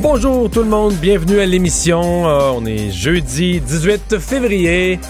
Bonjour 0.00 0.48
tout 0.48 0.60
le 0.60 0.68
monde, 0.68 0.94
bienvenue 0.94 1.40
à 1.40 1.46
l'émission. 1.46 2.28
Euh, 2.28 2.52
on 2.54 2.64
est 2.64 2.92
jeudi 2.92 3.60
18 3.60 4.20
février. 4.20 5.00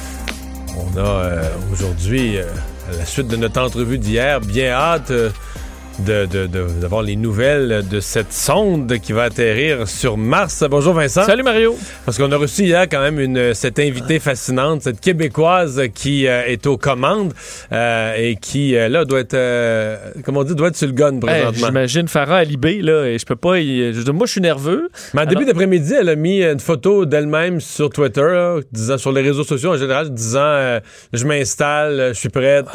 On 0.78 0.96
a 0.96 1.00
euh, 1.00 1.42
aujourd'hui, 1.70 2.38
euh, 2.38 2.44
à 2.90 2.96
la 2.96 3.04
suite 3.04 3.28
de 3.28 3.36
notre 3.36 3.60
entrevue 3.60 3.98
d'hier, 3.98 4.40
bien 4.40 4.70
hâte 4.70 5.12
euh, 6.06 6.26
de, 6.26 6.26
de- 6.26 6.46
de- 6.46 6.80
d'avoir 6.80 7.02
les 7.02 7.16
nouvelles 7.16 7.82
de 7.90 8.00
cette 8.00 8.32
sonde 8.32 8.98
qui 8.98 9.12
va 9.12 9.24
atterrir 9.24 9.88
sur 9.88 10.16
Mars. 10.16 10.64
Bonjour 10.70 10.94
Vincent. 10.94 11.24
Salut 11.24 11.42
Mario. 11.42 11.76
Parce 12.04 12.18
qu'on 12.18 12.30
a 12.32 12.36
reçu 12.36 12.62
hier 12.64 12.86
quand 12.90 13.00
même 13.00 13.18
une, 13.20 13.54
cette 13.54 13.78
invitée 13.78 14.18
fascinante, 14.18 14.82
cette 14.82 15.00
Québécoise 15.00 15.82
qui 15.94 16.26
euh, 16.26 16.42
est 16.46 16.66
aux 16.66 16.76
commandes 16.76 17.32
euh, 17.72 18.14
et 18.16 18.36
qui, 18.36 18.76
euh, 18.76 18.88
là, 18.88 19.04
doit 19.04 19.20
être, 19.20 19.34
euh, 19.34 19.96
comment 20.24 20.40
on 20.40 20.44
dit, 20.44 20.54
doit 20.54 20.68
être 20.68 20.76
sur 20.76 20.86
le 20.86 20.92
gun 20.92 21.14
Hey, 21.14 21.20
présentement. 21.20 21.66
J'imagine 21.68 22.08
Farah 22.08 22.38
Alibé, 22.38 22.80
là, 22.82 23.06
et 23.06 23.18
je 23.18 23.26
peux 23.26 23.36
pas. 23.36 23.58
y- 23.58 23.92
je- 23.92 24.10
moi, 24.10 24.26
je 24.26 24.32
suis 24.32 24.40
nerveux. 24.40 24.88
Mais 25.14 25.20
en 25.20 25.22
Alors- 25.22 25.34
début 25.34 25.44
d'après-midi, 25.46 25.94
elle 26.00 26.08
a 26.08 26.16
mis 26.16 26.42
une 26.42 26.60
photo 26.60 27.06
d'elle-même 27.06 27.60
sur 27.60 27.90
Twitter, 27.90 28.20
là, 28.22 28.60
disant 28.72 28.98
sur 28.98 29.12
les 29.12 29.22
réseaux 29.22 29.44
sociaux 29.44 29.72
en 29.72 29.76
général, 29.76 30.10
disant 30.12 30.38
euh, 30.42 30.80
je 31.12 31.24
m'installe, 31.24 32.10
je 32.14 32.18
suis 32.18 32.28
prête. 32.28 32.66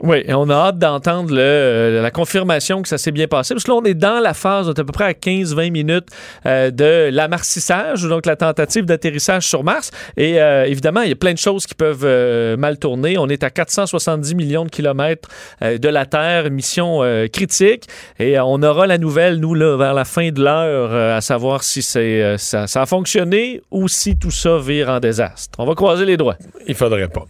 Oui, 0.00 0.22
et 0.26 0.34
on 0.34 0.48
a 0.50 0.54
hâte 0.54 0.78
d'entendre 0.78 1.34
la 1.34 2.10
confirmation 2.10 2.71
que 2.80 2.88
ça 2.88 2.96
s'est 2.96 3.10
bien 3.10 3.26
passé. 3.26 3.54
Parce 3.54 3.64
que 3.64 3.70
là, 3.70 3.76
on 3.76 3.84
est 3.84 3.94
dans 3.94 4.20
la 4.20 4.32
phase, 4.32 4.68
on 4.68 4.72
est 4.72 4.80
à 4.80 4.84
peu 4.84 4.92
près 4.92 5.04
à 5.04 5.12
15-20 5.12 5.70
minutes 5.70 6.08
euh, 6.46 6.70
de 6.70 7.10
l'amarcissage, 7.12 8.02
donc 8.04 8.24
la 8.24 8.36
tentative 8.36 8.84
d'atterrissage 8.86 9.46
sur 9.46 9.64
Mars. 9.64 9.90
Et 10.16 10.40
euh, 10.40 10.64
évidemment, 10.64 11.02
il 11.02 11.10
y 11.10 11.12
a 11.12 11.16
plein 11.16 11.32
de 11.32 11.38
choses 11.38 11.66
qui 11.66 11.74
peuvent 11.74 12.04
euh, 12.04 12.56
mal 12.56 12.78
tourner. 12.78 13.18
On 13.18 13.28
est 13.28 13.42
à 13.42 13.50
470 13.50 14.34
millions 14.34 14.64
de 14.64 14.70
kilomètres 14.70 15.28
de 15.60 15.88
la 15.88 16.06
Terre, 16.06 16.50
mission 16.50 17.00
critique. 17.32 17.84
Et 18.18 18.38
on 18.38 18.62
aura 18.62 18.86
la 18.86 18.98
nouvelle, 18.98 19.36
nous, 19.36 19.54
là, 19.54 19.76
vers 19.76 19.94
la 19.94 20.04
fin 20.04 20.30
de 20.30 20.42
l'heure, 20.42 21.16
à 21.16 21.20
savoir 21.20 21.62
si 21.62 21.82
c'est, 21.82 22.36
ça, 22.38 22.64
a 22.74 22.86
fonctionné 22.86 23.60
ou 23.70 23.88
si 23.88 24.16
tout 24.16 24.30
ça 24.30 24.58
vire 24.58 24.88
en 24.88 25.00
désastre. 25.00 25.58
On 25.58 25.66
va 25.66 25.74
croiser 25.74 26.04
les 26.04 26.16
doigts. 26.16 26.36
Il 26.66 26.74
faudrait 26.74 27.08
pas. 27.08 27.24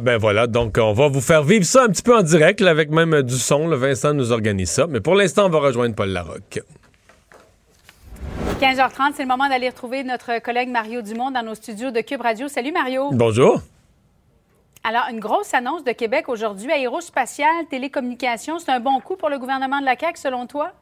Ben 0.00 0.16
voilà, 0.16 0.46
donc 0.46 0.78
on 0.80 0.92
va 0.92 1.08
vous 1.08 1.20
faire 1.20 1.42
vivre 1.42 1.64
ça 1.64 1.84
un 1.84 1.88
petit 1.88 2.02
peu 2.02 2.16
en 2.16 2.22
direct, 2.22 2.60
avec 2.62 2.90
même 2.90 3.22
du 3.22 3.36
son. 3.36 3.68
là. 3.68 3.76
Vincent 3.76 4.14
nous 4.14 4.32
organise 4.32 4.47
ça. 4.66 4.86
Mais 4.86 5.00
pour 5.00 5.14
l'instant, 5.14 5.46
on 5.46 5.50
va 5.50 5.60
rejoindre 5.60 5.94
Paul 5.94 6.10
Larocque. 6.10 6.60
15h30, 8.60 9.12
c'est 9.14 9.22
le 9.22 9.28
moment 9.28 9.48
d'aller 9.48 9.68
retrouver 9.68 10.02
notre 10.02 10.40
collègue 10.40 10.68
Mario 10.68 11.00
Dumont 11.00 11.30
dans 11.30 11.42
nos 11.42 11.54
studios 11.54 11.90
de 11.90 12.00
Cube 12.00 12.20
Radio. 12.20 12.48
Salut 12.48 12.72
Mario. 12.72 13.10
Bonjour. 13.12 13.60
Alors, 14.82 15.04
une 15.10 15.20
grosse 15.20 15.54
annonce 15.54 15.84
de 15.84 15.92
Québec 15.92 16.28
aujourd'hui, 16.28 16.72
aérospatiale, 16.72 17.66
télécommunications, 17.70 18.58
c'est 18.58 18.70
un 18.70 18.80
bon 18.80 19.00
coup 19.00 19.16
pour 19.16 19.28
le 19.28 19.38
gouvernement 19.38 19.80
de 19.80 19.84
la 19.84 19.96
CAQ 19.96 20.18
selon 20.18 20.46
toi? 20.46 20.72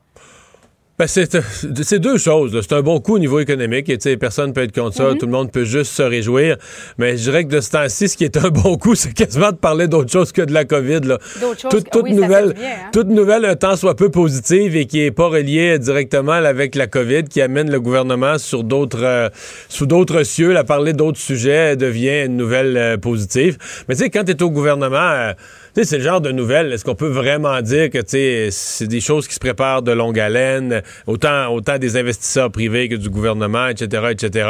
Ben, 0.98 1.06
c'est, 1.06 1.34
euh, 1.34 1.42
c'est 1.82 1.98
deux 1.98 2.16
choses. 2.16 2.54
là. 2.54 2.60
C'est 2.62 2.74
un 2.74 2.80
bon 2.80 3.00
coup 3.00 3.16
au 3.16 3.18
niveau 3.18 3.38
économique. 3.38 3.90
Et, 3.90 3.98
tu 3.98 4.08
sais, 4.08 4.16
personne 4.16 4.48
ne 4.48 4.52
peut 4.54 4.62
être 4.62 4.74
contre 4.74 4.96
ça. 4.96 5.12
Tout 5.18 5.26
le 5.26 5.32
monde 5.32 5.52
peut 5.52 5.64
juste 5.64 5.92
se 5.92 6.02
réjouir. 6.02 6.56
Mais 6.96 7.18
je 7.18 7.22
dirais 7.24 7.44
que 7.44 7.50
de 7.50 7.60
ce 7.60 7.70
temps-ci, 7.70 8.08
ce 8.08 8.16
qui 8.16 8.24
est 8.24 8.36
un 8.38 8.48
bon 8.48 8.78
coup, 8.78 8.94
c'est 8.94 9.12
quasiment 9.12 9.50
de 9.52 9.56
parler 9.56 9.88
d'autre 9.88 10.10
chose 10.10 10.32
que 10.32 10.40
de 10.40 10.54
la 10.54 10.64
COVID. 10.64 11.00
Là. 11.00 11.18
D'autres 11.40 11.60
choses, 11.60 11.70
Toute, 11.70 11.90
toute 11.90 12.04
oui, 12.04 12.14
nouvelle, 12.14 12.54
bien, 12.54 12.64
hein? 12.68 12.90
toute 12.92 13.08
nouvelle, 13.08 13.44
un 13.44 13.56
temps 13.56 13.76
soit 13.76 13.94
peu 13.94 14.10
positive 14.10 14.74
et 14.74 14.86
qui 14.86 15.00
n'est 15.00 15.10
pas 15.10 15.28
reliée 15.28 15.78
directement 15.78 16.32
avec 16.32 16.74
la 16.74 16.86
COVID, 16.86 17.24
qui 17.24 17.42
amène 17.42 17.70
le 17.70 17.80
gouvernement 17.80 18.38
sur 18.38 18.64
d'autres, 18.64 19.02
euh, 19.04 19.28
sous 19.68 19.84
d'autres 19.84 20.22
cieux, 20.22 20.56
à 20.56 20.64
parler 20.64 20.94
d'autres 20.94 21.20
sujets, 21.20 21.76
devient 21.76 22.24
une 22.24 22.38
nouvelle 22.38 22.76
euh, 22.76 22.96
positive. 22.96 23.58
Mais 23.88 23.96
tu 23.96 24.02
sais, 24.04 24.10
quand 24.10 24.24
tu 24.24 24.32
es 24.32 24.42
au 24.42 24.50
gouvernement, 24.50 24.96
euh, 24.96 25.32
sais, 25.76 25.84
c'est 25.84 25.98
le 25.98 26.04
genre 26.04 26.20
de 26.20 26.32
nouvelles. 26.32 26.72
Est-ce 26.72 26.84
qu'on 26.84 26.94
peut 26.94 27.08
vraiment 27.08 27.60
dire 27.60 27.90
que 27.90 27.98
tu 27.98 28.04
sais, 28.08 28.48
c'est 28.50 28.86
des 28.86 29.00
choses 29.00 29.28
qui 29.28 29.34
se 29.34 29.38
préparent 29.38 29.82
de 29.82 29.92
longue 29.92 30.18
haleine, 30.18 30.82
autant, 31.06 31.52
autant 31.52 31.78
des 31.78 31.96
investisseurs 31.96 32.50
privés 32.50 32.88
que 32.88 32.94
du 32.94 33.10
gouvernement, 33.10 33.68
etc., 33.68 34.08
etc. 34.10 34.48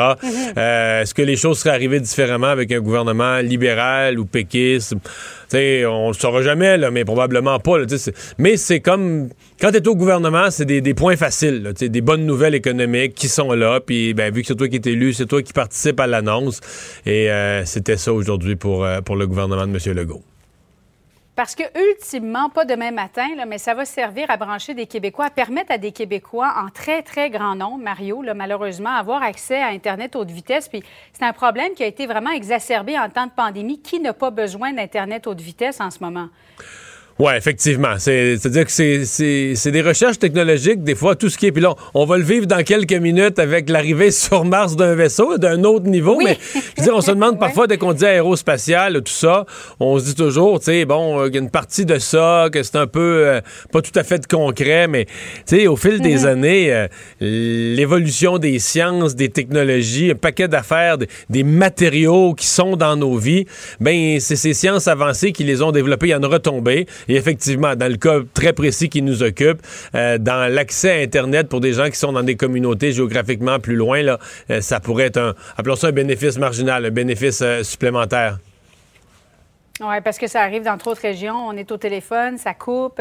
Euh, 0.56 1.03
Est-ce 1.03 1.15
que 1.15 1.22
les 1.22 1.36
choses 1.36 1.59
seraient 1.59 1.75
arrivées 1.75 2.00
différemment 2.00 2.47
avec 2.47 2.70
un 2.72 2.81
gouvernement 2.81 3.38
libéral 3.38 4.19
ou 4.19 4.25
péquiste? 4.25 4.94
Tu 4.94 4.98
sais, 5.48 5.86
on 5.86 6.09
le 6.09 6.15
saura 6.15 6.42
jamais, 6.42 6.76
là, 6.76 6.91
mais 6.91 7.04
probablement 7.04 7.59
pas. 7.59 7.78
là, 7.78 7.86
mais 8.38 8.56
c'est 8.56 8.81
comme 8.81 9.28
quand 9.60 9.70
tu 9.70 9.78
es 9.78 9.88
au 9.88 9.97
gouvernement, 9.97 10.50
c'est 10.50 10.65
des, 10.65 10.81
des 10.81 10.94
points 10.94 11.16
faciles, 11.16 11.62
là, 11.62 11.72
des 11.72 12.00
bonnes 12.00 12.26
nouvelles 12.26 12.54
économiques 12.54 13.15
qui 13.15 13.28
sont 13.28 13.53
là. 13.53 13.81
Puis, 13.81 14.15
ben, 14.15 14.32
vu 14.32 14.42
que 14.42 14.48
c'est 14.48 14.56
toi 14.56 14.69
qui 14.69 14.76
es 14.76 14.91
élu, 14.91 15.12
c'est 15.12 15.26
toi 15.26 15.42
qui 15.42 15.53
participe 15.53 15.98
à 16.00 16.06
l'annonce. 16.06 16.60
Et 17.04 17.31
euh, 17.31 17.65
c'était 17.65 17.97
ça 17.97 18.12
aujourd'hui 18.12 18.56
pour, 18.56 18.84
euh, 18.84 19.00
pour 19.00 19.16
le 19.16 19.26
gouvernement 19.26 19.66
de 19.66 19.72
M. 19.72 19.97
Legault. 19.97 20.22
Parce 21.36 21.54
que, 21.54 21.64
ultimement, 21.91 22.48
pas 22.48 22.64
demain 22.64 22.92
matin, 22.92 23.28
mais 23.47 23.58
ça 23.58 23.74
va 23.74 23.84
servir 23.84 24.30
à 24.30 24.38
brancher 24.38 24.72
des 24.72 24.86
Québécois, 24.86 25.26
à 25.26 25.30
permettre 25.30 25.70
à 25.70 25.76
des 25.76 25.92
Québécois 25.92 26.54
en 26.56 26.70
très, 26.70 27.02
très 27.02 27.28
grand 27.28 27.54
nombre, 27.54 27.84
Mario, 27.84 28.24
malheureusement, 28.34 28.88
avoir 28.88 29.22
accès 29.22 29.60
à 29.60 29.66
Internet 29.66 30.16
haute 30.16 30.30
vitesse. 30.30 30.66
Puis 30.66 30.82
c'est 31.12 31.24
un 31.24 31.34
problème 31.34 31.74
qui 31.74 31.82
a 31.82 31.86
été 31.86 32.06
vraiment 32.06 32.30
exacerbé 32.30 32.98
en 32.98 33.10
temps 33.10 33.26
de 33.26 33.32
pandémie. 33.32 33.82
Qui 33.82 34.00
n'a 34.00 34.14
pas 34.14 34.30
besoin 34.30 34.72
d'Internet 34.72 35.26
haute 35.26 35.42
vitesse 35.42 35.78
en 35.78 35.91
ce 35.91 35.98
moment? 36.02 36.28
Oui, 37.19 37.32
effectivement. 37.34 37.94
C'est- 37.99 38.37
C'est-à-dire 38.37 38.66
que 38.66 38.71
c'est- 38.72 39.71
des 39.71 39.81
recherches 39.81 40.19
technologiques, 40.19 40.82
des 40.84 40.94
fois, 40.94 41.15
tout 41.16 41.31
ce 41.31 41.38
qui 41.38 41.47
est. 41.47 41.53
Puis 41.53 41.62
là, 41.62 41.75
on 41.94 42.04
va 42.04 42.19
le 42.19 42.22
vivre 42.25 42.47
dans 42.47 42.62
quelques 42.62 42.93
minutes 42.93 43.38
avec 43.38 43.71
l'arrivée 43.71 44.10
sur 44.25 44.44
Mars 44.44 44.77
d'un 44.77 44.94
vaisseau, 44.94 45.38
d'un 45.38 45.65
autre 45.65 45.87
niveau. 45.87 46.16
Oui. 46.19 46.25
Mais 46.27 46.38
je 46.54 46.59
veux 46.82 46.82
dire, 46.88 46.94
on 46.94 47.00
se 47.00 47.10
demande 47.12 47.38
parfois, 47.41 47.66
dès 47.66 47.78
qu'on 47.78 47.94
dit 47.94 48.04
aérospatial, 48.04 49.00
tout 49.03 49.12
ça, 49.12 49.47
on 49.81 49.99
se 49.99 50.04
dit 50.04 50.15
toujours, 50.15 50.59
tu 50.59 50.66
sais, 50.66 50.84
bon, 50.84 51.21
euh, 51.21 51.28
il 51.28 51.34
y 51.34 51.38
a 51.38 51.41
une 51.41 51.50
partie 51.50 51.87
de 51.87 51.99
ça, 51.99 52.49
que 52.53 52.62
c'est 52.62 52.77
un 52.77 52.87
peu 52.87 53.00
euh, 53.27 53.41
pas 53.72 53.81
tout 53.81 53.98
à 53.98 54.04
fait 54.04 54.19
de 54.19 54.27
concret, 54.27 54.87
mais 54.87 55.06
tu 55.47 55.56
sais, 55.56 55.66
au 55.69 55.77
fil 55.77 56.00
des 56.03 56.27
années, 56.27 56.71
euh, 56.71 56.87
l'évolution 57.21 58.38
des 58.38 58.59
sciences, 58.59 59.15
des 59.16 59.31
technologies, 59.31 60.10
un 60.10 60.15
paquet 60.16 60.48
d'affaires, 60.48 60.98
des, 60.98 61.09
des 61.31 61.44
matériaux 61.44 62.34
qui 62.34 62.47
sont 62.47 62.77
dans 62.77 62.97
nos 62.97 63.16
vies, 63.16 63.47
ben 63.81 64.21
c'est 64.21 64.37
ces 64.37 64.53
sciences 64.54 64.87
avancées 64.87 65.33
qui 65.33 65.44
les 65.44 65.62
ont 65.62 65.72
développées, 65.72 66.09
il 66.09 66.10
y 66.10 66.15
en 66.15 66.22
a 66.22 66.28
retombé. 66.28 66.87
Et 67.08 67.16
effectivement, 67.16 67.76
dans 67.76 67.90
le 67.90 67.96
cas 67.96 68.20
très 68.34 68.52
précis 68.52 68.88
qui 68.88 69.02
nous 69.02 69.22
occupe, 69.22 69.60
euh, 69.94 70.18
dans 70.18 70.52
l'accès 70.52 70.90
à 70.90 71.02
Internet 71.02 71.48
pour 71.48 71.60
des 71.60 71.72
gens 71.72 71.88
qui 71.88 71.98
sont 71.98 72.12
dans 72.12 72.22
des 72.22 72.36
communautés 72.36 72.92
géographiquement 72.92 73.58
plus 73.58 73.76
loin, 73.76 74.02
là, 74.02 74.18
euh, 74.50 74.60
ça 74.60 74.80
pourrait 74.80 75.06
être 75.06 75.18
un, 75.18 75.34
appelons 75.56 75.76
ça 75.76 75.88
un 75.88 75.92
bénéfice 75.92 76.38
marginal, 76.38 76.84
un 76.84 76.90
bénéfice 76.90 77.42
euh, 77.42 77.62
supplémentaire. 77.62 78.38
Oui, 79.80 79.96
parce 80.02 80.18
que 80.18 80.26
ça 80.26 80.40
arrive 80.40 80.62
dans 80.62 80.78
trop 80.78 80.94
de 80.94 81.00
régions. 81.00 81.36
On 81.36 81.52
est 81.52 81.70
au 81.70 81.76
téléphone, 81.76 82.38
ça 82.38 82.54
coupe. 82.54 82.98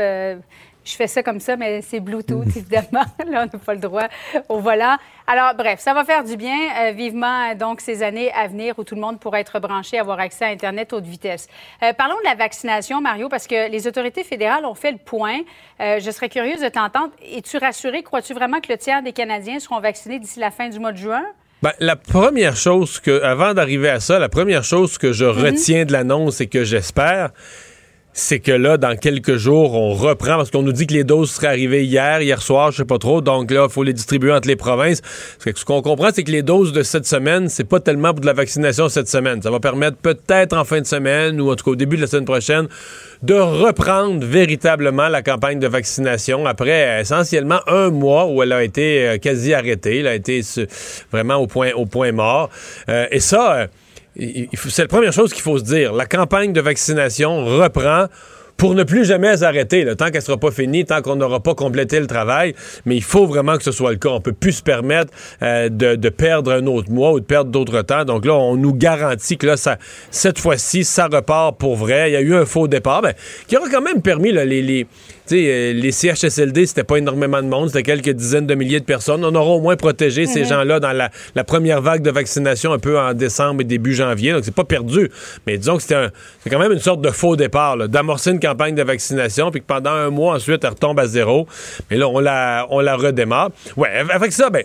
Je 0.86 0.96
fais 0.96 1.08
ça 1.08 1.24
comme 1.24 1.40
ça, 1.40 1.58
mais 1.58 1.82
c'est 1.82 2.00
Bluetooth, 2.00 2.48
évidemment. 2.56 3.06
Là, 3.28 3.46
on 3.52 3.58
n'a 3.58 3.64
pas 3.64 3.74
le 3.74 3.80
droit 3.80 4.04
au 4.50 4.60
volant. 4.60 4.96
Alors, 5.28 5.56
bref, 5.56 5.80
ça 5.80 5.94
va 5.94 6.04
faire 6.06 6.24
du 6.24 6.38
bien. 6.38 6.56
euh, 6.80 6.92
vivement, 6.92 7.50
euh, 7.52 7.56
donc, 7.56 7.82
ces 7.82 8.04
années 8.04 8.32
à 8.34 8.48
venir 8.48 8.76
où 8.78 8.84
tout 8.84 8.96
le 8.96 9.02
monde 9.02 9.20
pourra 9.20 9.40
être 9.40 9.60
branché, 9.60 9.98
avoir 9.98 10.20
accès 10.20 10.46
à 10.46 10.50
Internet 10.50 10.94
haute 10.94 11.06
vitesse. 11.06 11.48
Euh, 11.84 11.94
parlons 11.94 12.16
de 12.24 12.30
la 12.30 12.36
vaccination, 12.36 13.02
Mario, 13.02 13.28
parce 13.28 13.48
que 13.48 13.70
les 13.70 13.88
autorités 13.88 14.24
fédérales 14.24 14.66
ont 14.66 14.76
fait 14.76 14.92
le 14.92 15.00
point. 15.00 15.40
Euh, 15.82 16.00
je 16.00 16.12
serais 16.12 16.30
curieuse 16.30 16.62
de 16.62 16.70
t'entendre. 16.70 17.10
Es-tu 17.24 17.58
rassuré? 17.58 18.04
Crois-tu 18.04 18.34
vraiment 18.34 18.62
que 18.62 18.72
le 18.72 18.78
tiers 18.78 19.02
des 19.02 19.14
Canadiens 19.14 19.60
seront 19.60 19.80
vaccinés 19.80 20.20
d'ici 20.20 20.40
la 20.40 20.52
fin 20.52 20.70
du 20.70 20.80
mois 20.80 20.92
de 20.92 20.98
juin? 20.98 21.24
Ben, 21.64 21.72
la 21.80 21.96
première 21.96 22.56
chose 22.56 23.00
que, 23.00 23.24
avant 23.24 23.54
d'arriver 23.56 23.90
à 23.90 24.00
ça, 24.00 24.20
la 24.20 24.30
première 24.30 24.64
chose 24.64 25.00
que 25.00 25.14
je 25.14 25.26
retiens 25.26 25.86
de 25.86 25.94
l'annonce 25.94 26.40
et 26.42 26.48
que 26.48 26.64
j'espère, 26.64 27.32
c'est 28.18 28.40
que 28.40 28.54
là, 28.54 28.78
dans 28.78 28.96
quelques 28.96 29.36
jours, 29.36 29.74
on 29.74 29.94
reprend, 29.94 30.38
parce 30.38 30.50
qu'on 30.50 30.62
nous 30.62 30.72
dit 30.72 30.88
que 30.88 30.94
les 30.94 31.04
doses 31.04 31.32
seraient 31.32 31.48
arrivées 31.48 31.84
hier, 31.84 32.22
hier 32.22 32.42
soir, 32.42 32.72
je 32.72 32.78
sais 32.78 32.86
pas 32.86 32.98
trop, 32.98 33.20
donc 33.20 33.52
là, 33.52 33.66
il 33.68 33.72
faut 33.72 33.84
les 33.84 33.92
distribuer 33.92 34.32
entre 34.32 34.48
les 34.48 34.56
provinces. 34.56 35.02
Ce 35.40 35.66
qu'on 35.66 35.82
comprend, 35.82 36.08
c'est 36.14 36.24
que 36.24 36.32
les 36.32 36.42
doses 36.42 36.72
de 36.72 36.82
cette 36.82 37.06
semaine, 37.06 37.50
c'est 37.50 37.66
pas 37.66 37.82
tellement 37.82 38.12
pour 38.12 38.22
de 38.22 38.26
la 38.26 38.32
vaccination 38.32 38.88
cette 38.88 39.10
semaine. 39.10 39.42
Ça 39.42 39.52
va 39.52 39.60
permettre 39.60 39.98
peut-être 39.98 40.56
en 40.56 40.64
fin 40.64 40.80
de 40.80 40.86
semaine, 40.86 41.42
ou 41.42 41.52
en 41.52 41.58
tout 41.58 41.66
cas 41.66 41.72
au 41.72 41.76
début 41.76 41.98
de 41.98 42.02
la 42.02 42.08
semaine 42.08 42.24
prochaine, 42.24 42.70
de 43.22 43.34
reprendre 43.34 44.26
véritablement 44.26 45.10
la 45.10 45.22
campagne 45.22 45.60
de 45.60 45.68
vaccination 45.68 46.46
après 46.46 46.88
euh, 46.88 47.02
essentiellement 47.02 47.60
un 47.68 47.90
mois 47.90 48.28
où 48.28 48.42
elle 48.42 48.54
a 48.54 48.64
été 48.64 49.08
euh, 49.08 49.18
quasi 49.18 49.54
arrêtée, 49.54 50.00
elle 50.00 50.08
a 50.08 50.16
été 50.16 50.40
vraiment 51.12 51.36
au 51.36 51.48
point, 51.48 51.74
au 51.74 51.86
point 51.86 52.14
mort. 52.14 52.50
Euh, 52.88 53.08
et 53.12 53.20
ça... 53.20 53.68
c'est 54.18 54.80
la 54.80 54.88
première 54.88 55.14
chose 55.14 55.34
qu'il 55.34 55.42
faut 55.42 55.58
se 55.58 55.64
dire. 55.64 55.94
La 55.94 56.06
campagne 56.06 56.54
de 56.54 56.62
vaccination 56.62 57.46
reprend 57.46 58.08
pour 58.58 58.74
ne 58.74 58.84
plus 58.84 59.06
jamais 59.06 59.44
arrêter, 59.44 59.86
tant 59.98 60.12
qu'elle 60.12 60.22
sera 60.22 60.38
pas 60.38 60.52
finie, 60.52 60.86
tant 60.86 61.02
qu'on 61.02 61.16
n'aura 61.16 61.42
pas 61.42 61.56
complété 61.56 62.00
le 62.00 62.08
travail. 62.08 62.56
Mais 62.86 62.96
il 62.96 63.04
faut 63.04 63.26
vraiment 63.26 63.58
que 63.58 63.64
ce 63.64 63.72
soit 63.72 63.92
le 63.92 63.98
cas. 63.98 64.10
On 64.10 64.22
peut 64.22 64.34
plus 64.34 64.54
se 64.54 64.64
permettre 64.64 65.12
euh, 65.42 65.70
de, 65.70 66.10
perdre 66.10 66.52
un 66.52 66.66
autre 66.66 66.90
mois 66.92 67.12
ou 67.12 67.20
de 67.20 67.26
perdre 67.26 67.52
d'autres 67.52 67.82
temps. 67.82 68.06
Donc 68.06 68.26
là, 68.26 68.34
on 68.34 68.56
nous 68.56 68.74
garantit 68.74 69.38
que 69.38 69.48
là, 69.48 69.56
cette 70.10 70.40
fois-ci, 70.40 70.84
ça 70.84 71.08
repart 71.08 71.58
pour 71.58 71.76
vrai. 71.76 72.10
Il 72.10 72.14
y 72.14 72.18
a 72.18 72.22
eu 72.22 72.36
un 72.36 72.46
faux 72.46 72.68
départ, 72.68 73.02
ben, 73.02 73.14
qui 73.48 73.58
aura 73.58 73.70
quand 73.70 73.82
même 73.82 74.02
permis 74.02 74.32
les 74.32 74.88
euh, 75.32 75.74
les 75.74 75.92
CHSLD, 75.92 76.66
c'était 76.66 76.84
pas 76.84 76.98
énormément 76.98 77.42
de 77.42 77.48
monde, 77.48 77.70
c'était 77.70 77.84
quelques 77.84 78.12
dizaines 78.12 78.48
de 78.48 78.56
milliers 78.56 78.80
de 78.80 78.86
personnes. 78.86 79.24
On 79.26 79.34
aura 79.36 79.52
au 79.52 79.62
moins 79.62 79.76
protégé 79.76 80.26
ces 80.26 80.42
mhm. 80.42 80.50
gens-là 80.50 80.80
dans 80.80 80.92
la, 80.92 81.44
première 81.44 81.82
vague 81.82 82.02
de 82.02 82.12
vaccination 82.12 82.74
un 82.74 82.80
peu 82.80 83.00
en 83.00 83.14
décembre 83.14 83.62
et 83.62 83.64
début 83.64 83.94
janvier. 83.94 84.32
Donc, 84.34 84.44
c'est 84.44 84.54
pas 84.54 84.64
perdu. 84.64 85.12
Mais 85.48 85.58
disons 85.58 85.78
que 85.78 85.84
c'était 85.84 86.10
quand 86.50 86.60
même 86.60 86.72
une 86.72 86.80
sorte 86.80 87.02
de 87.02 87.10
faux 87.10 87.36
départ, 87.36 87.78
d'amorcer 87.88 88.32
une 88.32 88.40
campagne 88.40 88.76
de 88.76 88.84
vaccination, 88.84 89.52
puis 89.52 89.62
que 89.62 89.66
pendant 89.66 89.92
un 89.92 90.10
mois 90.10 90.36
ensuite, 90.36 90.64
elle 90.64 90.72
retombe 90.72 91.00
à 91.00 91.08
zéro. 91.08 91.48
Mais 91.90 91.98
là, 91.98 92.08
on 92.08 92.20
la, 92.20 92.68
on 92.70 92.80
la 92.80 92.96
redémarre. 92.96 93.52
Ouais, 93.78 93.90
avec 94.10 94.32
ça, 94.32 94.50
ben, 94.50 94.64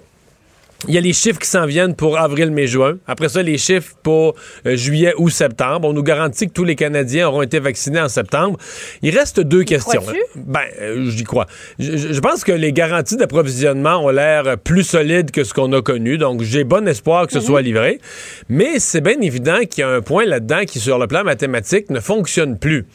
il 0.89 0.95
y 0.95 0.99
a 0.99 1.01
les 1.01 1.13
chiffres 1.13 1.39
qui 1.39 1.49
s'en 1.49 1.67
viennent 1.67 1.95
pour 1.95 2.19
avril, 2.19 2.51
mai, 2.51 2.67
juin. 2.67 2.97
Après 3.07 3.29
ça, 3.29 3.43
les 3.43 3.59
chiffres 3.59 3.95
pour 4.03 4.35
euh, 4.67 4.77
juillet 4.77 5.13
ou 5.19 5.29
septembre. 5.29 5.87
On 5.87 5.93
nous 5.93 6.03
garantit 6.03 6.49
que 6.49 6.53
tous 6.53 6.65
les 6.65 6.75
Canadiens 6.75 7.29
auront 7.29 7.43
été 7.43 7.59
vaccinés 7.59 8.01
en 8.01 8.09
septembre. 8.09 8.59
Il 9.03 9.17
reste 9.17 9.41
deux 9.41 9.65
questions. 9.65 10.03
Ben, 10.37 10.61
euh, 10.81 11.11
j'y 11.11 11.25
crois. 11.25 11.47
Je, 11.79 12.19
pense 12.21 12.45
que 12.45 12.53
les 12.53 12.73
garanties 12.73 13.17
d'approvisionnement 13.17 14.05
ont 14.05 14.09
l'air 14.09 14.57
plus 14.59 14.85
solides 14.85 15.31
que 15.31 15.45
ce 15.45 15.53
qu'on 15.53 15.71
a 15.75 15.83
connu. 15.83 16.17
Donc, 16.17 16.43
j'ai 16.43 16.65
bon 16.65 16.89
espoir 16.89 17.27
que 17.27 17.35
ce 17.35 17.39
mhm. 17.39 17.45
soit 17.45 17.63
livré. 17.63 18.01
Mais 18.49 18.79
c'est 18.79 19.03
bien 19.03 19.21
évident 19.21 19.59
qu'il 19.71 19.83
y 19.83 19.85
a 19.85 19.91
un 19.91 20.01
point 20.01 20.25
là-dedans 20.25 20.63
qui, 20.67 20.81
sur 20.81 20.99
le 20.99 21.07
plan 21.07 21.25
mathématique, 21.25 21.91
ne 21.91 22.01
fonctionne 22.01 22.59
plus. 22.59 22.87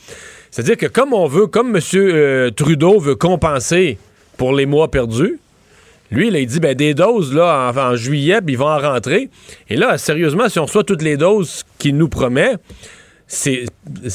C'est-à-dire 0.49 0.77
que 0.77 0.87
comme 0.87 1.13
on 1.13 1.27
veut, 1.27 1.45
comme 1.45 1.75
M. 1.75 2.51
Trudeau 2.55 2.99
veut 2.99 3.15
compenser 3.15 3.99
pour 4.37 4.53
les 4.53 4.65
mois 4.65 4.89
perdus, 4.89 5.39
lui, 6.11 6.27
il 6.27 6.47
dit 6.47 6.59
ben, 6.59 6.75
des 6.75 6.93
doses 6.93 7.33
là, 7.33 7.71
en, 7.75 7.95
juillet, 7.95 8.41
puis 8.41 8.53
ils 8.53 8.57
vont 8.57 8.67
en 8.67 8.79
rentrer. 8.79 9.29
Et 9.69 9.75
là, 9.75 9.97
sérieusement, 9.97 10.49
si 10.49 10.59
on 10.59 10.65
reçoit 10.65 10.83
toutes 10.83 11.01
les 11.01 11.17
doses 11.17 11.63
qu'il 11.77 11.97
nous 11.97 12.09
promet, 12.09 12.53
c'est 13.27 13.65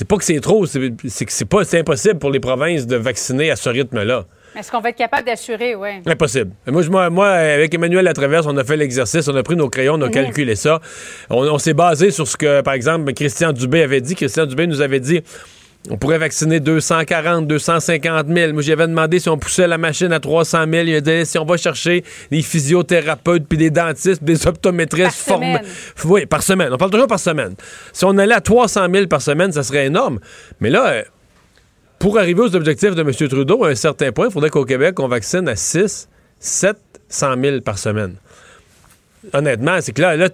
pas 0.09 0.17
que 0.17 0.25
c'est 0.25 0.41
trop, 0.41 0.67
c'est 0.67 0.91
que 0.91 1.33
c'est 1.33 1.45
pas 1.45 1.77
impossible 1.77 2.19
pour 2.19 2.31
les 2.31 2.41
provinces 2.41 2.87
de 2.87 2.97
vacciner 2.97 3.51
à 3.51 3.57
ce 3.57 3.69
rythme-là. 3.69 4.25
Est-ce 4.59 4.71
qu'on 4.71 4.81
va 4.81 4.89
être 4.89 4.97
capable 4.97 5.27
d'assurer, 5.27 5.77
oui? 5.77 5.89
Impossible. 6.07 6.51
Moi, 6.67 7.11
moi, 7.11 7.29
avec 7.29 7.73
Emmanuel 7.73 8.05
Latraverse, 8.05 8.47
on 8.47 8.57
a 8.57 8.65
fait 8.65 8.77
l'exercice, 8.77 9.29
on 9.29 9.37
a 9.37 9.43
pris 9.45 9.55
nos 9.55 9.69
crayons, 9.69 9.95
on 9.95 10.03
a 10.03 10.07
mhm. 10.07 10.13
calculé 10.13 10.57
ça. 10.57 10.81
On, 11.29 11.45
on 11.45 11.59
s'est 11.59 11.75
basé 11.75 12.11
sur 12.11 12.27
ce 12.27 12.37
que, 12.37 12.61
par 12.61 12.75
exemple, 12.75 13.13
Christian 13.13 13.53
Dubé 13.53 13.83
avait 13.83 14.01
dit. 14.01 14.17
Christian 14.17 14.47
Dubé 14.47 14.67
nous 14.67 14.81
avait 14.81 14.99
dit 14.99 15.23
on 15.89 15.97
pourrait 15.97 16.19
vacciner 16.19 16.61
240, 16.61 17.47
250 17.47 18.27
000. 18.29 18.53
Moi, 18.53 18.63
j'avais 18.63 18.87
demandé 18.87 19.19
si 19.19 19.31
on 19.31 19.39
poussait 19.39 19.67
la 19.67 19.79
machine 19.79 20.13
à 20.13 20.21
300 20.21 20.65
000. 20.71 20.87
Il 20.87 20.95
a 20.95 21.01
dit 21.01 21.25
si 21.25 21.39
on 21.39 21.47
va 21.47 21.57
chercher 21.57 22.05
des 22.31 22.43
physiothérapeutes, 22.43 23.47
puis 23.49 23.57
des 23.57 23.71
dentistes, 23.71 24.23
des 24.23 24.47
optométristes 24.47 25.17
formés. 25.17 25.61
Oui, 26.05 26.27
par 26.27 26.43
semaine. 26.43 26.71
On 26.73 26.77
parle 26.77 26.91
toujours 26.91 27.07
par 27.07 27.19
semaine. 27.19 27.55
Si 27.93 28.05
on 28.05 28.19
allait 28.19 28.35
à 28.35 28.43
300 28.43 28.89
000 28.93 29.07
par 29.07 29.23
semaine, 29.23 29.53
ça 29.53 29.63
serait 29.63 29.87
énorme. 29.87 30.21
Mais 30.61 30.69
là, 30.69 30.89
euh, 30.89 31.03
pour 31.99 32.19
arriver 32.19 32.41
aux 32.43 32.55
objectifs 32.55 32.95
de 32.95 33.01
M. 33.01 33.13
Trudeau, 33.13 33.65
à 33.65 33.69
un 33.69 33.75
certain 33.75 34.13
point, 34.13 34.27
il 34.27 34.33
faudrait 34.33 34.51
qu'au 34.51 34.67
Québec, 34.67 35.01
on 35.01 35.09
vaccine 35.09 35.49
à 35.49 35.57
6, 35.57 36.09
700 36.39 37.35
000 37.43 37.61
par 37.63 37.79
semaine 37.79 38.17
honnêtement, 39.33 39.79
c'est 39.81 39.93
que 39.93 40.03
là, 40.03 40.17
là 40.17 40.29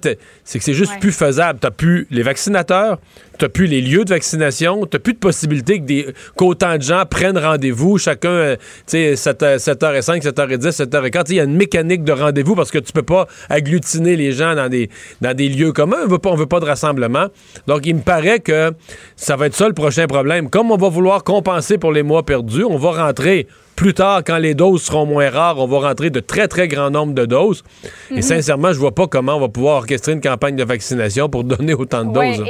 c'est 0.44 0.58
que 0.58 0.64
c'est 0.64 0.74
juste 0.74 0.98
plus 1.00 1.12
faisable. 1.12 1.58
T'as 1.60 1.70
plus 1.70 2.06
les 2.10 2.22
vaccinateurs, 2.22 2.98
t'as 3.38 3.48
plus 3.48 3.66
les 3.66 3.80
lieux 3.80 4.04
de 4.04 4.10
vaccination, 4.10 4.86
t'as 4.86 4.98
plus 4.98 5.14
de 5.14 5.18
possibilité 5.18 5.80
que 5.80 6.12
qu'autant 6.36 6.76
de 6.76 6.82
gens 6.82 7.04
prennent 7.08 7.38
rendez-vous, 7.38 7.98
chacun, 7.98 8.28
euh, 8.28 8.56
tu 8.86 9.14
sais, 9.14 9.14
7h05, 9.14 10.22
7h10, 10.22 10.84
7h15. 10.84 11.24
Il 11.28 11.36
y 11.36 11.40
a 11.40 11.44
une 11.44 11.56
mécanique 11.56 12.04
de 12.04 12.12
rendez-vous 12.12 12.54
parce 12.54 12.70
que 12.70 12.78
tu 12.78 12.92
peux 12.92 13.02
pas 13.02 13.26
agglutiner 13.48 14.16
les 14.16 14.32
gens 14.32 14.54
dans 14.54 14.68
des, 14.68 14.90
dans 15.20 15.34
des 15.34 15.48
lieux 15.48 15.72
communs. 15.72 15.98
On 16.04 16.08
veut 16.08 16.18
pas, 16.18 16.30
on 16.30 16.36
veut 16.36 16.46
pas 16.46 16.60
de 16.60 16.66
rassemblement. 16.66 17.26
Donc, 17.66 17.86
il 17.86 17.96
me 17.96 18.02
paraît 18.02 18.40
que 18.40 18.72
ça 19.16 19.36
va 19.36 19.46
être 19.46 19.54
ça 19.54 19.68
le 19.68 19.74
prochain 19.74 20.06
problème. 20.06 20.50
Comme 20.50 20.70
on 20.70 20.76
va 20.76 20.88
vouloir 20.88 21.24
compenser 21.24 21.78
pour 21.78 21.92
les 21.92 22.02
mois 22.02 22.24
perdus, 22.24 22.64
on 22.64 22.78
va 22.78 23.06
rentrer 23.06 23.46
plus 23.76 23.94
tard, 23.94 24.22
quand 24.26 24.38
les 24.38 24.54
doses 24.54 24.82
seront 24.82 25.06
moins 25.06 25.30
rares, 25.30 25.58
on 25.58 25.66
va 25.66 25.88
rentrer 25.88 26.10
de 26.10 26.20
très, 26.20 26.48
très 26.48 26.66
grand 26.66 26.90
nombre 26.90 27.12
de 27.12 27.26
doses. 27.26 27.62
Et 28.10 28.16
mhm. 28.16 28.22
sincèrement, 28.22 28.72
je 28.72 28.78
vois 28.78 28.94
pas 28.94 29.06
comment 29.06 29.36
on 29.36 29.40
va 29.40 29.48
pouvoir 29.48 29.76
orchestrer 29.76 30.12
une 30.12 30.20
campagne 30.20 30.56
de 30.56 30.64
vaccination 30.64 31.28
pour 31.28 31.44
donner 31.44 31.74
autant 31.74 32.04
de 32.04 32.12
doses. 32.12 32.44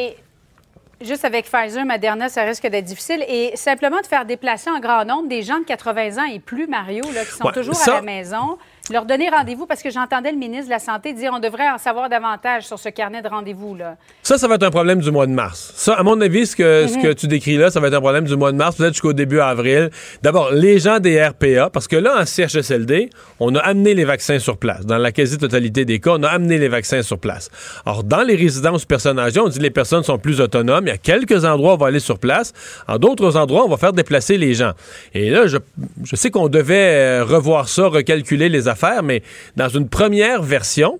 juste 1.00 1.24
avec 1.24 1.50
Pfizer, 1.50 1.84
Moderna, 1.84 2.28
ça 2.28 2.44
risque 2.44 2.66
d'être 2.68 2.84
difficile. 2.84 3.24
Et 3.28 3.50
simplement 3.56 4.00
de 4.00 4.06
faire 4.06 4.24
déplacer 4.24 4.70
en 4.70 4.78
grand 4.78 5.04
nombre 5.04 5.28
des 5.28 5.42
gens 5.42 5.58
de 5.58 5.64
80 5.64 6.22
ans 6.22 6.32
et 6.32 6.38
plus, 6.38 6.66
Mario, 6.66 7.02
là, 7.12 7.24
qui 7.24 7.32
sont 7.32 7.50
toujours 7.50 7.76
à 7.86 7.90
la 7.96 8.02
maison 8.02 8.56
leur 8.90 9.04
donner 9.04 9.28
rendez-vous 9.28 9.66
parce 9.66 9.82
que 9.82 9.90
j'entendais 9.90 10.30
le 10.30 10.38
ministre 10.38 10.66
de 10.66 10.70
la 10.70 10.78
Santé 10.78 11.12
dire 11.12 11.32
on 11.34 11.40
devrait 11.40 11.68
en 11.68 11.78
savoir 11.78 12.08
davantage 12.08 12.64
sur 12.64 12.78
ce 12.78 12.88
carnet 12.88 13.22
de 13.22 13.28
rendez-vous-là. 13.28 13.96
Ça, 14.22 14.38
ça 14.38 14.46
va 14.46 14.54
être 14.54 14.62
un 14.62 14.70
problème 14.70 15.00
du 15.00 15.10
mois 15.10 15.26
de 15.26 15.32
mars. 15.32 15.72
Ça, 15.74 15.94
à 15.94 16.02
mon 16.02 16.20
avis, 16.20 16.46
ce 16.46 16.56
que, 16.56 16.86
ce 16.86 16.94
que 16.94 17.08
mhm. 17.08 17.14
tu 17.14 17.26
décris 17.26 17.56
là, 17.56 17.70
ça 17.70 17.80
va 17.80 17.88
être 17.88 17.94
un 17.94 18.00
problème 18.00 18.24
du 18.24 18.36
mois 18.36 18.52
de 18.52 18.56
mars, 18.56 18.76
peut-être 18.76 18.92
jusqu'au 18.94 19.12
début 19.12 19.40
avril. 19.40 19.90
D'abord, 20.22 20.52
les 20.52 20.78
gens 20.78 21.00
des 21.00 21.20
RPA, 21.22 21.70
parce 21.70 21.88
que 21.88 21.96
là, 21.96 22.20
en 22.20 22.24
CHSLD, 22.24 23.10
on 23.40 23.54
a 23.54 23.60
amené 23.60 23.94
les 23.94 24.04
vaccins 24.04 24.38
sur 24.38 24.56
place. 24.56 24.86
Dans 24.86 24.98
la 24.98 25.10
quasi-totalité 25.10 25.84
des 25.84 25.98
cas, 25.98 26.12
on 26.14 26.22
a 26.22 26.28
amené 26.28 26.58
les 26.58 26.68
vaccins 26.68 27.02
sur 27.02 27.18
place. 27.18 27.50
Or, 27.86 28.04
dans 28.04 28.22
les 28.22 28.36
résidences 28.36 28.84
personnes 28.84 29.18
âgées, 29.18 29.40
on 29.40 29.48
dit 29.48 29.58
que 29.58 29.62
les 29.62 29.70
personnes 29.70 30.04
sont 30.04 30.18
plus 30.18 30.40
autonomes. 30.40 30.86
Il 30.86 30.90
y 30.90 30.92
a 30.92 30.98
quelques 30.98 31.44
endroits 31.44 31.72
où 31.72 31.74
on 31.74 31.78
va 31.78 31.86
aller 31.88 32.00
sur 32.00 32.18
place. 32.18 32.52
En 32.86 32.98
d'autres 32.98 33.36
endroits, 33.36 33.64
on 33.64 33.68
va 33.68 33.76
faire 33.76 33.92
déplacer 33.92 34.38
les 34.38 34.54
gens. 34.54 34.72
Et 35.12 35.30
là, 35.30 35.46
je, 35.46 35.58
je 36.04 36.16
sais 36.16 36.30
qu'on 36.30 36.48
devait 36.48 37.20
euh, 37.20 37.24
revoir 37.24 37.68
ça, 37.68 37.88
recalculer 37.88 38.48
les 38.48 38.68
affaires 38.68 38.75
faire, 38.76 39.02
mais 39.02 39.22
dans 39.56 39.68
une 39.68 39.88
première 39.88 40.42
version, 40.42 40.98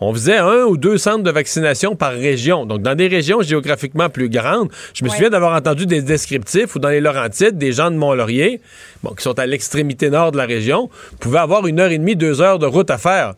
on 0.00 0.12
faisait 0.12 0.38
un 0.38 0.64
ou 0.64 0.76
deux 0.76 0.96
centres 0.96 1.24
de 1.24 1.30
vaccination 1.30 1.96
par 1.96 2.12
région. 2.12 2.66
Donc, 2.66 2.82
dans 2.82 2.94
des 2.94 3.08
régions 3.08 3.42
géographiquement 3.42 4.08
plus 4.08 4.28
grandes, 4.28 4.70
je 4.94 5.04
me 5.04 5.08
souviens 5.08 5.30
d'avoir 5.30 5.56
entendu 5.56 5.86
des 5.86 6.02
descriptifs 6.02 6.76
où 6.76 6.78
dans 6.78 6.88
les 6.88 7.00
Laurentides, 7.00 7.58
des 7.58 7.72
gens 7.72 7.90
de 7.90 7.96
Mont-Laurier, 7.96 8.60
bon, 9.02 9.10
qui 9.14 9.22
sont 9.22 9.38
à 9.38 9.46
l'extrémité 9.46 10.10
nord 10.10 10.32
de 10.32 10.36
la 10.36 10.46
région, 10.46 10.88
pouvaient 11.18 11.40
avoir 11.40 11.66
une 11.66 11.80
heure 11.80 11.90
et 11.90 11.98
demie, 11.98 12.14
deux 12.14 12.40
heures 12.40 12.60
de 12.60 12.66
route 12.66 12.90
à 12.90 12.98
faire. 12.98 13.34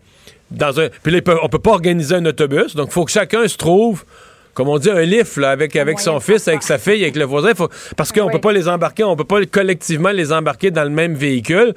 Dans 0.51 0.81
un... 0.81 0.89
Puis 1.03 1.13
là, 1.13 1.21
on 1.43 1.49
peut 1.49 1.59
pas 1.59 1.71
organiser 1.71 2.17
un 2.17 2.27
autobus, 2.27 2.75
donc 2.75 2.89
il 2.91 2.93
faut 2.93 3.05
que 3.05 3.13
chacun 3.13 3.49
se 3.49 3.57
trouve 3.57 4.05
comme 4.53 4.69
on 4.69 4.79
dit, 4.79 4.91
un 4.91 5.03
lift 5.03 5.39
avec, 5.39 5.77
avec 5.77 6.01
son 6.01 6.19
fils, 6.21 6.49
avec 6.49 6.65
sa 6.65 6.77
fille, 6.77 7.03
avec 7.03 7.17
le 7.17 7.25
voisin. 7.25 7.53
Parce 7.97 8.13
qu'on 8.13 8.27
ne 8.27 8.33
peut 8.33 8.41
pas 8.41 8.53
les 8.53 8.69
embarquer, 8.69 9.05
on 9.05 9.17
peut 9.17 9.25
pas 9.25 9.47
collectivement 9.47 10.11
les 10.11 10.33
embarquer 10.33 10.71
dans 10.71 10.83
le 10.83 10.91
même 10.91 11.15
véhicule. 11.15 11.73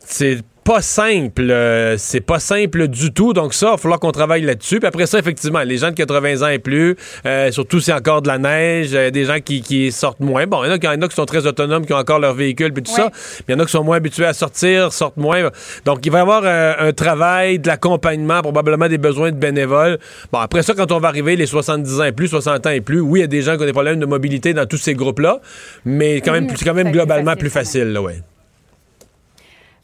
C'est 0.00 0.40
pas 0.66 0.82
simple. 0.82 1.48
Euh, 1.48 1.96
c'est 1.96 2.20
pas 2.20 2.40
simple 2.40 2.88
du 2.88 3.12
tout. 3.12 3.32
Donc 3.32 3.54
ça, 3.54 3.68
il 3.68 3.70
va 3.70 3.76
falloir 3.76 4.00
qu'on 4.00 4.10
travaille 4.10 4.42
là-dessus. 4.42 4.80
Puis 4.80 4.88
après 4.88 5.06
ça, 5.06 5.16
effectivement, 5.16 5.60
les 5.60 5.78
gens 5.78 5.90
de 5.90 5.94
80 5.94 6.42
ans 6.42 6.48
et 6.48 6.58
plus, 6.58 6.96
euh, 7.24 7.52
surtout 7.52 7.78
s'il 7.78 7.92
y 7.92 7.94
a 7.94 7.98
encore 7.98 8.20
de 8.20 8.26
la 8.26 8.38
neige, 8.38 8.90
euh, 8.92 9.10
des 9.10 9.24
gens 9.24 9.38
qui, 9.38 9.92
sortent 9.92 10.18
moins. 10.18 10.48
Bon, 10.48 10.64
il 10.64 10.66
y, 10.68 10.88
en 10.88 11.02
a, 11.02 11.08
qui 11.08 11.14
sont 11.14 11.24
très 11.24 11.46
autonomes, 11.46 11.86
qui 11.86 11.92
ont 11.92 11.98
encore 11.98 12.18
leur 12.18 12.34
véhicule, 12.34 12.72
puis 12.72 12.82
tout 12.82 12.90
ça. 12.90 13.12
Il 13.48 13.52
y 13.52 13.54
en 13.54 13.60
a 13.60 13.64
qui 13.64 13.70
sont 13.70 13.84
moins 13.84 13.98
habitués 13.98 14.24
à 14.24 14.32
sortir, 14.32 14.92
sortent 14.92 15.16
moins. 15.16 15.50
Donc 15.84 16.04
il 16.04 16.10
va 16.10 16.18
y 16.18 16.20
avoir 16.20 16.44
un 16.44 16.92
travail, 16.92 17.60
de 17.60 17.68
l'accompagnement, 17.68 18.42
probablement 18.42 18.88
des 18.88 18.98
besoins 18.98 19.30
de 19.30 19.36
bénévoles. 19.36 19.98
Bon, 20.32 20.40
après 20.40 20.64
ça, 20.64 20.74
quand 20.74 20.90
on 20.90 20.98
va 20.98 21.08
arriver 21.08 21.36
les 21.36 21.46
70 21.46 22.00
ans 22.00 22.04
et 22.04 22.12
plus, 22.12 22.26
60 22.26 22.66
ans 22.66 22.70
et 22.70 22.80
plus, 22.80 23.00
oui, 23.00 23.20
il 23.20 23.22
y 23.22 23.24
a 23.24 23.28
des 23.28 23.42
gens 23.42 23.56
qui 23.56 23.62
ont 23.62 23.66
des 23.66 23.72
problèmes 23.72 24.00
de 24.00 24.06
mobilité 24.06 24.52
dans 24.52 24.66
tous 24.66 24.78
ces 24.78 24.94
groupes-là, 24.94 25.40
mais 25.84 26.20
quand 26.20 26.32
même, 26.32 26.48
c'est 26.56 26.64
quand 26.64 26.74
même 26.74 26.90
globalement 26.90 27.36
plus 27.36 27.50
facile, 27.50 27.92
là, 27.92 28.02
ouais. 28.02 28.16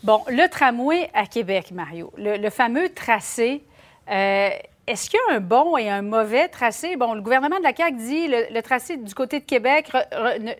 Bon, 0.04 0.20
le 0.28 0.48
tramway 0.48 1.08
à 1.14 1.26
Québec, 1.26 1.70
Mario, 1.72 2.12
le, 2.18 2.50
fameux 2.50 2.88
tracé, 2.88 3.62
euh, 4.10 4.50
est-ce 4.88 5.08
qu'il 5.08 5.20
y 5.28 5.32
a 5.32 5.36
un 5.36 5.40
bon 5.40 5.76
et 5.76 5.88
un 5.88 6.02
mauvais 6.02 6.48
tracé? 6.48 6.96
Bon, 6.96 7.14
le 7.14 7.20
gouvernement 7.20 7.58
de 7.58 7.62
la 7.62 7.72
CAQ 7.72 7.96
dit 7.98 8.26
le, 8.26 8.52
le 8.52 8.62
tracé 8.62 8.96
du 8.96 9.14
côté 9.14 9.38
de 9.38 9.44
Québec 9.44 9.92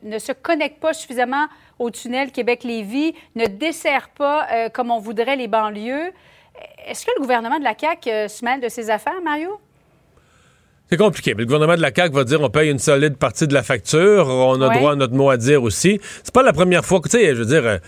ne, 0.05 0.19
se 0.21 0.31
connecte 0.31 0.79
pas 0.79 0.93
suffisamment 0.93 1.49
au 1.81 1.91
tunnel 1.91 2.31
Québec-Lévis, 2.31 3.15
ne 3.35 3.47
dessert 3.47 4.11
pas 4.11 4.47
euh, 4.53 4.69
comme 4.69 4.93
on 4.93 5.01
voudrait 5.01 5.35
les 5.35 5.49
banlieues. 5.49 6.13
Est-ce 6.87 7.05
que 7.05 7.11
le 7.17 7.21
gouvernement 7.21 7.59
de 7.59 7.65
la 7.65 7.75
CAQ 7.77 8.11
euh, 8.11 8.29
se 8.29 8.45
mêle 8.45 8.61
de 8.61 8.69
ces 8.69 8.91
affaires, 8.91 9.21
Mario? 9.25 9.59
C'est 10.89 10.99
compliqué. 10.99 11.35
le 11.35 11.47
gouvernement 11.47 11.75
de 11.75 11.83
la 11.83 11.93
CAQ 11.93 12.15
va 12.15 12.23
dire 12.23 12.41
on 12.43 12.51
paye 12.51 12.71
une 12.71 12.79
solide 12.79 13.17
partie 13.17 13.49
de 13.49 13.55
la 13.55 13.65
facture, 13.65 14.29
on 14.29 14.61
a 14.61 14.69
droit 14.77 14.93
à 14.93 14.95
notre 14.95 15.15
mot 15.15 15.31
à 15.31 15.37
dire 15.37 15.65
aussi. 15.65 16.01
C'est 16.23 16.35
pas 16.35 16.45
la 16.45 16.53
première 16.53 16.85
fois 16.85 17.01
que, 17.01 17.09
tu 17.09 17.19
sais, 17.19 17.35
je 17.35 17.43
veux 17.43 17.47
dire 17.47 17.81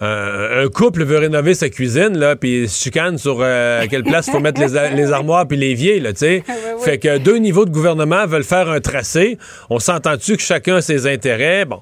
un 0.00 0.68
couple 0.68 1.04
veut 1.04 1.18
rénover 1.18 1.54
sa 1.54 1.68
cuisine, 1.68 2.18
là, 2.18 2.36
puis 2.36 2.68
se 2.68 2.82
chicane 2.82 3.18
sur 3.18 3.38
euh, 3.40 3.80
à 3.80 3.86
quelle 3.86 4.02
place 4.02 4.26
il 4.26 4.32
faut 4.32 4.40
mettre 4.40 4.60
les, 4.60 5.12
armoires 5.12 5.46
puis 5.46 5.56
l'évier, 5.56 6.00
là, 6.00 6.12
tu 6.12 6.20
sais. 6.20 6.44
Fait 6.84 6.98
que 6.98 7.18
deux 7.18 7.36
niveaux 7.36 7.64
de 7.64 7.70
gouvernement 7.70 8.26
veulent 8.26 8.44
faire 8.44 8.68
un 8.68 8.80
tracé. 8.80 9.38
On 9.70 9.78
s'entend-tu 9.78 10.36
que 10.36 10.42
chacun 10.42 10.76
a 10.76 10.80
ses 10.80 11.06
intérêts? 11.06 11.64
Bon. 11.64 11.80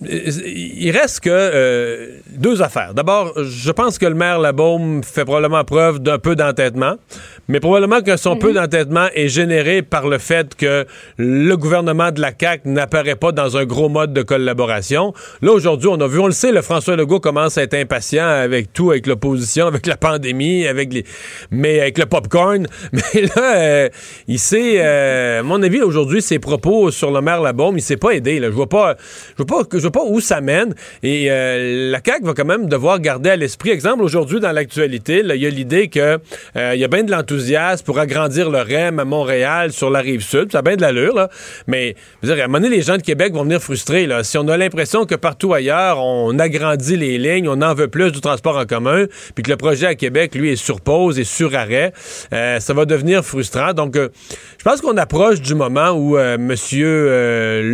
Il 0.00 0.90
reste 0.92 1.20
que 1.20 1.30
euh, 1.30 2.18
deux 2.30 2.62
affaires. 2.62 2.94
D'abord, 2.94 3.32
je 3.42 3.70
pense 3.72 3.98
que 3.98 4.06
le 4.06 4.14
maire 4.14 4.38
Labaume 4.38 5.02
fait 5.02 5.24
probablement 5.24 5.64
preuve 5.64 5.98
d'un 5.98 6.20
peu 6.20 6.36
d'entêtement, 6.36 6.94
mais 7.48 7.58
probablement 7.58 8.00
que 8.00 8.16
son 8.16 8.36
peu 8.36 8.50
mhm. 8.50 8.54
d'entêtement 8.54 9.08
est 9.14 9.28
généré 9.28 9.82
par 9.82 10.06
le 10.06 10.18
fait 10.18 10.54
que 10.54 10.86
le 11.16 11.56
gouvernement 11.56 12.12
de 12.12 12.20
la 12.20 12.30
CAQ 12.38 12.68
n'apparaît 12.68 13.16
pas 13.16 13.32
dans 13.32 13.56
un 13.56 13.64
gros 13.64 13.88
mode 13.88 14.12
de 14.12 14.22
collaboration. 14.22 15.12
Là, 15.42 15.50
aujourd'hui, 15.50 15.88
on 15.90 16.00
a 16.00 16.06
vu, 16.06 16.20
on 16.20 16.26
le 16.26 16.32
sait, 16.32 16.52
le 16.52 16.62
François 16.62 16.94
Legault 16.94 17.18
commence 17.18 17.58
à 17.58 17.64
être 17.64 17.74
impatient 17.74 18.26
avec 18.26 18.72
tout, 18.72 18.92
avec 18.92 19.08
l'opposition, 19.08 19.66
avec 19.66 19.86
la 19.86 19.96
pandémie, 19.96 20.64
avec 20.68 20.92
les, 20.92 21.04
mais 21.50 21.80
avec 21.80 21.98
le 21.98 22.06
popcorn. 22.06 22.66
Mais 22.92 23.22
là, 23.22 23.56
euh, 23.56 23.88
il 24.28 24.38
sait, 24.38 24.76
euh, 24.76 25.40
à 25.40 25.42
mon 25.42 25.60
avis, 25.62 25.80
aujourd'hui, 25.80 26.22
ses 26.22 26.38
propos 26.38 26.92
sur 26.92 27.10
le 27.10 27.20
maire 27.20 27.40
Labaume, 27.42 27.78
il 27.78 27.82
s'est 27.82 27.96
pas 27.96 28.10
aidé. 28.10 28.38
Là. 28.38 28.48
Je 28.48 28.52
vois 28.52 28.68
pas, 28.68 28.96
je 29.36 29.42
vois 29.42 29.64
pas, 29.64 29.78
je 29.78 29.87
pas 29.90 30.04
où 30.04 30.20
ça 30.20 30.40
mène. 30.40 30.74
Et 31.02 31.30
euh, 31.30 31.90
la 31.90 32.00
CAQ 32.04 32.24
va 32.24 32.34
quand 32.34 32.44
même 32.44 32.68
devoir 32.68 33.00
garder 33.00 33.30
à 33.30 33.36
l'esprit, 33.36 33.70
exemple, 33.70 34.02
aujourd'hui, 34.02 34.40
dans 34.40 34.52
l'actualité, 34.52 35.22
il 35.24 35.36
y 35.40 35.46
a 35.46 35.50
l'idée 35.50 35.88
que 35.88 36.18
il 36.56 36.78
y 36.78 36.84
a 36.84 36.88
bien 36.88 37.04
de 37.04 37.10
l'enthousiasme 37.10 37.84
pour 37.84 37.98
agrandir 37.98 38.50
le 38.50 38.58
REM 38.58 38.98
à 38.98 39.04
Montréal, 39.04 39.72
sur 39.72 39.90
la 39.90 40.00
rive 40.00 40.22
sud. 40.22 40.52
Ça 40.52 40.58
a 40.58 40.62
bien 40.62 40.76
de 40.76 40.82
l'allure, 40.82 41.14
là. 41.14 41.28
Mais, 41.66 41.94
à 42.22 42.32
un 42.32 42.36
moment 42.46 42.60
donné, 42.60 42.76
les 42.76 42.82
gens 42.82 42.96
de 42.96 43.02
Québec 43.02 43.32
vont 43.32 43.44
venir 43.44 43.60
frustrés, 43.60 44.06
là. 44.06 44.24
Si 44.24 44.38
on 44.38 44.48
a 44.48 44.56
l'impression 44.56 45.06
que 45.06 45.14
partout 45.14 45.54
ailleurs, 45.54 45.98
on 46.02 46.38
agrandit 46.38 46.96
les 46.96 47.18
lignes, 47.18 47.48
on 47.48 47.62
en 47.62 47.74
veut 47.74 47.88
plus 47.88 48.12
du 48.12 48.20
transport 48.20 48.56
en 48.56 48.66
commun, 48.66 49.06
puis 49.34 49.42
que 49.42 49.50
le 49.50 49.56
projet 49.56 49.86
à 49.86 49.94
Québec, 49.94 50.34
lui, 50.34 50.52
est 50.52 50.56
sur 50.56 50.80
pause 50.80 51.18
et 51.18 51.24
sur 51.24 51.54
arrêt, 51.54 51.92
euh, 52.32 52.60
ça 52.60 52.74
va 52.74 52.84
devenir 52.84 53.24
frustrant. 53.24 53.72
Donc, 53.72 53.96
euh, 53.96 54.08
je 54.58 54.64
pense 54.64 54.80
qu'on 54.80 54.96
approche 54.96 55.40
du 55.40 55.54
moment 55.54 55.90
où 55.90 56.16
euh, 56.16 56.34
M. 56.34 56.54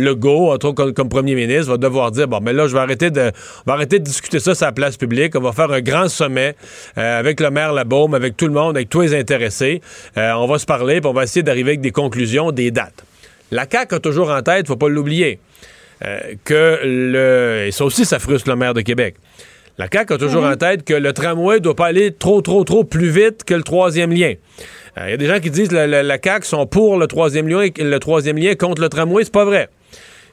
Legault, 0.03 0.51
entre 0.51 0.67
autres 0.69 0.91
comme, 0.91 1.09
premier 1.09 1.35
ministre, 1.35 1.71
va 1.71 1.77
devoir 1.77 2.04
dire, 2.11 2.27
bon, 2.27 2.39
mais 2.41 2.53
là, 2.53 2.67
je 2.67 2.73
vais 2.73 2.79
arrêter 2.79 3.11
de, 3.11 3.31
on 3.65 3.71
va 3.71 3.73
arrêter 3.73 3.99
de 3.99 4.03
discuter 4.03 4.39
ça 4.39 4.55
sur 4.55 4.65
la 4.65 4.71
place 4.71 4.97
publique. 4.97 5.35
On 5.35 5.41
va 5.41 5.51
faire 5.51 5.71
un 5.71 5.81
grand 5.81 6.09
sommet 6.09 6.55
avec 6.95 7.39
le 7.39 7.49
maire 7.51 7.73
Labaume, 7.73 8.13
avec 8.13 8.37
tout 8.37 8.47
le 8.47 8.53
monde, 8.53 8.75
avec 8.75 8.89
tous 8.89 9.01
les 9.01 9.15
intéressés. 9.15 9.81
on 10.15 10.47
va 10.47 10.59
se 10.59 10.65
parler, 10.65 11.01
puis 11.01 11.09
on 11.09 11.13
va 11.13 11.23
essayer 11.23 11.43
d'arriver 11.43 11.71
avec 11.71 11.81
des 11.81 11.91
conclusions, 11.91 12.51
des 12.51 12.71
dates. 12.71 13.03
La 13.51 13.65
CAQ 13.69 13.95
a 13.95 13.99
toujours 13.99 14.29
en 14.29 14.41
tête, 14.41 14.67
faut 14.67 14.75
pas 14.75 14.89
l'oublier, 14.89 15.39
que 16.43 16.79
le... 16.83 17.65
Et 17.67 17.71
ça 17.71 17.85
aussi, 17.85 18.05
ça 18.05 18.19
frustre 18.19 18.49
le 18.49 18.55
maire 18.55 18.73
de 18.73 18.81
Québec 18.81 19.15
la 19.77 19.87
CAQ 19.91 20.13
a 20.13 20.17
toujours 20.17 20.43
mhm. 20.43 20.53
en 20.53 20.55
tête 20.55 20.83
que 20.83 20.93
le 20.93 21.13
tramway 21.13 21.59
doit 21.59 21.75
pas 21.75 21.87
aller 21.87 22.13
trop, 22.13 22.41
trop, 22.41 22.63
trop 22.63 22.83
plus 22.83 23.09
vite 23.09 23.43
que 23.43 23.53
le 23.53 23.63
troisième 23.63 24.11
lien. 24.11 24.33
Il 24.97 25.03
euh, 25.03 25.09
y 25.09 25.13
a 25.13 25.17
des 25.17 25.27
gens 25.27 25.39
qui 25.39 25.49
disent 25.49 25.67
que 25.67 25.75
la, 25.75 26.03
la, 26.03 26.17
CAQ 26.21 26.45
sont 26.45 26.65
pour 26.65 26.97
le 26.97 27.07
troisième 27.07 27.47
lien, 27.47 27.67
le 27.77 27.97
troisième 27.99 28.37
lien 28.37 28.55
contre 28.55 28.81
le 28.81 28.89
tramway. 28.89 29.23
C'est 29.23 29.33
pas 29.33 29.45
vrai. 29.45 29.69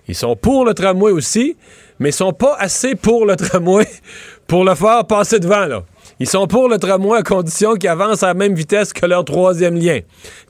Ils 0.08 0.14
sont 0.14 0.36
pour 0.36 0.64
le 0.64 0.74
tramway 0.74 1.12
aussi, 1.12 1.56
mais 1.98 2.10
ils 2.10 2.14
sont 2.14 2.32
pas 2.32 2.56
assez 2.58 2.94
pour 2.94 3.26
le 3.26 3.36
tramway 3.36 3.86
pour 4.46 4.64
le 4.64 4.74
faire 4.74 5.06
passer 5.06 5.38
devant, 5.38 5.66
là. 5.66 5.84
Ils 6.22 6.28
sont 6.28 6.46
pour 6.46 6.68
le 6.68 6.78
tramway 6.78 7.18
à 7.18 7.22
condition 7.24 7.74
qu'ils 7.74 7.88
avancent 7.88 8.22
à 8.22 8.28
la 8.28 8.34
même 8.34 8.54
vitesse 8.54 8.92
que 8.92 9.04
leur 9.06 9.24
troisième 9.24 9.74
lien. 9.74 9.98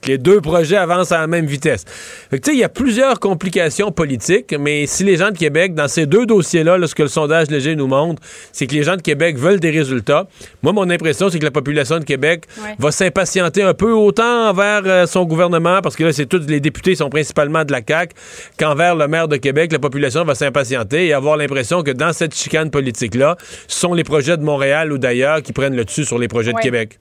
Que 0.03 0.09
les 0.09 0.17
deux 0.19 0.39
projets 0.39 0.77
avancent 0.77 1.11
à 1.11 1.17
la 1.17 1.25
même 1.25 1.47
vitesse. 1.47 1.85
Tu 2.29 2.37
sais, 2.43 2.53
il 2.53 2.59
y 2.59 2.63
a 2.63 2.69
plusieurs 2.69 3.19
complications 3.19 3.91
politiques, 3.91 4.53
mais 4.59 4.85
si 4.85 5.03
les 5.03 5.17
gens 5.17 5.31
de 5.31 5.37
Québec, 5.37 5.73
dans 5.73 5.87
ces 5.87 6.05
deux 6.05 6.27
dossiers-là, 6.27 6.77
ce 6.85 6.93
que 6.93 7.01
le 7.01 7.09
sondage 7.09 7.49
léger 7.49 7.75
nous 7.75 7.87
montre, 7.87 8.21
c'est 8.51 8.67
que 8.67 8.75
les 8.75 8.83
gens 8.83 8.97
de 8.97 9.01
Québec 9.01 9.35
veulent 9.35 9.59
des 9.59 9.71
résultats. 9.71 10.27
Moi, 10.61 10.73
mon 10.73 10.87
impression, 10.91 11.29
c'est 11.31 11.39
que 11.39 11.43
la 11.43 11.49
population 11.49 11.97
de 11.97 12.03
Québec 12.03 12.43
va 12.77 12.91
s'impatienter 12.91 13.63
un 13.63 13.73
peu 13.73 13.93
autant 13.93 14.49
envers 14.49 14.83
euh, 14.85 15.07
son 15.07 15.25
gouvernement, 15.25 15.81
parce 15.81 15.95
que 15.95 16.03
là, 16.03 16.13
c'est 16.13 16.27
tous 16.27 16.45
les 16.47 16.59
députés 16.59 16.93
sont 16.93 17.09
principalement 17.09 17.65
de 17.65 17.71
la 17.71 17.81
CAQ, 17.83 18.13
qu'envers 18.59 18.95
le 18.95 19.07
maire 19.07 19.27
de 19.27 19.37
Québec, 19.37 19.71
la 19.71 19.79
population 19.79 20.23
va 20.23 20.35
s'impatienter 20.35 21.07
et 21.07 21.13
avoir 21.13 21.35
l'impression 21.35 21.81
que 21.81 21.89
dans 21.89 22.13
cette 22.13 22.35
chicane 22.35 22.69
politique-là, 22.69 23.37
ce 23.67 23.79
sont 23.79 23.95
les 23.95 24.03
projets 24.03 24.37
de 24.37 24.43
Montréal 24.43 24.93
ou 24.93 24.99
d'ailleurs 24.99 25.41
qui 25.41 25.51
prennent 25.63 25.75
le 25.77 25.85
dessus 25.85 26.03
sur 26.03 26.19
les 26.19 26.27
projets 26.27 26.51
de 26.51 26.59
Québec. 26.59 26.99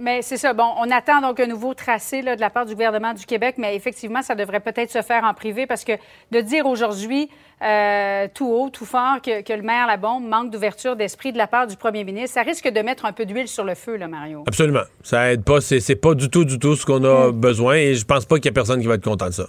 Mais 0.00 0.22
c'est 0.22 0.36
ça. 0.36 0.52
Bon, 0.54 0.68
on 0.78 0.90
attend 0.90 1.20
donc 1.20 1.38
un 1.38 1.46
nouveau 1.46 1.74
tracé 1.74 2.22
de 2.22 2.40
la 2.40 2.50
part 2.50 2.66
du 2.66 2.72
gouvernement 2.72 3.12
du 3.12 3.26
Québec, 3.26 3.56
mais 3.58 3.76
effectivement, 3.76 4.22
ça 4.22 4.34
devrait 4.34 4.60
peut-être 4.60 4.90
se 4.90 5.02
faire 5.02 5.24
en 5.24 5.34
privé 5.34 5.66
parce 5.66 5.84
que 5.84 5.92
de 6.30 6.40
dire 6.40 6.66
aujourd'hui 6.66 7.28
euh, 7.62 8.26
tout 8.32 8.48
haut, 8.48 8.70
tout 8.70 8.86
fort 8.86 9.20
que, 9.20 9.52
le 9.52 9.62
maire 9.62 9.86
Labombe 9.86 10.24
manque 10.24 10.50
d'ouverture 10.50 10.96
d'esprit 10.96 11.32
de 11.32 11.38
la 11.38 11.46
part 11.46 11.66
du 11.66 11.76
premier 11.76 12.04
ministre, 12.04 12.34
ça 12.34 12.42
risque 12.42 12.68
de 12.68 12.80
mettre 12.80 13.04
un 13.04 13.12
peu 13.12 13.26
d'huile 13.26 13.48
sur 13.48 13.64
le 13.64 13.74
feu, 13.74 13.96
là, 13.96 14.08
Mario. 14.08 14.44
Absolument. 14.46 14.84
Ça 15.02 15.32
aide 15.32 15.44
pas. 15.44 15.60
C'est 15.60 15.96
pas 15.96 16.14
du 16.14 16.30
tout, 16.30 16.44
du 16.44 16.58
tout 16.58 16.74
ce 16.74 16.86
qu'on 16.86 17.04
a 17.04 17.28
mm. 17.28 17.32
besoin 17.32 17.74
et 17.74 17.94
je 17.94 18.04
pense 18.04 18.24
pas 18.24 18.36
qu'il 18.36 18.46
y 18.46 18.48
a 18.48 18.52
personne 18.52 18.80
qui 18.80 18.86
va 18.86 18.94
être 18.94 19.04
content 19.04 19.26
de 19.26 19.32
ça. 19.32 19.48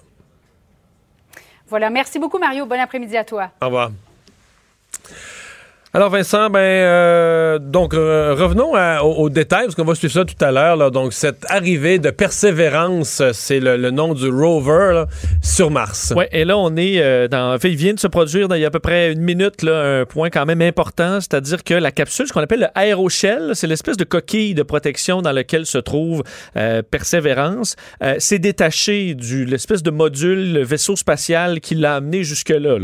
Voilà. 1.70 1.90
Merci 1.90 2.20
beaucoup, 2.20 2.38
Mario. 2.38 2.66
Bon 2.66 2.80
après-midi 2.80 3.16
à 3.16 3.24
toi. 3.24 3.52
Au 3.62 3.68
revoir. 3.68 3.92
Alors 5.96 6.10
Vincent, 6.10 6.50
ben 6.50 6.58
euh, 6.60 7.60
donc 7.60 7.94
euh, 7.94 8.34
revenons 8.34 8.74
aux, 9.04 9.30
détails 9.30 9.66
parce 9.66 9.76
qu'on 9.76 9.84
va 9.84 9.94
suivre 9.94 10.12
ça 10.12 10.26
tout 10.26 10.44
à 10.44 10.52
l'heure. 10.52 10.90
Donc 10.90 11.14
cette 11.14 11.46
arrivée 11.50 12.00
de 12.00 12.10
Persévérance, 12.10 13.22
c'est 13.32 13.60
le, 13.60 13.92
nom 13.92 14.16
du 14.16 14.28
rover 14.28 15.04
sur 15.44 15.70
Mars. 15.70 16.12
Oui, 16.18 16.26
et 16.32 16.46
là 16.46 16.58
on 16.58 16.76
est 16.78 17.00
euh, 17.00 17.28
dans. 17.28 17.54
En 17.54 17.60
fait, 17.60 17.70
il 17.70 17.76
vient 17.76 17.94
de 17.94 18.00
se 18.00 18.08
produire 18.08 18.48
il 18.56 18.62
y 18.62 18.64
a 18.64 18.70
à 18.70 18.72
peu 18.72 18.80
près 18.80 19.14
une 19.14 19.22
minute 19.22 19.62
là, 19.62 20.00
un 20.00 20.06
point 20.06 20.32
quand 20.32 20.48
même 20.48 20.64
important, 20.64 21.22
c'est-à-dire 21.22 21.64
que 21.64 21.76
la 21.76 21.92
capsule, 21.92 22.26
ce 22.26 22.34
qu'on 22.34 22.42
appelle 22.42 22.62
le 22.62 22.70
aéroshell, 22.74 23.52
c'est 23.54 23.68
l'espèce 23.68 23.98
de 23.98 24.04
coquille 24.04 24.56
de 24.56 24.64
protection 24.64 25.22
dans 25.22 25.32
laquelle 25.32 25.68
se 25.68 25.78
trouve 25.78 26.24
Persévérance, 26.90 27.76
s'est 28.18 28.40
détaché 28.40 29.14
du 29.14 29.46
l'espèce 29.46 29.84
de 29.84 29.92
module, 29.92 30.54
le 30.54 30.64
vaisseau 30.64 30.96
spatial 30.96 31.60
qui 31.60 31.76
l'a 31.76 31.98
amené 31.98 32.24
jusque 32.24 32.50
là. 32.50 32.80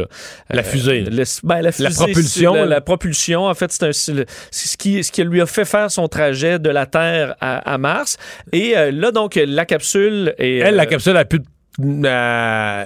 La 0.52 0.62
fusée. 0.62 1.06
Ben, 1.42 1.62
la, 1.62 1.72
fusée, 1.72 1.90
la 1.90 1.96
propulsion. 1.96 2.54
la 2.54 2.82
propulsion 2.82 2.99
propulsion. 3.00 3.46
En 3.46 3.54
fait, 3.54 3.72
c'est 3.72 3.94
ce 3.94 4.78
qui, 4.78 5.04
ce 5.04 5.12
qui 5.12 5.24
lui 5.24 5.42
a 5.42 5.46
fait 5.46 5.66
faire 5.66 5.90
son 5.90 6.08
trajet 6.08 6.60
de 6.60 6.70
la 6.70 6.86
Terre 6.86 7.36
à, 7.40 7.78
Mars. 7.78 8.18
Et 8.52 8.78
euh, 8.78 8.92
là, 8.92 9.12
donc, 9.12 9.36
la 9.36 9.66
capsule 9.66 10.36
est... 10.38 10.58
Elle, 10.58 10.76
la 10.76 10.84
euh, 10.84 10.86
capsule 10.86 11.16
a 11.16 11.26
pu 11.26 11.40
euh, 11.82 12.86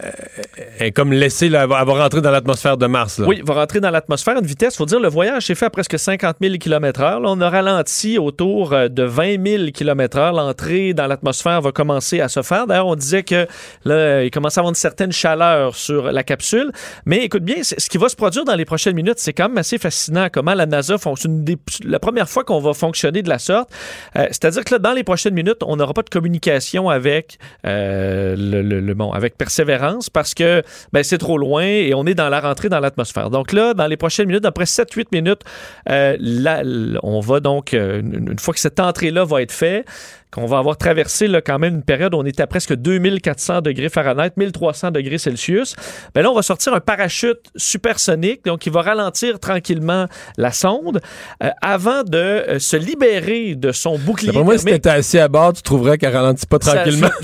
est 0.79 0.91
comme 0.91 1.13
laissé, 1.13 1.49
là, 1.49 1.63
elle 1.63 1.69
va 1.69 1.83
rentrer 1.83 2.21
dans 2.21 2.29
l'atmosphère 2.29 2.77
de 2.77 2.85
Mars. 2.85 3.21
Oui, 3.25 3.41
va 3.43 3.55
rentrer 3.55 3.79
dans 3.79 3.89
l'atmosphère 3.89 4.35
à 4.35 4.39
une 4.39 4.45
vitesse. 4.45 4.75
Il 4.75 4.77
faut 4.77 4.85
dire, 4.85 4.99
le 4.99 5.07
voyage 5.07 5.47
s'est 5.47 5.55
fait 5.55 5.65
à 5.65 5.69
presque 5.69 5.97
50 5.97 6.37
000 6.41 6.55
km/h. 6.57 7.21
on 7.23 7.41
a 7.41 7.49
ralenti 7.49 8.17
autour 8.19 8.73
euh, 8.73 8.87
de 8.89 9.03
20 9.03 9.45
000 9.45 9.71
km/h. 9.73 10.35
L'entrée 10.35 10.93
dans 10.93 11.07
l'atmosphère 11.07 11.61
va 11.61 11.71
commencer 11.71 12.21
à 12.21 12.27
se 12.27 12.41
faire. 12.43 12.67
D'ailleurs, 12.67 12.87
on 12.87 12.95
disait 12.95 13.23
que 13.23 13.47
là, 13.85 14.23
il 14.23 14.31
commence 14.31 14.57
à 14.57 14.61
avoir 14.61 14.69
une 14.69 14.75
certaine 14.75 15.11
chaleur 15.11 15.75
sur 15.75 16.11
la 16.11 16.23
capsule. 16.23 16.71
Mais 17.05 17.23
écoute 17.23 17.43
bien, 17.43 17.63
ce 17.63 17.89
qui 17.89 17.97
va 17.97 18.09
se 18.09 18.15
produire 18.15 18.45
dans 18.45 18.55
les 18.55 18.65
prochaines 18.65 18.95
minutes, 18.95 19.17
c'est 19.17 19.33
quand 19.33 19.49
même 19.49 19.57
assez 19.57 19.77
fascinant 19.79 20.27
comment 20.31 20.53
la 20.53 20.65
NASA 20.65 20.97
fonctionne. 20.97 21.45
La 21.83 21.99
première 21.99 22.29
fois 22.29 22.43
qu'on 22.43 22.59
va 22.59 22.73
fonctionner 22.73 23.23
de 23.23 23.29
la 23.29 23.39
sorte, 23.39 23.71
euh, 24.15 24.27
c'est-à-dire 24.27 24.63
que 24.63 24.75
là, 24.75 24.79
dans 24.79 24.93
les 24.93 25.03
prochaines 25.03 25.33
minutes, 25.33 25.63
on 25.65 25.77
n'aura 25.77 25.93
pas 25.93 26.03
de 26.03 26.09
communication 26.09 26.89
avec 26.89 27.39
le, 27.63 28.73
avec 29.13 29.38
persévérance 29.38 30.10
parce 30.10 30.34
que 30.34 30.63
ben, 30.92 31.03
c'est 31.03 31.18
trop 31.18 31.38
loin 31.38 31.63
et 31.63 31.94
on 31.94 32.06
est 32.06 32.13
dans 32.13 32.30
la 32.30 32.39
rentrée 32.39 32.70
dans 32.70 32.80
l'atmosphère. 32.80 33.30
Donc 33.30 33.51
là, 33.51 33.74
dans 33.74 33.88
les 33.88 33.98
prochaines 33.98 34.27
minutes, 34.27 34.46
après 34.46 34.65
7-8 34.65 35.08
minutes, 35.12 35.42
euh, 35.89 36.98
on 37.03 37.20
va 37.20 37.39
donc, 37.39 37.74
euh, 37.74 38.01
une 38.01 38.39
fois 38.39 38.53
que 38.53 38.60
cette 38.60 38.80
entrée-là 38.80 39.25
va 39.25 39.42
être 39.42 39.51
faite, 39.51 39.86
qu'on 40.33 40.45
va 40.45 40.57
avoir 40.57 40.77
traversé 40.77 41.27
là, 41.27 41.41
quand 41.41 41.59
même 41.59 41.75
une 41.75 41.83
période 41.83 42.13
où 42.13 42.17
on 42.17 42.25
était 42.25 42.43
à 42.43 42.47
presque 42.47 42.73
2400 42.73 43.61
degrés 43.61 43.89
Fahrenheit, 43.89 44.31
1300 44.35 44.91
degrés 44.91 45.17
Celsius. 45.17 45.75
Ben 46.15 46.23
là, 46.23 46.31
on 46.31 46.35
va 46.35 46.41
sortir 46.41 46.73
un 46.73 46.79
parachute 46.79 47.39
supersonique, 47.55 48.43
donc 48.45 48.65
il 48.65 48.71
va 48.71 48.81
ralentir 48.81 49.39
tranquillement 49.39 50.07
la 50.37 50.51
sonde 50.51 51.01
euh, 51.43 51.49
avant 51.61 52.03
de 52.03 52.17
euh, 52.17 52.59
se 52.59 52.75
libérer 52.75 53.55
de 53.55 53.71
son 53.71 53.97
bouclier. 53.97 54.31
Pour 54.31 54.45
moi, 54.45 54.57
si 54.57 54.65
t'étais 54.65 54.89
assis 54.89 55.19
à 55.19 55.27
bord, 55.27 55.53
tu 55.53 55.61
trouverais 55.61 55.97
qu'elle 55.97 56.15
ralentit 56.15 56.47
pas 56.47 56.59
tranquillement. 56.59 57.09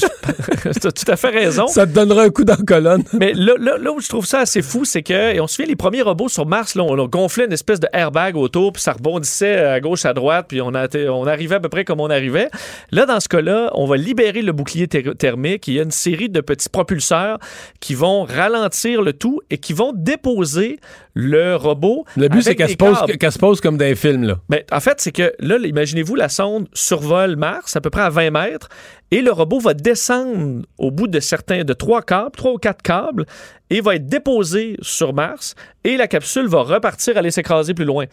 tu 0.79 0.87
as 0.87 0.91
tout 0.91 1.11
à 1.11 1.15
fait 1.15 1.29
raison. 1.29 1.67
Ça 1.67 1.87
te 1.87 1.91
donnerait 1.91 2.25
un 2.25 2.29
coup 2.29 2.43
dans 2.43 2.57
la 2.57 2.63
colonne. 2.63 3.03
Mais 3.13 3.33
là, 3.33 3.53
là, 3.57 3.91
où 3.91 3.99
je 3.99 4.07
trouve 4.07 4.25
ça 4.25 4.39
assez 4.39 4.61
fou, 4.61 4.85
c'est 4.85 5.01
que, 5.01 5.33
et 5.33 5.39
on 5.39 5.47
se 5.47 5.55
souvient, 5.55 5.69
les 5.69 5.75
premiers 5.75 6.01
robots 6.03 6.29
sur 6.29 6.45
Mars, 6.45 6.75
là, 6.75 6.83
on 6.83 7.03
a 7.03 7.07
gonflé 7.07 7.45
une 7.45 7.53
espèce 7.53 7.79
de 7.79 7.87
airbag 7.91 8.35
autour, 8.35 8.73
puis 8.73 8.81
ça 8.81 8.93
rebondissait 8.93 9.57
à 9.57 9.79
gauche, 9.79 10.05
à 10.05 10.13
droite, 10.13 10.45
puis 10.47 10.61
on, 10.61 10.75
a 10.75 10.87
on 11.09 11.25
arrivait 11.25 11.55
à 11.55 11.59
peu 11.59 11.69
près 11.69 11.85
comme 11.85 11.99
on 11.99 12.09
arrivait. 12.09 12.49
Là, 12.91 12.99
dans 13.06 13.20
ce 13.20 13.29
cas-là, 13.29 13.72
on 13.75 13.86
va 13.86 13.98
libérer 13.98 14.41
le 14.41 14.51
bouclier 14.51 14.88
thermique. 14.88 15.68
Il 15.68 15.75
y 15.75 15.79
a 15.79 15.84
une 15.84 15.91
série 15.91 16.29
de 16.29 16.41
petits 16.41 16.70
propulseurs 16.70 17.39
qui 17.79 17.96
vont 17.96 18.24
ralentir 18.24 19.01
le 19.01 19.13
tout 19.13 19.41
et 19.50 19.58
qui 19.58 19.74
vont 19.74 19.94
déposer 19.94 20.79
le 21.13 21.56
robot. 21.56 22.06
Le 22.15 22.29
but, 22.29 22.41
c'est 22.41 22.56
qu'elle 22.56 22.70
se, 22.70 23.39
pose 23.39 23.62
comme 23.62 23.77
dans 23.77 23.96
films. 23.96 24.24
Là. 24.24 24.39
Ben, 24.50 24.62
en 24.72 24.79
fait, 24.79 25.01
c'est 25.01 25.12
que 25.12 25.34
là, 25.39 25.58
imaginez-vous, 25.58 26.15
la 26.15 26.29
sonde 26.29 26.68
survole 26.74 27.36
Mars 27.36 27.75
à 27.75 27.82
peu 27.82 27.89
près 27.89 28.01
à 28.01 28.10
20 28.10 28.32
mètres 28.32 28.70
et 29.12 29.22
le 29.22 29.32
robot 29.32 29.60
va 29.60 29.74
descendre 29.74 30.65
au 30.77 30.91
bout 30.91 31.08
de 31.08 31.20
certains, 31.20 31.63
de 31.63 31.74
trois 31.74 32.01
câbles, 32.01 32.36
trois 32.36 32.53
ou 32.53 32.58
quatre 32.58 32.82
câbles, 32.82 33.25
et 33.70 33.82
va 33.82 33.96
être 33.96 34.08
déposé 34.08 34.77
sur 34.82 35.13
Mars 35.13 35.56
et 35.84 35.98
la 35.98 36.08
capsule 36.08 36.48
va 36.48 36.62
repartir 36.62 37.18
aller 37.18 37.32
s'écraser 37.32 37.74
plus 37.74 37.86
loin. 37.86 38.06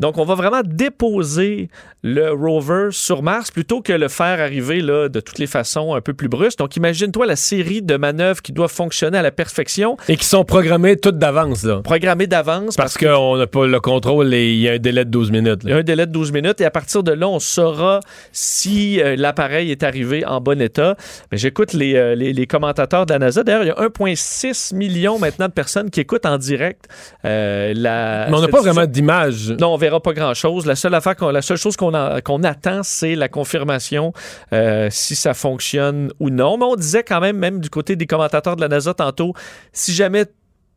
Donc, 0.00 0.18
on 0.18 0.24
va 0.24 0.34
vraiment 0.34 0.62
déposer 0.64 1.70
le 2.02 2.30
rover 2.30 2.88
sur 2.90 3.22
Mars 3.22 3.50
plutôt 3.50 3.80
que 3.80 3.92
le 3.92 4.08
faire 4.08 4.40
arriver 4.40 4.80
là, 4.80 5.08
de 5.08 5.20
toutes 5.20 5.38
les 5.38 5.46
façons 5.46 5.94
un 5.94 6.00
peu 6.00 6.12
plus 6.12 6.28
brusques. 6.28 6.58
Donc, 6.58 6.76
imagine-toi 6.76 7.26
la 7.26 7.36
série 7.36 7.82
de 7.82 7.96
manœuvres 7.96 8.42
qui 8.42 8.52
doivent 8.52 8.72
fonctionner 8.72 9.18
à 9.18 9.22
la 9.22 9.30
perfection. 9.30 9.96
Et 10.08 10.16
qui 10.16 10.26
sont 10.26 10.44
programmées 10.44 10.96
toutes 10.96 11.18
d'avance. 11.18 11.66
Programmées 11.82 12.26
d'avance. 12.26 12.76
Parce 12.76 12.98
qu'on 12.98 13.36
n'a 13.36 13.46
pas 13.46 13.66
le 13.66 13.80
contrôle 13.80 14.34
et 14.34 14.52
il 14.52 14.60
y 14.60 14.68
a 14.68 14.72
un 14.72 14.78
délai 14.78 15.04
de 15.04 15.10
12 15.10 15.30
minutes. 15.30 15.60
Il 15.64 15.70
y 15.70 15.72
a 15.72 15.76
un 15.76 15.82
délai 15.82 16.06
de 16.06 16.12
12 16.12 16.32
minutes 16.32 16.60
et 16.60 16.64
à 16.64 16.70
partir 16.70 17.02
de 17.02 17.12
là, 17.12 17.28
on 17.28 17.40
saura 17.40 18.00
si 18.32 19.00
euh, 19.00 19.16
l'appareil 19.16 19.70
est 19.70 19.82
arrivé 19.82 20.24
en 20.26 20.40
bon 20.40 20.60
état. 20.60 20.96
Mais 21.32 21.38
j'écoute 21.38 21.72
les, 21.72 21.96
euh, 21.96 22.14
les, 22.14 22.32
les 22.32 22.46
commentateurs 22.46 23.06
de 23.06 23.12
la 23.12 23.18
NASA. 23.18 23.42
D'ailleurs, 23.42 23.64
il 23.64 23.68
y 23.68 23.70
a 23.70 23.88
1,6 23.88 24.74
million 24.74 25.18
maintenant 25.18 25.46
de 25.46 25.52
personnes 25.52 25.90
qui 25.90 26.00
écoutent 26.00 26.26
en 26.26 26.38
direct 26.38 26.86
euh, 27.24 27.72
la. 27.74 28.26
Mais 28.28 28.36
on 28.36 28.40
n'a 28.40 28.48
pas 28.48 28.60
vraiment 28.60 28.86
d'image. 28.86 29.50
Non, 29.58 29.74
on 29.74 29.76
verra 29.86 30.00
pas 30.00 30.12
grand-chose. 30.12 30.66
La 30.66 30.76
seule 30.76 30.94
affaire, 30.94 31.14
la 31.32 31.42
seule 31.42 31.56
chose 31.56 31.76
qu'on 31.76 31.92
attend, 31.94 32.82
c'est 32.82 33.14
la 33.14 33.28
confirmation 33.28 34.12
euh, 34.52 34.88
si 34.90 35.14
ça 35.14 35.34
fonctionne 35.34 36.12
ou 36.18 36.30
non. 36.30 36.58
Mais 36.58 36.64
on 36.64 36.76
disait 36.76 37.04
quand 37.04 37.20
même, 37.20 37.36
même 37.36 37.60
du 37.60 37.70
côté 37.70 37.96
des 37.96 38.06
commentateurs 38.06 38.56
de 38.56 38.60
la 38.60 38.68
NASA 38.68 38.94
tantôt, 38.94 39.34
si 39.72 39.92
jamais 39.92 40.26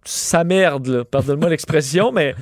ça 0.06 0.44
merde, 0.44 1.04
pardonne-moi 1.04 1.50
l'expression, 1.50 2.12
mais 2.12 2.36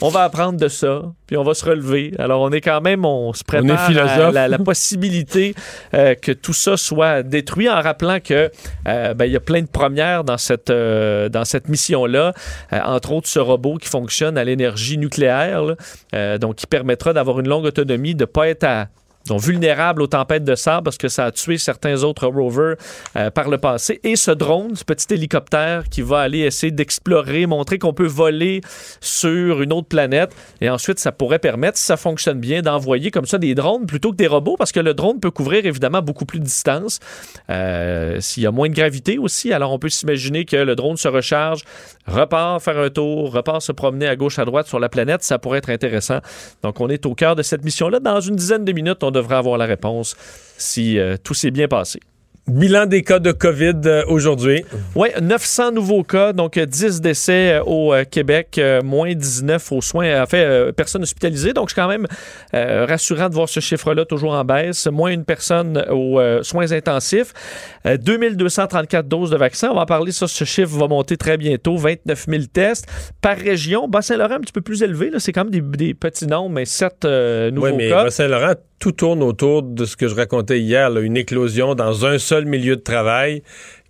on 0.00 0.10
va 0.10 0.22
apprendre 0.22 0.58
de 0.58 0.68
ça, 0.68 1.02
puis 1.26 1.36
on 1.36 1.42
va 1.42 1.54
se 1.54 1.64
relever. 1.64 2.12
Alors 2.18 2.40
on 2.40 2.50
est 2.50 2.60
quand 2.60 2.80
même, 2.80 3.04
on 3.04 3.32
se 3.32 3.42
prépare 3.42 3.90
à 3.90 4.30
la, 4.30 4.48
la 4.48 4.58
possibilité 4.58 5.54
euh, 5.94 6.14
que 6.14 6.30
tout 6.30 6.52
ça 6.52 6.76
soit 6.76 7.22
détruit 7.22 7.68
en 7.68 7.80
rappelant 7.80 8.20
que 8.20 8.50
euh, 8.86 9.14
ben, 9.14 9.24
il 9.24 9.32
y 9.32 9.36
a 9.36 9.40
plein 9.40 9.62
de 9.62 9.66
premières 9.68 10.22
dans 10.22 10.38
cette, 10.38 10.70
euh, 10.70 11.28
dans 11.28 11.44
cette 11.44 11.68
mission-là, 11.68 12.32
entre 12.70 13.12
autres 13.12 13.28
ce 13.28 13.40
robot 13.40 13.76
qui 13.76 13.88
fonctionne 13.88 14.38
à 14.38 14.44
l'énergie 14.44 14.98
nucléaire, 14.98 15.62
là, 15.62 16.38
donc 16.38 16.56
qui 16.56 16.66
permettra 16.66 17.12
d'avoir 17.12 17.40
une 17.40 17.48
longue 17.48 17.64
autonomie, 17.64 18.14
de 18.14 18.22
ne 18.22 18.26
pas 18.26 18.48
être 18.48 18.64
à 18.64 18.88
donc 19.28 19.40
vulnérable 19.40 20.02
aux 20.02 20.06
tempêtes 20.06 20.44
de 20.44 20.54
sable 20.54 20.84
parce 20.84 20.98
que 20.98 21.08
ça 21.08 21.26
a 21.26 21.30
tué 21.30 21.58
certains 21.58 22.02
autres 22.02 22.26
rovers 22.26 22.76
euh, 23.16 23.30
par 23.30 23.48
le 23.48 23.58
passé. 23.58 24.00
Et 24.02 24.16
ce 24.16 24.30
drone, 24.30 24.74
ce 24.74 24.84
petit 24.84 25.14
hélicoptère 25.14 25.84
qui 25.88 26.02
va 26.02 26.20
aller 26.20 26.40
essayer 26.40 26.72
d'explorer, 26.72 27.46
montrer 27.46 27.78
qu'on 27.78 27.92
peut 27.92 28.06
voler 28.06 28.60
sur 29.00 29.62
une 29.62 29.72
autre 29.72 29.88
planète. 29.88 30.34
Et 30.60 30.68
ensuite, 30.70 30.98
ça 30.98 31.12
pourrait 31.12 31.38
permettre, 31.38 31.78
si 31.78 31.84
ça 31.84 31.96
fonctionne 31.96 32.40
bien, 32.40 32.62
d'envoyer 32.62 33.10
comme 33.10 33.26
ça 33.26 33.38
des 33.38 33.54
drones 33.54 33.86
plutôt 33.86 34.10
que 34.10 34.16
des 34.16 34.26
robots 34.26 34.56
parce 34.56 34.72
que 34.72 34.80
le 34.80 34.94
drone 34.94 35.20
peut 35.20 35.30
couvrir 35.30 35.66
évidemment 35.66 36.02
beaucoup 36.02 36.24
plus 36.24 36.40
de 36.40 36.44
distance. 36.44 36.98
Euh, 37.50 38.20
S'il 38.20 38.42
y 38.42 38.46
a 38.46 38.50
moins 38.50 38.68
de 38.68 38.74
gravité 38.74 39.18
aussi, 39.18 39.52
alors 39.52 39.72
on 39.72 39.78
peut 39.78 39.88
s'imaginer 39.88 40.44
que 40.44 40.56
le 40.56 40.74
drone 40.74 40.96
se 40.96 41.08
recharge, 41.08 41.62
repart 42.06 42.62
faire 42.62 42.78
un 42.78 42.90
tour, 42.90 43.32
repart 43.32 43.62
se 43.62 43.72
promener 43.72 44.08
à 44.08 44.16
gauche, 44.16 44.38
à 44.38 44.44
droite 44.44 44.66
sur 44.66 44.80
la 44.80 44.88
planète. 44.88 45.22
Ça 45.22 45.38
pourrait 45.38 45.58
être 45.58 45.70
intéressant. 45.70 46.18
Donc, 46.62 46.80
on 46.80 46.88
est 46.88 47.06
au 47.06 47.14
cœur 47.14 47.36
de 47.36 47.42
cette 47.42 47.64
mission-là. 47.64 48.00
Dans 48.00 48.20
une 48.20 48.36
dizaine 48.36 48.64
de 48.64 48.72
minutes, 48.72 49.02
on 49.02 49.10
devrait 49.18 49.36
avoir 49.36 49.58
la 49.58 49.66
réponse 49.66 50.16
si 50.56 50.98
euh, 50.98 51.16
tout 51.22 51.34
s'est 51.34 51.50
bien 51.50 51.68
passé. 51.68 52.00
Bilan 52.48 52.86
des 52.86 53.02
cas 53.02 53.18
de 53.18 53.30
COVID 53.30 53.74
euh, 53.84 54.04
aujourd'hui. 54.08 54.64
Oui, 54.94 55.08
900 55.20 55.72
nouveaux 55.72 56.02
cas, 56.02 56.32
donc 56.32 56.56
euh, 56.56 56.64
10 56.64 57.02
décès 57.02 57.52
euh, 57.52 57.62
au 57.64 57.92
euh, 57.92 58.04
Québec, 58.04 58.58
moins 58.82 59.12
19 59.12 59.70
aux 59.72 59.82
soins, 59.82 60.22
en 60.22 60.26
fait, 60.26 60.72
personnes 60.72 61.02
hospitalisées. 61.02 61.52
Donc, 61.52 61.68
c'est 61.68 61.76
quand 61.76 61.88
même 61.88 62.06
euh, 62.54 62.86
rassurant 62.88 63.28
de 63.28 63.34
voir 63.34 63.50
ce 63.50 63.60
chiffre-là 63.60 64.06
toujours 64.06 64.32
en 64.32 64.44
baisse. 64.46 64.86
Moins 64.86 65.10
une 65.10 65.26
personne 65.26 65.84
aux 65.90 66.18
euh, 66.18 66.42
soins 66.42 66.72
intensifs. 66.72 67.34
Euh, 67.88 67.96
2234 67.96 69.08
doses 69.08 69.30
de 69.30 69.36
vaccins. 69.36 69.70
On 69.70 69.74
va 69.74 69.82
en 69.82 69.86
parler, 69.86 70.12
ça, 70.12 70.28
ce 70.28 70.44
chiffre 70.44 70.76
va 70.76 70.88
monter 70.88 71.16
très 71.16 71.36
bientôt. 71.36 71.76
29 71.76 72.26
000 72.28 72.42
tests 72.52 72.86
par 73.20 73.36
région. 73.36 73.88
Bas-Saint-Laurent, 73.88 74.34
un 74.34 74.40
petit 74.40 74.52
peu 74.52 74.60
plus 74.60 74.82
élevé. 74.82 75.10
C'est 75.18 75.32
quand 75.32 75.44
même 75.44 75.52
des, 75.52 75.60
des 75.60 75.94
petits 75.94 76.26
nombres, 76.26 76.50
mais 76.50 76.64
7 76.64 77.04
nouveaux 77.52 77.66
Oui, 77.68 77.72
mais 77.76 77.88
cas. 77.88 78.10
Saint-Laurent, 78.10 78.54
tout 78.78 78.92
tourne 78.92 79.22
autour 79.22 79.62
de 79.62 79.84
ce 79.84 79.96
que 79.96 80.08
je 80.08 80.14
racontais 80.14 80.60
hier, 80.60 80.90
là, 80.90 81.00
une 81.00 81.16
éclosion 81.16 81.74
dans 81.74 82.06
un 82.06 82.18
seul 82.18 82.44
milieu 82.46 82.76
de 82.76 82.82
travail 82.82 83.42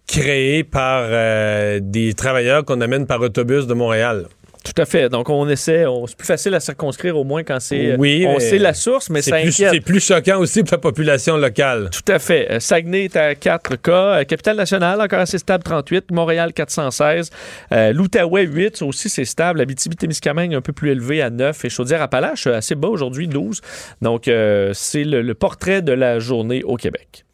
créé 0.09 0.65
par 0.65 1.03
euh, 1.05 1.79
des 1.81 2.15
travailleurs 2.15 2.65
qu'on 2.65 2.81
amène 2.81 3.07
par 3.07 3.21
autobus 3.21 3.67
de 3.67 3.75
Montréal. 3.75 4.27
Tout 4.75 4.83
à 4.83 4.85
fait. 4.87 5.09
Donc, 5.09 5.29
on 5.31 5.49
essaie, 5.49 5.87
on- 5.87 6.07
c'est 6.07 6.17
plus 6.17 6.27
facile 6.27 6.55
à 6.55 6.61
circonscrire 6.61 7.17
au 7.17 7.25
moins 7.25 7.43
quand 7.43 7.59
c'est. 7.61 7.97
Oui, 7.97 8.25
on 8.29 8.39
sait 8.39 8.59
la 8.59 8.75
source, 8.75 9.09
mais 9.11 9.23
C'est 9.23 9.31
ça 9.31 9.39
plus, 9.41 9.49
inquiète. 9.49 9.71
c'est 9.73 9.81
plus 9.81 10.01
choquant 10.05 10.39
aussi 10.39 10.63
pour 10.63 10.73
la 10.73 10.79
population 10.79 11.37
locale. 11.37 11.91
Tout 11.91 12.13
à 12.13 12.19
fait. 12.19 12.51
Euh, 12.51 12.61
Saguenay 12.61 13.05
est 13.05 13.17
à 13.17 13.35
4 13.35 13.77
cas. 13.77 14.21
Euh, 14.21 14.25
Capitale-Nationale, 14.25 15.01
encore 15.01 15.21
assez 15.21 15.39
stable, 15.39 15.65
38. 15.65 16.11
Montréal, 16.11 16.53
416. 16.53 17.31
Euh, 17.73 17.93
L'Outaouais, 17.93 18.45
8. 18.47 18.77
Ça 18.77 18.85
aussi, 18.85 19.09
c'est 19.09 19.25
stable. 19.25 19.61
Abitibi-Témiscamingue, 19.61 20.55
un 20.55 20.61
peu 20.61 20.73
plus 20.73 20.91
élevé 20.91 21.23
à 21.23 21.31
9. 21.31 21.65
Et 21.65 21.71
Chaudière-Appalaches, 21.71 22.47
euh, 22.47 22.55
assez 22.57 22.75
bas 22.75 22.89
aujourd'hui, 22.89 23.27
12. 23.29 23.61
Donc, 24.03 24.29
euh, 24.29 24.71
c'est 24.75 25.05
le, 25.05 25.23
le 25.23 25.35
portrait 25.35 25.83
de 25.83 25.93
la 25.93 26.19
journée 26.19 26.63
au 26.63 26.77
Québec. 26.77 27.25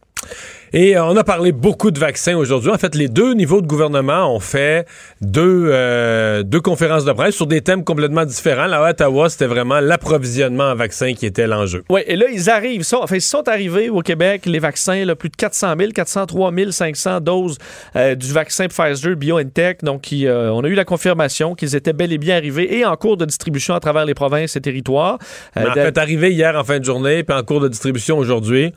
Et 0.74 0.96
euh, 0.96 1.04
on 1.04 1.16
a 1.16 1.22
parlé 1.22 1.52
beaucoup 1.52 1.92
de 1.92 2.00
vaccins 2.00 2.36
aujourd'hui. 2.36 2.72
En 2.72 2.78
fait, 2.78 2.96
les 2.96 3.06
deux 3.06 3.34
niveaux 3.34 3.60
de 3.62 3.66
gouvernement 3.66 4.34
ont 4.34 4.40
fait 4.40 4.88
deux, 5.20 5.68
euh, 5.68 6.42
deux 6.42 6.60
conférences 6.60 7.04
de 7.04 7.12
presse 7.12 7.36
sur 7.36 7.46
des 7.46 7.60
thèmes 7.60 7.84
complètement 7.84 8.24
différents. 8.24 8.66
Là, 8.66 8.84
à 8.84 8.90
Ottawa, 8.90 9.28
c'était 9.28 9.46
vraiment 9.46 9.78
l'approvisionnement 9.78 10.64
en 10.64 10.74
vaccins 10.74 11.14
qui 11.14 11.26
était 11.26 11.46
l'enjeu. 11.46 11.84
Oui, 11.90 12.00
et 12.08 12.16
là, 12.16 12.26
ils 12.32 12.50
arrivent. 12.50 12.82
Sont, 12.82 12.98
enfin, 13.00 13.14
ils 13.14 13.20
sont 13.20 13.48
arrivés 13.48 13.88
au 13.88 14.00
Québec, 14.00 14.46
les 14.46 14.58
vaccins, 14.58 15.04
là, 15.04 15.14
plus 15.14 15.28
de 15.28 15.36
400 15.36 15.74
000, 15.78 15.92
403 15.92 16.50
500 16.72 17.20
doses 17.20 17.56
euh, 17.94 18.16
du 18.16 18.32
vaccin 18.32 18.66
Pfizer 18.66 19.14
BioNTech. 19.14 19.84
Donc, 19.84 20.00
qui, 20.00 20.26
euh, 20.26 20.52
on 20.52 20.64
a 20.64 20.66
eu 20.66 20.74
la 20.74 20.84
confirmation 20.84 21.54
qu'ils 21.54 21.76
étaient 21.76 21.92
bel 21.92 22.12
et 22.12 22.18
bien 22.18 22.34
arrivés 22.34 22.78
et 22.78 22.84
en 22.84 22.96
cours 22.96 23.16
de 23.16 23.26
distribution 23.26 23.76
à 23.76 23.80
travers 23.80 24.06
les 24.06 24.14
provinces 24.14 24.56
et 24.56 24.60
territoires. 24.60 25.20
Mais 25.54 25.68
en 25.68 25.74
fait, 25.74 25.96
arrivé 25.98 26.32
hier 26.32 26.56
en 26.58 26.64
fin 26.64 26.80
de 26.80 26.84
journée, 26.84 27.22
puis 27.22 27.36
en 27.36 27.44
cours 27.44 27.60
de 27.60 27.68
distribution 27.68 28.18
aujourd'hui. 28.18 28.72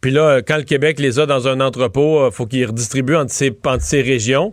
Puis 0.00 0.10
là, 0.10 0.22
euh, 0.22 0.42
quand 0.46 0.56
le 0.56 0.62
Québec 0.62 0.98
les 1.00 1.18
a 1.18 1.26
dans 1.26 1.48
un 1.48 1.60
entrepôt, 1.60 2.26
il 2.26 2.32
faut 2.32 2.46
qu'ils 2.46 2.66
redistribuent 2.66 3.16
entre 3.16 3.32
ces, 3.32 3.56
entre 3.64 3.82
ces 3.82 4.02
régions. 4.02 4.52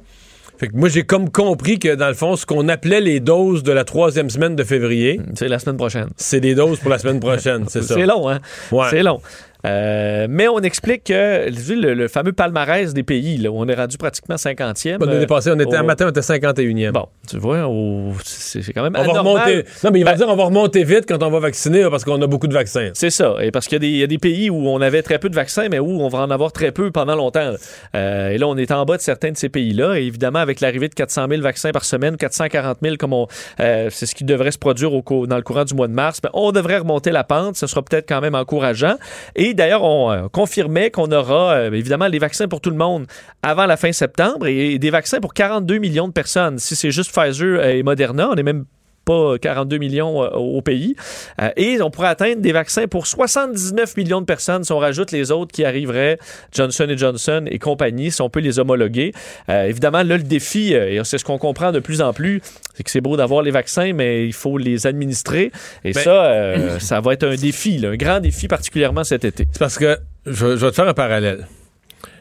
Fait 0.58 0.68
que 0.68 0.76
moi, 0.76 0.88
j'ai 0.88 1.04
comme 1.04 1.30
compris 1.30 1.80
que, 1.80 1.96
dans 1.96 2.08
le 2.08 2.14
fond, 2.14 2.36
ce 2.36 2.46
qu'on 2.46 2.70
appelait 2.70 3.02
les 3.02 3.20
doses 3.20 3.64
de 3.64 3.72
la 3.72 3.84
troisième 3.84 4.30
semaine 4.30 4.56
de 4.56 4.64
février, 4.64 5.20
c'est 5.36 5.48
la 5.48 5.60
semaine 5.60 5.78
prochaine. 5.78 6.10
c'est 6.16 6.40
des 6.40 6.56
doses 6.56 6.80
pour 6.80 6.90
la 6.90 7.00
semaine 7.00 7.20
prochaine, 7.20 7.66
c'est 7.68 7.82
ça. 7.82 7.96
C'est 7.96 8.06
long, 8.06 8.30
hein? 8.30 8.40
Ouais. 8.72 8.88
C'est 8.90 9.04
long. 9.04 9.20
Euh, 9.65 10.28
mais 10.30 10.47
on 10.47 10.60
explique 10.60 11.06
que 11.06 11.47
le, 11.49 11.93
le 11.93 12.08
fameux 12.08 12.34
palmarès 12.34 12.93
des 12.93 13.04
pays, 13.04 13.38
là, 13.38 13.49
où 13.52 13.56
on 13.58 13.67
est 13.67 13.76
rendu 13.76 13.97
pratiquement 13.97 14.36
50e. 14.36 14.97
On, 15.02 15.10
est 15.10 15.26
passé, 15.28 15.52
on 15.52 15.56
était, 15.60 15.65
au- 15.76 15.80
un 15.80 15.84
matin, 15.84 16.08
on 16.08 16.10
était 16.10 16.19
51e. 16.21 16.91
Bon, 16.91 17.08
tu 17.30 17.38
vois, 17.38 17.67
au- 17.67 18.12
c'est 18.23 18.73
quand 18.73 18.84
même 18.84 18.95
On 18.97 19.04
va 19.04 19.19
remonter. 19.21 19.63
Non, 19.84 19.91
mais 19.91 19.99
il 19.99 20.04
va 20.06 20.12
Ben- 20.12 20.17
dire 20.17 20.28
on 20.30 20.36
va 20.36 20.43
remonter 20.45 20.84
vite 20.84 21.06
quand 21.08 21.21
on 21.23 21.30
va 21.30 21.39
vacciner 21.39 21.88
parce 21.89 22.04
qu'on 22.04 22.21
a 22.21 22.28
beaucoup 22.28 22.47
de 22.47 22.54
vaccins. 22.54 22.89
C'est 22.93 23.10
ça. 23.10 23.36
Et 23.41 23.52
parce 23.52 23.67
qu'il 23.67 23.76
y, 23.76 23.78
a 23.78 23.80
des- 23.80 23.88
il 23.88 23.97
y 23.97 24.04
a 24.04 24.08
des 24.08 24.17
pays 24.17 24.49
où 24.49 24.67
on 24.67 24.82
avait 24.82 25.02
très 25.02 25.17
peu 25.19 25.30
de 25.30 25.36
vaccins, 25.36 25.67
mais 25.69 25.80
où 25.80 26.02
on 26.02 26.10
va 26.10 26.19
en 26.19 26.30
avoir 26.32 26.52
très 26.52 26.71
peu 26.71 26.91
pendant 26.91 27.15
longtemps. 27.15 27.54
Euh, 27.95 28.30
et 28.30 28.38
là, 28.38 28.47
on 28.47 28.58
est 28.58 28.71
en 28.71 28.84
bas 28.86 28.97
de 28.97 29.02
certains 29.02 29.32
de 29.32 29.38
ces 29.38 29.49
pays-là. 29.49 29.95
Et 29.99 30.04
évidemment, 30.04 30.39
avec 30.39 30.60
l'arrivée 30.60 30.89
de 30.89 30.93
400 30.95 31.28
000 31.30 31.41
vaccins 31.41 31.71
par 31.71 31.86
semaine, 31.86 32.17
440 32.17 32.78
000, 32.84 32.95
comme 32.97 33.13
on, 33.13 33.28
euh, 33.60 33.88
c'est 33.91 34.06
ce 34.06 34.15
qui 34.15 34.23
devrait 34.26 34.52
se 34.52 34.58
produire 34.58 34.93
au 34.93 35.04
dans 35.28 35.36
le 35.38 35.41
courant 35.41 35.63
du 35.63 35.73
mois 35.73 35.88
de 35.88 35.93
mars, 35.93 36.19
ben, 36.21 36.30
on 36.34 36.52
devrait 36.52 36.80
remonter 36.80 37.12
la 37.12 37.23
pente. 37.23 37.56
Ce 37.56 37.67
sera 37.67 37.82
peut-être 37.82 38.08
quand 38.10 38.19
même 38.21 38.36
encourageant. 38.36 38.95
Et 39.36 39.53
d'ailleurs, 39.54 39.84
on 39.84 40.12
euh, 40.12 40.28
confirmait 40.32 40.92
qu'on 40.92 41.12
aura 41.12 41.54
euh, 41.54 41.72
évidemment 41.72 42.08
les 42.08 42.20
vaccins 42.20 42.48
pour 42.48 42.62
tout 42.62 42.70
le 42.70 42.76
monde 42.76 43.06
avant 43.42 43.66
la 43.66 43.78
fin 43.78 43.92
septembre 43.92 44.48
et, 44.48 44.80
des 44.80 44.89
vaccins 44.89 45.20
pour 45.20 45.34
42 45.34 45.78
millions 45.78 46.08
de 46.08 46.13
personnes. 46.13 46.60
Si 46.60 46.76
c'est 46.76 46.92
juste 46.92 47.12
Pfizer 47.13 47.63
et 47.63 47.84
Moderna, 47.84 48.30
on 48.30 48.36
est 48.36 48.44
même 48.44 48.66
pas 49.06 49.38
42 49.39 49.78
millions 49.78 50.24
euh, 50.24 50.30
au 50.30 50.62
pays. 50.62 50.96
Euh, 51.42 51.50
et 51.58 51.82
on 51.82 51.89
pourrait 51.89 52.08
atteindre 52.10 52.42
des 52.42 52.52
vaccins 52.52 52.88
pour 52.88 53.08
79 53.08 53.98
millions 53.98 54.22
de 54.22 54.26
personnes 54.26 54.63
si 54.63 54.72
on 54.72 54.80
rajoute 54.80 55.12
les 55.12 55.32
autres 55.32 55.52
qui 55.52 55.66
arriveraient, 55.66 56.18
Johnson 56.52 56.88
Johnson 56.96 57.46
et 57.48 57.60
compagnie, 57.60 58.12
si 58.12 58.22
on 58.22 58.30
peut 58.30 58.39
les 58.39 58.60
homologuer. 58.60 59.13
Euh, 59.50 59.63
évidemment, 59.66 60.04
là, 60.04 60.18
le 60.18 60.24
défi, 60.24 60.74
et 60.74 61.02
c'est 61.04 61.18
ce 61.18 61.26
qu'on 61.26 61.38
comprend 61.38 61.72
de 61.72 61.80
plus 61.80 62.02
en 62.02 62.13
plus, 62.13 62.42
c'est 62.76 62.84
que 62.84 62.89
c'est 62.92 63.02
beau 63.02 63.18
d'avoir 63.18 63.42
les 63.42 63.52
vaccins, 63.52 63.94
mais 63.94 64.26
il 64.26 64.34
faut 64.34 64.58
les 64.58 64.88
administrer. 64.88 65.52
Et 65.84 65.92
Ben- 65.94 66.04
ça, 66.04 66.26
euh, 66.26 66.80
ça 66.80 67.02
va 67.02 67.13
être 67.13 67.24
un 67.26 67.36
défi, 67.36 67.78
là, 67.78 67.89
un 67.89 67.96
grand 67.96 68.20
défi, 68.20 68.48
particulièrement 68.48 69.04
cet 69.04 69.26
été. 69.26 69.48
C'est 69.52 69.60
parce 69.60 69.78
que 69.78 69.98
je, 70.26 70.34
je 70.34 70.66
vais 70.66 70.70
te 70.70 70.76
faire 70.76 70.88
un 70.88 70.94
parallèle. 70.94 71.48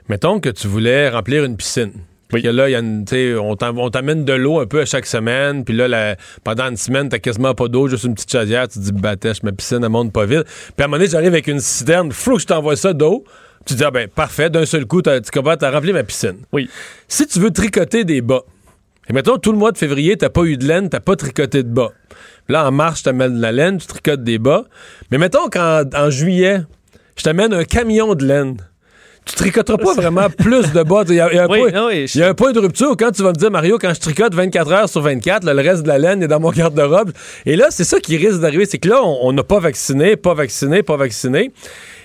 Mettons 0.08 0.40
que 0.40 0.48
tu 0.48 0.66
voulais 0.66 1.08
remplir 1.08 1.44
une 1.44 1.56
piscine. 1.56 1.92
Puis 2.32 2.42
là, 2.42 2.68
y 2.68 2.74
a 2.74 2.78
une- 2.80 3.04
on 3.38 3.90
t'amène 3.90 4.24
de 4.24 4.32
l'eau 4.32 4.58
un 4.58 4.66
peu 4.66 4.80
à 4.80 4.84
chaque 4.84 5.06
semaine. 5.06 5.64
Puis 5.64 5.74
là, 5.76 5.86
la- 5.86 6.16
pendant 6.44 6.68
une 6.70 6.76
semaine, 6.76 7.08
t'as 7.08 7.18
quasiment 7.18 7.54
pas 7.54 7.68
d'eau, 7.68 7.88
juste 7.88 8.04
une 8.04 8.14
petite 8.14 8.32
chaudière. 8.32 8.66
Tu 8.68 8.78
te 8.78 8.84
dis, 8.84 8.92
batèche, 8.92 9.42
ma 9.42 9.52
piscine, 9.52 9.80
elle 9.82 9.88
monte 9.90 10.12
pas 10.12 10.24
vite. 10.24 10.44
Puis 10.44 10.74
à 10.78 10.84
un 10.84 10.86
moment 10.88 10.96
donné, 10.98 11.10
j'arrive 11.10 11.28
avec 11.28 11.46
une 11.46 11.60
citerne. 11.60 12.10
Faut 12.10 12.36
que 12.36 12.40
je 12.42 12.46
t'envoie 12.46 12.74
ça 12.76 12.92
d'eau. 12.92 13.24
Tu 13.64 13.74
te 13.74 13.78
dis, 13.78 13.84
ah 13.84 13.90
ben, 13.92 14.08
parfait, 14.08 14.50
d'un 14.50 14.64
seul 14.66 14.86
coup, 14.86 15.02
tu 15.02 15.10
comprends, 15.32 15.56
t'as 15.56 15.70
rempli 15.70 15.92
ma 15.92 16.02
piscine. 16.02 16.38
Oui. 16.52 16.68
Si 17.06 17.26
tu 17.26 17.38
veux 17.38 17.50
tricoter 17.50 18.04
des 18.04 18.20
bas, 18.20 18.40
et 19.08 19.12
mettons, 19.12 19.36
tout 19.36 19.52
le 19.52 19.58
mois 19.58 19.70
de 19.72 19.78
février, 19.78 20.16
t'as 20.16 20.30
pas 20.30 20.42
eu 20.44 20.56
de 20.56 20.66
laine, 20.66 20.88
t'as 20.88 21.00
pas 21.00 21.14
tricoté 21.16 21.62
de 21.62 21.68
bas. 21.68 21.90
Là, 22.48 22.66
en 22.66 22.72
mars, 22.72 23.00
je 23.00 23.04
t'amène 23.04 23.36
de 23.36 23.40
la 23.42 23.52
laine, 23.52 23.78
tu 23.78 23.86
tricotes 23.86 24.24
des 24.24 24.38
bas. 24.38 24.64
Mais 25.10 25.18
mettons 25.18 25.48
qu'en 25.48 25.82
en 25.94 26.10
juillet, 26.10 26.62
je 27.16 27.22
t'amène 27.22 27.52
un 27.52 27.64
camion 27.64 28.14
de 28.14 28.24
laine. 28.26 28.56
Tu 29.24 29.34
tricoteras 29.36 29.78
pas 29.78 29.94
vraiment 29.94 30.28
plus 30.30 30.72
de 30.72 30.82
bas. 30.82 31.04
Il 31.08 31.14
y 31.14 31.20
a, 31.20 31.32
il 31.32 31.36
y 31.36 31.38
a 31.38 31.44
un 31.44 31.48
Oui, 31.48 31.58
point- 31.60 31.70
non, 31.70 31.86
oui, 31.88 32.06
il 32.12 32.20
y 32.20 32.22
a 32.24 32.28
un 32.28 32.34
point 32.34 32.52
de 32.52 32.58
rupture 32.58 32.96
quand 32.98 33.10
tu 33.12 33.22
vas 33.22 33.30
me 33.30 33.36
dire, 33.36 33.50
Mario, 33.50 33.78
quand 33.78 33.94
je 33.94 34.00
tricote 34.00 34.34
24 34.34 34.72
heures 34.72 34.88
sur 34.88 35.00
24, 35.00 35.44
là, 35.44 35.54
le 35.54 35.62
reste 35.62 35.82
de 35.84 35.88
la 35.88 35.98
laine 35.98 36.22
est 36.22 36.28
dans 36.28 36.40
mon 36.40 36.50
garde-robe. 36.50 37.12
Et 37.46 37.56
là, 37.56 37.66
c'est 37.70 37.84
ça 37.84 38.00
qui 38.00 38.16
risque 38.16 38.40
d'arriver. 38.40 38.66
C'est 38.66 38.78
que 38.78 38.88
là, 38.88 39.00
on 39.02 39.32
n'a 39.32 39.44
pas 39.44 39.60
vacciné, 39.60 40.16
pas 40.16 40.34
vacciné, 40.34 40.82
pas 40.82 40.96
vacciné. 40.96 41.52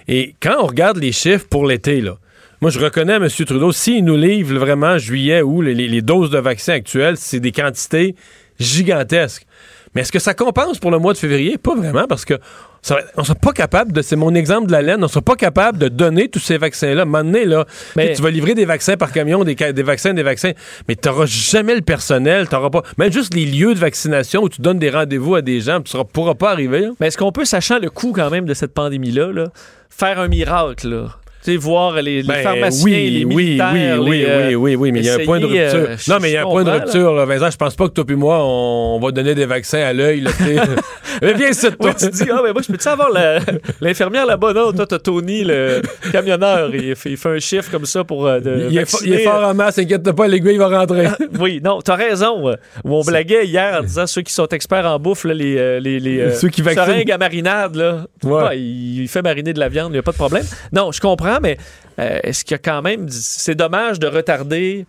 Et 0.08 0.36
quand 0.42 0.56
on 0.60 0.68
regarde 0.68 0.98
les 0.98 1.12
chiffres 1.12 1.46
pour 1.50 1.66
l'été, 1.66 2.02
là, 2.02 2.18
moi, 2.62 2.72
je 2.72 2.80
reconnais 2.80 3.14
à 3.14 3.18
M. 3.18 3.28
Trudeau, 3.30 3.72
s'il 3.72 4.04
nous 4.04 4.16
livre 4.18 4.58
vraiment 4.58 4.98
juillet 4.98 5.42
ou 5.42 5.62
les, 5.62 5.74
les- 5.76 5.88
les 5.88 6.02
doses 6.02 6.30
de 6.32 6.40
vaccins 6.40 6.74
actuelles, 6.74 7.16
c'est 7.18 7.40
des 7.40 7.52
quantités 7.52 8.16
gigantesques. 8.60 9.46
Mais 9.95 10.02
est-ce 10.02 10.12
que 10.12 10.19
ça 10.19 10.34
compense 10.34 10.80
pour 10.80 10.91
le 10.91 11.00
mois 11.00 11.13
de 11.13 11.17
février? 11.17 11.58
Pas 11.58 11.76
vraiment, 11.76 12.06
parce 12.08 12.26
que 12.26 12.36
ça 12.82 12.97
on 13.15 13.21
ne 13.21 13.26
sera 13.26 13.36
pas 13.36 13.52
capable 13.52 13.91
de, 13.91 14.02
c'est 14.02 14.15
mon 14.15 14.34
exemple 14.36 14.67
de 14.67 14.71
la 14.71 14.82
laine, 14.82 14.97
on 15.00 15.04
ne 15.04 15.08
sera 15.08 15.21
pas 15.21 15.36
capable 15.36 15.78
de 15.78 15.88
donner 15.88 16.30
tous 16.30 16.39
ces 16.39 16.58
vaccins-là. 16.58 17.02
À 17.02 17.04
un 17.04 17.06
moment 17.06 17.23
donné, 17.23 17.45
là, 17.45 17.65
Mais- 17.95 18.13
tu 18.13 18.21
vas 18.21 18.30
livrer 18.30 18.54
des 18.54 18.65
vaccins 18.65 18.97
par 18.97 19.12
camion, 19.12 19.43
des, 19.43 19.56
vaccins, 19.84 20.13
des 20.13 20.23
vaccins, 20.23 20.52
mais 20.88 20.95
tu 20.95 21.08
n'auras 21.10 21.26
jamais 21.26 21.76
le 21.76 21.82
personnel, 21.82 22.47
tu 22.47 22.56
pas, 22.56 22.84
même 22.97 23.12
juste 23.12 23.34
les 23.34 23.45
lieux 23.45 23.73
de 23.73 23.80
vaccination 23.80 24.43
où 24.43 24.50
tu 24.50 24.62
donnes 24.62 24.80
des 24.80 24.89
rendez-vous 24.89 25.36
à 25.36 25.41
des 25.41 25.62
gens, 25.62 25.82
tu 25.82 25.97
ne 25.97 26.04
pourras 26.04 26.36
pas 26.36 26.52
arriver. 26.52 26.82
là. 26.82 26.89
Mais 27.00 27.08
est-ce 27.08 27.17
qu'on 27.17 27.32
peut, 27.32 27.45
sachant 27.45 27.80
le 27.80 27.89
coût 27.89 28.13
quand 28.13 28.30
même 28.30 28.45
de 28.45 28.54
cette 28.54 28.73
pandémie-là, 28.73 29.32
là, 29.32 29.45
faire 29.89 30.19
un 30.19 30.28
miracle, 30.28 30.89
là? 30.89 31.17
Voir 31.56 31.94
les, 32.02 32.22
les 32.22 32.28
Ben, 32.28 32.44
pharmaciens, 32.44 32.84
oui, 32.86 33.10
les 33.10 33.26
oui, 33.26 33.36
militaires, 33.36 34.02
oui, 34.02 34.10
oui, 34.10 34.18
les, 34.20 34.26
euh, 34.26 34.48
oui, 34.50 34.56
oui, 34.56 34.76
oui, 34.76 34.92
mais 34.92 35.00
il 35.00 35.06
y 35.06 35.10
a 35.10 35.16
un 35.16 35.20
point 35.26 35.40
de 35.40 35.46
rupture. 35.46 35.80
euh, 35.90 35.96
non, 36.10 36.18
mais 36.22 36.32
il 36.32 36.34
y 36.34 36.38
a 36.38 36.42
un 36.42 36.46
point 36.50 36.64
de 36.64 36.70
rupture, 36.72 37.14
là, 37.14 37.26
Vincent. 37.26 37.50
Je 37.52 37.58
pense 37.58 37.76
pas 37.76 37.88
que 37.88 37.94
toi 37.94 38.04
et 38.10 38.16
moi, 38.16 38.40
on, 38.44 39.00
va 39.00 39.12
donner 39.12 39.34
des 39.36 39.46
vaccins 39.46 39.80
à 39.82 39.94
l'œil. 39.94 40.24
mais 41.22 41.34
viens 41.34 41.50
ici, 41.50 41.68
toi. 41.80 41.94
Tu 41.94 42.10
dis, 42.10 42.24
ah, 42.32 42.42
mais 42.44 42.52
moi, 42.54 42.62
je 42.66 42.72
peux-tu 42.72 42.88
avoir 42.88 43.10
l'infirmière 43.82 44.26
là-bas? 44.26 44.54
Non, 44.54 44.72
toi, 44.74 44.86
t'as 44.88 45.00
Tony, 45.00 45.44
le 45.44 45.82
camionneur. 46.12 46.74
Il 46.76 46.96
fait, 46.96 47.12
il 47.12 47.18
fait 47.18 47.30
un 47.30 47.40
chiffre 47.40 47.72
comme 47.72 47.86
ça 47.86 48.04
pour. 48.04 48.28
euh, 48.28 48.40
de 48.40 48.68
Il 48.70 48.78
est, 48.78 49.02
il 49.06 49.20
fort 49.20 49.44
en 49.44 49.54
masse, 49.54 49.78
inquiète 49.80 50.12
pas, 50.12 50.28
l'aiguille 50.28 50.58
va 50.58 50.68
rentrer. 50.68 51.08
Oui, 51.40 51.62
non, 51.64 51.80
t'as 51.82 51.96
raison. 51.96 52.52
Où 52.84 52.96
on 52.96 53.02
blaguait 53.02 53.46
hier 53.46 53.80
en 53.80 53.84
disant 53.84 54.08
ceux 54.08 54.22
qui 54.22 54.34
sont 54.34 54.48
experts 54.48 54.86
en 54.86 55.00
bouffe, 55.00 55.24
là, 55.26 55.34
les, 55.34 55.80
les, 55.80 56.00
les 56.00 56.32
Ceux 56.34 56.50
qui 56.50 56.62
vaccinent. 56.62 56.86
seringues 56.86 57.12
à 57.12 57.18
marinade, 57.18 57.76
là. 57.76 58.06
Ouais. 58.24 58.58
Il, 58.60 59.02
il 59.02 59.08
fait 59.08 59.22
mariner 59.22 59.54
de 59.54 59.60
la 59.60 59.70
viande, 59.70 59.90
il 59.92 59.94
n'y 59.94 60.00
a 60.00 60.04
pas 60.04 60.12
de 60.12 60.18
problème. 60.18 60.44
Non, 60.74 60.92
je 60.92 61.00
comprends, 61.00 61.37
mais 61.41 61.58
euh, 62.00 62.19
est-ce 62.23 62.43
qu'il 62.43 62.54
y 62.54 62.56
a 62.56 62.60
quand 62.60 62.82
même. 62.82 63.08
C'est 63.10 63.56
dommage 63.56 64.00
de 64.00 64.08
retarder. 64.08 64.86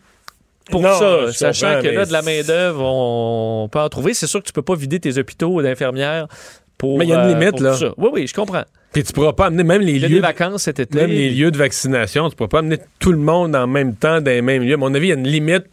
Pour 0.70 0.82
Non, 0.82 0.98
ça, 0.98 1.32
sachant 1.32 1.80
que 1.80 1.88
là, 1.88 2.04
de 2.04 2.12
la 2.12 2.20
main-d'œuvre, 2.20 2.82
on, 2.84 3.68
peut 3.72 3.80
en 3.80 3.88
trouver. 3.88 4.12
C'est 4.12 4.26
sûr 4.26 4.40
que 4.40 4.46
tu 4.46 4.52
peux 4.52 4.62
pas 4.62 4.74
vider 4.74 5.00
tes 5.00 5.16
hôpitaux 5.16 5.62
d'infirmières 5.62 6.28
pour. 6.76 6.98
Mais 6.98 7.06
il 7.06 7.08
y 7.08 7.14
a 7.14 7.24
une 7.24 7.30
euh, 7.30 7.38
limite, 7.38 7.60
là. 7.60 7.74
ça. 7.74 7.94
Oui, 7.96 8.10
oui, 8.12 8.26
je 8.26 8.34
comprends. 8.34 8.64
Puis 8.92 9.02
tu 9.02 9.12
pourras 9.12 9.32
pas 9.32 9.46
amener 9.46 9.64
même 9.64 9.82
les 9.82 9.98
lieux. 9.98 10.08
des 10.08 10.20
vacances 10.20 10.64
cet 10.64 10.78
été. 10.78 10.98
Même 10.98 11.10
les 11.10 11.30
lieux 11.30 11.50
de 11.50 11.58
vaccination, 11.58 12.28
tu 12.28 12.36
pourras 12.36 12.48
pas 12.48 12.58
amener 12.58 12.78
tout 12.98 13.12
le 13.12 13.18
monde 13.18 13.56
en 13.56 13.66
même 13.66 13.94
temps 13.94 14.20
dans 14.20 14.30
les 14.30 14.42
mêmes 14.42 14.62
lieux. 14.62 14.74
À 14.74 14.78
mon 14.78 14.94
avis, 14.94 15.06
il 15.06 15.10
y 15.10 15.12
a 15.12 15.16
une 15.16 15.26
limite. 15.26 15.66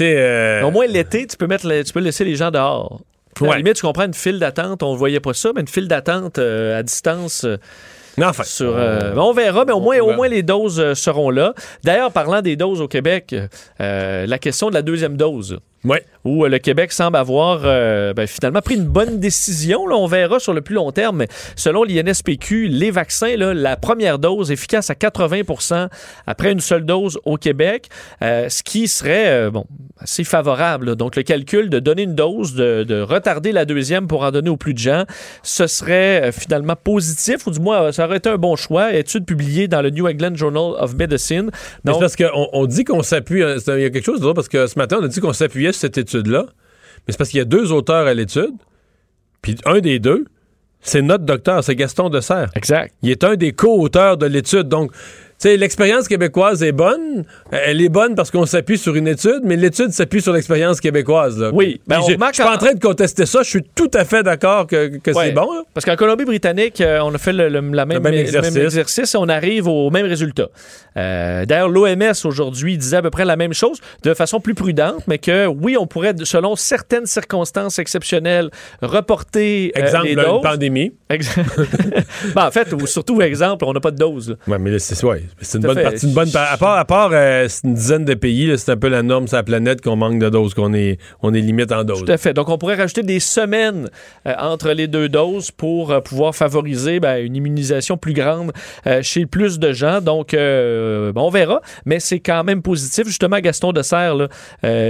Euh, 0.00 0.62
Au 0.62 0.70
moins, 0.70 0.86
l'été, 0.86 1.26
tu 1.26 1.36
peux 1.36 1.46
mettre 1.46 1.68
tu 1.82 1.92
peux 1.92 2.00
laisser 2.00 2.24
les 2.24 2.36
gens 2.36 2.50
dehors. 2.50 3.00
À 3.40 3.44
la 3.46 3.56
limite, 3.56 3.76
tu 3.76 3.82
comprends 3.82 4.04
une 4.04 4.14
file 4.14 4.38
d'attente, 4.38 4.82
on 4.82 4.92
ne 4.92 4.98
voyait 4.98 5.20
pas 5.20 5.32
ça, 5.32 5.52
mais 5.54 5.62
une 5.62 5.68
file 5.68 5.88
d'attente 5.88 6.38
euh, 6.38 6.78
à 6.78 6.82
distance 6.82 7.44
euh, 7.44 7.56
non, 8.18 8.28
enfin. 8.28 8.44
sur. 8.44 8.74
euh, 8.76 9.14
on 9.16 9.32
verra, 9.32 9.64
mais 9.64 9.72
au 9.72 9.80
moins, 9.80 9.98
au 10.00 10.12
moins 10.14 10.28
les 10.28 10.42
doses 10.42 10.80
euh, 10.80 10.94
seront 10.94 11.30
là. 11.30 11.54
D'ailleurs, 11.84 12.12
parlant 12.12 12.42
des 12.42 12.56
doses 12.56 12.80
au 12.80 12.88
Québec, 12.88 13.34
euh, 13.80 14.26
la 14.26 14.38
question 14.38 14.68
de 14.68 14.74
la 14.74 14.82
deuxième 14.82 15.16
dose. 15.16 15.58
Ouais. 15.84 16.04
Où 16.24 16.44
euh, 16.44 16.48
le 16.50 16.58
Québec 16.58 16.92
semble 16.92 17.16
avoir 17.16 17.62
euh, 17.64 18.12
ben, 18.12 18.26
finalement 18.26 18.60
pris 18.60 18.74
une 18.74 18.84
bonne 18.84 19.18
décision. 19.18 19.86
Là, 19.86 19.96
on 19.96 20.06
verra 20.06 20.38
sur 20.38 20.52
le 20.52 20.60
plus 20.60 20.74
long 20.74 20.92
terme. 20.92 21.16
Mais 21.16 21.28
selon 21.56 21.82
l'INSPQ, 21.84 22.68
les 22.68 22.90
vaccins, 22.90 23.34
là, 23.36 23.54
la 23.54 23.76
première 23.78 24.18
dose 24.18 24.50
efficace 24.50 24.90
à 24.90 24.94
80% 24.94 25.88
après 26.26 26.52
une 26.52 26.60
seule 26.60 26.84
dose 26.84 27.18
au 27.24 27.38
Québec, 27.38 27.88
euh, 28.22 28.50
ce 28.50 28.62
qui 28.62 28.88
serait 28.88 29.28
euh, 29.28 29.50
bon, 29.50 29.64
assez 29.98 30.22
favorable. 30.24 30.88
là. 30.90 30.94
Donc, 30.96 31.16
le 31.16 31.22
calcul 31.22 31.70
de 31.70 31.78
donner 31.78 32.02
une 32.02 32.14
dose, 32.14 32.54
de, 32.54 32.84
de 32.84 33.00
retarder 33.00 33.52
la 33.52 33.64
deuxième 33.64 34.06
pour 34.06 34.22
en 34.22 34.30
donner 34.30 34.50
au 34.50 34.58
plus 34.58 34.74
de 34.74 34.78
gens, 34.78 35.04
ce 35.42 35.66
serait 35.66 36.30
finalement 36.32 36.76
positif, 36.76 37.46
ou 37.46 37.50
du 37.52 37.60
moins, 37.60 37.90
ça 37.92 38.04
aurait 38.04 38.18
été 38.18 38.28
un 38.28 38.36
bon 38.36 38.54
choix. 38.56 38.92
Étude 38.94 39.24
publiée 39.24 39.68
dans 39.68 39.80
le 39.80 39.88
New 39.88 40.06
England 40.06 40.34
Journal 40.34 40.74
of 40.78 40.94
Medicine. 40.94 41.50
Mais 41.84 41.92
Donc, 41.92 42.00
parce 42.00 42.16
qu'on 42.16 42.48
on 42.52 42.66
dit 42.66 42.84
qu'on 42.84 43.02
s'appuie. 43.02 43.42
hein, 43.42 43.56
Il 43.68 43.80
y 43.80 43.84
a 43.86 43.90
quelque 43.90 44.04
chose 44.04 44.20
d'autre 44.20 44.34
parce 44.34 44.48
que 44.48 44.66
ce 44.66 44.78
matin, 44.78 44.98
on 45.00 45.04
a 45.04 45.08
dit 45.08 45.20
qu'on 45.20 45.32
s'appuyait 45.32 45.69
cette 45.72 45.98
étude-là. 45.98 46.46
Mais 46.46 47.12
c'est 47.12 47.18
parce 47.18 47.30
qu'il 47.30 47.38
y 47.38 47.42
a 47.42 47.46
deux 47.46 47.72
auteurs 47.72 48.06
à 48.06 48.14
l'étude. 48.14 48.54
Puis 49.42 49.56
un 49.64 49.80
des 49.80 49.98
deux, 49.98 50.26
c'est 50.80 51.02
notre 51.02 51.24
docteur, 51.24 51.62
c'est 51.62 51.76
Gaston 51.76 52.08
Dessert. 52.08 52.50
exact. 52.54 52.94
Il 53.02 53.10
est 53.10 53.24
un 53.24 53.36
des 53.36 53.52
co-auteurs 53.52 54.16
de 54.16 54.26
l'étude. 54.26 54.68
Donc, 54.68 54.92
sais, 55.48 55.56
l'expérience 55.56 56.06
québécoise 56.08 56.62
est 56.62 56.72
bonne. 56.72 57.24
Elle 57.50 57.80
est 57.80 57.88
bonne 57.88 58.14
parce 58.14 58.30
qu'on 58.30 58.46
s'appuie 58.46 58.78
sur 58.78 58.94
une 58.96 59.08
étude, 59.08 59.40
mais 59.44 59.56
l'étude 59.56 59.90
s'appuie 59.92 60.20
sur 60.22 60.32
l'expérience 60.32 60.80
québécoise. 60.80 61.38
là. 61.38 61.50
Oui, 61.52 61.80
ben, 61.86 61.98
je 62.00 62.04
suis 62.04 62.16
pas 62.16 62.54
en- 62.54 62.58
train 62.58 62.74
de 62.74 62.80
contester 62.80 63.26
ça. 63.26 63.42
Je 63.42 63.48
suis 63.48 63.62
tout 63.74 63.90
à 63.94 64.04
fait 64.04 64.22
d'accord 64.22 64.66
que, 64.66 64.98
que 64.98 65.10
Ouais. 65.12 65.26
c'est 65.26 65.32
bon. 65.32 65.52
là. 65.52 65.62
Parce 65.74 65.84
qu'en 65.86 65.96
Colombie-Britannique, 65.96 66.80
euh, 66.80 67.00
on 67.02 67.14
a 67.14 67.18
fait 67.18 67.32
le, 67.32 67.48
le- 67.48 67.60
la 67.72 67.86
même, 67.86 68.04
exercice. 68.06 68.56
exercice 68.56 69.14
et 69.14 69.18
on 69.18 69.28
arrive 69.28 69.66
au 69.66 69.90
même 69.90 70.06
résultat. 70.06 70.48
Euh, 70.96 71.44
D'ailleurs, 71.46 71.68
l'OMS 71.68 72.12
aujourd'hui 72.24 72.76
disait 72.76 72.96
à 72.98 73.02
peu 73.02 73.10
près 73.10 73.24
la 73.24 73.36
même 73.36 73.52
chose, 73.54 73.80
de 74.02 74.14
façon 74.14 74.40
plus 74.40 74.54
prudente, 74.54 75.02
mais 75.06 75.18
que 75.18 75.46
oui, 75.46 75.76
on 75.78 75.86
pourrait, 75.86 76.14
selon 76.24 76.56
certaines 76.56 77.06
circonstances 77.06 77.78
exceptionnelles, 77.78 78.50
reporter 78.82 79.72
euh, 79.76 79.80
Exemple, 79.80 80.06
les 80.06 80.14
doses. 80.16 80.42
pandémie. 80.42 80.92
Ex- 81.08 81.30
Ben, 82.34 82.46
en 82.46 82.50
fait, 82.50 82.72
ou 82.72 82.86
surtout, 82.86 83.20
exemple, 83.22 83.64
on 83.64 83.72
n'a 83.72 83.80
pas 83.80 83.90
de 83.90 83.96
dose. 83.96 84.36
Ouais, 84.46 84.58
mais 84.58 84.78
c'est 84.78 85.02
ouais, 85.04 85.22
c'est 85.40 85.58
une 85.58 85.64
bonne 85.64 85.82
partie. 85.82 86.06
Une 86.06 86.14
bonne 86.14 86.28
à 86.34 86.56
part, 86.56 86.78
à 86.78 86.84
part 86.84 87.10
euh, 87.12 87.48
une 87.64 87.74
dizaine 87.74 88.04
de 88.04 88.14
pays, 88.14 88.52
c'est 88.58 88.72
un 88.72 88.76
peu 88.76 88.88
la 88.88 89.02
norme 89.02 89.28
sur 89.28 89.36
la 89.36 89.42
planète 89.42 89.80
qu'on 89.80 89.96
manque 89.96 90.18
de 90.18 90.28
doses, 90.28 90.54
qu'on 90.54 90.72
est, 90.74 90.98
on 91.22 91.32
est 91.34 91.40
limite 91.40 91.72
en 91.72 91.84
doses. 91.84 92.04
Tout 92.04 92.12
à 92.12 92.16
fait. 92.16 92.32
Donc, 92.34 92.48
on 92.48 92.58
pourrait 92.58 92.76
rajouter 92.76 93.02
des 93.02 93.20
semaines 93.20 93.88
euh, 94.26 94.34
entre 94.38 94.70
les 94.72 94.86
deux 94.86 95.08
doses 95.08 95.50
pour 95.50 95.90
euh, 95.90 96.00
pouvoir 96.00 96.34
favoriser 96.34 97.00
ben, 97.00 97.24
une 97.24 97.36
immunisation 97.36 97.96
plus 97.96 98.12
grande 98.12 98.52
chez 99.02 99.26
plus 99.26 99.58
de 99.58 99.72
gens. 99.72 100.00
Donc, 100.00 100.32
bon, 100.32 101.12
on 101.22 101.30
verra, 101.30 101.60
mais 101.84 102.00
c'est 102.00 102.20
quand 102.20 102.44
même 102.44 102.62
positif. 102.62 103.06
Justement, 103.06 103.38
Gaston 103.40 103.72
Dessert 103.72 104.14
là, 104.14 104.28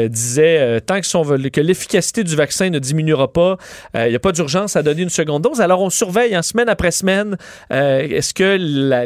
disait 0.09 0.81
tant 0.81 1.01
que, 1.01 1.07
son- 1.07 1.25
que 1.25 1.61
l'efficacité 1.61 2.25
du 2.25 2.37
vaccin 2.37 2.71
ne 2.71 2.79
diminuera 2.79 3.33
pas, 3.33 3.57
il 3.95 4.09
n'y 4.09 4.15
a 4.15 4.19
pas 4.19 4.33
d'urgence 4.33 4.77
à 4.77 4.83
donner 4.83 5.03
une 5.03 5.11
seconde 5.11 5.43
dose. 5.43 5.61
Alors, 5.61 5.81
on 5.81 5.91
surveille 5.91 6.37
en 6.37 6.43
semaine 6.43 6.69
après 6.69 6.91
semaine 6.91 7.37
est-ce 7.71 8.35
que 8.35 8.57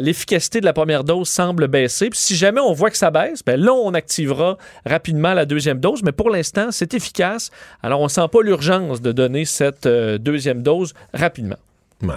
l'efficacité 0.01 0.59
de 0.59 0.65
la 0.65 0.73
première 0.73 1.03
dose 1.03 1.24
semble 1.25 1.67
baisser. 1.67 2.09
Puis 2.09 2.19
si 2.19 2.35
jamais 2.35 2.61
on 2.61 2.73
voit 2.73 2.89
que 2.89 2.97
ça 2.97 3.11
baisse, 3.11 3.43
ben 3.43 3.59
là, 3.59 3.73
on 3.73 3.93
activera 3.93 4.57
rapidement 4.85 5.33
la 5.33 5.45
deuxième 5.45 5.79
dose. 5.79 6.03
Mais 6.03 6.11
pour 6.11 6.29
l'instant, 6.29 6.71
c'est 6.71 6.93
efficace. 6.93 7.51
Alors, 7.83 7.99
on 8.01 8.05
ne 8.05 8.09
sent 8.09 8.27
pas 8.31 8.41
l'urgence 8.41 9.01
de 9.01 9.11
donner 9.11 9.45
cette 9.45 9.85
euh, 9.85 10.17
deuxième 10.17 10.61
dose 10.61 10.93
rapidement. 11.13 11.57
Ouais. 12.01 12.13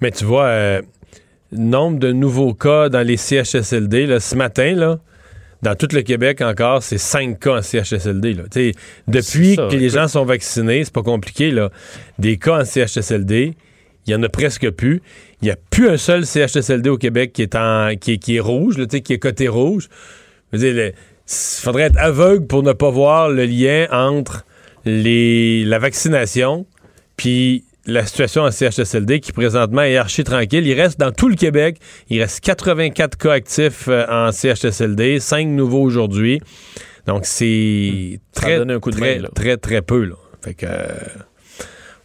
Mais 0.00 0.10
tu 0.10 0.24
vois, 0.24 0.46
euh, 0.46 0.82
nombre 1.52 1.98
de 1.98 2.12
nouveaux 2.12 2.54
cas 2.54 2.88
dans 2.88 3.06
les 3.06 3.16
CHSLD, 3.16 4.06
là, 4.06 4.20
ce 4.20 4.34
matin, 4.34 4.74
là, 4.74 4.98
dans 5.62 5.76
tout 5.76 5.88
le 5.92 6.02
Québec 6.02 6.40
encore, 6.40 6.82
c'est 6.82 6.98
5 6.98 7.38
cas 7.38 7.58
en 7.58 7.62
CHSLD. 7.62 8.34
Là. 8.34 8.44
Depuis 9.06 9.54
ça, 9.54 9.68
que 9.70 9.76
les 9.76 9.90
gens 9.90 10.08
sont 10.08 10.24
vaccinés, 10.24 10.84
c'est 10.84 10.92
pas 10.92 11.02
compliqué. 11.02 11.52
Là. 11.52 11.70
Des 12.18 12.36
cas 12.36 12.60
en 12.60 12.64
CHSLD, 12.64 13.54
il 14.06 14.12
y 14.12 14.14
en 14.14 14.22
a 14.24 14.28
presque 14.28 14.70
plus. 14.70 15.02
Il 15.42 15.46
n'y 15.46 15.50
a 15.50 15.56
plus 15.70 15.88
un 15.88 15.96
seul 15.96 16.24
CHSLD 16.24 16.88
au 16.88 16.96
Québec 16.96 17.32
qui 17.32 17.42
est, 17.42 17.54
en, 17.56 17.94
qui 18.00 18.12
est, 18.12 18.18
qui 18.18 18.36
est 18.36 18.40
rouge, 18.40 18.78
là, 18.78 18.86
qui 18.86 19.12
est 19.12 19.18
côté 19.18 19.48
rouge. 19.48 19.88
Je 20.52 20.58
veux 20.58 20.64
dire, 20.64 20.74
le- 20.74 20.88
il 21.28 21.62
faudrait 21.62 21.84
être 21.84 21.98
aveugle 21.98 22.46
pour 22.46 22.62
ne 22.62 22.72
pas 22.72 22.90
voir 22.90 23.28
le 23.28 23.44
lien 23.44 23.86
entre 23.90 24.44
les, 24.84 25.64
la 25.64 25.78
vaccination 25.78 26.66
puis 27.16 27.64
la 27.86 28.04
situation 28.06 28.42
en 28.42 28.50
CHSLD 28.50 29.20
qui 29.20 29.32
présentement 29.32 29.82
est 29.82 29.96
archi 29.96 30.22
tranquille. 30.24 30.66
Il 30.66 30.80
reste 30.80 31.00
dans 31.00 31.10
tout 31.10 31.28
le 31.28 31.34
Québec, 31.36 31.78
il 32.10 32.20
reste 32.20 32.40
84 32.40 33.16
cas 33.18 33.32
actifs 33.32 33.88
euh, 33.88 34.04
en 34.08 34.30
CHSLD, 34.30 35.18
5 35.20 35.46
nouveaux 35.48 35.82
aujourd'hui. 35.82 36.40
Donc 37.06 37.22
c'est 37.24 38.20
très, 38.32 38.58
très, 39.00 39.18
très, 39.34 39.56
très 39.56 39.82
peu. 39.82 40.04
Là. 40.04 40.14
Fait 40.42 40.54
que, 40.54 40.66
euh, 40.68 40.86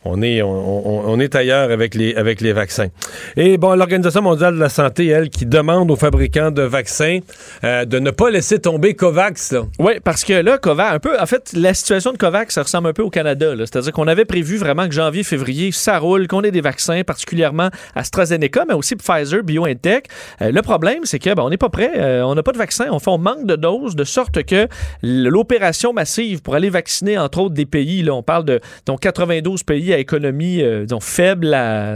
on 0.05 0.21
est, 0.21 1.35
ailleurs 1.35 1.71
avec 1.71 1.95
les, 1.95 2.53
vaccins. 2.53 2.87
Et 3.35 3.57
bon, 3.57 3.75
l'Organisation 3.75 4.21
mondiale 4.21 4.55
de 4.55 4.59
la 4.59 4.69
santé, 4.69 5.07
elle, 5.07 5.29
qui 5.29 5.45
demande 5.45 5.91
aux 5.91 5.95
fabricants 5.95 6.51
de 6.51 6.61
vaccins 6.61 7.19
euh, 7.63 7.85
de 7.85 7.99
ne 7.99 8.11
pas 8.11 8.29
laisser 8.29 8.59
tomber 8.59 8.93
COVAX. 8.93 9.55
Oui, 9.79 9.93
parce 10.03 10.23
que 10.23 10.33
là, 10.33 10.57
COVAX, 10.57 10.95
un 10.95 10.99
peu, 10.99 11.19
en 11.19 11.25
fait, 11.25 11.51
la 11.53 11.73
situation 11.73 12.13
de 12.13 12.17
COVAX, 12.17 12.53
ça 12.53 12.63
ressemble 12.63 12.89
un 12.89 12.93
peu 12.93 13.03
au 13.03 13.09
Canada. 13.09 13.53
C'est-à-dire 13.57 13.91
qu'on 13.91 14.07
avait 14.07 14.25
prévu 14.25 14.57
vraiment 14.57 14.87
que 14.87 14.93
janvier, 14.93 15.23
février, 15.23 15.71
ça 15.71 15.99
roule, 15.99 16.27
qu'on 16.27 16.43
ait 16.43 16.51
des 16.51 16.61
vaccins, 16.61 17.03
particulièrement 17.03 17.69
AstraZeneca, 17.95 18.65
mais 18.67 18.73
aussi 18.73 18.95
Pfizer, 18.95 19.43
BioNTech. 19.43 20.07
Euh, 20.41 20.51
le 20.51 20.61
problème, 20.61 21.01
c'est 21.03 21.19
que 21.19 21.33
ben, 21.33 21.43
on 21.43 21.49
n'est 21.49 21.57
pas 21.57 21.69
prêt, 21.69 21.91
euh, 21.97 22.23
on 22.23 22.35
n'a 22.35 22.43
pas 22.43 22.53
de 22.53 22.57
vaccin, 22.57 22.85
on, 22.91 22.99
fait, 22.99 23.11
on 23.11 23.17
manque 23.17 23.45
de 23.45 23.55
doses, 23.55 23.95
de 23.95 24.03
sorte 24.03 24.43
que 24.43 24.67
l'opération 25.01 25.93
massive 25.93 26.41
pour 26.41 26.55
aller 26.55 26.69
vacciner, 26.69 27.17
entre 27.17 27.39
autres, 27.39 27.55
des 27.55 27.65
pays, 27.65 28.07
on 28.09 28.23
parle 28.23 28.45
de 28.45 28.59
donc 28.85 29.01
92 29.01 29.63
pays 29.63 29.86
à 29.93 29.97
économie 29.97 30.63
disons, 30.83 30.99
faible 30.99 31.53
à, 31.53 31.93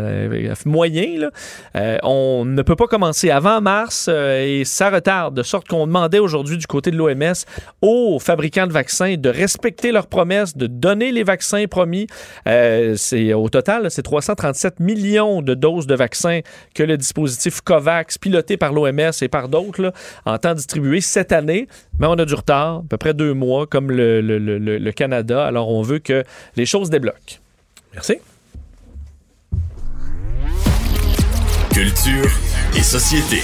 moyen, 0.65 1.29
on 2.03 2.45
ne 2.45 2.61
peut 2.61 2.75
pas 2.75 2.87
commencer 2.87 3.29
avant 3.29 3.61
mars 3.61 4.07
et 4.09 4.63
ça 4.65 4.89
retarde, 4.89 5.35
de 5.35 5.43
sorte 5.43 5.67
qu'on 5.67 5.87
demandait 5.87 6.19
aujourd'hui 6.19 6.57
du 6.57 6.67
côté 6.67 6.91
de 6.91 6.97
l'OMS 6.97 7.33
aux 7.81 8.19
fabricants 8.19 8.67
de 8.67 8.73
vaccins 8.73 9.15
de 9.17 9.29
respecter 9.29 9.91
leurs 9.91 10.07
promesses, 10.07 10.57
de 10.57 10.67
donner 10.67 11.11
les 11.11 11.23
vaccins 11.23 11.65
promis. 11.67 12.07
au 12.45 13.49
total, 13.49 13.89
c'est 13.89 14.01
337 14.01 14.79
millions 14.79 15.41
de 15.41 15.53
doses 15.53 15.87
de 15.87 15.95
vaccins 15.95 16.41
que 16.73 16.83
le 16.83 16.97
dispositif 16.97 17.61
COVAX, 17.61 18.17
piloté 18.17 18.57
par 18.57 18.73
l'OMS 18.73 19.11
et 19.21 19.27
par 19.27 19.49
d'autres, 19.49 19.93
entend 20.25 20.53
distribuer 20.53 21.01
cette 21.01 21.31
année. 21.31 21.67
Mais 21.99 22.07
on 22.07 22.13
a 22.13 22.25
du 22.25 22.33
retard, 22.33 22.77
à 22.77 22.83
peu 22.89 22.97
près 22.97 23.13
deux 23.13 23.33
mois, 23.33 23.67
comme 23.67 23.91
le 23.91 24.91
Canada. 24.91 25.45
Alors, 25.45 25.69
on 25.69 25.81
veut 25.81 25.99
que 25.99 26.23
les 26.55 26.65
choses 26.65 26.89
débloquent. 26.89 27.40
Merci. 27.93 28.19
Culture 31.73 32.29
et 32.75 32.83
société. 32.83 33.41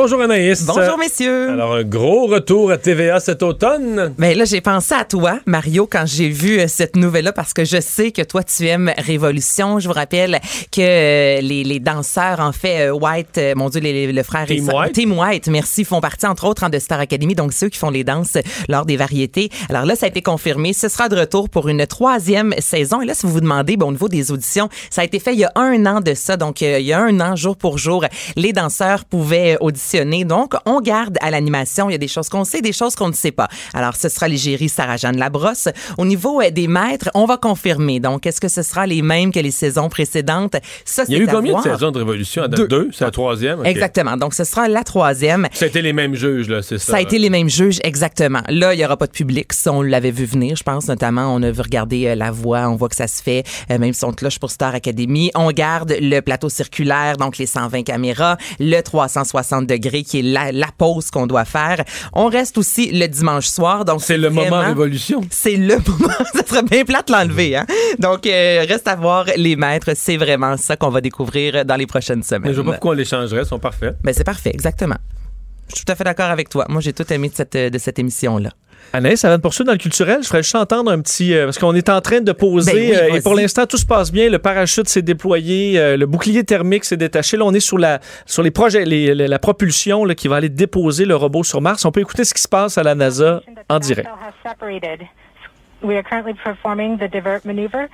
Bonjour 0.00 0.22
Anaïs. 0.22 0.64
Bonjour 0.64 0.96
messieurs. 0.96 1.50
Alors 1.50 1.74
un 1.74 1.82
gros 1.82 2.28
retour 2.28 2.70
à 2.70 2.78
TVA 2.78 3.18
cet 3.18 3.42
automne. 3.42 4.14
Mais 4.16 4.28
ben 4.28 4.38
là 4.38 4.44
j'ai 4.44 4.60
pensé 4.60 4.94
à 4.94 5.04
toi 5.04 5.40
Mario 5.44 5.88
quand 5.90 6.04
j'ai 6.06 6.28
vu 6.28 6.60
euh, 6.60 6.66
cette 6.68 6.94
nouvelle-là 6.94 7.32
parce 7.32 7.52
que 7.52 7.64
je 7.64 7.80
sais 7.80 8.12
que 8.12 8.22
toi 8.22 8.44
tu 8.44 8.68
aimes 8.68 8.92
Révolution. 8.96 9.80
Je 9.80 9.88
vous 9.88 9.94
rappelle 9.94 10.38
que 10.70 10.80
euh, 10.80 11.40
les, 11.40 11.64
les, 11.64 11.80
danseurs 11.80 12.38
en 12.38 12.52
fait 12.52 12.86
euh, 12.86 12.92
White, 12.92 13.40
mon 13.56 13.70
dieu 13.70 13.80
les, 13.80 14.12
le 14.12 14.22
frère 14.22 14.46
Team 14.46 14.68
White. 14.68 14.92
Team 14.92 15.18
White, 15.18 15.48
merci, 15.48 15.84
font 15.84 16.00
partie 16.00 16.26
entre 16.26 16.46
autres 16.46 16.62
hein, 16.62 16.70
de 16.70 16.78
Star 16.78 17.00
Academy 17.00 17.34
donc 17.34 17.52
ceux 17.52 17.68
qui 17.68 17.78
font 17.80 17.90
les 17.90 18.04
danses 18.04 18.38
lors 18.68 18.86
des 18.86 18.96
variétés. 18.96 19.50
Alors 19.68 19.84
là 19.84 19.96
ça 19.96 20.06
a 20.06 20.08
été 20.08 20.22
confirmé, 20.22 20.74
ce 20.74 20.88
sera 20.88 21.08
de 21.08 21.18
retour 21.18 21.48
pour 21.48 21.68
une 21.68 21.88
troisième 21.88 22.54
saison 22.60 23.00
et 23.00 23.04
là 23.04 23.14
si 23.14 23.26
vous 23.26 23.32
vous 23.32 23.40
demandez 23.40 23.76
bon, 23.76 23.88
au 23.88 23.92
niveau 23.92 24.08
des 24.08 24.30
auditions, 24.30 24.68
ça 24.90 25.00
a 25.00 25.04
été 25.04 25.18
fait 25.18 25.32
il 25.32 25.40
y 25.40 25.44
a 25.44 25.50
un 25.56 25.86
an 25.86 26.00
de 26.00 26.14
ça 26.14 26.36
donc 26.36 26.60
il 26.60 26.82
y 26.82 26.92
a 26.92 27.00
un 27.00 27.18
an 27.18 27.34
jour 27.34 27.56
pour 27.56 27.78
jour 27.78 28.04
les 28.36 28.52
danseurs 28.52 29.04
pouvaient 29.04 29.56
auditionner 29.60 29.87
donc, 30.24 30.54
on 30.66 30.80
garde 30.80 31.16
à 31.20 31.30
l'animation. 31.30 31.88
Il 31.88 31.92
y 31.92 31.94
a 31.94 31.98
des 31.98 32.08
choses 32.08 32.28
qu'on 32.28 32.44
sait, 32.44 32.60
des 32.60 32.72
choses 32.72 32.94
qu'on 32.94 33.08
ne 33.08 33.14
sait 33.14 33.32
pas. 33.32 33.48
Alors, 33.74 33.96
ce 33.96 34.08
sera 34.08 34.28
l'égérie 34.28 34.68
Sarah-Jeanne 34.68 35.16
Labrosse. 35.16 35.68
Au 35.96 36.04
niveau 36.04 36.40
euh, 36.40 36.50
des 36.50 36.68
maîtres, 36.68 37.10
on 37.14 37.24
va 37.24 37.36
confirmer. 37.36 38.00
Donc, 38.00 38.26
est-ce 38.26 38.40
que 38.40 38.48
ce 38.48 38.62
sera 38.62 38.86
les 38.86 39.02
mêmes 39.02 39.32
que 39.32 39.40
les 39.40 39.50
saisons 39.50 39.88
précédentes? 39.88 40.56
Ça, 40.84 41.04
Il 41.08 41.16
y 41.16 41.20
a 41.20 41.22
eu 41.22 41.26
combien 41.26 41.58
de 41.58 41.62
saisons 41.62 41.90
de 41.90 41.98
Révolution? 41.98 42.46
Deux. 42.48 42.90
C'est 42.92 43.04
la 43.04 43.10
troisième? 43.10 43.64
Exactement. 43.64 44.16
Donc, 44.16 44.34
ce 44.34 44.44
sera 44.44 44.68
la 44.68 44.84
troisième. 44.84 45.48
Ça 45.52 45.64
a 45.64 45.68
été 45.68 45.82
les 45.82 45.92
mêmes 45.92 46.14
juges, 46.14 46.48
là, 46.48 46.62
c'est 46.62 46.78
ça? 46.78 46.92
Ça 46.92 46.98
a 46.98 47.00
été 47.00 47.18
les 47.18 47.30
mêmes 47.30 47.48
juges, 47.48 47.78
exactement. 47.82 48.42
Là, 48.48 48.74
il 48.74 48.78
n'y 48.78 48.84
aura 48.84 48.96
pas 48.96 49.06
de 49.06 49.12
public. 49.12 49.52
Ça, 49.52 49.72
on 49.72 49.82
l'avait 49.82 50.10
vu 50.10 50.24
venir, 50.24 50.56
je 50.56 50.62
pense, 50.62 50.88
notamment. 50.88 51.34
On 51.34 51.42
a 51.42 51.50
vu 51.50 51.60
regarder 51.60 52.08
euh, 52.08 52.14
la 52.14 52.30
voix. 52.30 52.68
On 52.68 52.76
voit 52.76 52.88
que 52.88 52.96
ça 52.96 53.06
se 53.08 53.22
fait. 53.22 53.44
Euh, 53.70 53.78
même 53.78 53.92
si 53.92 54.04
on 54.04 54.12
cloche 54.12 54.38
pour 54.38 54.50
Star 54.50 54.74
Academy. 54.74 55.30
On 55.34 55.50
garde 55.50 55.94
le 56.00 56.20
plateau 56.20 56.48
circulaire, 56.48 57.16
donc 57.16 57.38
les 57.38 57.46
120 57.46 57.82
caméras, 57.82 58.36
le 58.58 58.80
360 58.80 59.67
degrés 59.68 60.02
qui 60.02 60.18
est 60.18 60.22
la, 60.22 60.50
la 60.50 60.68
pause 60.76 61.10
qu'on 61.12 61.26
doit 61.28 61.44
faire. 61.44 61.84
On 62.12 62.26
reste 62.26 62.58
aussi 62.58 62.90
le 62.90 63.06
dimanche 63.06 63.46
soir. 63.46 63.84
Donc 63.84 64.02
c'est 64.02 64.18
le 64.18 64.30
moment 64.30 64.60
révolution. 64.60 65.20
C'est 65.30 65.56
le 65.56 65.76
moment. 65.86 66.14
ça 66.34 66.44
serait 66.44 66.62
bien 66.64 66.84
plate 66.84 67.10
l'enlever. 67.10 67.56
Hein? 67.56 67.66
Donc 68.00 68.26
euh, 68.26 68.64
reste 68.68 68.88
à 68.88 68.96
voir 68.96 69.26
les 69.36 69.54
maîtres. 69.54 69.90
C'est 69.94 70.16
vraiment 70.16 70.56
ça 70.56 70.76
qu'on 70.76 70.90
va 70.90 71.00
découvrir 71.00 71.64
dans 71.64 71.76
les 71.76 71.86
prochaines 71.86 72.22
semaines. 72.24 72.50
Mais 72.50 72.54
je 72.54 72.60
vois 72.60 72.72
pas 72.72 72.78
pourquoi 72.78 72.92
on 72.92 72.94
les 72.94 73.04
changerait. 73.04 73.42
Ils 73.42 73.46
sont 73.46 73.60
parfaits. 73.60 73.96
Ben 74.02 74.12
c'est 74.12 74.24
parfait, 74.24 74.50
exactement. 74.52 74.96
Je 75.68 75.76
suis 75.76 75.84
tout 75.84 75.92
à 75.92 75.96
fait 75.96 76.04
d'accord 76.04 76.30
avec 76.30 76.48
toi. 76.48 76.64
Moi, 76.68 76.80
j'ai 76.80 76.94
tout 76.94 77.10
aimé 77.12 77.28
de 77.28 77.34
cette, 77.34 77.56
de 77.56 77.78
cette 77.78 77.98
émission-là. 77.98 78.50
Anaïs, 78.92 79.20
ça 79.20 79.28
va 79.28 79.36
de 79.36 79.42
poursuivre 79.42 79.66
dans 79.66 79.72
le 79.72 79.78
culturel. 79.78 80.22
Je 80.22 80.28
ferais 80.28 80.42
juste 80.42 80.54
entendre 80.54 80.90
un 80.90 81.00
petit. 81.00 81.34
Euh, 81.34 81.44
parce 81.44 81.58
qu'on 81.58 81.74
est 81.74 81.88
en 81.88 82.00
train 82.00 82.20
de 82.20 82.32
poser. 82.32 82.90
Ben 82.90 82.96
euh, 82.96 83.16
et 83.16 83.20
pour 83.20 83.34
l'instant, 83.34 83.66
tout 83.66 83.76
se 83.76 83.84
passe 83.86 84.10
bien. 84.10 84.30
Le 84.30 84.38
parachute 84.38 84.88
s'est 84.88 85.02
déployé. 85.02 85.78
Euh, 85.78 85.96
le 85.96 86.06
bouclier 86.06 86.44
thermique 86.44 86.84
s'est 86.84 86.96
détaché. 86.96 87.36
Là, 87.36 87.44
on 87.44 87.52
est 87.52 87.60
sur, 87.60 87.78
la, 87.78 88.00
sur 88.24 88.42
les 88.42 88.50
projets, 88.50 88.84
les, 88.84 89.14
la 89.14 89.38
propulsion 89.38 90.04
là, 90.04 90.14
qui 90.14 90.28
va 90.28 90.36
aller 90.36 90.48
déposer 90.48 91.04
le 91.04 91.16
robot 91.16 91.44
sur 91.44 91.60
Mars. 91.60 91.84
On 91.84 91.92
peut 91.92 92.00
écouter 92.00 92.24
ce 92.24 92.32
qui 92.32 92.42
se 92.42 92.48
passe 92.48 92.78
à 92.78 92.82
la 92.82 92.94
NASA 92.94 93.42
en 93.68 93.78
direct. 93.78 94.08
We 95.80 95.96
are 95.96 96.02
currently 96.02 96.34
performing 96.34 96.98
the 96.98 97.08
divert 97.08 97.40
maneuver. 97.44 97.88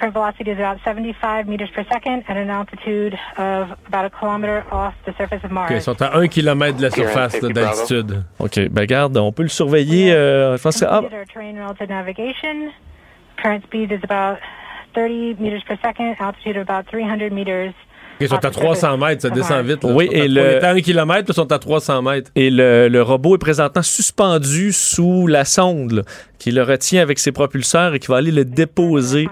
Current 0.00 0.14
velocity 0.14 0.50
is 0.50 0.56
about 0.56 0.78
75 0.82 1.46
meters 1.46 1.68
per 1.74 1.84
second 1.84 2.24
at 2.26 2.38
an 2.38 2.48
altitude 2.48 3.18
of 3.36 3.68
about 3.86 4.06
a 4.06 4.10
kilometer 4.10 4.64
off 4.72 4.94
the 5.04 5.12
surface 5.18 5.44
of 5.44 5.50
Mars. 5.50 5.70
ils 5.70 5.82
sont 5.82 6.00
à 6.00 6.16
un 6.16 6.26
kilomètre 6.26 6.78
de 6.78 6.82
la 6.84 6.90
surface 6.90 7.38
d'altitude. 7.38 8.24
OK, 8.38 8.68
ben 8.70 8.86
garde, 8.86 9.18
on 9.18 9.30
peut 9.30 9.42
le 9.42 9.50
surveiller. 9.50 10.10
Euh, 10.12 10.56
je 10.56 10.62
pense 10.62 10.80
que... 10.80 10.86
Ah. 10.86 11.02
Current 13.42 13.62
speed 13.64 13.92
is 13.92 14.00
about 14.02 14.38
30 14.94 15.38
meters 15.38 15.62
per 15.64 15.76
second, 15.82 16.16
altitude 16.18 16.56
of 16.56 16.62
about 16.62 16.86
300 16.88 17.30
meters. 17.30 17.74
Ils 18.20 18.28
sont 18.28 18.44
à 18.44 18.50
300 18.50 18.98
mètres, 18.98 19.22
ça 19.22 19.30
descend 19.30 19.64
vite. 19.64 19.80
Oui, 19.84 20.08
et 20.12 20.28
le. 20.28 20.62
à 20.64 20.70
1 20.70 20.80
km, 20.80 21.24
ils 21.28 21.34
sont 21.34 21.50
à 21.50 21.58
300 21.58 22.02
mètres. 22.02 22.30
Et 22.36 22.50
le, 22.50 22.88
le 22.88 23.02
robot 23.02 23.36
est 23.36 23.38
présentement 23.38 23.82
suspendu 23.82 24.72
sous 24.72 25.26
la 25.26 25.44
sonde 25.44 26.04
qui 26.38 26.50
le 26.52 26.62
retient 26.62 27.02
avec 27.02 27.18
ses 27.18 27.32
propulseurs 27.32 27.94
et 27.94 27.98
qui 27.98 28.08
va 28.08 28.18
aller 28.18 28.30
le 28.30 28.44
déposer. 28.44 29.28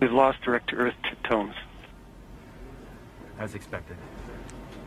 We've 0.00 0.12
lost 0.12 0.38
direct 0.42 0.68
to 0.70 0.76
Earth 0.76 0.94
tones. 1.28 1.52
As 3.38 3.54
expected. 3.54 3.96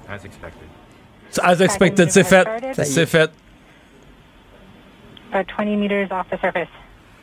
As 0.10 0.26
expected. 0.26 0.68
As 1.42 1.62
expected, 1.62 2.12
c'est 2.12 2.24
fait. 2.24 2.48
C'est 2.74 3.06
fait. 3.06 3.32
20 5.34 5.78
meters 5.78 6.08
off 6.12 6.28
the 6.30 6.40
surface. 6.40 6.68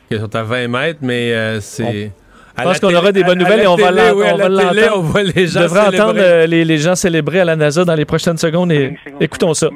Ils 0.09 0.19
sont 0.19 0.35
à 0.35 0.43
20 0.43 0.67
mètres, 0.67 0.99
mais 1.01 1.33
euh, 1.33 1.61
c'est. 1.61 2.11
Je 2.57 2.63
pense 2.63 2.79
qu'on 2.79 2.93
aura 2.93 3.11
des 3.11 3.23
bonnes 3.23 3.39
nouvelles 3.39 3.61
et 3.61 3.67
on 3.67 3.75
va 3.75 3.91
l'entendre. 3.91 4.97
on 4.97 5.01
voit 5.01 5.23
les 5.23 5.47
gens 5.47 5.61
devrait 5.61 5.87
entendre 5.87 6.19
euh, 6.19 6.45
les, 6.45 6.65
les, 6.65 6.77
gens 6.77 6.95
célébrer 6.95 7.39
à 7.39 7.45
la 7.45 7.55
NASA 7.55 7.85
dans 7.85 7.95
les 7.95 8.05
prochaines 8.05 8.37
secondes 8.37 8.71
et 8.71 8.97
écoutons 9.21 9.53
ça. 9.53 9.69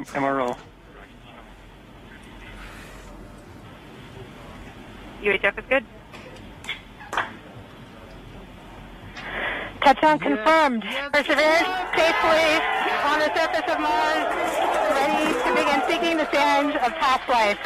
UHF 5.26 5.58
is 5.58 5.64
good? 5.68 5.84
Touchdown 9.82 10.18
confirmed. 10.18 10.84
Perseverance 11.12 11.68
safely 11.96 12.46
on 13.06 13.18
the 13.18 13.30
surface 13.34 13.66
of 13.72 13.80
Mars, 13.80 14.26
ready 14.94 15.32
to 15.32 15.54
begin 15.54 15.82
seeking 15.88 16.16
the 16.16 16.30
sands 16.30 16.76
of 16.76 16.92
past 17.00 17.28
life. 17.28 17.58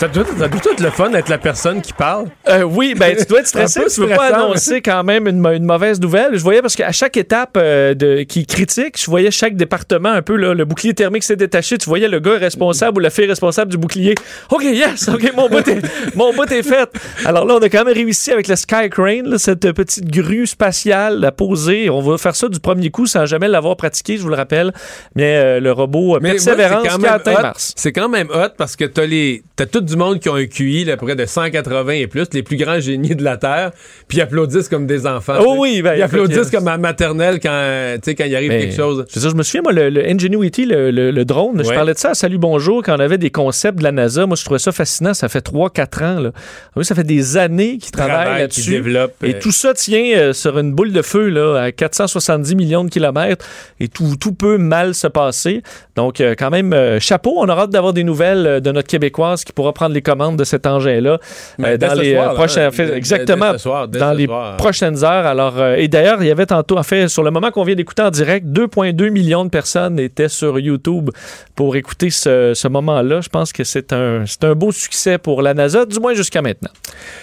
Ça 0.00 0.08
doit, 0.08 0.24
ça 0.24 0.48
doit 0.48 0.72
être 0.72 0.80
le 0.80 0.88
fun 0.88 1.10
d'être 1.10 1.28
la 1.28 1.36
personne 1.36 1.82
qui 1.82 1.92
parle. 1.92 2.28
Euh, 2.48 2.62
oui, 2.62 2.94
ben 2.98 3.14
tu 3.14 3.26
dois 3.26 3.40
être 3.40 3.46
stressé. 3.48 3.82
tu 3.94 4.00
veux 4.00 4.08
pas 4.08 4.34
annoncer 4.34 4.80
quand 4.80 5.04
même 5.04 5.28
une, 5.28 5.46
une, 5.46 5.66
mauvaise 5.66 6.00
nouvelle. 6.00 6.38
Je 6.38 6.42
voyais 6.42 6.62
parce 6.62 6.74
qu'à 6.74 6.90
chaque 6.90 7.18
étape 7.18 7.58
euh, 7.58 7.92
de, 7.92 8.22
qui 8.22 8.46
critique, 8.46 8.98
je 8.98 9.04
voyais 9.10 9.30
chaque 9.30 9.56
département 9.56 10.08
un 10.08 10.22
peu 10.22 10.36
là, 10.36 10.54
le 10.54 10.64
bouclier 10.64 10.94
thermique 10.94 11.22
s'est 11.22 11.36
détaché. 11.36 11.76
Tu 11.76 11.86
voyais 11.86 12.08
le 12.08 12.18
gars 12.18 12.38
responsable 12.38 12.96
ou 12.96 13.00
la 13.00 13.10
fille 13.10 13.26
responsable 13.26 13.70
du 13.70 13.76
bouclier. 13.76 14.14
Ok, 14.50 14.62
yes, 14.62 15.06
ok, 15.08 15.34
mon 15.36 15.50
bout 15.50 15.68
est, 15.68 15.82
mon 16.16 16.32
bout 16.32 16.50
est 16.50 16.62
fait. 16.62 16.88
Alors 17.26 17.44
là, 17.44 17.56
on 17.56 17.62
a 17.62 17.68
quand 17.68 17.84
même 17.84 17.92
réussi 17.92 18.32
avec 18.32 18.48
le 18.48 18.56
Sky 18.56 18.88
Crane, 18.88 19.36
cette 19.36 19.70
petite 19.72 20.10
grue 20.10 20.46
spatiale 20.46 21.22
à 21.22 21.30
poser. 21.30 21.90
On 21.90 22.00
va 22.00 22.16
faire 22.16 22.36
ça 22.36 22.48
du 22.48 22.58
premier 22.58 22.88
coup 22.90 23.04
sans 23.04 23.26
jamais 23.26 23.48
l'avoir 23.48 23.76
pratiqué, 23.76 24.16
je 24.16 24.22
vous 24.22 24.30
le 24.30 24.36
rappelle. 24.36 24.72
Mais 25.14 25.36
euh, 25.36 25.60
le 25.60 25.72
robot 25.72 26.20
Mais 26.22 26.30
Persévérance 26.30 26.88
qui 26.88 27.06
a 27.06 27.12
atteint 27.12 27.42
Mars. 27.42 27.74
C'est 27.76 27.92
quand 27.92 28.08
même 28.08 28.30
hot 28.30 28.54
parce 28.56 28.76
que 28.76 28.86
t'as 28.86 29.04
les, 29.04 29.42
t'as 29.56 29.66
tout 29.66 29.89
du 29.90 29.96
monde 29.96 30.20
qui 30.20 30.28
ont 30.28 30.34
un 30.34 30.46
QI 30.46 30.84
là, 30.84 30.96
près 30.96 31.16
de 31.16 31.26
180 31.26 31.92
et 31.92 32.06
plus, 32.06 32.26
les 32.32 32.42
plus 32.42 32.56
grands 32.56 32.80
génies 32.80 33.14
de 33.14 33.24
la 33.24 33.36
Terre, 33.36 33.72
puis 34.08 34.18
ils 34.18 34.20
applaudissent 34.22 34.68
comme 34.68 34.86
des 34.86 35.06
enfants. 35.06 35.34
Oh 35.40 35.56
oui, 35.58 35.82
ben, 35.82 35.94
ils 35.94 36.02
applaudissent 36.02 36.50
comme 36.50 36.68
à 36.68 36.78
maternelle 36.78 37.40
quand, 37.40 37.96
quand 38.04 38.24
il 38.24 38.36
arrive 38.36 38.50
ben, 38.50 38.62
quelque 38.62 38.76
chose. 38.76 39.04
Je, 39.14 39.20
je 39.20 39.34
me 39.34 39.42
souviens, 39.42 39.62
moi, 39.62 39.72
le, 39.72 40.08
Ingenuity, 40.08 40.66
le, 40.66 41.24
drone, 41.24 41.62
je 41.64 41.70
parlais 41.72 41.94
de 41.94 41.98
ça 41.98 42.10
à 42.10 42.14
Salut 42.14 42.38
Bonjour 42.38 42.82
quand 42.82 42.96
on 42.96 43.00
avait 43.00 43.18
des 43.18 43.30
concepts 43.30 43.78
de 43.78 43.84
la 43.84 43.92
NASA. 43.92 44.26
Moi, 44.26 44.36
je 44.36 44.44
trouvais 44.44 44.58
ça 44.58 44.72
fascinant. 44.72 45.14
Ça 45.14 45.28
fait 45.28 45.46
3-4 45.46 46.04
ans. 46.04 46.20
Là. 46.20 46.32
Oui, 46.76 46.84
ça 46.84 46.94
fait 46.94 47.04
des 47.04 47.36
années 47.36 47.78
qu'ils 47.78 47.90
travaillent 47.90 48.40
là-dessus. 48.40 48.76
Et 49.22 49.34
euh, 49.34 49.38
tout 49.40 49.52
ça 49.52 49.74
tient 49.74 50.16
euh, 50.16 50.32
sur 50.32 50.58
une 50.58 50.72
boule 50.72 50.92
de 50.92 51.02
feu 51.02 51.28
là, 51.28 51.56
à 51.56 51.72
470 51.72 52.54
millions 52.54 52.84
de 52.84 52.90
kilomètres 52.90 53.44
et 53.78 53.88
tout, 53.88 54.16
tout 54.18 54.32
peut 54.32 54.58
mal 54.58 54.94
se 54.94 55.06
passer. 55.06 55.62
Donc, 55.96 56.20
euh, 56.20 56.34
quand 56.38 56.50
même, 56.50 56.98
chapeau. 57.00 57.34
On 57.36 57.48
aura 57.48 57.62
hâte 57.62 57.70
d'avoir 57.70 57.92
des 57.92 58.04
nouvelles 58.04 58.60
de 58.60 58.72
notre 58.72 58.88
Québécoise 58.88 59.44
qui 59.44 59.52
pourra 59.52 59.72
prendre 59.80 59.94
les 59.94 60.02
commandes 60.02 60.36
de 60.36 60.44
cet 60.44 60.66
engin-là 60.66 61.18
euh, 61.64 61.76
dans 61.78 61.94
les 61.94 62.12
soir, 62.12 62.38
hein, 62.38 62.70
fait, 62.70 62.94
exactement 62.94 63.56
soir, 63.56 63.88
dans 63.88 64.12
les 64.12 64.26
soir. 64.26 64.58
prochaines 64.58 65.02
heures. 65.02 65.24
Alors 65.24 65.58
euh, 65.58 65.76
et 65.76 65.88
d'ailleurs, 65.88 66.22
il 66.22 66.28
y 66.28 66.30
avait 66.30 66.44
tantôt, 66.44 66.76
en 66.76 66.82
fait, 66.82 67.08
sur 67.08 67.22
le 67.22 67.30
moment 67.30 67.50
qu'on 67.50 67.64
vient 67.64 67.74
d'écouter 67.74 68.02
en 68.02 68.10
direct, 68.10 68.46
2,2 68.46 69.08
millions 69.08 69.46
de 69.46 69.48
personnes 69.48 69.98
étaient 69.98 70.28
sur 70.28 70.58
YouTube 70.58 71.08
pour 71.54 71.76
écouter 71.76 72.10
ce, 72.10 72.52
ce 72.52 72.68
moment-là. 72.68 73.22
Je 73.22 73.30
pense 73.30 73.54
que 73.54 73.64
c'est 73.64 73.94
un 73.94 74.24
c'est 74.26 74.44
un 74.44 74.54
beau 74.54 74.70
succès 74.70 75.16
pour 75.16 75.40
la 75.40 75.54
NASA, 75.54 75.86
du 75.86 75.98
moins 75.98 76.12
jusqu'à 76.12 76.42
maintenant. 76.42 76.70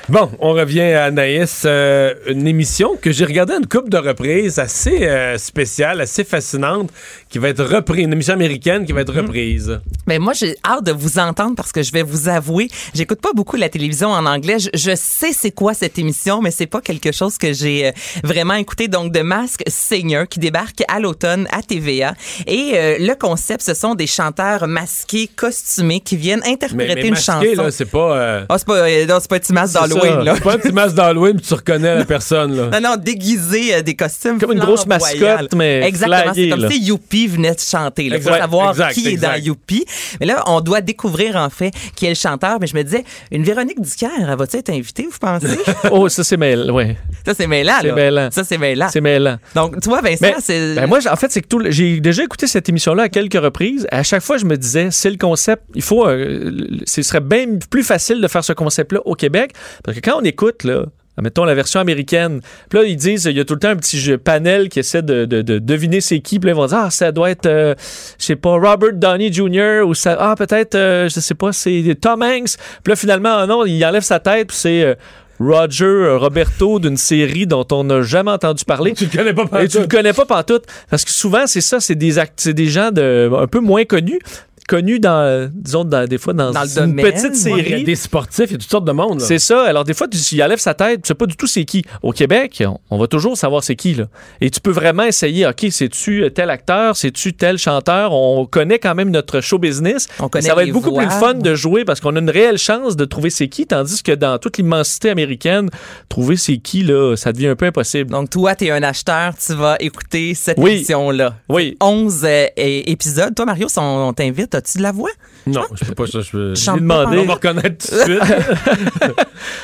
Bon, 0.10 0.32
on 0.40 0.54
revient 0.54 0.94
à 0.94 1.06
Anaïs. 1.06 1.64
Euh, 1.66 2.16
une 2.28 2.48
émission 2.48 2.98
que 3.00 3.12
j'ai 3.12 3.26
regardée 3.26 3.54
une 3.54 3.68
couple 3.68 3.90
de 3.90 3.98
reprises, 3.98 4.58
assez 4.58 5.08
euh, 5.08 5.38
spéciale, 5.38 6.02
assez 6.02 6.24
fascinante, 6.24 6.90
qui 7.30 7.40
va 7.40 7.50
être 7.50 7.64
reprise. 7.64 8.06
Une 8.06 8.14
émission 8.14 8.34
américaine 8.34 8.86
qui 8.86 8.92
va 8.94 9.02
être 9.02 9.14
reprise. 9.14 9.80
Mais 10.08 10.20
moi, 10.20 10.34
j'ai 10.34 10.56
hâte 10.66 10.86
de 10.86 10.92
vous 10.92 11.20
entendre 11.20 11.56
parce 11.56 11.72
que 11.72 11.84
je 11.84 11.92
vais 11.92 12.04
vous 12.04 12.30
avouer, 12.30 12.68
j'écoute 12.94 13.20
pas 13.22 13.32
beaucoup 13.36 13.56
la 13.58 13.70
télévision 13.70 14.10
en 14.10 14.26
anglais. 14.26 14.60
Je, 14.60 14.70
je 14.74 14.96
sais 14.96 15.34
c'est 15.34 15.52
quoi 15.52 15.74
cette 15.74 15.98
émission, 16.00 16.42
mais 16.42 16.52
c'est 16.52 16.68
pas 16.68 16.82
quelque 16.82 17.12
chose 17.12 17.38
que 17.38 17.54
j'ai 17.54 17.88
euh, 17.88 17.92
vraiment 18.24 18.54
écouté. 18.54 18.88
Donc, 18.88 19.12
de 19.12 19.22
Mask 19.22 19.62
Singer 19.68 20.24
qui 20.30 20.40
débarque 20.40 20.84
à 20.88 21.00
l'automne 21.00 21.48
à 21.52 21.62
TVA. 21.62 22.14
Et 22.46 22.72
euh, 22.76 22.98
le 23.00 23.14
concept, 23.16 23.62
ce 23.64 23.74
sont 23.74 23.96
des 23.96 24.08
chanteurs 24.08 24.68
masqués, 24.68 25.30
costumés, 25.36 26.00
qui 26.00 26.16
viennent 26.18 26.42
Mais, 26.46 26.54
interpréter 26.54 26.96
mais 26.96 27.02
une 27.08 27.10
masqué, 27.12 27.56
chanson. 27.56 27.70
c'est 27.72 27.86
pas... 27.86 28.18
euh, 28.18 28.46
Ah, 28.50 28.58
c'est 28.58 28.68
pas, 28.68 28.76
euh, 28.78 29.06
non, 29.06 29.18
c'est 29.20 29.30
pas 29.30 29.36
un 29.36 29.40
petit 29.40 29.54
masque 29.54 29.74
d'Halloween, 29.74 30.34
c'est 30.36 30.44
pas 30.44 30.54
un 30.54 30.58
petit 30.60 30.72
masque 30.74 30.96
d'Halloween 30.96 31.36
puis 31.38 31.46
tu 31.48 31.54
reconnais 31.54 31.96
la 31.96 32.06
personne, 32.06 32.56
là. 32.56 32.70
Non, 32.80 32.90
non, 32.92 32.96
déguisé 32.98 33.76
euh, 33.76 33.82
des 33.82 33.96
costumes. 33.96 34.40
Comme 34.40 34.52
une 34.54 34.60
grosse 34.60 34.86
mascotte, 34.86 35.54
mais 35.56 35.82
Exactement. 35.88 36.34
C'est 36.34 36.50
comme 36.50 36.62
là. 36.62 36.70
si 36.70 36.80
Youpi 36.84 37.17
venait 37.26 37.56
de 37.56 37.60
chanter. 37.60 38.06
Il 38.06 38.22
faut 38.22 38.30
savoir 38.30 38.72
exact, 38.72 38.94
qui 38.94 39.08
est 39.08 39.18
dans 39.18 39.36
Youpi. 39.36 39.86
Mais 40.20 40.26
là, 40.26 40.44
on 40.46 40.62
doit 40.62 40.82
découvrir, 40.82 41.36
en 41.36 41.50
fait, 41.50 41.72
qui 41.96 42.06
est 42.06 42.10
le 42.10 42.16
chanteur. 42.16 42.60
Mais 42.62 42.68
je 42.68 42.76
me 42.76 42.84
disais, 42.84 43.04
une 43.32 43.44
Véronique 43.44 43.82
Dicker, 43.82 44.10
elle 44.20 44.38
va-tu 44.38 44.58
être 44.58 44.70
invitée, 44.70 45.08
vous 45.10 45.18
pensez? 45.20 45.48
Oh, 45.92 46.10
ça 46.10 46.24
c'est 46.24 46.38
mêlant, 46.38 46.74
ouais. 46.74 46.98
ça, 47.26 47.34
c'est 47.34 47.48
mêlant, 47.48 47.80
là. 47.82 47.94
mêlant. 47.94 48.30
Ça, 48.32 48.44
c'est 48.44 48.58
mêlant. 48.58 48.90
C'est 48.92 49.02
mêlant. 49.02 49.38
Donc, 49.56 49.80
toi, 49.82 50.02
Vincent, 50.02 50.36
c'est... 50.40 50.76
ben 50.76 50.86
moi, 50.88 51.00
en 51.10 51.16
fait, 51.16 51.32
c'est 51.32 51.42
que 51.42 51.48
tout 51.48 51.62
j'ai 51.70 52.00
déjà 52.00 52.24
écouté 52.24 52.46
cette 52.48 52.68
émission-là 52.68 53.04
à 53.04 53.10
quelques 53.10 53.42
reprises. 53.42 53.88
À 53.92 54.04
chaque 54.04 54.22
fois, 54.22 54.38
je 54.38 54.46
me 54.46 54.58
disais, 54.58 54.90
c'est 54.92 55.10
le 55.10 55.18
concept. 55.18 55.64
Il 55.76 55.82
faut, 55.82 56.06
euh, 56.08 56.52
ce 56.86 57.02
serait 57.02 57.22
bien 57.22 57.46
plus 57.70 57.84
facile 57.84 58.22
de 58.22 58.28
faire 58.28 58.44
ce 58.44 58.54
concept-là 58.54 59.00
au 59.06 59.16
Québec, 59.16 59.54
parce 59.84 59.98
que 59.98 60.02
quand 60.02 60.20
on 60.20 60.24
écoute 60.24 60.64
là. 60.64 60.86
Mettons 61.22 61.46
la 61.46 61.56
version 61.56 61.80
américaine. 61.80 62.42
Puis 62.70 62.80
là, 62.80 62.86
ils 62.86 62.96
disent, 62.96 63.26
il 63.26 63.36
y 63.38 63.40
a 63.40 63.46
tout 63.46 63.54
le 63.56 63.60
temps 63.60 63.70
un 63.70 63.76
petit 63.76 64.00
jeu 64.00 64.18
panel 64.18 64.70
qui 64.70 64.80
essaie 64.80 65.02
de, 65.02 65.26
de- 65.26 65.42
de 65.42 65.60
deviner 65.60 66.00
c'est 66.02 66.20
qui. 66.20 66.40
Puis 66.40 66.48
là, 66.48 66.54
ils 66.54 66.58
vont 66.58 66.68
dire, 66.68 66.78
ah, 66.78 66.90
ça 66.92 67.12
doit 67.12 67.32
être, 67.32 67.46
euh, 67.48 67.74
je 68.20 68.26
sais 68.26 68.36
pas, 68.36 68.52
Robert 68.52 68.94
Downey 68.94 69.32
Jr. 69.34 69.82
ou 69.86 69.94
ça, 69.94 70.16
ah, 70.20 70.36
peut-être, 70.38 70.76
euh, 70.76 71.10
je 71.10 71.20
sais 71.20 71.34
pas, 71.36 71.52
c'est 71.54 71.98
Tom 72.00 72.22
Hanks. 72.22 72.56
Puis 72.84 72.92
là, 72.92 72.96
finalement, 72.96 73.38
ah 73.38 73.48
non, 73.48 73.66
il 73.66 73.84
enlève 73.86 74.04
sa 74.04 74.20
tête, 74.20 74.48
puis 74.50 74.58
c'est 74.58 74.84
euh, 74.84 74.96
Roger 75.40 75.86
euh, 75.86 76.18
Roberto 76.18 76.80
d'une 76.80 76.98
série 76.98 77.46
dont 77.46 77.66
on 77.72 77.84
n'a 77.84 78.02
jamais 78.02 78.32
entendu 78.32 78.66
parler. 78.66 78.94
Tu 78.94 79.06
le 79.06 79.16
connais 79.18 79.34
pas 79.34 79.44
Et 79.62 79.68
tu 79.68 79.78
le 79.78 79.84
pantoute. 79.84 79.92
connais 79.92 80.14
pas 80.14 80.26
pantoute. 80.26 80.64
Parce 80.90 81.06
que 81.06 81.12
souvent, 81.12 81.46
c'est 81.48 81.62
ça, 81.62 81.80
c'est 81.80 81.96
des, 81.96 82.18
act- 82.20 82.34
c'est 82.38 82.54
des 82.54 82.68
gens 82.68 82.92
de, 82.92 83.30
un 83.36 83.46
peu 83.48 83.60
moins 83.60 83.86
connus, 83.86 84.20
connus 84.68 85.00
dans, 85.00 85.50
disons, 85.54 85.86
dans- 85.86 86.06
des 86.08 86.18
fois 86.18 86.34
dans, 86.34 86.52
Dans 86.52 86.62
le 86.64 86.68
une 86.68 86.76
domaine, 86.96 87.06
petite 87.14 87.32
ouais. 87.46 87.52
Il 87.52 87.58
y 87.58 87.62
a 87.62 87.64
série. 87.70 87.84
des 87.86 87.96
sportifs, 87.96 88.46
il 88.48 88.52
y 88.52 88.56
a 88.56 88.58
toutes 88.58 88.70
sortes 88.70 88.86
de 88.86 88.92
monde. 88.92 89.22
C'est 89.22 89.40
ça. 89.40 89.64
Alors, 89.64 89.84
des 89.86 89.94
fois, 89.94 90.08
tu, 90.08 90.18
il 90.18 90.44
enlève 90.44 90.60
sa 90.60 90.74
tête, 90.74 91.02
tu 91.04 91.08
sais 91.08 91.14
pas 91.16 91.26
du 91.26 91.36
tout 91.36 91.48
c'est 91.48 91.66
qui. 91.66 91.84
Au 92.04 92.12
Québec, 92.12 92.62
on, 92.66 92.78
on 92.90 92.98
va 92.98 93.08
toujours 93.08 93.38
savoir 93.38 93.64
c'est 93.64 93.76
qui, 93.76 93.94
là. 93.96 94.06
Et 94.42 94.50
tu 94.50 94.60
peux 94.60 94.72
vraiment 94.72 95.04
essayer, 95.04 95.48
OK, 95.48 95.66
c'est-tu 95.72 96.30
tel 96.36 96.50
acteur, 96.50 96.96
c'est-tu 96.98 97.34
tel 97.34 97.58
chanteur? 97.58 98.12
On 98.14 98.46
connaît 98.46 98.80
quand 98.80 98.94
même 98.94 99.10
notre 99.10 99.40
show 99.42 99.58
business. 99.58 100.08
On 100.20 100.28
connaît 100.30 100.48
ça 100.48 100.54
va 100.56 100.64
être 100.64 100.72
beaucoup 100.74 100.90
voix. 100.92 101.04
plus 101.06 101.12
fun 101.18 101.34
de 101.34 101.56
jouer 101.56 101.86
parce 101.86 102.00
qu'on 102.02 102.16
a 102.16 102.20
une 102.20 102.30
réelle 102.30 102.58
chance 102.58 102.96
de 102.98 103.06
trouver 103.06 103.30
c'est 103.30 103.48
qui, 103.48 103.66
tandis 103.66 104.04
que 104.04 104.12
dans 104.12 104.38
toute 104.38 104.58
l'immensité 104.58 105.10
américaine, 105.10 105.70
trouver 106.10 106.36
c'est 106.36 106.58
qui, 106.58 106.84
là, 106.84 107.16
ça 107.16 107.32
devient 107.32 107.48
un 107.48 107.56
peu 107.56 107.66
impossible. 107.68 108.12
Donc, 108.12 108.30
toi, 108.30 108.54
t'es 108.56 108.70
un 108.72 108.84
acheteur, 108.84 109.34
tu 109.38 109.54
vas 109.54 109.78
écouter 109.80 110.34
cette 110.36 110.58
Oui. 110.60 110.72
émission-là. 110.72 111.36
Oui. 111.50 111.78
11 111.82 112.22
euh, 112.26 112.46
épisodes. 112.58 113.34
Toi, 113.34 113.46
Mario, 113.46 113.68
on 113.78 114.14
t'invite, 114.14 114.57
as-tu 114.58 114.78
de 114.80 114.84
la 114.84 114.92
voix? 114.92 115.10
Non, 115.46 115.64
je 115.74 115.86
peux 115.86 115.96
pas 115.96 116.08
ça. 116.08 116.20
Je 116.22 116.54
J'ai 116.56 116.62
chantes 116.64 116.80
demandé. 116.82 117.16
pas 117.18 117.22
On 117.24 117.26
va 117.26 117.34
reconnaître 117.36 117.88
tout 117.88 117.96
de 117.96 118.02
suite. 118.02 118.22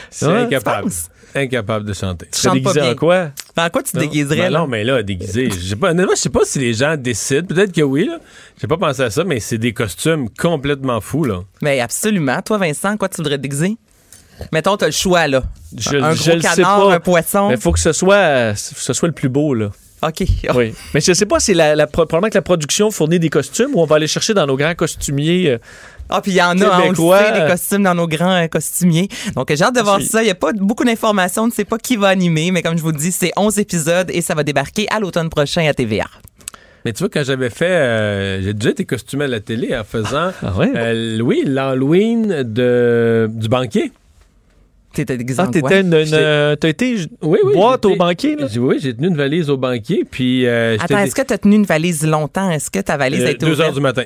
c'est 0.09 0.25
Ouais, 0.27 0.33
incapable. 0.41 0.89
Incapable 1.35 1.85
de 1.85 1.93
chanter. 1.93 2.27
Tu 2.31 2.41
chantes 2.41 2.61
pas 2.63 2.73
déguisé 2.73 2.81
bien. 2.81 2.91
en 2.91 2.95
quoi? 2.95 3.31
En 3.57 3.69
quoi 3.69 3.81
tu 3.83 3.91
te 3.93 3.97
déguiserais, 3.97 4.37
Ben 4.37 4.51
non, 4.53 4.67
mais 4.67 4.83
là, 4.83 5.01
déguisé. 5.01 5.49
Je 5.49 5.73
pas, 5.75 5.89
honnêtement, 5.91 6.13
je 6.15 6.21
sais 6.21 6.29
pas 6.29 6.41
si 6.45 6.59
les 6.59 6.73
gens 6.75 6.95
décident. 6.95 7.47
Peut-être 7.47 7.71
que 7.71 7.81
oui, 7.81 8.05
là. 8.05 8.19
J'ai 8.61 8.67
pas 8.67 8.77
pensé 8.77 9.01
à 9.01 9.09
ça, 9.09 9.23
mais 9.23 9.39
c'est 9.39 9.57
des 9.57 9.73
costumes 9.73 10.29
complètement 10.29 11.01
fous, 11.01 11.23
là. 11.23 11.39
Mais 11.63 11.79
absolument. 11.79 12.39
Toi, 12.43 12.59
Vincent, 12.59 12.95
quoi 12.97 13.09
tu 13.09 13.17
voudrais 13.17 13.37
te 13.37 13.41
déguiser? 13.41 13.77
Mettons, 14.51 14.77
t'as 14.77 14.85
le 14.87 14.91
choix, 14.91 15.27
là. 15.27 15.41
Je, 15.75 15.97
un 15.97 16.13
je 16.13 16.23
gros 16.23 16.35
le 16.35 16.41
sais 16.41 16.55
canard, 16.55 16.87
pas. 16.87 16.93
un 16.95 16.99
poisson. 16.99 17.49
Mais 17.49 17.57
faut 17.57 17.71
que 17.71 17.79
ce 17.79 17.93
soit, 17.93 18.15
euh, 18.15 18.53
ce 18.55 18.93
soit 18.93 19.07
le 19.07 19.13
plus 19.13 19.29
beau, 19.29 19.55
là. 19.55 19.71
OK. 20.07 20.23
Oui. 20.55 20.73
Mais 20.93 21.01
je 21.01 21.13
sais 21.13 21.25
pas, 21.25 21.39
c'est 21.39 21.53
la, 21.53 21.75
la, 21.75 21.87
pro- 21.87 22.05
probablement 22.05 22.29
que 22.29 22.37
la 22.37 22.41
production 22.41 22.91
fournit 22.91 23.19
des 23.19 23.29
costumes 23.29 23.71
ou 23.73 23.81
on 23.81 23.85
va 23.85 23.95
aller 23.97 24.07
chercher 24.07 24.33
dans 24.33 24.45
nos 24.45 24.57
grands 24.57 24.75
costumiers. 24.75 25.49
euh, 25.51 25.57
Ah, 26.09 26.21
puis 26.21 26.31
il 26.31 26.35
y 26.37 26.41
en 26.41 26.59
a, 26.59 26.65
hein, 26.65 26.81
on 26.85 26.89
le 26.89 26.95
sait, 26.95 27.41
des 27.41 27.47
costumes 27.51 27.83
dans 27.83 27.95
nos 27.95 28.07
grands 28.07 28.43
euh, 28.43 28.47
costumiers. 28.47 29.07
Donc, 29.35 29.47
j'ai 29.55 29.63
hâte 29.63 29.75
de 29.75 29.81
voir 29.81 30.01
ça. 30.01 30.21
Il 30.21 30.25
n'y 30.25 30.31
a 30.31 30.35
pas 30.35 30.51
beaucoup 30.53 30.83
d'informations. 30.83 31.43
On 31.43 31.47
ne 31.47 31.51
sait 31.51 31.65
pas 31.65 31.77
qui 31.77 31.95
va 31.95 32.09
animer, 32.09 32.51
mais 32.51 32.61
comme 32.61 32.77
je 32.77 32.83
vous 32.83 32.91
le 32.91 32.97
dis, 32.97 33.11
c'est 33.11 33.31
11 33.37 33.57
épisodes 33.59 34.09
et 34.11 34.21
ça 34.21 34.35
va 34.35 34.43
débarquer 34.43 34.87
à 34.91 34.99
l'automne 34.99 35.29
prochain 35.29 35.65
à 35.67 35.73
TVA. 35.73 36.05
Mais 36.85 36.91
tu 36.91 36.99
vois, 36.99 37.09
quand 37.09 37.23
j'avais 37.23 37.49
fait. 37.49 37.65
euh, 37.65 38.41
j'ai 38.41 38.53
déjà 38.53 38.71
été 38.71 38.83
costumé 38.83 39.23
à 39.23 39.27
la 39.29 39.39
télé 39.39 39.73
en 39.75 39.85
faisant. 39.85 40.31
Ah 40.41 40.51
ouais? 40.57 40.69
euh, 40.75 41.19
oui, 41.21 41.43
l'Halloween 41.45 42.43
de, 42.43 43.29
du 43.31 43.47
banquier. 43.47 43.91
T'étais 44.93 45.17
déguisé 45.17 45.41
Ah, 45.43 45.47
t'étais 45.47 45.81
une, 45.81 45.87
une, 45.87 46.13
euh, 46.13 46.55
t'as 46.55 46.69
été 46.69 46.97
j- 46.97 47.09
Oui, 47.23 47.39
oui. 47.43 47.53
boîte 47.55 47.83
au 47.85 47.95
banquier, 47.95 48.35
là? 48.35 48.47
J'ai- 48.47 48.59
Oui, 48.59 48.77
j'ai 48.79 48.93
tenu 48.95 49.07
une 49.07 49.15
valise 49.17 49.49
au 49.49 49.57
banquier, 49.57 50.05
puis. 50.09 50.45
euh, 50.45 50.77
Attends, 50.79 50.99
est-ce 50.99 51.15
que 51.15 51.23
tu 51.23 51.33
as 51.33 51.37
tenu 51.39 51.55
une 51.55 51.65
valise 51.65 52.05
longtemps? 52.05 52.49
Est-ce 52.51 52.69
que 52.69 52.79
ta 52.79 52.95
valise 52.95 53.23
a 53.23 53.27
euh, 53.27 53.31
été 53.31 53.45
deux 53.45 53.53
ouverte? 53.53 53.69
heures 53.69 53.73
du 53.75 53.81
matin. 53.81 54.03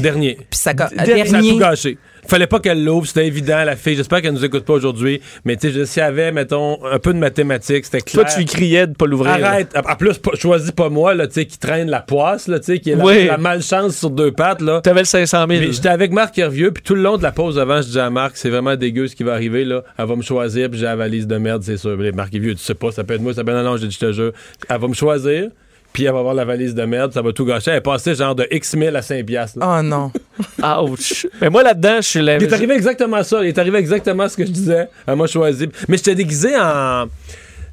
Dernier. 0.00 0.36
Puis 0.48 0.58
ça, 0.58 0.72
Dernier. 0.74 1.26
Ça 1.26 1.38
a 1.38 1.40
tout 1.42 1.58
gâché. 1.58 1.98
Fallait 2.28 2.46
pas 2.46 2.60
qu'elle 2.60 2.84
l'ouvre, 2.84 3.04
c'était 3.04 3.26
évident, 3.26 3.64
la 3.64 3.74
fille. 3.74 3.96
J'espère 3.96 4.22
qu'elle 4.22 4.32
nous 4.34 4.44
écoute 4.44 4.64
pas 4.64 4.74
aujourd'hui. 4.74 5.20
Mais 5.44 5.56
tu 5.56 5.72
sais, 5.72 5.86
s'il 5.86 6.00
y 6.02 6.06
avait, 6.06 6.30
mettons, 6.30 6.78
un 6.86 7.00
peu 7.00 7.12
de 7.12 7.18
mathématiques, 7.18 7.84
c'était 7.84 8.00
clair. 8.00 8.22
Toi, 8.24 8.32
tu 8.32 8.38
lui 8.38 8.44
criais 8.46 8.86
de 8.86 8.92
pas 8.94 9.06
l'ouvrir. 9.06 9.38
là. 9.38 9.48
Arrête. 9.48 9.72
En 9.76 9.96
plus, 9.96 10.18
pas- 10.18 10.30
choisis 10.36 10.70
pas 10.70 10.88
moi, 10.88 11.14
là, 11.16 11.26
tu 11.26 11.34
sais, 11.34 11.46
qui 11.46 11.58
traîne 11.58 11.90
la 11.90 11.98
poisse, 12.00 12.46
là, 12.46 12.60
tu 12.60 12.66
sais, 12.66 12.78
qui 12.78 12.90
est 12.90 12.94
la, 12.94 13.04
Oui. 13.04 13.26
la 13.26 13.38
malchance 13.38 13.96
sur 13.96 14.10
deux 14.10 14.30
pattes, 14.30 14.60
là. 14.62 14.80
T'avais 14.80 15.00
le 15.00 15.06
500 15.06 15.46
000. 15.48 15.60
Mais 15.62 15.72
J'étais 15.72 15.88
avec 15.88 16.12
Marc 16.12 16.38
Hervieux, 16.38 16.70
puis 16.70 16.84
tout 16.84 16.94
le 16.94 17.02
long 17.02 17.16
de 17.18 17.24
la 17.24 17.32
pause 17.32 17.58
avant, 17.58 17.78
je 17.82 17.86
disais 17.88 18.00
à 18.00 18.10
Marc, 18.10 18.36
c'est 18.36 18.50
vraiment 18.50 18.76
dégueu 18.76 19.08
ce 19.08 19.16
qui 19.16 19.24
va 19.24 19.32
arriver, 19.32 19.64
là. 19.64 19.82
Elle 19.98 20.06
va 20.06 20.14
me 20.14 20.22
choisir, 20.22 20.70
puis 20.70 20.78
j'ai 20.78 20.86
la 20.86 20.94
valise 20.94 21.26
de 21.26 21.36
merde, 21.38 21.64
c'est 21.64 21.76
sûr. 21.76 21.98
Puis 21.98 22.12
Marc 22.12 22.32
Hervieux, 22.32 22.54
tu 22.54 22.62
sais 22.62 22.74
pas, 22.74 22.92
ça 22.92 23.02
peut 23.02 23.14
être 23.14 23.20
moi, 23.20 23.34
ça 23.34 23.42
peut 23.42 23.50
être 23.50 23.56
non, 23.64 23.72
non, 23.72 23.76
j'ai 23.76 23.88
dit, 23.88 23.94
je 24.00 24.06
te 24.06 24.12
jure. 24.12 24.32
Elle 24.68 24.80
va 24.80 24.86
me 24.86 24.94
choisir, 24.94 25.48
puis 25.92 26.04
elle 26.04 26.12
va 26.12 26.20
avoir 26.20 26.34
la 26.34 26.44
valise 26.44 26.74
de 26.74 26.84
merde, 26.84 27.12
ça 27.12 27.22
va 27.22 27.32
tout 27.32 27.44
gâcher. 27.44 27.70
Elle 27.72 27.76
est 27.78 27.80
passée 27.80 28.14
genre 28.14 28.34
de 28.34 28.46
X 28.50 28.74
1000 28.74 28.96
à 28.96 29.02
5 29.02 29.24
piastres. 29.26 29.58
Oh 29.62 29.82
non. 29.82 30.10
Ouch. 30.82 31.26
Mais 31.40 31.50
moi, 31.50 31.62
là-dedans, 31.62 31.96
je 31.96 32.08
suis 32.08 32.22
là. 32.22 32.36
Il 32.36 32.42
est 32.44 32.52
arrivé 32.52 32.74
exactement 32.74 33.22
ça. 33.22 33.40
Il 33.42 33.48
est 33.48 33.58
arrivé 33.58 33.78
exactement 33.78 34.28
ce 34.28 34.36
que 34.36 34.46
je 34.46 34.50
disais. 34.50 34.88
Elle 35.06 35.16
m'a 35.16 35.26
choisi. 35.26 35.68
Mais 35.88 35.96
j'étais 35.96 36.14
déguisé 36.14 36.56
en. 36.58 37.06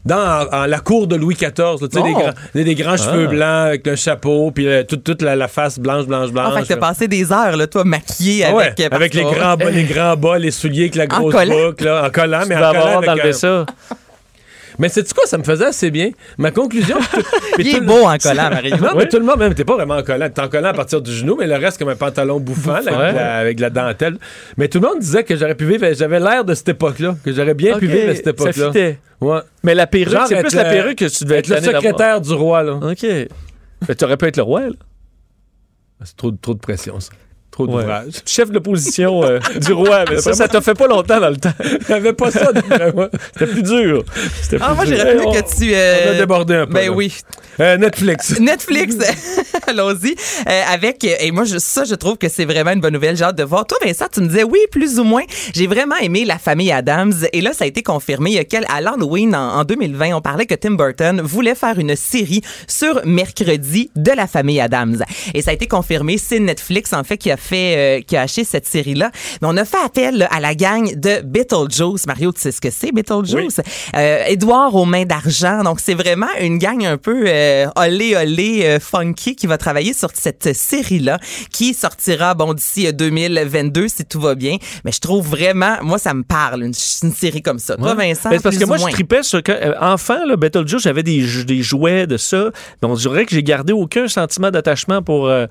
Dans 0.05 0.15
en- 0.47 0.55
en 0.63 0.65
la 0.65 0.79
cour 0.79 1.07
de 1.07 1.17
Louis 1.17 1.35
XIV, 1.35 1.51
tu 1.51 1.87
sais, 1.91 2.01
des, 2.01 2.13
Oh. 2.15 2.19
grands, 2.19 2.33
des, 2.55 2.63
des 2.63 2.73
grands 2.73 2.95
cheveux 2.95 3.27
blancs 3.27 3.67
avec 3.67 3.85
le 3.85 3.97
chapeau, 3.97 4.49
puis 4.49 4.65
euh, 4.65 4.83
toute, 4.83 5.03
toute 5.03 5.21
la, 5.21 5.35
la 5.35 5.49
face 5.49 5.77
blanche, 5.77 6.05
blanche, 6.05 6.31
blanche. 6.31 6.53
Ah, 6.55 6.59
fait 6.61 6.73
t'as 6.73 6.77
passé 6.79 7.09
des 7.09 7.33
heures, 7.33 7.57
là, 7.57 7.67
toi, 7.67 7.83
maquillé 7.83 8.45
Ah 8.45 8.55
ouais, 8.55 8.67
avec... 8.67 8.79
euh, 8.79 8.87
avec 8.95 9.13
les 9.13 9.23
grands, 9.23 9.57
bas, 9.57 9.69
les 9.69 9.83
grands 9.83 10.15
bas, 10.15 10.39
les 10.39 10.51
souliers 10.51 10.83
avec 10.83 10.95
la 10.95 11.03
En 11.03 11.19
grosse 11.19 11.33
boucle, 11.45 11.83
là, 11.83 12.05
en 12.07 12.09
collant, 12.11 12.43
Tu 12.43 12.47
mais 12.47 12.55
en 12.55 12.59
collant. 12.59 12.69
avoir 12.97 13.09
avec 13.09 13.33
ça. 13.35 13.65
Mais 14.79 14.89
c'est 14.89 15.11
quoi, 15.13 15.25
ça 15.25 15.37
me 15.37 15.43
faisait 15.43 15.65
assez 15.65 15.91
bien. 15.91 16.11
Ma 16.37 16.51
conclusion. 16.51 16.97
puis 17.53 17.65
Il 17.65 17.71
tout 17.71 17.77
est 17.77 17.79
le- 17.81 17.85
beau 17.85 18.05
en 18.05 18.17
collant, 18.17 18.49
Marie. 18.49 18.71
Non, 18.71 18.95
mais 18.97 19.07
tout 19.07 19.19
le 19.19 19.25
monde, 19.25 19.37
même, 19.39 19.53
t'es 19.53 19.65
pas 19.65 19.75
vraiment 19.75 19.97
en 19.97 20.03
collant. 20.03 20.29
T'es 20.29 20.41
en 20.41 20.47
collant 20.47 20.69
à 20.69 20.73
partir 20.73 21.01
du 21.01 21.11
genou, 21.11 21.35
mais 21.37 21.45
le 21.47 21.55
reste 21.55 21.77
comme 21.77 21.89
un 21.89 21.95
pantalon 21.95 22.39
bouffant, 22.39 22.79
là, 22.79 22.97
avec, 22.97 23.15
la, 23.15 23.37
avec 23.37 23.57
de 23.57 23.61
la 23.61 23.69
dentelle. 23.69 24.17
Mais 24.57 24.69
tout 24.69 24.79
le 24.79 24.87
monde 24.87 24.99
disait 24.99 25.23
que 25.23 25.35
j'aurais 25.35 25.55
pu 25.55 25.65
vivre, 25.65 25.85
j'avais 25.93 26.19
l'air 26.19 26.45
de 26.45 26.53
cette 26.53 26.69
époque-là, 26.69 27.15
que 27.23 27.31
j'aurais 27.33 27.53
bien 27.53 27.77
pu 27.77 27.87
vivre 27.87 28.09
à 28.09 28.15
cette 28.15 28.27
époque-là. 28.27 28.71
Ouais. 29.21 29.39
Mais 29.63 29.75
la 29.75 29.85
perruque, 29.85 30.17
c'est 30.27 30.39
plus 30.41 30.55
la 30.55 30.63
perruque 30.65 30.97
que 30.99 31.05
tu 31.05 31.25
devais 31.25 31.39
Être 31.39 31.49
le 31.49 31.61
secrétaire 31.61 32.21
du 32.21 32.33
roi, 32.33 32.63
là. 32.63 32.73
OK. 32.75 33.05
Mais 33.87 33.95
tu 33.95 34.05
aurais 34.05 34.17
pu 34.17 34.25
être 34.25 34.37
le 34.37 34.43
roi, 34.43 34.61
là. 34.61 34.75
C'est 36.03 36.15
trop, 36.15 36.31
trop 36.31 36.53
de 36.53 36.59
pression, 36.59 36.99
ça. 36.99 37.11
Trop 37.67 37.77
Ouais. 37.77 37.85
Chef 38.25 38.49
de 38.49 38.55
l'opposition 38.55 39.23
euh, 39.23 39.39
du 39.59 39.73
roi. 39.73 40.05
Mais 40.09 40.21
ça, 40.21 40.33
ça 40.33 40.47
t'a 40.47 40.61
fait 40.61 40.73
pas 40.73 40.87
longtemps 40.87 41.19
dans 41.19 41.29
le 41.29 41.37
temps. 41.37 41.51
J'avais 41.87 42.13
pas 42.13 42.31
ça 42.31 42.51
moi. 42.95 43.09
C'était 43.33 43.51
plus 43.51 43.63
dur. 43.63 44.03
C'était 44.41 44.57
Ah, 44.61 44.67
plus 44.69 44.75
moi, 44.75 44.85
dur. 44.85 44.97
j'aurais 44.97 45.15
voulu 45.15 45.27
on- 45.27 45.31
que 45.33 45.55
tu... 45.57 45.71
euh, 45.73 45.95
On 46.07 46.11
a 46.11 46.17
débordé 46.17 46.55
un 46.55 46.65
peu. 46.67 46.73
Ben 46.73 46.85
là. 46.89 46.91
oui. 46.95 47.13
Euh, 47.59 47.77
Netflix. 47.77 48.39
Netflix, 48.39 48.95
allons-y. 49.67 50.15
Euh, 50.47 50.61
avec, 50.73 51.03
et 51.03 51.31
moi, 51.31 51.43
je- 51.43 51.57
ça, 51.57 51.83
je 51.83 51.95
trouve 51.95 52.17
que 52.17 52.29
c'est 52.29 52.45
vraiment 52.45 52.71
une 52.71 52.79
bonne 52.81 52.93
nouvelle. 52.93 53.15
J'ai 53.17 53.23
hâte 53.25 53.37
de 53.37 53.43
voir. 53.43 53.65
Toi, 53.65 53.77
Vincent, 53.85 54.05
tu 54.11 54.21
me 54.21 54.27
disais 54.27 54.43
oui, 54.43 54.59
plus 54.71 54.99
ou 54.99 55.03
moins. 55.03 55.23
J'ai 55.53 55.67
vraiment 55.67 55.95
aimé 55.97 56.25
La 56.25 56.37
famille 56.37 56.71
Adams. 56.71 57.13
Et 57.33 57.41
là, 57.41 57.53
ça 57.53 57.65
a 57.65 57.67
été 57.67 57.83
confirmé. 57.83 58.31
Il 58.31 58.35
y 58.35 58.39
a 58.39 58.43
quel, 58.45 58.65
à 58.69 58.81
l'Halloween, 58.81 59.35
en, 59.35 59.59
en 59.59 59.63
2020, 59.63 60.13
on 60.15 60.21
parlait 60.21 60.45
que 60.45 60.55
Tim 60.55 60.71
Burton 60.71 61.21
voulait 61.21 61.55
faire 61.55 61.77
une 61.79 61.95
série 61.95 62.41
sur 62.67 63.01
mercredi 63.05 63.91
de 63.95 64.11
La 64.11 64.27
famille 64.27 64.59
Adams. 64.61 65.03
Et 65.33 65.41
ça 65.41 65.51
a 65.51 65.53
été 65.53 65.67
confirmé. 65.67 66.17
C'est 66.17 66.39
Netflix, 66.39 66.93
en 66.93 67.03
fait, 67.03 67.17
qui 67.17 67.31
a 67.31 67.37
fait, 67.37 67.48
euh, 67.57 68.01
qui 68.01 68.15
a 68.17 68.21
acheté 68.21 68.43
cette 68.43 68.65
série-là. 68.67 69.11
Mais 69.41 69.47
on 69.49 69.57
a 69.57 69.65
fait 69.65 69.77
appel 69.83 70.17
là, 70.19 70.27
à 70.31 70.39
la 70.39 70.55
gang 70.55 70.93
de 70.95 71.21
Beetlejuice. 71.23 72.05
Mario, 72.07 72.31
tu 72.31 72.41
sais 72.41 72.51
ce 72.51 72.61
que 72.61 72.69
c'est, 72.69 72.91
Beetlejuice? 72.91 73.61
Euh, 73.95 74.23
Édouard 74.27 74.75
aux 74.75 74.85
mains 74.85 75.05
d'argent. 75.05 75.63
Donc, 75.63 75.79
c'est 75.79 75.93
vraiment 75.93 76.27
une 76.39 76.57
gang 76.57 76.83
un 76.85 76.97
peu 76.97 77.23
euh, 77.27 77.67
olé, 77.75 78.15
olé, 78.15 78.77
funky 78.79 79.35
qui 79.35 79.47
va 79.47 79.57
travailler 79.57 79.93
sur 79.93 80.09
cette 80.13 80.55
série-là 80.55 81.19
qui 81.51 81.73
sortira, 81.73 82.33
bon, 82.33 82.53
d'ici 82.53 82.91
2022 82.93 83.87
si 83.87 84.05
tout 84.05 84.19
va 84.19 84.35
bien. 84.35 84.57
Mais 84.85 84.91
je 84.91 84.99
trouve 84.99 85.27
vraiment, 85.27 85.75
moi, 85.81 85.97
ça 85.97 86.13
me 86.13 86.23
parle, 86.23 86.61
une, 86.63 86.73
une 87.03 87.13
série 87.13 87.41
comme 87.41 87.59
ça. 87.59 87.75
Toi, 87.75 87.95
Vincent, 87.95 88.29
parce 88.29 88.41
plus 88.43 88.59
que 88.59 88.65
moi, 88.65 88.77
ou 88.77 88.79
moins. 88.81 88.89
je 88.89 88.93
tripais 88.95 89.23
sur 89.23 89.41
que, 89.43 89.51
euh, 89.51 89.73
enfant, 89.79 90.25
là, 90.25 90.35
Beetlejuice, 90.35 90.81
j'avais 90.81 91.03
des, 91.03 91.21
jou- 91.21 91.43
des 91.43 91.61
jouets 91.61 92.07
de 92.07 92.17
ça. 92.17 92.49
Mais 92.81 92.87
on 92.89 92.93
dirait 92.95 93.25
que 93.25 93.31
j'ai 93.35 93.43
gardé 93.43 93.73
aucun 93.73 94.07
sentiment 94.07 94.51
d'attachement 94.51 95.01
pour, 95.01 95.27
euh, 95.27 95.45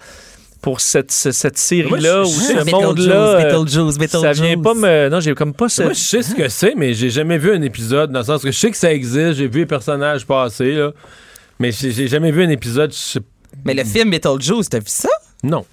pour 0.61 0.81
cette, 0.81 1.13
ce- 1.13 1.31
cette 1.33 1.57
série-là 1.59 2.23
ou 2.23 2.27
ce 2.27 2.53
monde-là. 2.87 3.15
euh, 3.15 3.43
Beetlejuice, 3.45 3.99
Beetlejuice. 3.99 4.21
Ça 4.21 4.33
vient 4.33 4.59
pas 4.61 4.75
me. 4.75 5.09
Non, 5.09 5.21
j'ai 5.21 5.35
comme 5.35 5.55
pas 5.55 5.69
ce. 5.69 5.83
Moi, 5.83 5.93
je 5.93 5.99
sais 6.01 6.23
ce 6.23 6.35
que 6.35 6.49
c'est, 6.49 6.75
mais 6.77 6.95
j'ai 6.95 7.11
jamais 7.11 7.39
vu 7.39 7.53
un 7.53 7.63
épisode, 7.63 8.11
dans 8.13 8.19
le 8.21 8.25
sens 8.25 8.43
que 8.43 8.51
je 8.51 8.59
sais 8.59 8.71
que 8.71 8.77
ça 8.77 8.93
existe, 8.93 9.35
j'ai 9.35 9.47
vu 9.49 9.61
les 9.61 9.67
personnages 9.67 10.27
passer, 10.27 10.73
là, 10.75 10.93
mais 11.59 11.71
j'ai 11.73 12.09
jamais 12.09 12.31
vu 12.33 12.43
un 12.45 12.49
épisode, 12.51 12.93
je 12.93 12.97
sais- 12.99 13.21
Mais 13.65 13.75
le 13.75 13.85
film 13.85 14.11
Beetlejuice, 14.11 14.69
t'as 14.69 14.79
vu 14.79 14.85
ça? 14.89 15.09
non. 15.43 15.65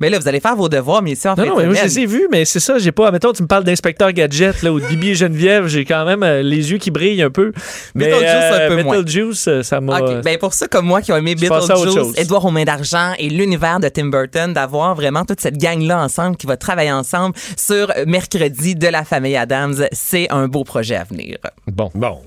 Mais 0.00 0.10
là, 0.10 0.18
vous 0.18 0.26
allez 0.28 0.40
faire 0.40 0.56
vos 0.56 0.68
devoirs, 0.68 1.02
messieurs, 1.02 1.30
en 1.30 1.34
Non, 1.36 1.42
fin 1.42 1.48
non, 1.48 1.56
mais 1.58 1.66
moi, 1.66 1.74
je 1.74 1.84
les 1.84 1.98
ai 2.00 2.06
vus, 2.06 2.26
mais 2.30 2.44
c'est 2.44 2.60
ça, 2.60 2.78
j'ai 2.78 2.92
pas. 2.92 3.10
Mettons, 3.10 3.32
tu 3.32 3.42
me 3.42 3.48
parles 3.48 3.64
d'inspecteur 3.64 4.12
Gadget, 4.12 4.62
là, 4.62 4.72
ou 4.72 4.80
de 4.80 4.86
Bibi 4.86 5.10
et 5.10 5.14
Geneviève, 5.14 5.66
j'ai 5.66 5.84
quand 5.84 6.04
même 6.04 6.22
euh, 6.22 6.42
les 6.42 6.70
yeux 6.70 6.78
qui 6.78 6.90
brillent 6.90 7.22
un 7.22 7.30
peu. 7.30 7.52
Mais 7.94 8.06
Beetlejuice, 8.06 8.52
un 8.52 8.68
peu 8.68 8.82
moins. 8.82 8.96
Beetlejuice, 8.98 9.48
euh, 9.48 9.62
ça 9.62 9.80
m'a. 9.80 10.00
OK. 10.00 10.22
Ben 10.24 10.38
pour 10.38 10.54
ça, 10.54 10.66
comme 10.68 10.86
moi 10.86 11.02
qui 11.02 11.12
ont 11.12 11.16
aimé 11.16 11.34
Beetlejuice, 11.34 11.94
chose. 11.94 12.14
Édouard 12.16 12.44
aux 12.44 12.50
mains 12.50 12.64
d'argent 12.64 13.12
et 13.18 13.28
l'univers 13.28 13.80
de 13.80 13.88
Tim 13.88 14.06
Burton, 14.06 14.52
d'avoir 14.52 14.94
vraiment 14.94 15.24
toute 15.24 15.40
cette 15.40 15.58
gang-là 15.58 16.02
ensemble 16.02 16.36
qui 16.36 16.46
va 16.46 16.56
travailler 16.56 16.92
ensemble 16.92 17.34
sur 17.56 17.92
mercredi 18.06 18.74
de 18.74 18.88
la 18.88 19.04
famille 19.04 19.36
Adams, 19.36 19.86
c'est 19.92 20.30
un 20.30 20.48
beau 20.48 20.64
projet 20.64 20.96
à 20.96 21.04
venir. 21.04 21.36
Bon. 21.66 21.90
Bon, 21.94 22.20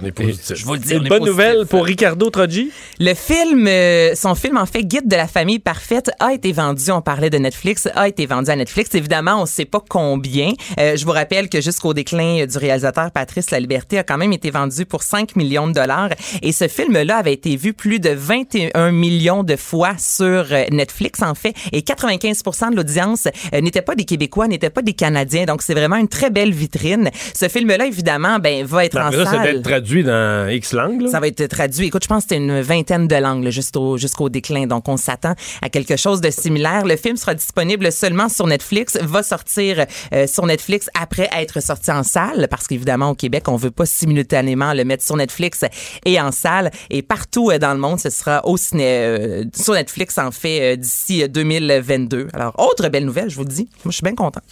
on 0.00 0.04
est 0.04 0.12
positif. 0.12 0.56
Je 0.56 0.64
vous 0.64 0.74
le 0.74 0.78
dis, 0.78 0.94
Une 0.94 1.08
bonne 1.08 1.24
nouvelle 1.24 1.66
pour 1.66 1.84
Ricardo 1.84 2.30
Troggi? 2.30 2.70
Le 2.98 3.14
film, 3.14 3.66
euh, 3.66 4.14
son 4.14 4.34
film 4.34 4.56
en 4.56 4.66
fait 4.66 4.82
Guide 4.82 5.08
de 5.08 5.16
la 5.16 5.26
famille 5.26 5.58
parfaite 5.58 6.10
a 6.20 6.32
été 6.32 6.52
vendu. 6.52 6.90
On 6.90 7.02
parlait 7.02 7.30
de 7.30 7.38
Netflix, 7.38 7.88
a 7.94 8.08
été 8.08 8.26
vendu 8.26 8.50
à 8.50 8.56
Netflix. 8.56 8.94
Évidemment, 8.94 9.38
on 9.38 9.42
ne 9.42 9.46
sait 9.46 9.64
pas 9.64 9.82
combien. 9.86 10.52
Euh, 10.78 10.96
je 10.96 11.04
vous 11.04 11.12
rappelle 11.12 11.48
que 11.48 11.60
jusqu'au 11.60 11.94
déclin 11.94 12.46
du 12.46 12.58
réalisateur 12.58 13.10
Patrice 13.10 13.50
La 13.50 13.60
Liberté 13.60 13.98
a 13.98 14.04
quand 14.04 14.18
même 14.18 14.32
été 14.32 14.50
vendu 14.50 14.86
pour 14.86 15.02
5 15.02 15.36
millions 15.36 15.68
de 15.68 15.72
dollars. 15.72 16.10
Et 16.42 16.52
ce 16.52 16.68
film-là 16.68 17.18
avait 17.18 17.32
été 17.32 17.56
vu 17.56 17.72
plus 17.72 18.00
de 18.00 18.10
21 18.10 18.90
millions 18.92 19.42
de 19.42 19.56
fois 19.56 19.94
sur 19.98 20.24
euh, 20.24 20.64
Netflix 20.70 21.22
en 21.22 21.34
fait. 21.34 21.54
Et 21.72 21.80
95% 21.80 22.70
de 22.70 22.76
l'audience 22.76 23.28
euh, 23.54 23.60
n'était 23.60 23.82
pas 23.82 23.94
des 23.94 24.04
Québécois, 24.04 24.48
n'était 24.48 24.70
pas 24.70 24.82
des 24.82 24.94
Canadiens. 24.94 25.44
Donc 25.44 25.62
c'est 25.62 25.74
vraiment 25.74 25.96
une 25.96 26.08
très 26.08 26.30
belle 26.30 26.52
vitrine. 26.52 27.10
Ce 27.34 27.48
film-là, 27.48 27.86
évidemment, 27.86 28.38
ben 28.38 28.64
va 28.64 28.84
être 28.84 28.98
en 28.98 29.10
ça 29.10 29.24
salle. 29.24 29.62
Traduit 29.82 30.04
dans 30.04 30.48
X 30.48 30.74
langues. 30.74 31.08
Ça 31.08 31.18
va 31.18 31.26
être 31.26 31.44
traduit. 31.48 31.86
Écoute, 31.86 32.04
je 32.04 32.08
pense 32.08 32.24
que 32.24 32.28
c'était 32.30 32.36
une 32.36 32.60
vingtaine 32.60 33.08
de 33.08 33.16
langues 33.16 33.48
jusqu'au 33.48 34.28
déclin. 34.28 34.68
Donc, 34.68 34.88
on 34.88 34.96
s'attend 34.96 35.34
à 35.60 35.68
quelque 35.70 35.96
chose 35.96 36.20
de 36.20 36.30
similaire. 36.30 36.86
Le 36.86 36.96
film 36.96 37.16
sera 37.16 37.34
disponible 37.34 37.90
seulement 37.90 38.28
sur 38.28 38.46
Netflix, 38.46 38.96
va 39.02 39.24
sortir 39.24 39.84
euh, 40.14 40.28
sur 40.28 40.46
Netflix 40.46 40.88
après 41.00 41.28
être 41.36 41.60
sorti 41.60 41.90
en 41.90 42.04
salle, 42.04 42.46
parce 42.48 42.68
qu'évidemment, 42.68 43.10
au 43.10 43.14
Québec, 43.16 43.48
on 43.48 43.56
veut 43.56 43.72
pas 43.72 43.86
simultanément 43.86 44.72
le 44.72 44.84
mettre 44.84 45.02
sur 45.02 45.16
Netflix 45.16 45.64
et 46.04 46.20
en 46.20 46.30
salle. 46.30 46.70
Et 46.88 47.02
partout 47.02 47.50
euh, 47.50 47.58
dans 47.58 47.72
le 47.72 47.80
monde, 47.80 47.98
ce 47.98 48.10
sera 48.10 48.46
au 48.46 48.56
ciné, 48.56 48.84
euh, 48.86 49.44
sur 49.52 49.74
Netflix, 49.74 50.16
en 50.16 50.30
fait, 50.30 50.76
d'ici 50.76 51.24
euh, 51.24 51.28
2022. 51.28 52.28
Alors, 52.34 52.54
autre 52.58 52.88
belle 52.88 53.04
nouvelle, 53.04 53.30
je 53.30 53.34
vous 53.34 53.44
le 53.44 53.48
dis. 53.48 53.68
Moi, 53.84 53.90
je 53.90 53.96
suis 53.96 54.04
bien 54.04 54.14
content. 54.14 54.42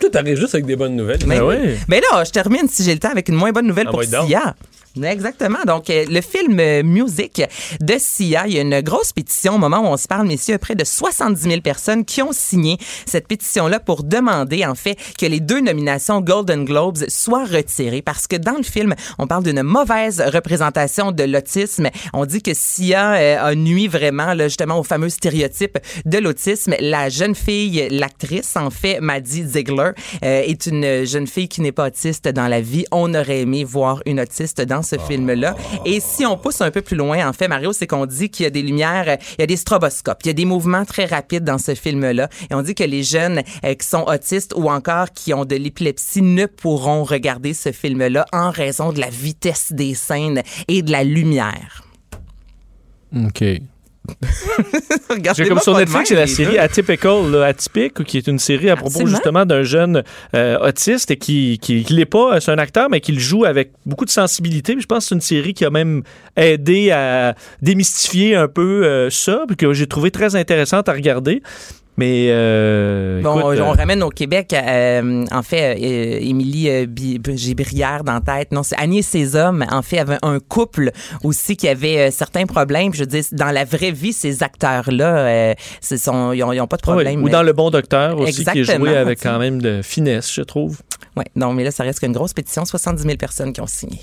Tout 0.00 0.10
arrive 0.14 0.36
juste 0.38 0.54
avec 0.54 0.66
des 0.66 0.76
bonnes 0.76 0.96
nouvelles. 0.96 1.20
Mais, 1.26 1.38
Ben 1.38 1.44
oui. 1.44 1.56
mais 1.88 2.00
là, 2.00 2.24
je 2.24 2.30
termine, 2.30 2.68
si 2.68 2.82
j'ai 2.84 2.92
le 2.94 2.98
temps, 3.00 3.10
avec 3.10 3.28
une 3.28 3.34
moins 3.36 3.52
bonne 3.52 3.66
nouvelle 3.66 3.86
Ah 3.88 3.90
pour. 3.92 4.02
Sia. 4.26 4.54
Exactement. 5.02 5.58
Donc, 5.66 5.90
euh, 5.90 6.04
le 6.08 6.20
film 6.20 6.58
euh, 6.60 6.84
Music 6.84 7.42
de 7.80 7.94
Sia, 7.98 8.46
il 8.46 8.54
y 8.54 8.58
a 8.58 8.62
une 8.62 8.80
grosse 8.80 9.12
pétition 9.12 9.56
au 9.56 9.58
moment 9.58 9.80
où 9.80 9.86
on 9.86 9.96
se 9.96 10.06
parle, 10.06 10.26
messieurs, 10.28 10.58
près 10.58 10.76
de 10.76 10.84
70 10.84 11.42
000 11.42 11.60
personnes 11.62 12.04
qui 12.04 12.22
ont 12.22 12.32
signé 12.32 12.78
cette 13.04 13.26
pétition-là 13.26 13.80
pour 13.80 14.04
demander, 14.04 14.64
en 14.64 14.76
fait, 14.76 14.96
que 15.18 15.26
les 15.26 15.40
deux 15.40 15.60
nominations 15.60 16.20
Golden 16.20 16.64
Globes 16.64 17.08
soient 17.08 17.44
retirées 17.44 18.02
parce 18.02 18.28
que 18.28 18.36
dans 18.36 18.56
le 18.56 18.62
film, 18.62 18.94
on 19.18 19.26
parle 19.26 19.42
d'une 19.42 19.62
mauvaise 19.62 20.20
représentation 20.20 21.10
de 21.10 21.24
l'autisme. 21.24 21.88
On 22.12 22.24
dit 22.24 22.40
que 22.40 22.52
Sia 22.54 23.14
euh, 23.14 23.50
a 23.50 23.54
nuit 23.56 23.88
vraiment, 23.88 24.32
là, 24.34 24.46
justement, 24.46 24.78
au 24.78 24.84
fameux 24.84 25.08
stéréotype 25.08 25.76
de 26.04 26.18
l'autisme. 26.18 26.76
La 26.78 27.08
jeune 27.08 27.34
fille, 27.34 27.88
l'actrice, 27.90 28.56
en 28.56 28.70
fait, 28.70 29.00
Maddie 29.00 29.44
Ziegler, 29.44 29.90
est 30.22 30.66
une 30.66 31.04
jeune 31.04 31.26
fille 31.26 31.48
qui 31.48 31.60
n'est 31.60 31.72
pas 31.72 31.88
autiste 31.88 32.28
dans 32.28 32.46
la 32.46 32.60
vie. 32.60 32.84
On 32.92 33.12
aurait 33.14 33.40
aimé 33.40 33.64
voir 33.64 34.00
une 34.06 34.20
autiste 34.20 34.60
dans 34.60 34.83
ce 34.84 34.96
film-là. 34.96 35.56
Et 35.84 36.00
si 36.00 36.24
on 36.24 36.36
pousse 36.36 36.60
un 36.60 36.70
peu 36.70 36.82
plus 36.82 36.96
loin, 36.96 37.28
en 37.28 37.32
fait, 37.32 37.48
Mario, 37.48 37.72
c'est 37.72 37.86
qu'on 37.86 38.06
dit 38.06 38.30
qu'il 38.30 38.44
y 38.44 38.46
a 38.46 38.50
des 38.50 38.62
lumières, 38.62 39.08
euh, 39.08 39.16
il 39.38 39.40
y 39.40 39.44
a 39.44 39.46
des 39.46 39.56
stroboscopes, 39.56 40.18
il 40.24 40.28
y 40.28 40.30
a 40.30 40.34
des 40.34 40.44
mouvements 40.44 40.84
très 40.84 41.06
rapides 41.06 41.44
dans 41.44 41.58
ce 41.58 41.74
film-là. 41.74 42.28
Et 42.50 42.54
on 42.54 42.62
dit 42.62 42.74
que 42.74 42.84
les 42.84 43.02
jeunes 43.02 43.42
euh, 43.64 43.74
qui 43.74 43.86
sont 43.86 44.04
autistes 44.06 44.54
ou 44.56 44.70
encore 44.70 45.10
qui 45.10 45.34
ont 45.34 45.44
de 45.44 45.56
l'épilepsie 45.56 46.22
ne 46.22 46.46
pourront 46.46 47.04
regarder 47.04 47.54
ce 47.54 47.72
film-là 47.72 48.26
en 48.32 48.50
raison 48.50 48.92
de 48.92 49.00
la 49.00 49.10
vitesse 49.10 49.72
des 49.72 49.94
scènes 49.94 50.42
et 50.68 50.82
de 50.82 50.92
la 50.92 51.04
lumière. 51.04 51.82
OK. 53.14 53.44
J'ai 55.36 55.48
comme 55.48 55.60
sur 55.60 55.76
Netflix, 55.76 56.08
c'est 56.08 56.14
la 56.14 56.26
série. 56.26 56.58
Atypical, 56.58 57.30
là, 57.30 57.46
atypique, 57.46 58.04
qui 58.04 58.18
est 58.18 58.26
une 58.26 58.38
série 58.38 58.68
à 58.70 58.76
propos 58.76 59.00
Absolument. 59.00 59.10
justement 59.16 59.46
d'un 59.46 59.62
jeune 59.62 60.02
euh, 60.34 60.58
autiste 60.58 61.10
et 61.10 61.16
qui 61.16 61.58
qui, 61.60 61.84
qui 61.84 61.92
l'est 61.94 62.04
pas, 62.04 62.40
c'est 62.40 62.52
un 62.52 62.58
acteur, 62.58 62.90
mais 62.90 63.00
qui 63.00 63.12
le 63.12 63.20
joue 63.20 63.44
avec 63.44 63.72
beaucoup 63.86 64.04
de 64.04 64.10
sensibilité. 64.10 64.76
Je 64.78 64.86
pense 64.86 65.04
que 65.04 65.08
c'est 65.10 65.14
une 65.14 65.20
série 65.20 65.54
qui 65.54 65.64
a 65.64 65.70
même 65.70 66.02
aidé 66.36 66.90
à 66.90 67.34
démystifier 67.62 68.36
un 68.36 68.48
peu 68.48 68.84
euh, 68.84 69.10
ça, 69.10 69.44
puis 69.46 69.56
que 69.56 69.72
j'ai 69.72 69.86
trouvé 69.86 70.10
très 70.10 70.36
intéressante 70.36 70.88
à 70.88 70.92
regarder. 70.92 71.42
Mais 71.96 72.26
euh, 72.30 73.22
Bon, 73.22 73.38
écoute, 73.38 73.60
on 73.64 73.70
euh, 73.70 73.72
ramène 73.72 74.02
au 74.02 74.10
Québec, 74.10 74.52
euh, 74.52 75.24
en 75.30 75.42
fait, 75.42 75.76
euh, 75.76 76.18
Émilie, 76.20 76.68
euh, 76.68 76.86
Bi- 76.86 77.20
j'ai 77.34 77.54
Brière 77.54 78.02
dans 78.02 78.14
la 78.14 78.20
tête. 78.20 78.50
Non, 78.50 78.64
c'est 78.64 78.76
Agnès 78.76 79.06
Cézanne, 79.06 79.64
en 79.70 79.82
fait, 79.82 79.98
avait 79.98 80.18
un 80.22 80.40
couple 80.40 80.90
aussi 81.22 81.56
qui 81.56 81.68
avait 81.68 81.98
euh, 81.98 82.10
certains 82.10 82.46
problèmes. 82.46 82.92
Je 82.92 83.00
veux 83.00 83.06
dire, 83.06 83.22
dans 83.32 83.52
la 83.52 83.64
vraie 83.64 83.92
vie, 83.92 84.12
ces 84.12 84.42
acteurs-là, 84.42 85.18
euh, 85.18 85.54
ils 85.92 86.38
n'ont 86.58 86.66
pas 86.66 86.76
de 86.76 86.82
ah 86.86 86.90
oui, 86.90 87.04
problème. 87.04 87.22
ou 87.22 87.28
dans 87.28 87.42
Le 87.44 87.52
Bon 87.52 87.70
Docteur 87.70 88.18
aussi, 88.18 88.44
qui 88.44 88.58
est 88.58 88.60
Exactement, 88.62 88.86
joué 88.86 88.96
avec 88.96 89.22
quand 89.22 89.38
même 89.38 89.62
de 89.62 89.80
finesse, 89.82 90.32
je 90.32 90.42
trouve. 90.42 90.80
Ouais, 91.16 91.26
non, 91.36 91.52
mais 91.52 91.62
là, 91.62 91.70
ça 91.70 91.84
reste 91.84 92.00
qu'une 92.00 92.12
grosse 92.12 92.32
pétition, 92.32 92.64
70 92.64 93.02
000 93.04 93.16
personnes 93.16 93.52
qui 93.52 93.60
ont 93.60 93.68
signé. 93.68 94.00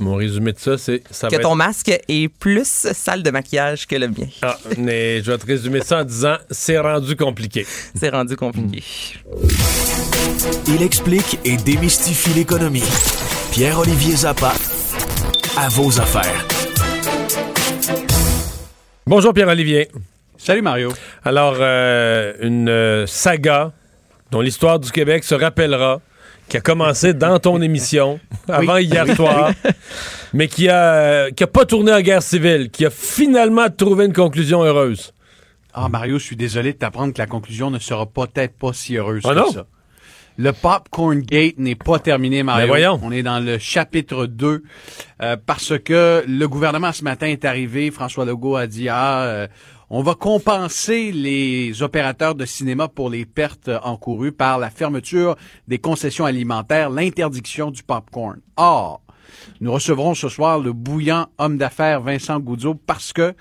Mon 0.00 0.16
résumé 0.16 0.52
de 0.52 0.58
ça, 0.58 0.76
c'est 0.76 1.02
ça 1.10 1.28
Que 1.28 1.36
va 1.36 1.42
ton 1.42 1.50
être- 1.50 1.56
masque 1.56 2.00
est 2.08 2.28
plus 2.28 2.64
sale 2.92 3.22
de 3.22 3.30
maquillage 3.30 3.86
que 3.86 3.94
le 3.94 4.08
mien. 4.08 4.26
Ah, 4.42 4.58
mais 4.76 5.22
je 5.22 5.30
vais 5.30 5.38
te 5.38 5.46
résumer 5.46 5.80
ça 5.82 6.00
en 6.00 6.04
disant 6.04 6.36
c'est 6.50 6.78
rendu 6.78 7.14
compliqué. 7.16 7.64
C'est 7.94 8.08
rendu 8.10 8.34
compliqué. 8.36 8.82
Il 10.66 10.82
explique 10.82 11.38
et 11.44 11.56
démystifie 11.56 12.30
l'économie. 12.30 12.82
Pierre-Olivier 13.52 14.16
Zappa, 14.16 14.52
à 15.56 15.68
vos 15.68 16.00
affaires. 16.00 16.44
Bonjour 19.06 19.32
Pierre-Olivier. 19.32 19.88
Salut 20.38 20.62
Mario. 20.62 20.92
Alors, 21.24 21.56
euh, 21.60 22.32
une 22.40 22.68
euh, 22.68 23.06
saga 23.06 23.72
dont 24.30 24.40
l'histoire 24.40 24.78
du 24.80 24.90
Québec 24.90 25.22
se 25.24 25.34
rappellera, 25.34 26.00
qui 26.54 26.58
a 26.58 26.60
commencé 26.60 27.14
dans 27.14 27.40
ton 27.40 27.60
émission, 27.60 28.20
avant 28.46 28.76
hier 28.76 29.12
soir, 29.16 29.50
mais 30.32 30.46
qui 30.46 30.68
a, 30.68 31.32
qui 31.32 31.42
a 31.42 31.48
pas 31.48 31.64
tourné 31.64 31.92
en 31.92 32.00
guerre 32.00 32.22
civile, 32.22 32.70
qui 32.70 32.86
a 32.86 32.90
finalement 32.90 33.68
trouvé 33.76 34.04
une 34.04 34.12
conclusion 34.12 34.62
heureuse. 34.62 35.12
Ah 35.72 35.88
Mario, 35.88 36.16
je 36.20 36.24
suis 36.26 36.36
désolé 36.36 36.72
de 36.72 36.78
t'apprendre 36.78 37.12
que 37.12 37.18
la 37.18 37.26
conclusion 37.26 37.72
ne 37.72 37.80
sera 37.80 38.06
peut-être 38.06 38.56
pas 38.56 38.72
si 38.72 38.96
heureuse 38.96 39.22
Ah 39.24 39.30
que 39.30 39.38
non? 39.40 39.50
ça. 39.50 39.66
Le 40.36 40.52
Popcorn 40.52 41.20
Gate 41.22 41.58
n'est 41.58 41.74
pas 41.74 41.98
terminé, 41.98 42.44
Mario. 42.44 42.62
Mais 42.62 42.68
voyons. 42.68 43.00
On 43.02 43.10
est 43.10 43.24
dans 43.24 43.40
le 43.40 43.58
chapitre 43.58 44.26
2 44.26 44.62
euh, 45.22 45.36
parce 45.44 45.76
que 45.80 46.24
le 46.26 46.46
gouvernement 46.46 46.92
ce 46.92 47.02
matin 47.02 47.26
est 47.26 47.44
arrivé. 47.44 47.90
François 47.90 48.24
Legault 48.24 48.54
a 48.54 48.68
dit 48.68 48.88
ah 48.88 49.22
euh, 49.24 49.46
on 49.90 50.02
va 50.02 50.14
compenser 50.14 51.12
les 51.12 51.82
opérateurs 51.82 52.34
de 52.34 52.44
cinéma 52.44 52.88
pour 52.88 53.10
les 53.10 53.26
pertes 53.26 53.70
encourues 53.82 54.32
par 54.32 54.58
la 54.58 54.70
fermeture 54.70 55.36
des 55.68 55.78
concessions 55.78 56.24
alimentaires, 56.24 56.90
l'interdiction 56.90 57.70
du 57.70 57.82
popcorn. 57.82 58.40
Or, 58.56 59.02
nous 59.60 59.72
recevrons 59.72 60.14
ce 60.14 60.28
soir 60.28 60.58
le 60.58 60.72
bouillant 60.72 61.26
homme 61.38 61.58
d'affaires 61.58 62.00
Vincent 62.00 62.40
Goudzot 62.40 62.74
parce 62.74 63.12
que 63.12 63.34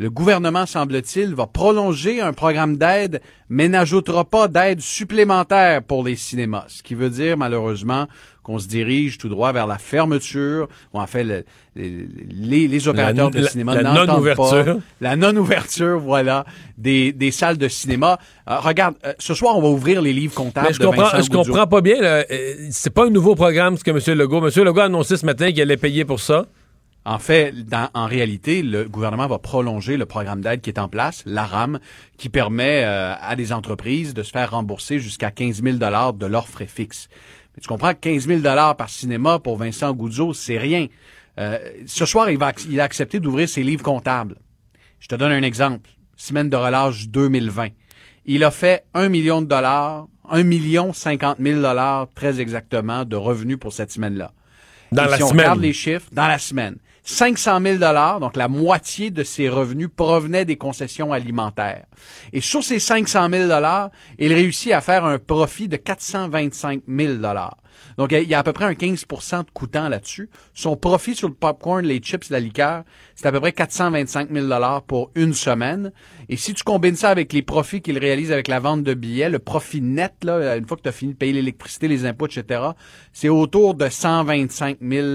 le 0.00 0.10
gouvernement, 0.10 0.64
semble-t-il, 0.64 1.34
va 1.34 1.48
prolonger 1.48 2.20
un 2.20 2.32
programme 2.32 2.76
d'aide, 2.76 3.20
mais 3.48 3.68
n'ajoutera 3.68 4.24
pas 4.24 4.46
d'aide 4.46 4.80
supplémentaire 4.80 5.82
pour 5.82 6.04
les 6.04 6.14
cinémas. 6.14 6.66
Ce 6.68 6.84
qui 6.84 6.94
veut 6.94 7.10
dire, 7.10 7.36
malheureusement, 7.36 8.06
qu'on 8.48 8.58
se 8.58 8.66
dirige 8.66 9.18
tout 9.18 9.28
droit 9.28 9.52
vers 9.52 9.66
la 9.66 9.76
fermeture, 9.76 10.68
ou 10.94 11.00
en 11.00 11.06
fait, 11.06 11.22
le- 11.22 11.44
les, 11.76 12.66
les 12.66 12.88
opérateurs 12.88 13.30
La- 13.30 13.40
de 13.42 13.46
cinéma 13.46 13.74
la 13.74 13.82
n'entendent 13.82 14.08
non-ouverture. 14.08 14.64
pas 14.76 14.80
la 15.02 15.16
non-ouverture, 15.16 16.00
voilà, 16.00 16.46
des, 16.78 17.12
des 17.12 17.30
salles 17.30 17.58
de 17.58 17.68
cinéma. 17.68 18.18
Euh, 18.48 18.58
regarde, 18.58 18.94
euh, 19.04 19.12
ce 19.18 19.34
soir, 19.34 19.56
on 19.58 19.60
va 19.60 19.68
ouvrir 19.68 20.00
les 20.00 20.14
livres 20.14 20.34
comptables 20.34 20.68
Mais 20.68 20.72
je 20.72 20.80
de 20.80 20.86
comprends, 20.86 21.02
Vincent 21.04 21.22
je 21.22 21.28
Goudzot. 21.30 21.44
comprends 21.52 21.66
pas 21.66 21.80
bien. 21.82 22.00
là. 22.00 22.24
Euh, 22.30 22.54
C'est 22.70 22.90
pas 22.94 23.04
un 23.06 23.10
nouveau 23.10 23.34
programme, 23.34 23.76
ce 23.76 23.84
que 23.84 23.90
M. 23.90 24.18
Legault. 24.18 24.38
M. 24.46 24.64
Legault 24.64 24.80
a 24.80 24.84
annoncé 24.84 25.18
ce 25.18 25.26
matin 25.26 25.50
qu'il 25.52 25.60
allait 25.60 25.76
payer 25.76 26.06
pour 26.06 26.20
ça. 26.20 26.46
En 27.04 27.18
fait, 27.18 27.52
dans- 27.66 27.88
en 27.94 28.06
réalité, 28.06 28.60
le 28.62 28.84
gouvernement 28.84 29.26
va 29.28 29.38
prolonger 29.38 29.96
le 29.96 30.04
programme 30.04 30.40
d'aide 30.42 30.60
qui 30.60 30.68
est 30.68 30.78
en 30.78 30.88
place, 30.88 31.22
l'ARAM, 31.26 31.78
qui 32.18 32.28
permet 32.28 32.82
euh, 32.84 33.14
à 33.20 33.34
des 33.36 33.52
entreprises 33.52 34.12
de 34.14 34.22
se 34.22 34.30
faire 34.30 34.50
rembourser 34.50 34.98
jusqu'à 34.98 35.30
15 35.30 35.62
000 35.62 35.76
de 35.78 36.26
leurs 36.26 36.48
frais 36.48 36.66
fixes. 36.66 37.08
Mais 37.58 37.62
tu 37.62 37.66
comprends 37.66 37.92
que 37.92 37.98
15 37.98 38.28
000 38.28 38.40
par 38.76 38.88
cinéma 38.88 39.40
pour 39.40 39.56
Vincent 39.56 39.92
Goudzot, 39.92 40.32
c'est 40.32 40.58
rien. 40.58 40.86
Euh, 41.40 41.58
ce 41.86 42.06
soir, 42.06 42.30
il, 42.30 42.38
va, 42.38 42.52
il 42.70 42.80
a 42.80 42.84
accepté 42.84 43.18
d'ouvrir 43.18 43.48
ses 43.48 43.64
livres 43.64 43.82
comptables. 43.82 44.36
Je 45.00 45.08
te 45.08 45.16
donne 45.16 45.32
un 45.32 45.42
exemple. 45.42 45.90
Semaine 46.16 46.48
de 46.50 46.56
relâche 46.56 47.08
2020. 47.08 47.70
Il 48.26 48.44
a 48.44 48.52
fait 48.52 48.84
1 48.94 49.08
million 49.08 49.42
de 49.42 49.48
dollars, 49.48 50.06
1 50.30 50.44
million 50.44 50.92
50 50.92 51.38
000 51.40 51.60
dollars 51.60 52.06
très 52.14 52.40
exactement 52.40 53.04
de 53.04 53.16
revenus 53.16 53.58
pour 53.58 53.72
cette 53.72 53.90
semaine-là. 53.90 54.30
Dans 54.92 55.06
Et 55.06 55.10
la 55.10 55.16
si 55.16 55.24
on 55.24 55.28
semaine. 55.30 55.40
regarde 55.46 55.60
les 55.60 55.72
chiffres, 55.72 56.06
dans 56.12 56.28
la 56.28 56.38
semaine, 56.38 56.76
500 57.10 57.60
000 57.62 57.78
dollars, 57.78 58.20
donc 58.20 58.36
la 58.36 58.48
moitié 58.48 59.10
de 59.10 59.24
ses 59.24 59.48
revenus 59.48 59.88
provenaient 59.94 60.44
des 60.44 60.58
concessions 60.58 61.10
alimentaires. 61.10 61.86
Et 62.34 62.42
sur 62.42 62.62
ces 62.62 62.78
500 62.78 63.30
000 63.30 63.48
dollars, 63.48 63.90
il 64.18 64.30
réussit 64.34 64.72
à 64.72 64.82
faire 64.82 65.06
un 65.06 65.18
profit 65.18 65.68
de 65.68 65.76
425 65.76 66.82
000 66.86 67.14
dollars. 67.14 67.56
Donc, 67.96 68.12
il 68.12 68.28
y 68.28 68.34
a 68.34 68.38
à 68.38 68.42
peu 68.42 68.52
près 68.52 68.64
un 68.64 68.72
15% 68.72 69.44
de 69.44 69.50
coûtant 69.52 69.88
là-dessus. 69.88 70.28
Son 70.54 70.76
profit 70.76 71.14
sur 71.14 71.28
le 71.28 71.34
popcorn, 71.34 71.84
les 71.84 71.98
chips, 71.98 72.30
la 72.30 72.40
liqueur, 72.40 72.84
c'est 73.14 73.26
à 73.26 73.32
peu 73.32 73.40
près 73.40 73.52
425 73.52 74.30
000 74.32 74.46
dollars 74.46 74.82
pour 74.82 75.10
une 75.14 75.34
semaine. 75.34 75.92
Et 76.28 76.36
si 76.36 76.54
tu 76.54 76.64
combines 76.64 76.96
ça 76.96 77.10
avec 77.10 77.32
les 77.32 77.42
profits 77.42 77.80
qu'il 77.80 77.98
réalise 77.98 78.32
avec 78.32 78.48
la 78.48 78.60
vente 78.60 78.82
de 78.82 78.94
billets, 78.94 79.30
le 79.30 79.38
profit 79.38 79.80
net, 79.80 80.14
là, 80.22 80.56
une 80.56 80.66
fois 80.66 80.76
que 80.76 80.82
tu 80.82 80.88
as 80.88 80.92
fini 80.92 81.12
de 81.12 81.18
payer 81.18 81.32
l'électricité, 81.32 81.88
les 81.88 82.06
impôts, 82.06 82.26
etc., 82.26 82.62
c'est 83.12 83.28
autour 83.28 83.74
de 83.74 83.88
125 83.88 84.78
000, 84.80 85.06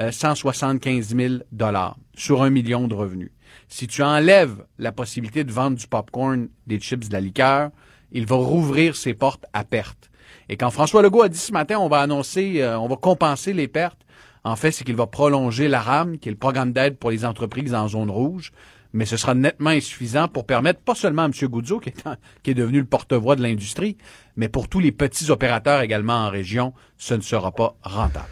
euh, 0.00 0.10
175 0.10 1.14
000 1.16 1.34
dollars 1.52 1.96
sur 2.14 2.42
un 2.42 2.50
million 2.50 2.88
de 2.88 2.94
revenus. 2.94 3.30
Si 3.68 3.86
tu 3.86 4.02
enlèves 4.02 4.64
la 4.78 4.92
possibilité 4.92 5.44
de 5.44 5.52
vendre 5.52 5.76
du 5.76 5.86
popcorn, 5.86 6.48
des 6.66 6.78
chips, 6.78 7.08
de 7.08 7.12
la 7.12 7.20
liqueur, 7.20 7.70
il 8.12 8.26
va 8.26 8.36
rouvrir 8.36 8.96
ses 8.96 9.14
portes 9.14 9.46
à 9.52 9.64
perte. 9.64 10.10
Et 10.48 10.56
quand 10.56 10.70
François 10.70 11.02
Legault 11.02 11.22
a 11.22 11.28
dit 11.28 11.38
ce 11.38 11.52
matin, 11.52 11.78
on 11.78 11.88
va 11.88 12.00
annoncer, 12.00 12.60
euh, 12.62 12.78
on 12.78 12.88
va 12.88 12.96
compenser 12.96 13.52
les 13.52 13.68
pertes, 13.68 13.98
en 14.44 14.56
fait, 14.56 14.72
c'est 14.72 14.84
qu'il 14.84 14.96
va 14.96 15.06
prolonger 15.06 15.68
la 15.68 15.80
RAM, 15.80 16.18
qui 16.18 16.28
est 16.28 16.32
le 16.32 16.38
programme 16.38 16.72
d'aide 16.72 16.96
pour 16.98 17.10
les 17.10 17.24
entreprises 17.24 17.74
en 17.74 17.86
zone 17.88 18.10
rouge, 18.10 18.52
mais 18.92 19.06
ce 19.06 19.16
sera 19.16 19.34
nettement 19.34 19.70
insuffisant 19.70 20.28
pour 20.28 20.44
permettre 20.44 20.80
pas 20.80 20.94
seulement 20.94 21.22
à 21.22 21.26
M. 21.26 21.32
Goudzo, 21.44 21.78
qui 21.78 21.90
est, 21.90 22.06
en- 22.06 22.16
qui 22.42 22.50
est 22.50 22.54
devenu 22.54 22.78
le 22.80 22.84
porte-voix 22.84 23.36
de 23.36 23.42
l'industrie, 23.42 23.96
mais 24.36 24.48
pour 24.48 24.68
tous 24.68 24.80
les 24.80 24.92
petits 24.92 25.30
opérateurs 25.30 25.80
également 25.80 26.26
en 26.26 26.28
région, 26.28 26.74
ce 26.98 27.14
ne 27.14 27.20
sera 27.22 27.52
pas 27.52 27.74
rentable. 27.82 28.26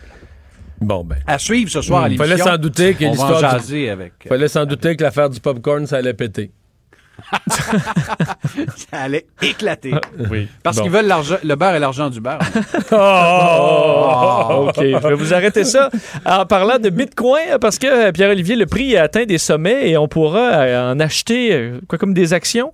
Bon, 0.81 1.05
ben. 1.05 1.19
À 1.27 1.39
suivre 1.39 1.71
ce 1.71 1.83
soir 1.83 2.03
à 2.05 2.09
Il 2.09 2.13
l'émission. 2.13 2.37
fallait 2.39 2.51
s'en 2.51 2.57
douter 2.59 2.95
que 2.95 3.05
l'histoire 3.05 3.39
du- 3.67 3.89
avec. 3.89 4.13
euh, 4.27 4.29
Fallait 4.31 4.49
s'en 4.49 4.65
douter 4.67 4.97
que 4.97 5.03
l'affaire 5.05 5.29
du 5.31 5.39
popcorn, 5.39 5.87
ça 5.87 5.99
allait 5.99 6.15
péter. 6.15 6.51
ça 8.77 8.99
allait 9.03 9.27
éclater. 9.43 9.95
Oui. 10.31 10.49
Parce 10.63 10.77
Bon. 10.77 10.83
qu'ils 10.83 10.93
veulent 10.93 11.07
l'argent, 11.07 11.37
le 11.43 11.55
beurre 11.57 11.75
et 11.75 11.79
l'argent 11.79 12.11
du 12.11 12.21
beurre. 12.21 12.41
Oh, 12.93 14.67
OK. 14.69 14.77
Je 14.83 15.09
vais 15.09 15.15
vous 15.15 15.33
arrêter 15.35 15.65
ça 15.65 15.91
en 16.25 16.45
parlant 16.47 16.79
de 16.79 16.91
Bitcoin 16.91 17.59
parce 17.61 17.79
que 17.79 17.87
euh, 17.87 18.13
Pierre-Olivier, 18.13 18.57
le 18.57 18.67
prix 18.67 18.97
a 18.97 19.05
atteint 19.05 19.25
des 19.25 19.39
sommets 19.39 19.89
et 19.89 19.97
on 19.97 20.09
pourra 20.09 20.41
euh, 20.51 20.93
en 20.93 21.01
acheter 21.01 21.53
euh, 21.53 21.81
quoi 21.89 21.99
comme 21.99 22.15
des 22.15 22.33
actions? 22.33 22.73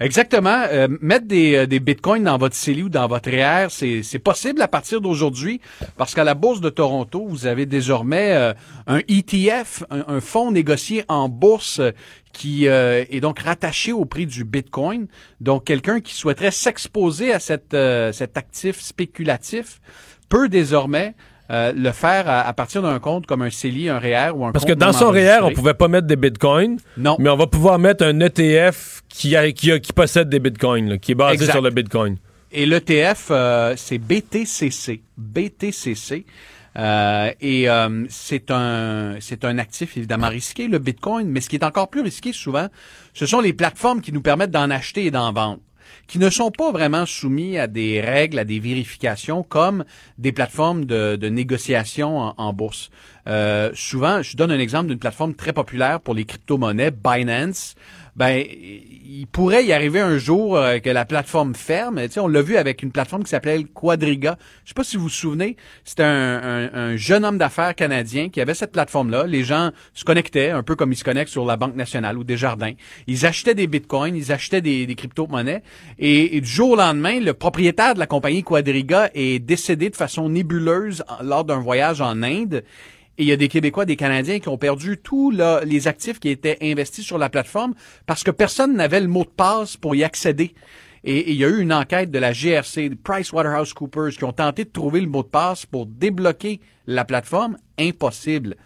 Exactement. 0.00 0.64
Euh, 0.70 0.88
mettre 1.00 1.26
des, 1.26 1.54
euh, 1.54 1.66
des 1.66 1.80
bitcoins 1.80 2.24
dans 2.24 2.38
votre 2.38 2.54
CELI 2.54 2.84
ou 2.84 2.88
dans 2.88 3.06
votre 3.06 3.30
REER, 3.30 3.68
c'est 3.70 4.02
c'est 4.02 4.18
possible 4.18 4.60
à 4.60 4.68
partir 4.68 5.00
d'aujourd'hui 5.00 5.60
parce 5.96 6.14
qu'à 6.14 6.24
la 6.24 6.34
Bourse 6.34 6.60
de 6.60 6.70
Toronto, 6.70 7.24
vous 7.26 7.46
avez 7.46 7.66
désormais 7.66 8.32
euh, 8.32 8.52
un 8.86 9.00
ETF, 9.08 9.84
un, 9.90 10.04
un 10.08 10.20
fonds 10.20 10.50
négocié 10.50 11.04
en 11.08 11.28
bourse 11.28 11.78
euh, 11.78 11.92
qui 12.34 12.68
euh, 12.68 13.04
est 13.08 13.20
donc 13.20 13.38
rattaché 13.38 13.92
au 13.92 14.04
prix 14.04 14.26
du 14.26 14.44
bitcoin. 14.44 15.06
Donc, 15.40 15.64
quelqu'un 15.64 16.00
qui 16.00 16.14
souhaiterait 16.14 16.50
s'exposer 16.50 17.32
à 17.32 17.38
cette, 17.38 17.72
euh, 17.72 18.12
cet 18.12 18.36
actif 18.36 18.80
spéculatif 18.80 19.80
peut 20.28 20.48
désormais 20.48 21.14
euh, 21.50 21.72
le 21.76 21.90
faire 21.92 22.28
à, 22.28 22.40
à 22.48 22.52
partir 22.52 22.80
d'un 22.82 22.98
compte 22.98 23.26
comme 23.26 23.42
un 23.42 23.50
CELI, 23.50 23.88
un 23.90 23.98
REER 23.98 24.30
ou 24.34 24.46
un 24.46 24.52
Parce 24.52 24.64
compte 24.64 24.74
que 24.74 24.78
dans 24.78 24.92
son 24.92 25.10
REER, 25.10 25.28
on 25.28 25.42
enregistré. 25.42 25.54
pouvait 25.54 25.74
pas 25.74 25.88
mettre 25.88 26.06
des 26.06 26.16
bitcoins, 26.16 26.78
Non. 26.96 27.16
mais 27.18 27.28
on 27.30 27.36
va 27.36 27.46
pouvoir 27.46 27.78
mettre 27.78 28.04
un 28.04 28.18
ETF 28.20 29.02
qui, 29.08 29.36
a- 29.36 29.52
qui, 29.52 29.70
a- 29.72 29.78
qui 29.78 29.92
possède 29.92 30.28
des 30.28 30.40
bitcoins, 30.40 30.88
là, 30.88 30.98
qui 30.98 31.12
est 31.12 31.14
basé 31.14 31.34
Exact. 31.34 31.52
sur 31.52 31.62
le 31.62 31.70
bitcoin. 31.70 32.16
Et 32.52 32.66
l'ETF, 32.66 33.28
euh, 33.30 33.74
c'est 33.76 33.98
BTCC. 33.98 35.02
BTCC. 35.18 36.24
Euh, 36.76 37.30
et 37.40 37.68
euh, 37.70 38.04
c'est 38.08 38.50
un 38.50 39.14
c'est 39.20 39.44
un 39.44 39.58
actif 39.58 39.96
évidemment 39.96 40.28
risqué, 40.28 40.66
le 40.66 40.80
Bitcoin, 40.80 41.28
mais 41.28 41.40
ce 41.40 41.48
qui 41.48 41.54
est 41.54 41.64
encore 41.64 41.88
plus 41.88 42.00
risqué 42.00 42.32
souvent, 42.32 42.66
ce 43.12 43.26
sont 43.26 43.40
les 43.40 43.52
plateformes 43.52 44.00
qui 44.00 44.10
nous 44.12 44.22
permettent 44.22 44.50
d'en 44.50 44.70
acheter 44.70 45.06
et 45.06 45.10
d'en 45.12 45.32
vendre 45.32 45.60
qui 46.06 46.18
ne 46.18 46.30
sont 46.30 46.50
pas 46.50 46.72
vraiment 46.72 47.06
soumis 47.06 47.58
à 47.58 47.66
des 47.66 48.00
règles, 48.00 48.38
à 48.38 48.44
des 48.44 48.58
vérifications 48.58 49.42
comme 49.42 49.84
des 50.18 50.32
plateformes 50.32 50.84
de, 50.84 51.28
négociation 51.28 52.18
en, 52.18 52.34
en 52.36 52.52
bourse. 52.52 52.90
Euh, 53.26 53.70
souvent, 53.74 54.22
je 54.22 54.36
donne 54.36 54.50
un 54.50 54.58
exemple 54.58 54.88
d'une 54.88 54.98
plateforme 54.98 55.34
très 55.34 55.52
populaire 55.52 56.00
pour 56.00 56.14
les 56.14 56.24
crypto-monnaies, 56.24 56.90
Binance. 56.90 57.74
Ben, 58.16 58.44
il 58.46 59.26
pourrait 59.26 59.64
y 59.64 59.72
arriver 59.72 60.00
un 60.00 60.18
jour 60.18 60.56
euh, 60.56 60.78
que 60.78 60.88
la 60.88 61.04
plateforme 61.04 61.54
ferme. 61.54 62.08
Tu 62.08 62.20
on 62.20 62.28
l'a 62.28 62.42
vu 62.42 62.56
avec 62.56 62.82
une 62.82 62.92
plateforme 62.92 63.24
qui 63.24 63.30
s'appelait 63.30 63.64
Quadriga. 63.64 64.38
Je 64.64 64.68
sais 64.70 64.74
pas 64.74 64.84
si 64.84 64.96
vous 64.96 65.04
vous 65.04 65.08
souvenez, 65.08 65.56
c'était 65.84 66.04
un, 66.04 66.40
un- 66.42 66.70
un 66.74 66.96
jeune 66.96 67.24
homme 67.24 67.38
d'affaires 67.38 67.74
canadien 67.74 68.28
qui 68.28 68.40
avait 68.40 68.54
cette 68.54 68.70
plateforme-là. 68.70 69.26
Les 69.26 69.42
gens 69.42 69.70
se 69.94 70.04
connectaient, 70.04 70.50
un 70.50 70.62
peu 70.62 70.76
comme 70.76 70.92
ils 70.92 70.96
se 70.96 71.02
connectent 71.04 71.30
sur 71.32 71.44
la 71.44 71.56
Banque 71.56 71.74
nationale 71.74 72.16
ou 72.16 72.22
Desjardins. 72.24 72.74
Ils 73.08 73.26
achetaient 73.26 73.54
des 73.56 73.66
bitcoins, 73.66 74.14
ils 74.14 74.30
achetaient 74.30 74.60
des, 74.62 74.86
des 74.86 74.94
crypto-monnaies. 74.94 75.62
Et, 75.98 76.36
et 76.36 76.40
du 76.40 76.48
jour 76.48 76.70
au 76.70 76.76
lendemain, 76.76 77.18
le 77.18 77.34
propriétaire 77.34 77.94
de 77.94 77.98
la 77.98 78.06
compagnie 78.06 78.44
Quadriga 78.44 79.10
est 79.14 79.40
décédé 79.40 79.90
de 79.90 79.96
façon 79.96 80.28
nébuleuse 80.28 81.02
lors 81.22 81.44
d'un 81.44 81.58
voyage 81.58 82.00
en 82.00 82.22
Inde. 82.22 82.62
Et 83.16 83.22
il 83.22 83.28
y 83.28 83.32
a 83.32 83.36
des 83.36 83.48
Québécois, 83.48 83.84
des 83.84 83.96
Canadiens 83.96 84.40
qui 84.40 84.48
ont 84.48 84.58
perdu 84.58 84.98
tous 84.98 85.32
les 85.64 85.88
actifs 85.88 86.18
qui 86.18 86.30
étaient 86.30 86.58
investis 86.62 87.04
sur 87.04 87.18
la 87.18 87.28
plateforme 87.28 87.74
parce 88.06 88.24
que 88.24 88.30
personne 88.30 88.74
n'avait 88.74 89.00
le 89.00 89.06
mot 89.06 89.24
de 89.24 89.30
passe 89.30 89.76
pour 89.76 89.94
y 89.94 90.02
accéder. 90.02 90.54
Et, 91.04 91.30
il 91.30 91.36
y 91.36 91.44
a 91.44 91.48
eu 91.48 91.60
une 91.60 91.72
enquête 91.72 92.10
de 92.10 92.18
la 92.18 92.32
GRC, 92.32 92.90
PricewaterhouseCoopers, 93.04 94.16
qui 94.16 94.24
ont 94.24 94.32
tenté 94.32 94.64
de 94.64 94.70
trouver 94.70 95.00
le 95.00 95.06
mot 95.06 95.22
de 95.22 95.28
passe 95.28 95.66
pour 95.66 95.86
débloquer 95.86 96.60
la 96.86 97.04
plateforme. 97.04 97.56
Impossible. 97.78 98.56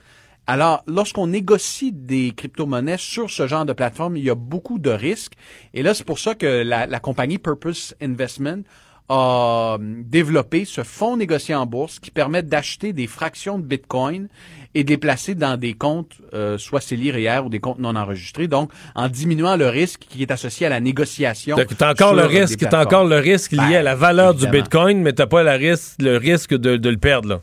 Alors, 0.46 0.82
lorsqu'on 0.86 1.26
négocie 1.26 1.92
des 1.92 2.32
crypto-monnaies 2.34 2.96
sur 2.96 3.28
ce 3.28 3.46
genre 3.46 3.66
de 3.66 3.74
plateforme, 3.74 4.16
il 4.16 4.24
y 4.24 4.30
a 4.30 4.34
beaucoup 4.34 4.78
de 4.78 4.88
risques. 4.88 5.34
Et 5.74 5.82
là, 5.82 5.92
c'est 5.92 6.05
pour 6.05 6.18
ça 6.18 6.34
que 6.34 6.46
la 6.62 7.01
compagnie 7.01 7.38
Purpose 7.38 7.94
Investment 8.01 8.62
a 9.09 9.74
euh, 9.74 9.78
développé 9.80 10.64
ce 10.64 10.82
fonds 10.82 11.16
négocié 11.16 11.54
en 11.54 11.66
bourse 11.66 11.98
qui 11.98 12.11
permet 12.11 12.42
d'acheter 12.42 12.92
des 12.92 13.06
fractions 13.06 13.59
de 13.59 13.64
Bitcoin 13.64 14.28
et 14.74 14.84
de 14.84 14.90
les 14.90 14.98
placer 14.98 15.34
dans 15.34 15.56
des 15.56 15.72
comptes, 15.74 16.12
euh, 16.34 16.59
soit 16.59 16.80
CELI, 16.80 17.12
ou 17.44 17.48
des 17.48 17.59
comptes 17.59 17.78
non 17.78 17.96
enregistrés, 17.96 18.48
donc 18.48 18.70
en 18.94 19.09
diminuant 19.09 19.56
le 19.56 19.68
risque 19.68 20.06
qui 20.09 20.22
est 20.22 20.30
associé 20.30 20.66
à 20.66 20.70
la 20.70 20.80
négociation. 20.80 21.56
Donc, 21.56 21.76
t'as 21.76 21.92
encore 21.92 22.14
le 22.14 22.24
risque, 22.24 22.59
t'as 22.68 22.84
encore 22.84 23.04
le 23.04 23.18
risque 23.18 23.52
lié 23.52 23.59
Ben, 23.59 23.74
à 23.76 23.82
la 23.82 23.94
valeur 23.94 24.32
évidemment. 24.32 24.52
du 24.52 24.59
bitcoin, 24.61 25.00
mais 25.00 25.12
t'as 25.14 25.26
pas 25.26 25.42
le 25.42 25.50
risque, 25.52 25.94
le 26.00 26.16
risque 26.16 26.54
de, 26.54 26.76
de 26.76 26.90
le 26.90 26.98
perdre, 26.98 27.28
là. 27.28 27.40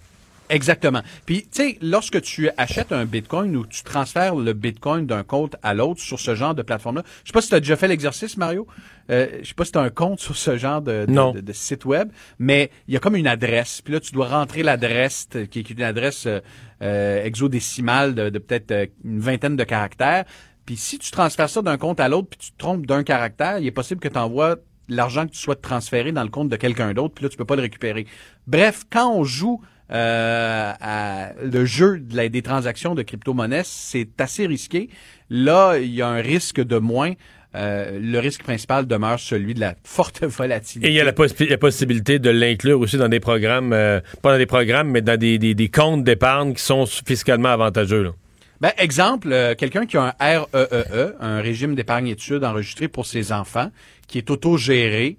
Exactement. 0.50 1.02
Puis, 1.26 1.43
tu 1.43 1.48
sais, 1.52 1.78
lorsque 1.82 2.22
tu 2.22 2.50
achètes 2.58 2.91
un 2.91 3.06
Bitcoin 3.06 3.56
ou 3.56 3.66
tu 3.66 3.82
transfères 3.84 4.36
le 4.36 4.54
Bitcoin 4.54 5.08
d'un 5.08 5.24
compte 5.24 5.56
à 5.64 5.74
l'autre 5.74 6.02
sur 6.02 6.20
ce 6.20 6.36
genre 6.36 6.54
de 6.54 6.62
plateforme-là, 6.62 7.04
je 7.24 7.30
sais 7.30 7.34
pas 7.34 7.41
si 7.41 7.50
tu 7.50 7.56
as 7.56 7.60
déjà 7.60 7.76
fait 7.76 7.88
l'exercice, 7.88 8.38
Mario. 8.38 8.68
Euh, 9.10 9.39
je 9.41 9.48
sais 9.48 9.54
pas 9.56 9.66
si 9.66 9.72
tu 9.72 9.78
as 9.80 9.82
un 9.82 9.89
compte 9.89 10.20
sur 10.20 10.36
ce 10.38 10.58
genre 10.58 10.82
de, 10.82 11.06
de- 11.06 11.12
Non. 11.12 11.32
de- 11.32 11.41
de 11.41 11.54
site 11.54 11.86
web, 11.86 12.10
mais 12.38 12.70
il 12.88 12.93
y 12.93 12.98
a 12.98 13.00
comme 13.00 13.16
une 13.16 13.28
adresse. 13.28 13.82
Puis 13.82 13.93
là, 13.93 14.00
tu 14.00 14.12
dois 14.12 14.28
rentrer 14.28 14.62
l'adresse 14.62 15.28
qui 15.50 15.60
est 15.60 15.70
une 15.70 15.82
adresse 15.82 16.26
euh, 16.28 16.39
euh, 16.82 17.24
hexadécimale 17.24 18.14
de, 18.16 18.30
de 18.30 18.39
peut-être 18.39 18.72
euh, 18.72 18.86
une 19.04 19.20
vingtaine 19.20 19.56
de 19.56 19.64
caractères. 19.64 20.26
Puis 20.66 20.78
si 20.78 20.98
tu 21.00 21.12
transfères 21.12 21.50
ça 21.50 21.62
d'un 21.62 21.78
compte 21.78 22.00
à 22.00 22.08
l'autre, 22.10 22.28
puis 22.30 22.39
tu 22.39 22.52
te 22.52 22.58
trompes 22.58 22.86
d'un 22.86 23.04
caractère, 23.04 23.60
il 23.60 23.68
est 23.68 23.72
possible 23.72 24.00
que 24.00 24.08
tu 24.08 24.18
envoies 24.18 24.58
l'argent 24.89 25.26
que 25.26 25.32
tu 25.32 25.39
souhaites 25.39 25.62
transférer 25.62 26.12
dans 26.12 26.24
le 26.24 26.30
compte 26.30 26.50
de 26.50 26.56
quelqu'un 26.56 26.93
d'autre, 26.93 27.16
puis 27.16 27.24
là, 27.24 27.30
tu 27.30 27.38
peux 27.38 27.46
pas 27.46 27.56
le 27.56 27.64
récupérer. 27.64 28.06
Bref, 28.46 28.84
quand 28.91 29.12
on 29.12 29.24
joue 29.24 29.62
euh, 29.92 30.72
à 30.82 31.30
le 31.44 31.66
jeu 31.66 32.00
de 32.00 32.16
la- 32.16 32.30
des 32.30 32.42
transactions 32.42 32.96
de 32.96 33.02
crypto-monnaies, 33.04 33.62
c'est 33.66 34.20
assez 34.20 34.46
risqué. 34.48 34.90
Là, 35.30 35.78
il 35.78 35.94
y 35.94 36.02
a 36.02 36.08
un 36.08 36.22
risque 36.22 36.62
de 36.62 36.78
moins. 36.78 37.14
Euh, 37.56 38.00
le 38.02 38.20
risque 38.20 38.44
principal 38.44 38.86
demeure 38.86 39.18
celui 39.20 39.54
de 39.54 39.62
la 39.62 39.76
forte 39.86 40.24
volatilité. 40.26 40.88
Et 40.90 40.92
il 40.92 40.96
y 40.96 41.00
a 41.00 41.06
la, 41.06 41.14
possi- 41.14 41.48
la 41.48 41.58
possibilité 41.58 42.20
de 42.20 42.30
l'inclure 42.30 42.80
aussi 42.82 42.98
dans 42.98 43.08
des 43.08 43.22
programmes, 43.22 43.72
euh, 43.72 44.02
pas 44.22 44.34
dans 44.34 44.38
des 44.38 44.46
programmes, 44.46 44.90
mais 44.92 45.02
dans 45.02 45.18
des, 45.18 45.38
des- 45.38 45.54
des 45.56 45.70
comptes 45.70 46.04
d'épargne 46.04 46.54
qui 46.54 46.62
sont 46.64 46.86
fiscalement 46.86 47.50
avantageux. 47.50 48.04
là. 48.04 48.12
Ben, 48.62 48.72
exemple, 48.78 49.30
euh, 49.32 49.54
quelqu'un 49.56 49.86
qui 49.86 49.96
a 49.98 50.16
un 50.20 50.26
REEE, 50.54 51.14
un 51.22 51.42
régime 51.42 51.76
d'épargne 51.76 52.08
études 52.08 52.44
enregistré 52.44 52.88
pour 52.88 53.06
ses 53.06 53.32
enfants, 53.32 53.70
qui 54.08 54.18
est 54.18 54.30
autogéré, 54.30 55.18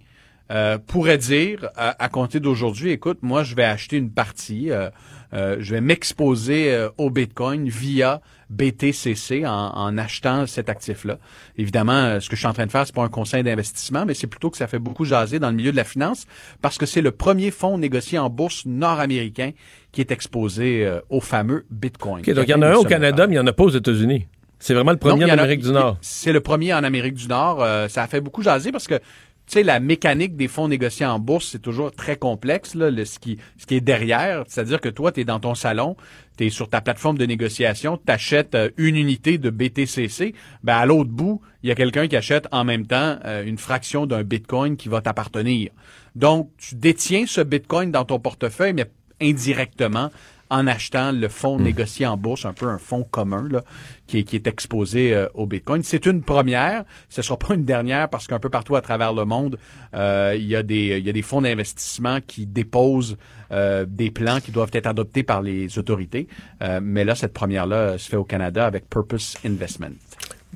euh, 0.50 0.78
pourrait 0.78 1.18
dire 1.18 1.68
à, 1.76 2.02
à 2.02 2.08
compter 2.08 2.40
d'aujourd'hui, 2.40 2.90
écoute, 2.90 3.18
moi, 3.22 3.42
je 3.42 3.54
vais 3.54 3.64
acheter 3.64 3.96
une 3.96 4.10
partie, 4.10 4.70
euh, 4.70 4.90
euh, 5.34 5.56
je 5.58 5.74
vais 5.74 5.80
m'exposer 5.80 6.72
euh, 6.72 6.88
au 6.98 7.10
Bitcoin 7.10 7.68
via 7.68 8.20
BTCC 8.48 9.44
en, 9.46 9.50
en 9.52 9.98
achetant 9.98 10.46
cet 10.46 10.68
actif-là. 10.68 11.18
Évidemment, 11.58 11.92
euh, 11.92 12.20
ce 12.20 12.28
que 12.28 12.36
je 12.36 12.40
suis 12.40 12.46
en 12.48 12.52
train 12.52 12.66
de 12.66 12.70
faire, 12.70 12.86
c'est 12.86 12.94
pas 12.94 13.02
un 13.02 13.08
conseil 13.08 13.42
d'investissement, 13.42 14.04
mais 14.06 14.14
c'est 14.14 14.26
plutôt 14.26 14.50
que 14.50 14.56
ça 14.56 14.66
fait 14.66 14.78
beaucoup 14.78 15.04
jaser 15.04 15.38
dans 15.38 15.50
le 15.50 15.56
milieu 15.56 15.72
de 15.72 15.76
la 15.76 15.84
finance 15.84 16.26
parce 16.62 16.78
que 16.78 16.86
c'est 16.86 17.00
le 17.02 17.10
premier 17.10 17.50
fonds 17.50 17.78
négocié 17.78 18.18
en 18.18 18.30
bourse 18.30 18.64
nord-américain 18.66 19.50
qui 19.92 20.00
est 20.00 20.10
exposé 20.10 20.84
euh, 20.86 21.00
au 21.10 21.20
fameux 21.20 21.66
Bitcoin. 21.70 22.20
OK, 22.20 22.30
donc 22.34 22.44
il 22.46 22.50
y 22.50 22.54
en 22.54 22.62
a 22.62 22.68
un 22.68 22.74
au 22.74 22.84
Canada, 22.84 23.26
mais 23.26 23.34
il 23.34 23.38
n'y 23.38 23.42
en 23.42 23.46
a 23.46 23.52
pas 23.52 23.64
aux 23.64 23.70
États-Unis. 23.70 24.26
C'est 24.58 24.74
vraiment 24.74 24.92
le 24.92 24.96
premier 24.96 25.26
non, 25.26 25.26
en 25.26 25.30
a- 25.30 25.42
Amérique 25.42 25.60
du 25.62 25.70
Nord. 25.70 25.98
C'est 26.00 26.32
le 26.32 26.40
premier 26.40 26.72
en 26.72 26.82
Amérique 26.84 27.14
du 27.14 27.28
Nord. 27.28 27.62
Euh, 27.62 27.88
ça 27.88 28.02
a 28.02 28.06
fait 28.06 28.20
beaucoup 28.20 28.42
jaser 28.42 28.72
parce 28.72 28.86
que 28.86 28.98
tu 29.46 29.52
sais, 29.52 29.62
la 29.62 29.78
mécanique 29.78 30.36
des 30.36 30.48
fonds 30.48 30.66
négociés 30.66 31.06
en 31.06 31.20
bourse, 31.20 31.50
c'est 31.52 31.62
toujours 31.62 31.92
très 31.92 32.16
complexe, 32.16 32.74
là, 32.74 32.90
le, 32.90 33.04
ce, 33.04 33.20
qui, 33.20 33.38
ce 33.58 33.66
qui 33.66 33.76
est 33.76 33.80
derrière. 33.80 34.42
C'est-à-dire 34.48 34.80
que 34.80 34.88
toi, 34.88 35.12
tu 35.12 35.20
es 35.20 35.24
dans 35.24 35.38
ton 35.38 35.54
salon, 35.54 35.96
tu 36.36 36.46
es 36.46 36.50
sur 36.50 36.68
ta 36.68 36.80
plateforme 36.80 37.16
de 37.16 37.26
négociation, 37.26 37.96
tu 38.04 38.12
achètes 38.12 38.56
une 38.76 38.96
unité 38.96 39.38
de 39.38 39.50
BTCC. 39.50 40.34
Ben, 40.64 40.76
à 40.76 40.86
l'autre 40.86 41.10
bout, 41.10 41.40
il 41.62 41.68
y 41.68 41.72
a 41.72 41.76
quelqu'un 41.76 42.08
qui 42.08 42.16
achète 42.16 42.48
en 42.50 42.64
même 42.64 42.86
temps 42.86 43.18
euh, 43.24 43.44
une 43.44 43.58
fraction 43.58 44.06
d'un 44.06 44.24
Bitcoin 44.24 44.76
qui 44.76 44.88
va 44.88 45.00
t'appartenir. 45.00 45.70
Donc, 46.16 46.50
tu 46.58 46.74
détiens 46.74 47.24
ce 47.26 47.40
Bitcoin 47.40 47.92
dans 47.92 48.04
ton 48.04 48.18
portefeuille, 48.18 48.72
mais 48.72 48.90
indirectement 49.20 50.10
en 50.50 50.66
achetant 50.66 51.12
le 51.12 51.28
fonds 51.28 51.58
négocié 51.58 52.06
en 52.06 52.16
bourse, 52.16 52.44
un 52.44 52.52
peu 52.52 52.66
un 52.68 52.78
fonds 52.78 53.04
commun 53.04 53.48
là, 53.50 53.62
qui, 54.06 54.18
est, 54.18 54.24
qui 54.24 54.36
est 54.36 54.46
exposé 54.46 55.14
euh, 55.14 55.26
au 55.34 55.46
Bitcoin. 55.46 55.82
C'est 55.82 56.06
une 56.06 56.22
première, 56.22 56.84
ce 57.08 57.20
ne 57.20 57.24
sera 57.24 57.38
pas 57.38 57.54
une 57.54 57.64
dernière 57.64 58.08
parce 58.08 58.26
qu'un 58.26 58.38
peu 58.38 58.50
partout 58.50 58.76
à 58.76 58.80
travers 58.80 59.12
le 59.12 59.24
monde, 59.24 59.58
euh, 59.94 60.34
il, 60.36 60.46
y 60.46 60.56
a 60.56 60.62
des, 60.62 60.98
il 60.98 61.06
y 61.06 61.10
a 61.10 61.12
des 61.12 61.22
fonds 61.22 61.42
d'investissement 61.42 62.20
qui 62.26 62.46
déposent 62.46 63.16
euh, 63.52 63.84
des 63.88 64.10
plans 64.10 64.40
qui 64.40 64.50
doivent 64.50 64.70
être 64.72 64.86
adoptés 64.86 65.22
par 65.22 65.42
les 65.42 65.78
autorités. 65.78 66.26
Euh, 66.62 66.80
mais 66.82 67.04
là, 67.04 67.14
cette 67.14 67.32
première-là 67.32 67.98
se 67.98 68.08
fait 68.08 68.16
au 68.16 68.24
Canada 68.24 68.66
avec 68.66 68.88
Purpose 68.88 69.36
Investment. 69.44 69.94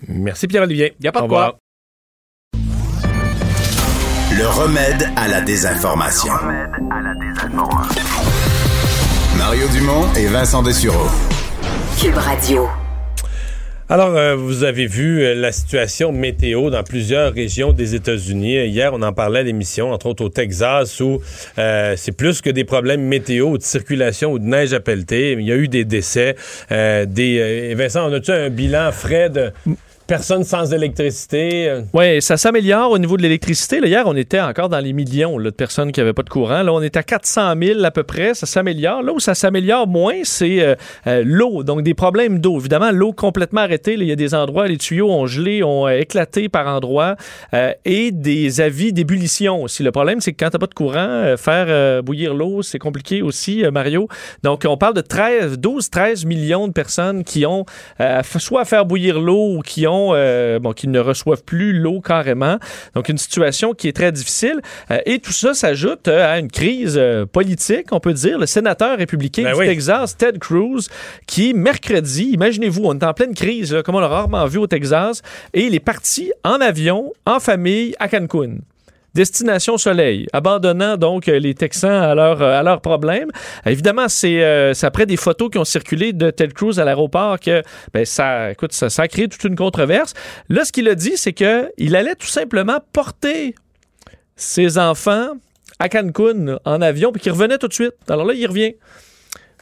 Merci 0.08 0.46
Pierre-Olivier. 0.48 0.94
Y 1.00 1.08
a 1.08 1.12
pas 1.12 1.20
de 1.20 1.24
Au 1.24 1.26
revoir. 1.26 1.50
quoi. 1.50 1.58
Le 4.32 4.46
remède 4.46 5.10
à 5.16 5.28
la 5.28 5.40
désinformation. 5.40 6.32
Mario 9.40 9.66
Dumont 9.68 10.06
et 10.18 10.26
Vincent 10.26 10.62
Dessureau. 10.62 11.08
Cube 11.98 12.14
Radio. 12.14 12.68
Alors, 13.88 14.14
euh, 14.14 14.36
vous 14.36 14.64
avez 14.64 14.86
vu 14.86 15.22
euh, 15.22 15.34
la 15.34 15.50
situation 15.50 16.12
météo 16.12 16.68
dans 16.68 16.82
plusieurs 16.82 17.32
régions 17.32 17.72
des 17.72 17.94
États-Unis. 17.94 18.66
Hier, 18.66 18.92
on 18.92 19.00
en 19.00 19.14
parlait 19.14 19.40
à 19.40 19.42
l'émission, 19.42 19.92
entre 19.92 20.06
autres 20.06 20.26
au 20.26 20.28
Texas, 20.28 21.00
où 21.00 21.22
euh, 21.58 21.94
c'est 21.96 22.12
plus 22.12 22.42
que 22.42 22.50
des 22.50 22.64
problèmes 22.64 23.00
météo 23.00 23.46
ou 23.52 23.56
de 23.58 23.62
circulation 23.62 24.30
ou 24.32 24.38
de 24.38 24.44
neige 24.44 24.74
à 24.74 24.80
pelleter. 24.80 25.32
Il 25.32 25.46
y 25.46 25.52
a 25.52 25.56
eu 25.56 25.68
des 25.68 25.86
décès. 25.86 26.36
euh, 26.70 27.06
des, 27.06 27.38
euh, 27.38 27.70
et 27.70 27.74
Vincent, 27.74 28.10
on 28.10 28.12
a-tu 28.12 28.32
un 28.32 28.50
bilan 28.50 28.92
frais 28.92 29.30
de 29.30 29.52
personnes 30.10 30.42
sans 30.42 30.74
électricité? 30.74 31.68
Euh, 31.68 31.82
Oui, 31.94 32.20
ça 32.20 32.36
s'améliore 32.36 32.90
au 32.90 32.98
niveau 32.98 33.16
de 33.16 33.22
l'électricité. 33.22 33.78
Hier, 33.78 34.02
on 34.06 34.16
était 34.16 34.40
encore 34.40 34.68
dans 34.68 34.80
les 34.80 34.92
millions 34.92 35.38
de 35.38 35.50
personnes 35.50 35.92
qui 35.92 36.00
n'avaient 36.00 36.12
pas 36.12 36.24
de 36.24 36.28
courant. 36.28 36.64
Là, 36.64 36.72
on 36.72 36.82
est 36.82 36.96
à 36.96 37.04
400 37.04 37.54
000 37.62 37.84
à 37.84 37.92
peu 37.92 38.02
près. 38.02 38.34
Ça 38.34 38.44
s'améliore. 38.44 39.04
Là 39.04 39.12
où 39.12 39.20
ça 39.20 39.36
s'améliore 39.36 39.86
moins, 39.86 40.16
c'est 40.24 40.62
euh, 40.62 40.74
euh, 41.06 41.22
l'eau. 41.24 41.62
Donc, 41.62 41.82
des 41.84 41.94
problèmes 41.94 42.40
d'eau. 42.40 42.58
Évidemment, 42.58 42.90
l'eau 42.90 43.12
complètement 43.12 43.60
arrêtée. 43.60 43.94
Il 43.94 44.02
y 44.02 44.10
a 44.10 44.16
des 44.16 44.34
endroits, 44.34 44.66
les 44.66 44.78
tuyaux 44.78 45.12
ont 45.12 45.26
gelé, 45.26 45.62
ont 45.62 45.88
éclaté 45.88 46.48
par 46.48 46.66
endroits. 46.66 47.14
et 47.84 48.10
des 48.10 48.60
avis 48.60 48.92
d'ébullition 48.92 49.62
aussi. 49.62 49.84
Le 49.84 49.92
problème, 49.92 50.20
c'est 50.20 50.32
que 50.32 50.44
quand 50.44 50.50
tu 50.50 50.56
n'as 50.56 50.60
pas 50.60 50.66
de 50.66 50.74
courant, 50.74 51.36
faire 51.36 52.02
bouillir 52.02 52.34
l'eau, 52.34 52.62
c'est 52.62 52.80
compliqué 52.80 53.22
aussi, 53.22 53.62
Mario. 53.72 54.08
Donc, 54.42 54.64
on 54.66 54.76
parle 54.76 54.94
de 54.94 55.02
13, 55.02 55.58
12, 55.58 55.88
13 55.88 56.24
millions 56.24 56.66
de 56.66 56.72
personnes 56.72 57.22
qui 57.22 57.46
ont 57.46 57.64
soit 58.38 58.62
à 58.62 58.64
faire 58.64 58.84
bouillir 58.86 59.20
l'eau 59.20 59.56
ou 59.56 59.60
qui 59.60 59.86
ont 59.86 59.99
euh, 60.14 60.58
bon, 60.58 60.72
qui 60.72 60.88
ne 60.88 60.98
reçoivent 60.98 61.44
plus 61.44 61.72
l'eau 61.72 62.00
carrément. 62.00 62.58
Donc, 62.94 63.08
une 63.08 63.18
situation 63.18 63.72
qui 63.74 63.88
est 63.88 63.92
très 63.92 64.12
difficile. 64.12 64.60
Euh, 64.90 64.98
et 65.06 65.18
tout 65.18 65.32
ça 65.32 65.54
s'ajoute 65.54 66.08
euh, 66.08 66.32
à 66.32 66.38
une 66.38 66.50
crise 66.50 67.00
politique, 67.32 67.92
on 67.92 68.00
peut 68.00 68.12
dire. 68.12 68.38
Le 68.38 68.46
sénateur 68.46 68.98
républicain 68.98 69.42
Ben 69.44 69.52
du 69.52 69.60
oui. 69.60 69.66
Texas, 69.66 70.16
Ted 70.16 70.38
Cruz, 70.38 70.88
qui, 71.26 71.54
mercredi, 71.54 72.30
imaginez-vous, 72.32 72.82
on 72.84 72.98
est 72.98 73.04
en 73.04 73.14
pleine 73.14 73.34
crise, 73.34 73.72
là, 73.72 73.82
comme 73.82 73.94
on 73.94 74.00
l'a 74.00 74.08
rarement 74.08 74.46
vu 74.46 74.58
au 74.58 74.66
Texas, 74.66 75.22
et 75.54 75.64
il 75.64 75.74
est 75.74 75.80
parti 75.80 76.32
en 76.44 76.60
avion, 76.60 77.12
en 77.26 77.40
famille, 77.40 77.94
à 77.98 78.08
Cancun. 78.08 78.56
Destination 79.14 79.76
Soleil, 79.76 80.26
abandonnant 80.32 80.96
donc 80.96 81.28
euh, 81.28 81.38
les 81.38 81.54
Texans 81.54 82.02
à 82.02 82.14
leurs 82.14 82.42
à 82.42 82.62
leurs 82.62 82.80
problèmes. 82.80 83.30
Évidemment, 83.66 84.08
c'est 84.08 84.42
euh, 84.42 84.72
après 84.82 85.06
des 85.06 85.16
photos 85.16 85.50
qui 85.50 85.58
ont 85.58 85.64
circulé 85.64 86.12
de 86.12 86.30
Ted 86.30 86.52
Cruz 86.52 86.78
à 86.78 86.84
l'aéroport 86.84 87.40
que 87.40 87.62
ben 87.92 88.04
ça 88.04 88.50
ça, 88.70 89.02
a 89.02 89.08
créé 89.08 89.28
toute 89.28 89.44
une 89.44 89.56
controverse. 89.56 90.14
Là, 90.48 90.64
ce 90.64 90.72
qu'il 90.72 90.88
a 90.88 90.94
dit, 90.94 91.16
c'est 91.16 91.32
que 91.32 91.70
il 91.78 91.96
allait 91.96 92.14
tout 92.14 92.26
simplement 92.26 92.78
porter 92.92 93.54
ses 94.36 94.78
enfants 94.78 95.30
à 95.78 95.88
Cancun 95.88 96.58
en 96.64 96.82
avion 96.82 97.12
puis 97.12 97.20
qu'il 97.20 97.32
revenait 97.32 97.58
tout 97.58 97.68
de 97.68 97.74
suite. 97.74 97.94
Alors 98.08 98.26
là, 98.26 98.34
il 98.34 98.46
revient. 98.46 98.74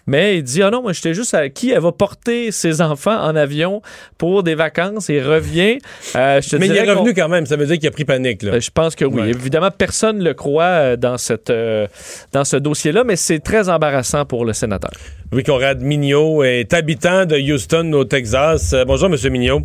Mais 0.09 0.39
il 0.39 0.43
dit 0.43 0.63
Ah 0.63 0.71
non, 0.71 0.83
moi 0.83 0.93
j'étais 0.93 1.15
juste 1.15 1.35
à 1.35 1.49
qui 1.51 1.71
elle 1.71 1.81
va 1.81 1.93
porter 1.93 2.51
ses 2.51 2.81
enfants 2.81 3.17
en 3.21 3.37
avion 3.37 3.83
pour 4.17 4.43
des 4.43 4.55
vacances 4.57 5.11
et 5.11 5.23
revient. 5.23 5.79
Euh, 6.17 6.41
je 6.41 6.49
te 6.49 6.57
Mais 6.57 6.67
il 6.67 6.77
est 6.77 6.91
revenu 6.91 7.15
quand 7.15 7.29
même. 7.29 7.47
Ça 7.47 7.57
veut 7.57 7.67
dire 7.67 7.79
qu'il 7.79 7.87
a 7.89 7.91
pris 7.93 8.05
panique. 8.07 8.43
Là. 8.43 8.55
euh, 8.55 8.61
Je 8.61 8.71
pense 8.71 8.97
que 8.97 9.05
oui. 9.05 9.21
Ouais. 9.23 9.29
Évidemment, 9.31 9.71
personne 9.71 10.19
ne 10.19 10.25
le 10.25 10.35
croit 10.35 10.65
euh, 10.65 10.97
dans, 10.97 11.19
cette, 11.19 11.51
euh, 11.51 11.87
dans 12.33 12.45
ce 12.45 12.57
dossier-là, 12.57 13.05
mais 13.05 13.17
c'est 13.17 13.39
très 13.41 13.69
embarrassant 13.69 14.25
pour 14.25 14.45
le 14.45 14.53
sénateur. 14.55 14.91
Louis 15.31 15.43
Conrad 15.45 15.81
Mignot 15.83 16.43
est 16.43 16.73
habitant 16.73 17.27
de 17.27 17.37
Houston, 17.37 17.93
au 17.93 18.05
Texas. 18.05 18.75
Bonjour, 18.87 19.11
Monsieur 19.11 19.29
Mignot. 19.29 19.61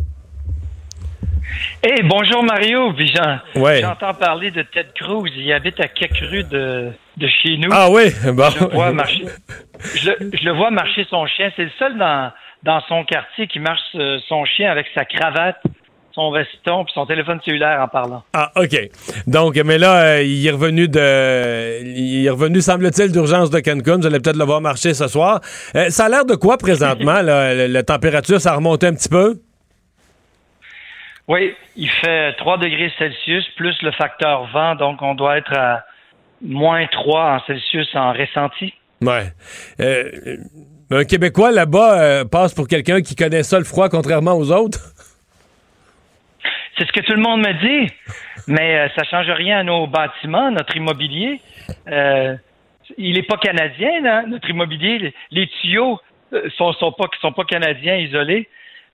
Hey, 1.82 2.02
bonjour 2.02 2.42
Mario. 2.42 2.92
Ouais. 3.56 3.80
J'entends 3.80 4.14
parler 4.14 4.50
de 4.50 4.62
Ted 4.62 4.88
Cruz. 4.94 5.30
Il 5.36 5.52
habite 5.52 5.78
à 5.80 5.88
quelques 5.88 6.16
rues 6.30 6.44
de, 6.44 6.90
de 7.16 7.26
chez 7.42 7.56
nous. 7.58 7.68
Ah 7.72 7.88
oui, 7.90 8.04
bon. 8.32 8.50
Je 8.50 8.64
le 8.64 8.70
vois 8.70 8.92
marcher. 8.92 9.24
Je, 9.94 10.10
le- 10.10 10.30
je 10.32 10.44
le 10.44 10.52
vois 10.52 10.70
marcher 10.70 11.06
son 11.10 11.26
chien. 11.26 11.50
C'est 11.56 11.64
le 11.64 11.70
seul 11.78 11.98
dans, 11.98 12.32
dans 12.62 12.80
son 12.88 13.04
quartier 13.04 13.46
qui 13.46 13.60
marche 13.60 13.80
euh, 13.96 14.18
son 14.28 14.44
chien 14.46 14.70
avec 14.70 14.86
sa 14.94 15.04
cravate, 15.04 15.60
son 16.14 16.30
veston 16.32 16.84
puis 16.84 16.92
son 16.94 17.04
téléphone 17.06 17.38
cellulaire 17.44 17.80
en 17.82 17.88
parlant. 17.88 18.22
Ah, 18.32 18.50
OK. 18.56 18.76
Donc, 19.26 19.56
mais 19.56 19.76
là, 19.78 20.02
euh, 20.16 20.22
il 20.22 20.46
est 20.46 20.50
revenu 20.50 20.88
de. 20.88 21.84
Il 21.84 22.24
est 22.26 22.30
revenu, 22.30 22.62
semble-t-il, 22.62 23.12
d'urgence 23.12 23.50
de 23.50 23.60
Cancun. 23.60 23.98
Vous 23.98 24.06
allez 24.06 24.20
peut-être 24.20 24.38
le 24.38 24.44
voir 24.44 24.60
marcher 24.62 24.94
ce 24.94 25.06
soir. 25.06 25.40
Euh, 25.76 25.90
ça 25.90 26.06
a 26.06 26.08
l'air 26.08 26.24
de 26.24 26.34
quoi 26.34 26.56
présentement? 26.56 27.20
là? 27.20 27.52
La, 27.54 27.68
la 27.68 27.82
température, 27.82 28.40
ça 28.40 28.52
a 28.52 28.56
remonté 28.56 28.86
un 28.86 28.94
petit 28.94 29.08
peu? 29.10 29.34
Oui, 31.28 31.54
il 31.76 31.88
fait 31.88 32.34
3 32.34 32.58
degrés 32.58 32.92
Celsius 32.98 33.48
plus 33.56 33.80
le 33.82 33.92
facteur 33.92 34.46
vent, 34.52 34.74
donc 34.74 35.00
on 35.00 35.14
doit 35.14 35.38
être 35.38 35.56
à 35.56 35.84
moins 36.42 36.86
3 36.86 37.36
en 37.36 37.40
Celsius 37.46 37.88
en 37.94 38.12
ressenti. 38.12 38.74
Ouais. 39.00 39.32
Euh, 39.80 40.36
un 40.90 41.04
Québécois 41.04 41.50
là-bas 41.50 42.00
euh, 42.00 42.24
passe 42.24 42.54
pour 42.54 42.68
quelqu'un 42.68 43.00
qui 43.00 43.16
connaît 43.16 43.42
ça 43.42 43.58
le 43.58 43.64
froid, 43.64 43.88
contrairement 43.88 44.34
aux 44.34 44.52
autres? 44.52 44.80
C'est 46.76 46.86
ce 46.86 46.92
que 46.92 47.00
tout 47.00 47.12
le 47.12 47.22
monde 47.22 47.40
me 47.40 47.52
dit, 47.52 47.92
mais 48.48 48.78
euh, 48.78 48.88
ça 48.96 49.04
change 49.04 49.30
rien 49.30 49.60
à 49.60 49.62
nos 49.62 49.86
bâtiments, 49.86 50.50
notre 50.50 50.76
immobilier. 50.76 51.40
Euh, 51.88 52.36
il 52.98 53.14
n'est 53.14 53.22
pas 53.22 53.36
canadien, 53.36 54.00
là, 54.02 54.24
notre 54.26 54.50
immobilier. 54.50 55.14
Les, 55.30 55.46
tuyaux 55.46 56.00
euh, 56.32 56.48
sont, 56.56 56.72
sont 56.74 56.92
pas 56.92 57.06
sont 57.20 57.32
pas 57.32 57.44
canadiens 57.44 57.96
isolés. 57.96 58.48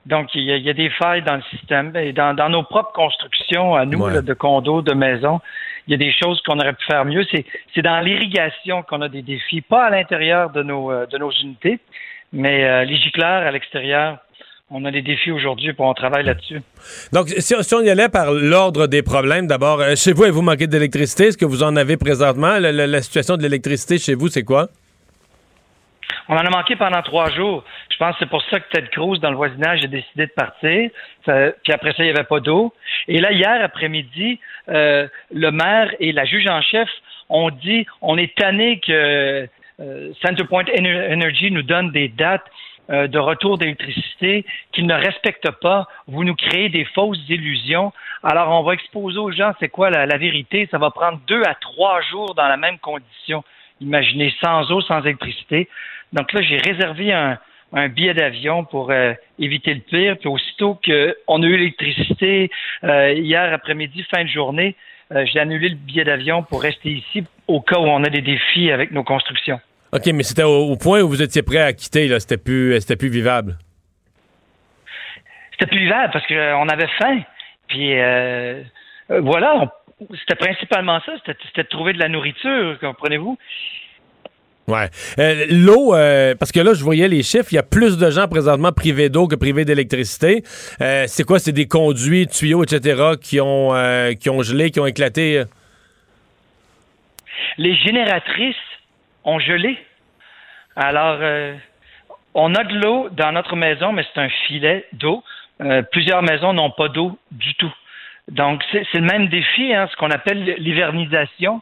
Donc 0.06 0.28
il 0.34 0.44
y, 0.44 0.52
a, 0.52 0.56
il 0.56 0.64
y 0.64 0.70
a 0.70 0.72
des 0.72 0.90
failles 0.90 1.22
dans 1.22 1.36
le 1.36 1.42
système 1.50 1.94
et 1.94 2.12
dans, 2.12 2.34
dans 2.34 2.48
nos 2.48 2.62
propres 2.62 2.92
constructions 2.92 3.74
à 3.74 3.84
nous 3.84 4.00
Ouais. 4.00 4.14
là, 4.14 4.22
de 4.22 4.32
condos, 4.34 4.80
de 4.82 4.94
maisons. 4.94 5.40
Il 5.86 5.90
y 5.92 5.94
a 5.94 5.98
des 5.98 6.12
choses 6.12 6.40
qu'on 6.42 6.58
aurait 6.58 6.72
pu 6.72 6.84
faire 6.86 7.04
mieux. 7.04 7.24
C'est 7.74 7.82
dans 7.82 8.00
l'irrigation 8.00 8.82
qu'on 8.82 9.02
a 9.02 9.08
des 9.08 9.22
défis, 9.22 9.60
pas 9.60 9.84
à 9.86 9.90
l'intérieur 9.90 10.50
de 10.50 10.62
nos 10.62 10.90
euh, 10.90 11.06
de 11.06 11.18
nos 11.18 11.30
unités, 11.30 11.80
mais 12.32 12.64
euh, 12.64 12.84
les 12.84 12.96
gicleurs 12.96 13.46
à 13.46 13.50
l'extérieur. 13.50 14.18
On 14.72 14.84
a 14.84 14.92
des 14.92 15.02
défis 15.02 15.32
aujourd'hui, 15.32 15.72
puis 15.72 15.82
on 15.84 15.94
travaille 15.94 16.24
là-dessus. 16.24 16.60
Donc, 17.12 17.26
si, 17.28 17.54
si 17.60 17.74
on 17.74 17.80
y 17.80 17.90
allait 17.90 18.08
par 18.08 18.30
l'ordre 18.30 18.86
des 18.86 19.02
problèmes, 19.02 19.48
d'abord, 19.48 19.80
euh, 19.80 19.96
chez 19.96 20.12
vous, 20.12 20.24
vous 20.30 20.42
manquez 20.42 20.68
d'électricité? 20.68 21.24
Est-ce 21.26 21.36
que 21.36 21.44
vous 21.44 21.64
en 21.64 21.74
avez 21.74 21.96
présentement? 21.96 22.56
La 22.60 23.02
situation 23.02 23.36
de 23.36 23.42
l'électricité 23.42 23.98
chez 23.98 24.14
vous, 24.14 24.28
c'est 24.28 24.44
quoi? 24.44 24.68
On 26.30 26.34
en 26.36 26.46
a 26.46 26.50
manqué 26.50 26.76
pendant 26.76 27.02
trois 27.02 27.28
jours. 27.30 27.64
Je 27.90 27.96
pense 27.96 28.12
que 28.12 28.20
c'est 28.20 28.30
pour 28.30 28.42
ça 28.44 28.60
que 28.60 28.70
Ted 28.70 28.86
Cruz, 28.92 29.18
dans 29.18 29.30
le 29.30 29.36
voisinage, 29.36 29.82
a 29.82 29.88
décidé 29.88 30.26
de 30.26 30.32
partir. 30.32 30.88
Ça- 31.26 31.50
puis 31.64 31.72
après 31.72 31.90
ça, 31.90 32.04
il 32.04 32.04
n'y 32.04 32.10
avait 32.16 32.22
pas 32.22 32.38
d'eau. 32.38 32.72
Et 33.08 33.18
là, 33.18 33.32
hier 33.32 33.58
après-midi, 33.64 34.38
euh, 34.68 35.08
le 35.34 35.50
maire 35.50 35.90
et 35.98 36.12
la 36.12 36.24
juge 36.24 36.46
en 36.46 36.62
chef 36.62 36.88
ont 37.30 37.50
dit 37.50 37.84
on 38.00 38.16
est 38.16 38.32
tanné 38.36 38.78
que 38.78 39.48
euh, 39.80 40.12
Centerpoint 40.24 40.62
Ener- 40.78 41.12
Energy 41.12 41.50
nous 41.50 41.62
donne 41.62 41.90
des 41.90 42.06
dates 42.08 42.46
euh, 42.90 43.08
de 43.08 43.18
retour 43.18 43.58
d'électricité 43.58 44.44
qu'ils 44.72 44.86
ne 44.86 44.94
respectent 44.94 45.50
pas. 45.60 45.88
Vous 46.06 46.22
nous 46.22 46.36
créez 46.36 46.68
des 46.68 46.84
fausses 46.84 47.28
illusions. 47.28 47.92
Alors, 48.22 48.50
on 48.52 48.62
va 48.62 48.74
exposer 48.74 49.18
aux 49.18 49.32
gens 49.32 49.52
c'est 49.58 49.68
quoi 49.68 49.90
la 49.90 50.16
vérité. 50.16 50.68
Ça 50.70 50.78
va 50.78 50.90
prendre 50.90 51.18
deux 51.26 51.42
à 51.42 51.54
trois 51.56 52.00
jours 52.02 52.34
dans 52.36 52.46
la 52.46 52.56
même 52.56 52.78
condition. 52.78 53.42
Imaginez, 53.80 54.32
sans 54.44 54.70
eau, 54.70 54.80
sans 54.82 55.00
électricité. 55.00 55.68
Donc 56.12 56.32
là, 56.32 56.42
j'ai 56.42 56.58
réservé 56.58 57.12
un, 57.12 57.38
un 57.72 57.88
billet 57.88 58.14
d'avion 58.14 58.64
pour 58.64 58.90
euh, 58.90 59.12
éviter 59.38 59.74
le 59.74 59.80
pire. 59.80 60.16
Puis 60.18 60.28
aussitôt 60.28 60.78
qu'on 60.84 61.42
a 61.42 61.46
eu 61.46 61.56
l'électricité 61.56 62.50
euh, 62.84 63.12
hier 63.12 63.52
après-midi, 63.52 64.04
fin 64.14 64.24
de 64.24 64.28
journée, 64.28 64.74
euh, 65.12 65.24
j'ai 65.32 65.38
annulé 65.40 65.68
le 65.68 65.74
billet 65.76 66.04
d'avion 66.04 66.42
pour 66.42 66.62
rester 66.62 66.90
ici 66.90 67.24
au 67.48 67.60
cas 67.60 67.78
où 67.78 67.84
on 67.84 68.02
a 68.04 68.08
des 68.10 68.22
défis 68.22 68.70
avec 68.70 68.90
nos 68.92 69.04
constructions. 69.04 69.60
OK, 69.92 70.06
mais 70.14 70.22
c'était 70.22 70.44
au, 70.44 70.70
au 70.70 70.76
point 70.76 71.00
où 71.02 71.08
vous 71.08 71.22
étiez 71.22 71.42
prêt 71.42 71.58
à 71.58 71.72
quitter, 71.72 72.06
là. 72.08 72.20
C'était 72.20 72.36
plus, 72.38 72.80
c'était 72.80 72.96
plus 72.96 73.08
vivable. 73.08 73.58
C'était 75.52 75.66
plus 75.66 75.80
vivable 75.80 76.10
parce 76.12 76.26
qu'on 76.26 76.68
avait 76.68 76.88
faim. 76.98 77.20
Puis 77.68 77.92
voilà, 79.08 79.56
on- 79.56 80.06
c'était 80.20 80.36
principalement 80.36 81.00
ça. 81.04 81.12
C'était 81.18 81.38
c'était 81.46 81.64
de 81.64 81.68
trouver 81.68 81.92
de 81.92 81.98
la 81.98 82.08
nourriture, 82.08 82.78
comprenez-vous? 82.80 83.36
Ouais. 84.70 84.88
Euh, 85.18 85.46
L'eau, 85.50 85.94
euh, 85.94 86.34
parce 86.38 86.52
que 86.52 86.60
là, 86.60 86.74
je 86.74 86.84
voyais 86.84 87.08
les 87.08 87.22
chiffres, 87.24 87.48
il 87.50 87.56
y 87.56 87.58
a 87.58 87.64
plus 87.64 87.98
de 87.98 88.10
gens 88.10 88.28
présentement 88.28 88.70
privés 88.70 89.08
d'eau 89.08 89.26
que 89.26 89.34
privés 89.34 89.64
d'électricité. 89.64 90.44
Euh, 90.80 91.04
c'est 91.08 91.24
quoi? 91.24 91.40
C'est 91.40 91.52
des 91.52 91.66
conduits, 91.66 92.28
tuyaux, 92.28 92.62
etc., 92.62 93.02
qui 93.20 93.40
ont, 93.40 93.72
qui 94.20 94.30
ont 94.30 94.42
gelé, 94.42 94.70
qui 94.70 94.78
ont 94.78 94.86
éclaté? 94.86 95.42
Les 97.58 97.74
génératrices 97.76 98.54
ont 99.24 99.40
gelé. 99.40 99.76
Alors, 100.76 101.18
on 102.34 102.54
a 102.54 102.64
de 102.64 102.78
l'eau 102.78 103.08
dans 103.10 103.32
notre 103.32 103.56
maison, 103.56 103.92
mais 103.92 104.04
c'est 104.14 104.20
un 104.20 104.28
filet 104.46 104.86
d'eau. 104.92 105.24
Plusieurs 105.90 106.22
maisons 106.22 106.52
n'ont 106.52 106.70
pas 106.70 106.88
d'eau 106.88 107.18
du 107.32 107.54
tout. 107.54 107.72
Donc, 108.30 108.62
c'est 108.70 108.86
c'est 108.92 108.98
le 108.98 109.06
même 109.06 109.26
défi, 109.26 109.74
hein, 109.74 109.88
ce 109.90 109.96
qu'on 109.96 110.10
appelle 110.10 110.54
l'hivernisation, 110.58 111.60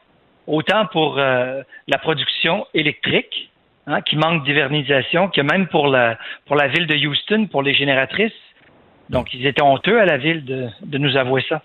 autant 0.49 0.87
pour 0.87 1.19
euh, 1.19 1.63
la 1.87 1.99
production 1.99 2.67
électrique, 2.75 3.51
hein, 3.87 4.01
qui 4.03 4.17
manque 4.17 4.45
d'hivernisation, 4.45 5.29
que 5.29 5.41
même 5.41 5.69
pour 5.69 5.87
la, 5.89 6.19
pour 6.47 6.57
la 6.57 6.67
ville 6.69 6.87
de 6.87 6.95
Houston, 7.07 7.47
pour 7.51 7.63
les 7.63 7.75
génératrices. 7.75 8.33
Donc, 9.11 9.33
ils 9.33 9.47
étaient 9.47 9.63
honteux 9.63 10.01
à 10.01 10.05
la 10.05 10.19
ville 10.19 10.45
de, 10.45 10.67
de 10.85 10.99
nous 10.99 11.17
avouer 11.17 11.43
ça. 11.49 11.63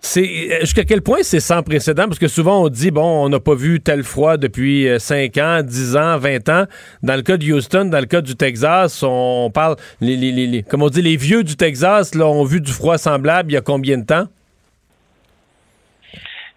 C'est 0.00 0.20
euh, 0.52 0.60
jusqu'à 0.60 0.84
quel 0.84 1.00
point 1.02 1.22
c'est 1.22 1.40
sans 1.40 1.62
précédent? 1.62 2.04
Parce 2.06 2.18
que 2.20 2.28
souvent, 2.28 2.62
on 2.64 2.68
dit, 2.68 2.90
bon, 2.92 3.24
on 3.24 3.28
n'a 3.28 3.40
pas 3.40 3.54
vu 3.54 3.80
tel 3.80 4.04
froid 4.04 4.36
depuis 4.36 4.86
euh, 4.86 4.98
5 5.00 5.36
ans, 5.38 5.60
10 5.64 5.96
ans, 5.96 6.18
20 6.18 6.48
ans. 6.50 6.64
Dans 7.02 7.16
le 7.16 7.22
cas 7.22 7.36
de 7.36 7.50
Houston, 7.52 7.86
dans 7.86 7.98
le 7.98 8.06
cas 8.06 8.20
du 8.20 8.36
Texas, 8.36 9.02
on 9.02 9.50
parle, 9.52 9.74
les, 10.00 10.16
les, 10.16 10.30
les- 10.30 10.46
les- 10.46 10.62
comme 10.62 10.82
on 10.82 10.88
dit, 10.90 11.02
les 11.02 11.16
vieux 11.16 11.42
du 11.42 11.56
Texas 11.56 12.14
là, 12.14 12.26
ont 12.26 12.44
vu 12.44 12.60
du 12.60 12.70
froid 12.70 12.98
semblable 12.98 13.50
il 13.50 13.54
y 13.54 13.56
a 13.56 13.62
combien 13.62 13.98
de 13.98 14.04
temps? 14.06 14.26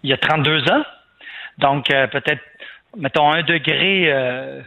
il 0.02 0.10
y 0.10 0.12
a 0.12 0.16
32 0.16 0.62
ans. 0.70 0.82
Donc, 1.58 1.92
euh, 1.92 2.06
peut-être, 2.06 2.42
mettons, 2.96 3.30
un 3.30 3.42
degré 3.42 4.04
euh, 4.12 4.60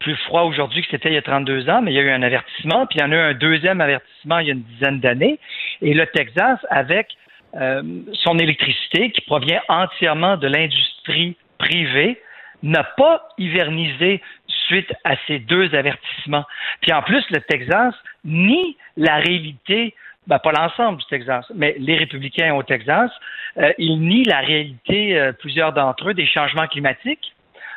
plus 0.00 0.16
froid 0.16 0.42
aujourd'hui 0.42 0.82
que 0.82 0.88
c'était 0.90 1.08
il 1.08 1.14
y 1.14 1.18
a 1.18 1.22
32 1.22 1.68
ans, 1.68 1.82
mais 1.82 1.92
il 1.92 1.94
y 1.94 1.98
a 1.98 2.02
eu 2.02 2.10
un 2.10 2.22
avertissement, 2.22 2.86
puis 2.86 2.98
il 2.98 3.02
y 3.02 3.04
en 3.04 3.12
a 3.12 3.16
eu 3.16 3.18
un 3.18 3.34
deuxième 3.34 3.80
avertissement 3.80 4.38
il 4.38 4.46
y 4.46 4.50
a 4.50 4.54
une 4.54 4.62
dizaine 4.62 5.00
d'années. 5.00 5.38
Et 5.82 5.94
le 5.94 6.06
Texas, 6.06 6.58
avec 6.70 7.08
euh, 7.54 7.82
son 8.14 8.38
électricité 8.38 9.10
qui 9.10 9.20
provient 9.22 9.60
entièrement 9.68 10.36
de 10.36 10.46
l'industrie 10.46 11.36
privée, 11.58 12.20
n'a 12.62 12.84
pas 12.84 13.28
hivernisé 13.38 14.20
suite 14.66 14.92
à 15.04 15.14
ces 15.26 15.38
deux 15.38 15.74
avertissements. 15.74 16.44
Puis 16.82 16.92
en 16.92 17.02
plus, 17.02 17.24
le 17.30 17.40
Texas 17.40 17.94
nie 18.24 18.76
la 18.96 19.16
réalité, 19.16 19.94
ben, 20.26 20.38
pas 20.38 20.52
l'ensemble 20.52 20.98
du 20.98 21.06
Texas, 21.06 21.46
mais 21.54 21.76
les 21.78 21.96
républicains 21.96 22.54
au 22.54 22.62
Texas, 22.62 23.10
euh, 23.58 23.72
ils 23.78 24.00
nient 24.00 24.24
la 24.24 24.40
réalité, 24.40 25.18
euh, 25.18 25.32
plusieurs 25.32 25.72
d'entre 25.72 26.10
eux, 26.10 26.14
des 26.14 26.26
changements 26.26 26.66
climatiques. 26.66 27.34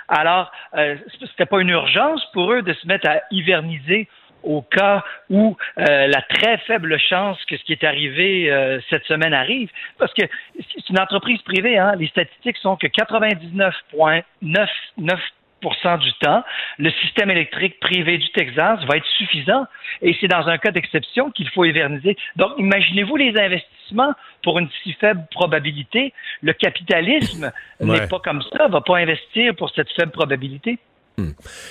Alors, 0.07 0.51
euh, 0.75 0.97
c'était 1.19 1.45
pas 1.45 1.61
une 1.61 1.69
urgence 1.69 2.23
pour 2.33 2.51
eux 2.51 2.61
de 2.61 2.73
se 2.73 2.85
mettre 2.85 3.07
à 3.07 3.21
hiverniser 3.31 4.07
au 4.43 4.61
cas 4.61 5.03
où 5.29 5.55
euh, 5.77 6.07
la 6.07 6.21
très 6.23 6.57
faible 6.59 6.97
chance 6.99 7.43
que 7.45 7.57
ce 7.57 7.63
qui 7.63 7.73
est 7.73 7.83
arrivé 7.83 8.51
euh, 8.51 8.79
cette 8.89 9.03
semaine 9.05 9.33
arrive. 9.33 9.69
Parce 9.97 10.13
que 10.13 10.23
c'est 10.55 10.89
une 10.89 10.99
entreprise 10.99 11.41
privée, 11.43 11.77
hein, 11.77 11.93
les 11.97 12.07
statistiques 12.07 12.57
sont 12.57 12.75
que 12.75 12.87
99,99 12.87 15.17
du 15.61 16.13
temps, 16.21 16.43
le 16.79 16.89
système 17.03 17.29
électrique 17.29 17.79
privé 17.79 18.17
du 18.17 18.29
Texas 18.31 18.79
va 18.87 18.97
être 18.97 19.05
suffisant 19.17 19.65
et 20.01 20.15
c'est 20.19 20.27
dans 20.27 20.47
un 20.47 20.57
cas 20.57 20.71
d'exception 20.71 21.31
qu'il 21.31 21.49
faut 21.49 21.65
hiverniser. 21.65 22.17
Donc, 22.35 22.49
imaginez-vous 22.57 23.15
les 23.15 23.33
investissements 23.39 24.13
pour 24.43 24.59
une 24.59 24.67
si 24.83 24.93
faible 24.93 25.21
probabilité. 25.31 26.13
Le 26.41 26.53
capitalisme 26.53 27.51
Ouais. 27.79 27.99
n'est 27.99 28.07
pas 28.07 28.19
comme 28.19 28.41
ça, 28.55 28.67
va 28.67 28.81
pas 28.81 28.97
investir 28.97 29.55
pour 29.55 29.69
cette 29.75 29.91
faible 29.91 30.11
probabilité. 30.11 30.77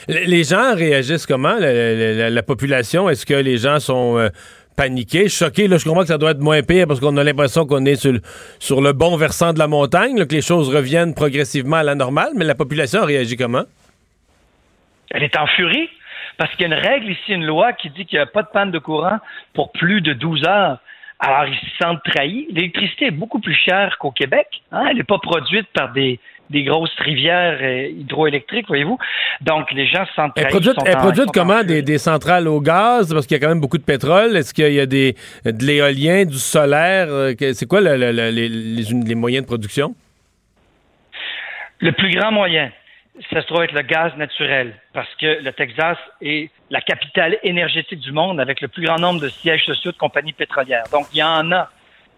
Les 0.06 0.26
les 0.26 0.44
gens 0.44 0.74
réagissent 0.76 1.26
comment, 1.26 1.54
la, 1.54 1.72
la- 1.72 2.12
la- 2.12 2.30
la 2.30 2.42
population? 2.42 3.08
Est-ce 3.10 3.26
que 3.26 3.34
les 3.34 3.56
gens 3.56 3.80
sont 3.80 4.16
euh, 4.18 4.28
paniqués, 4.76 5.28
choqués? 5.28 5.66
Là, 5.66 5.76
je 5.78 5.84
comprends 5.84 6.02
que 6.02 6.08
ça 6.08 6.18
doit 6.18 6.30
être 6.32 6.40
moins 6.40 6.62
pire 6.62 6.86
parce 6.86 7.00
qu'on 7.00 7.16
a 7.16 7.24
l'impression 7.24 7.66
qu'on 7.66 7.84
est 7.84 7.96
sur 7.96 8.12
le, 8.12 8.20
sur 8.60 8.80
le 8.80 8.92
bon 8.92 9.16
versant 9.16 9.52
de 9.52 9.58
la 9.58 9.66
montagne, 9.66 10.16
là, 10.18 10.26
que 10.26 10.34
les 10.34 10.42
choses 10.42 10.72
reviennent 10.72 11.14
progressivement 11.14 11.78
à 11.78 11.82
la 11.82 11.96
normale, 11.96 12.30
mais 12.36 12.44
la 12.44 12.54
population 12.54 13.04
réagit 13.04 13.36
comment? 13.36 13.64
Elle 15.10 15.22
est 15.22 15.36
en 15.38 15.46
furie 15.46 15.88
parce 16.36 16.50
qu'il 16.54 16.62
y 16.68 16.72
a 16.72 16.76
une 16.76 16.82
règle 16.82 17.10
ici, 17.10 17.32
une 17.32 17.44
loi 17.44 17.72
qui 17.72 17.90
dit 17.90 18.06
qu'il 18.06 18.18
n'y 18.18 18.22
a 18.22 18.26
pas 18.26 18.42
de 18.42 18.48
panne 18.52 18.70
de 18.70 18.78
courant 18.78 19.18
pour 19.54 19.72
plus 19.72 20.00
de 20.00 20.12
12 20.12 20.44
heures. 20.46 20.78
Alors, 21.18 21.44
ils 21.46 21.54
se 21.56 21.76
sentent 21.84 22.02
trahis. 22.04 22.46
L'électricité 22.50 23.06
est 23.06 23.10
beaucoup 23.10 23.40
plus 23.40 23.54
chère 23.54 23.98
qu'au 23.98 24.10
Québec. 24.10 24.46
hein. 24.72 24.86
Elle 24.90 24.96
n'est 24.96 25.02
pas 25.04 25.18
produite 25.18 25.66
par 25.74 25.92
des, 25.92 26.18
des 26.48 26.62
grosses 26.62 26.94
rivières 26.98 27.58
euh, 27.60 27.88
hydroélectriques, 27.88 28.68
voyez-vous. 28.68 28.98
Donc, 29.42 29.70
les 29.72 29.86
gens 29.86 30.06
se 30.06 30.14
sentent 30.14 30.32
Elle 30.36 30.44
trahis. 30.44 30.52
produite, 30.54 30.74
sont 30.80 30.86
elle 30.86 30.96
en- 30.96 31.00
produite 31.00 31.30
comment? 31.34 31.62
Des, 31.62 31.82
des 31.82 31.98
centrales 31.98 32.48
au 32.48 32.60
gaz? 32.62 33.12
Parce 33.12 33.26
qu'il 33.26 33.36
y 33.36 33.40
a 33.40 33.42
quand 33.42 33.50
même 33.50 33.60
beaucoup 33.60 33.76
de 33.76 33.82
pétrole. 33.84 34.34
Est-ce 34.34 34.54
qu'il 34.54 34.72
y 34.72 34.80
a 34.80 34.86
des, 34.86 35.14
de 35.44 35.62
l'éolien, 35.66 36.24
du 36.24 36.38
solaire? 36.38 37.08
Euh, 37.10 37.34
C'est 37.52 37.66
quoi 37.68 37.82
le- 37.82 37.98
le- 37.98 38.12
le- 38.12 38.30
les, 38.30 38.48
les- 38.48 38.84
les 39.06 39.14
moyens 39.14 39.42
de 39.44 39.46
production? 39.46 39.94
Le 41.80 41.92
plus 41.92 42.10
grand 42.10 42.30
moyen, 42.32 42.70
ça 43.30 43.42
se 43.42 43.46
trouve 43.46 43.62
être 43.62 43.72
le 43.72 43.82
gaz 43.82 44.14
naturel, 44.16 44.74
parce 44.92 45.12
que 45.16 45.42
le 45.42 45.52
Texas 45.52 45.98
est 46.22 46.50
la 46.70 46.80
capitale 46.80 47.38
énergétique 47.42 48.00
du 48.00 48.12
monde 48.12 48.40
avec 48.40 48.60
le 48.60 48.68
plus 48.68 48.84
grand 48.84 48.98
nombre 48.98 49.20
de 49.20 49.28
sièges 49.28 49.64
sociaux 49.64 49.92
de 49.92 49.96
compagnies 49.96 50.32
pétrolières. 50.32 50.84
Donc, 50.92 51.06
il 51.12 51.18
y 51.18 51.22
en 51.22 51.52
a 51.52 51.68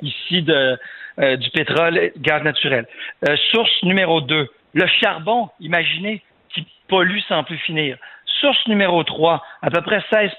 ici 0.00 0.42
de, 0.42 0.78
euh, 1.18 1.36
du 1.36 1.50
pétrole, 1.50 1.98
et 1.98 2.12
gaz 2.18 2.42
naturel. 2.42 2.86
Euh, 3.28 3.36
source 3.50 3.82
numéro 3.82 4.20
deux, 4.20 4.48
le 4.74 4.86
charbon, 4.86 5.50
imaginez, 5.60 6.22
qui 6.50 6.66
pollue 6.88 7.20
sans 7.28 7.44
plus 7.44 7.58
finir. 7.58 7.96
Source 8.40 8.66
numéro 8.66 9.02
3, 9.04 9.42
à 9.62 9.70
peu 9.70 9.82
près 9.82 10.02
16 10.10 10.30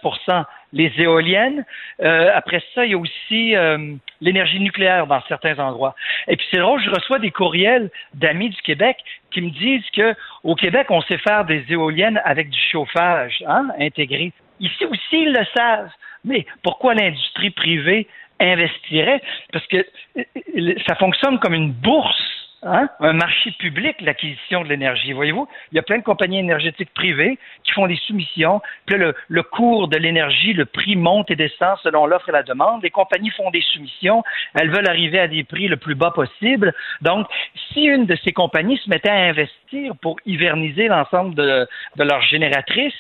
les 0.74 0.92
éoliennes. 0.98 1.66
Euh, 2.02 2.32
après 2.34 2.62
ça, 2.74 2.86
il 2.86 2.92
y 2.92 2.94
a 2.96 2.98
aussi 2.98 3.56
euh, 3.56 3.96
l'énergie 4.20 4.60
nucléaire 4.60 5.08
dans 5.08 5.22
certains 5.28 5.58
endroits. 5.60 5.96
Et 6.28 6.36
puis 6.36 6.46
c'est 6.52 6.60
drôle, 6.60 6.82
je 6.84 6.90
reçois 6.90 7.20
des 7.20 7.32
courriels 7.32 7.90
d'amis 8.14 8.50
du 8.50 8.62
Québec 8.62 8.98
qui 9.32 9.42
me 9.42 9.52
disent 9.52 9.90
que 9.92 10.16
au 10.44 10.56
Québec, 10.56 10.88
on 10.90 11.02
sait 11.04 11.20
faire 11.20 11.46
des 11.46 11.64
éoliennes 11.70 12.22
avec 12.26 12.50
du 12.50 12.60
chauffage 12.60 13.44
hein, 13.48 13.68
intégré. 13.80 14.34
Ici 14.60 14.86
aussi, 14.86 15.24
ils 15.24 15.32
le 15.32 15.46
savent. 15.56 15.92
Mais 16.26 16.46
pourquoi 16.64 16.94
l'industrie 16.94 17.52
privée 17.52 18.08
investirait? 18.40 19.22
Parce 19.52 19.68
que 19.68 19.86
euh, 20.18 20.74
ça 20.88 20.96
fonctionne 20.96 21.40
comme 21.40 21.54
une 21.54 21.72
bourse 21.72 22.43
Hein? 22.66 22.88
un 23.00 23.14
marché 23.14 23.52
public, 23.60 24.00
l'acquisition 24.02 24.64
de 24.64 24.70
l'énergie. 24.70 25.12
Voyez-vous, 25.12 25.48
il 25.72 25.76
y 25.76 25.80
a 25.80 25.82
plein 25.82 25.98
de 25.98 26.04
compagnies 26.04 26.40
énergétiques 26.40 26.94
privées 26.94 27.38
qui 27.64 27.72
font 27.74 27.88
des 27.88 27.98
soumissions. 28.08 28.62
Puis 28.86 28.98
là, 28.98 29.08
le, 29.08 29.16
le 29.28 29.44
cours 29.44 29.88
de 29.90 29.98
l'énergie, 29.98 30.54
le 30.54 30.66
prix 30.66 30.96
monte 30.96 31.30
et 31.30 31.36
descend 31.36 31.78
selon 31.84 32.06
l'offre 32.06 32.30
et 32.30 32.32
la 32.32 32.44
demande. 32.44 32.82
Les 32.84 32.90
compagnies 32.90 33.32
font 33.32 33.52
des 33.52 33.64
soumissions. 33.74 34.24
Elles 34.54 34.70
veulent 34.70 34.88
arriver 34.88 35.20
à 35.20 35.28
des 35.28 35.44
prix 35.44 35.68
le 35.68 35.78
plus 35.78 35.96
bas 35.96 36.12
possible. 36.12 36.74
Donc, 37.02 37.28
si 37.74 37.84
une 37.84 38.06
de 38.06 38.18
ces 38.24 38.32
compagnies 38.32 38.78
se 38.78 38.90
mettait 38.90 39.10
à 39.10 39.24
investir 39.26 39.94
pour 40.02 40.18
hiverniser 40.26 40.88
l'ensemble 40.88 41.36
de, 41.36 41.68
de 41.98 42.04
leurs 42.04 42.22
génératrices, 42.22 42.94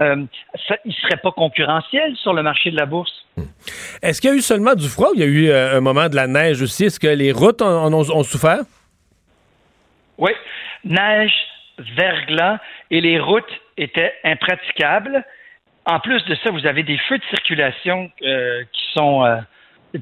euh, 0.00 0.24
ça, 0.66 0.76
ils 0.84 0.88
ne 0.88 0.94
seraient 0.94 1.20
pas 1.22 1.30
concurrentiels 1.30 2.16
sur 2.16 2.32
le 2.32 2.42
marché 2.42 2.70
de 2.70 2.76
la 2.76 2.86
bourse. 2.86 3.12
Est-ce 4.02 4.20
qu'il 4.20 4.30
y 4.30 4.32
a 4.32 4.36
eu 4.36 4.40
seulement 4.40 4.74
du 4.74 4.88
froid 4.88 5.10
ou 5.10 5.14
il 5.14 5.20
y 5.20 5.24
a 5.24 5.26
eu 5.26 5.48
euh, 5.50 5.76
un 5.76 5.80
moment 5.80 6.08
de 6.08 6.16
la 6.16 6.26
neige 6.26 6.62
aussi? 6.62 6.86
Est-ce 6.86 6.98
que 6.98 7.06
les 7.06 7.32
routes 7.32 7.62
en, 7.62 7.84
en 7.84 7.92
ont, 7.92 8.10
ont 8.10 8.22
souffert? 8.24 8.60
Oui, 10.18 10.30
neige, 10.84 11.32
verglas 11.96 12.58
et 12.90 13.00
les 13.00 13.18
routes 13.18 13.60
était 13.76 14.12
impraticable. 14.24 15.24
En 15.86 16.00
plus 16.00 16.24
de 16.24 16.34
ça, 16.36 16.50
vous 16.50 16.66
avez 16.66 16.82
des 16.82 16.98
feux 16.98 17.18
de 17.18 17.24
circulation 17.24 18.10
euh, 18.22 18.62
qui 18.72 18.82
sont 18.94 19.24
euh, 19.24 19.36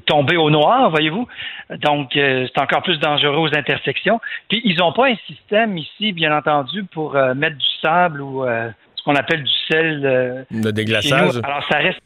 tombés 0.05 0.37
au 0.37 0.49
noir, 0.49 0.89
voyez-vous. 0.89 1.27
Donc, 1.71 2.15
euh, 2.15 2.47
c'est 2.47 2.61
encore 2.61 2.83
plus 2.83 2.99
dangereux 2.99 3.49
aux 3.49 3.57
intersections. 3.57 4.21
Puis, 4.49 4.61
ils 4.63 4.77
n'ont 4.77 4.93
pas 4.93 5.07
un 5.07 5.15
système 5.27 5.77
ici, 5.77 6.13
bien 6.13 6.35
entendu, 6.35 6.83
pour 6.85 7.13
mettre 7.35 7.57
du 7.57 7.65
sable 7.81 8.21
ou 8.21 8.45
ce 8.45 9.03
qu'on 9.03 9.15
appelle 9.15 9.43
du 9.43 9.51
sel. 9.69 10.45
Le 10.51 10.71
déglaçage. 10.71 11.41
Alors, 11.43 11.63
ça 11.69 11.79
reste, 11.79 11.99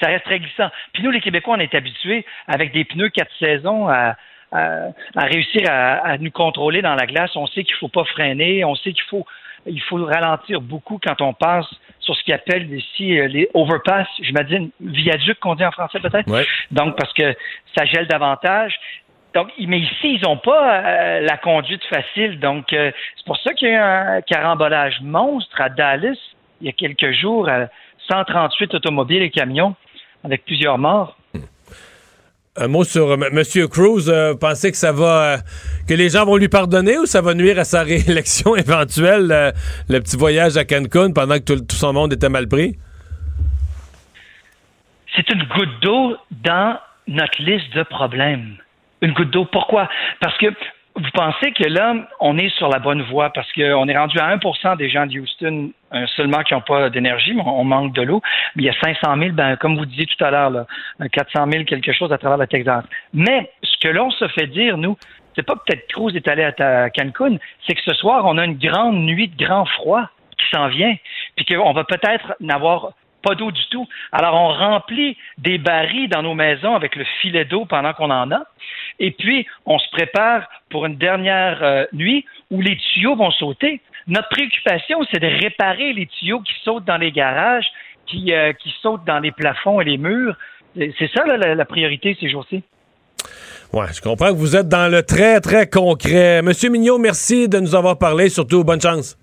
ça 0.00 0.08
reste 0.08 0.24
très 0.24 0.38
glissant. 0.38 0.70
Puis 0.92 1.02
nous, 1.02 1.10
les 1.10 1.20
Québécois, 1.20 1.56
on 1.58 1.60
est 1.60 1.74
habitués, 1.74 2.24
avec 2.46 2.72
des 2.72 2.84
pneus 2.84 3.10
quatre 3.10 3.32
saisons, 3.38 3.88
à, 3.88 4.16
à, 4.52 4.88
à 5.16 5.24
réussir 5.24 5.62
à, 5.68 5.96
à 5.98 6.18
nous 6.18 6.30
contrôler 6.30 6.82
dans 6.82 6.94
la 6.94 7.06
glace. 7.06 7.34
On 7.36 7.46
sait 7.46 7.64
qu'il 7.64 7.76
faut 7.76 7.88
pas 7.88 8.04
freiner, 8.04 8.64
on 8.64 8.74
sait 8.74 8.92
qu'il 8.92 9.04
faut, 9.04 9.26
il 9.66 9.80
faut 9.82 10.04
ralentir 10.04 10.60
beaucoup 10.60 10.98
quand 11.02 11.20
on 11.20 11.32
passe 11.32 11.66
sur 12.00 12.14
ce 12.16 12.22
qu'ils 12.22 12.34
appellent 12.34 12.72
ici 12.72 13.18
euh, 13.18 13.26
les 13.28 13.48
overpass, 13.54 14.06
j'imagine, 14.20 14.70
viaducs 14.80 15.38
qu'on 15.40 15.54
dit 15.54 15.64
en 15.64 15.72
français 15.72 16.00
peut-être? 16.00 16.30
Ouais. 16.30 16.46
Donc, 16.70 16.96
parce 16.96 17.12
que 17.12 17.34
ça 17.76 17.84
gèle 17.84 18.06
davantage. 18.06 18.78
Donc, 19.34 19.48
mais 19.58 19.80
ici, 19.80 20.14
ils 20.14 20.22
n'ont 20.22 20.38
pas 20.38 20.78
euh, 20.78 21.20
la 21.20 21.36
conduite 21.36 21.84
facile. 21.84 22.38
Donc, 22.40 22.72
euh, 22.72 22.90
c'est 23.16 23.26
pour 23.26 23.36
ça 23.38 23.52
qu'il 23.52 23.68
y 23.68 23.72
a 23.72 23.74
eu 23.74 23.76
un 23.76 24.20
carambolage 24.22 25.00
monstre 25.02 25.60
à 25.60 25.68
Dallas 25.68 26.16
il 26.60 26.66
y 26.66 26.70
a 26.70 26.72
quelques 26.72 27.12
jours. 27.12 27.48
euh, 27.48 27.66
138 28.10 28.74
automobiles 28.74 29.22
et 29.22 29.30
camions 29.30 29.74
avec 30.24 30.44
plusieurs 30.44 30.78
morts. 30.78 31.16
Un 32.60 32.68
mot 32.68 32.82
sur 32.82 33.12
M. 33.12 33.24
Monsieur 33.32 33.68
Cruz. 33.68 34.08
euh, 34.08 34.34
pensez 34.34 34.72
que 34.72 34.76
ça 34.76 34.90
va, 34.90 35.22
euh, 35.22 35.36
que 35.88 35.94
les 35.94 36.08
gens 36.08 36.24
vont 36.24 36.36
lui 36.36 36.48
pardonner 36.48 36.98
ou 36.98 37.06
ça 37.06 37.20
va 37.20 37.34
nuire 37.34 37.58
à 37.58 37.64
sa 37.64 37.82
réélection 37.84 38.56
éventuelle, 38.56 39.30
euh, 39.30 39.52
le 39.88 40.00
petit 40.00 40.16
voyage 40.16 40.56
à 40.56 40.64
Cancun 40.64 41.12
pendant 41.12 41.36
que 41.36 41.44
tout, 41.44 41.60
tout 41.60 41.76
son 41.76 41.92
monde 41.92 42.12
était 42.12 42.28
mal 42.28 42.48
pris? 42.48 42.76
c'est 45.18 45.28
une 45.30 45.42
goutte 45.44 45.80
d'eau 45.82 46.16
dans 46.30 46.78
notre 47.08 47.42
liste 47.42 47.74
de 47.74 47.82
problèmes. 47.82 48.56
Une 49.02 49.12
goutte 49.12 49.30
d'eau. 49.30 49.46
Pourquoi? 49.46 49.88
Parce 50.20 50.36
que 50.38 50.46
vous 50.98 51.10
pensez 51.14 51.52
que 51.52 51.64
là, 51.64 51.94
on 52.20 52.38
est 52.38 52.48
sur 52.56 52.68
la 52.68 52.78
bonne 52.78 53.02
voie 53.02 53.30
parce 53.30 53.50
qu'on 53.52 53.88
est 53.88 53.96
rendu 53.96 54.18
à 54.18 54.36
1% 54.36 54.76
des 54.76 54.90
gens 54.90 55.06
de 55.06 55.18
Houston 55.18 55.70
euh, 55.94 56.06
seulement 56.16 56.42
qui 56.42 56.54
n'ont 56.54 56.60
pas 56.60 56.90
d'énergie, 56.90 57.32
mais 57.34 57.42
on 57.46 57.64
manque 57.64 57.94
de 57.94 58.02
l'eau. 58.02 58.20
Il 58.56 58.64
y 58.64 58.68
a 58.68 58.74
500 58.80 59.16
000, 59.16 59.32
ben, 59.32 59.56
comme 59.56 59.76
vous 59.76 59.86
disiez 59.86 60.06
tout 60.06 60.24
à 60.24 60.30
l'heure, 60.30 60.50
là, 60.50 60.66
un 60.98 61.08
400 61.08 61.46
000 61.50 61.64
quelque 61.64 61.92
chose 61.92 62.12
à 62.12 62.18
travers 62.18 62.38
le 62.38 62.46
Texas. 62.46 62.84
Mais 63.14 63.50
ce 63.62 63.76
que 63.80 63.88
l'on 63.88 64.10
se 64.10 64.26
fait 64.28 64.46
dire, 64.48 64.76
nous, 64.76 64.96
c'est 65.36 65.44
pas 65.44 65.54
peut-être 65.54 65.86
Cruz 65.88 66.16
est 66.16 66.26
allé 66.26 66.42
à 66.42 66.90
Cancun, 66.90 67.36
c'est 67.66 67.74
que 67.74 67.82
ce 67.82 67.94
soir, 67.94 68.24
on 68.26 68.36
a 68.38 68.44
une 68.44 68.58
grande 68.58 68.96
nuit 68.96 69.28
de 69.28 69.44
grand 69.44 69.66
froid 69.66 70.08
qui 70.36 70.46
s'en 70.50 70.68
vient, 70.68 70.96
puis 71.36 71.46
qu'on 71.46 71.72
va 71.72 71.84
peut-être 71.84 72.34
n'avoir 72.40 72.92
pas 73.22 73.34
d'eau 73.34 73.50
du 73.50 73.66
tout. 73.70 73.86
Alors, 74.12 74.34
on 74.34 74.48
remplit 74.48 75.16
des 75.38 75.58
barils 75.58 76.08
dans 76.08 76.22
nos 76.22 76.34
maisons 76.34 76.74
avec 76.74 76.96
le 76.96 77.04
filet 77.20 77.44
d'eau 77.44 77.64
pendant 77.64 77.92
qu'on 77.92 78.10
en 78.10 78.30
a. 78.30 78.42
Et 78.98 79.12
puis, 79.12 79.46
on 79.66 79.78
se 79.78 79.88
prépare 79.90 80.48
pour 80.70 80.86
une 80.86 80.96
dernière 80.96 81.62
euh, 81.62 81.84
nuit 81.92 82.24
où 82.50 82.60
les 82.60 82.76
tuyaux 82.76 83.16
vont 83.16 83.30
sauter. 83.30 83.80
Notre 84.06 84.28
préoccupation, 84.28 84.98
c'est 85.10 85.20
de 85.20 85.26
réparer 85.26 85.92
les 85.92 86.06
tuyaux 86.06 86.40
qui 86.40 86.54
sautent 86.64 86.84
dans 86.84 86.96
les 86.96 87.12
garages, 87.12 87.66
qui, 88.06 88.32
euh, 88.32 88.52
qui 88.54 88.74
sautent 88.82 89.04
dans 89.06 89.18
les 89.20 89.32
plafonds 89.32 89.80
et 89.80 89.84
les 89.84 89.98
murs. 89.98 90.36
C'est 90.76 91.10
ça 91.14 91.24
la, 91.26 91.54
la 91.54 91.64
priorité 91.64 92.16
ces 92.20 92.28
jours-ci? 92.28 92.62
Ouais, 93.72 93.86
je 93.92 94.00
comprends 94.00 94.28
que 94.28 94.38
vous 94.38 94.56
êtes 94.56 94.68
dans 94.68 94.90
le 94.90 95.02
très, 95.02 95.40
très 95.40 95.68
concret. 95.68 96.40
Monsieur 96.42 96.70
Mignot, 96.70 96.98
merci 96.98 97.48
de 97.48 97.60
nous 97.60 97.74
avoir 97.74 97.98
parlé. 97.98 98.30
Surtout, 98.30 98.64
bonne 98.64 98.80
chance. 98.80 99.18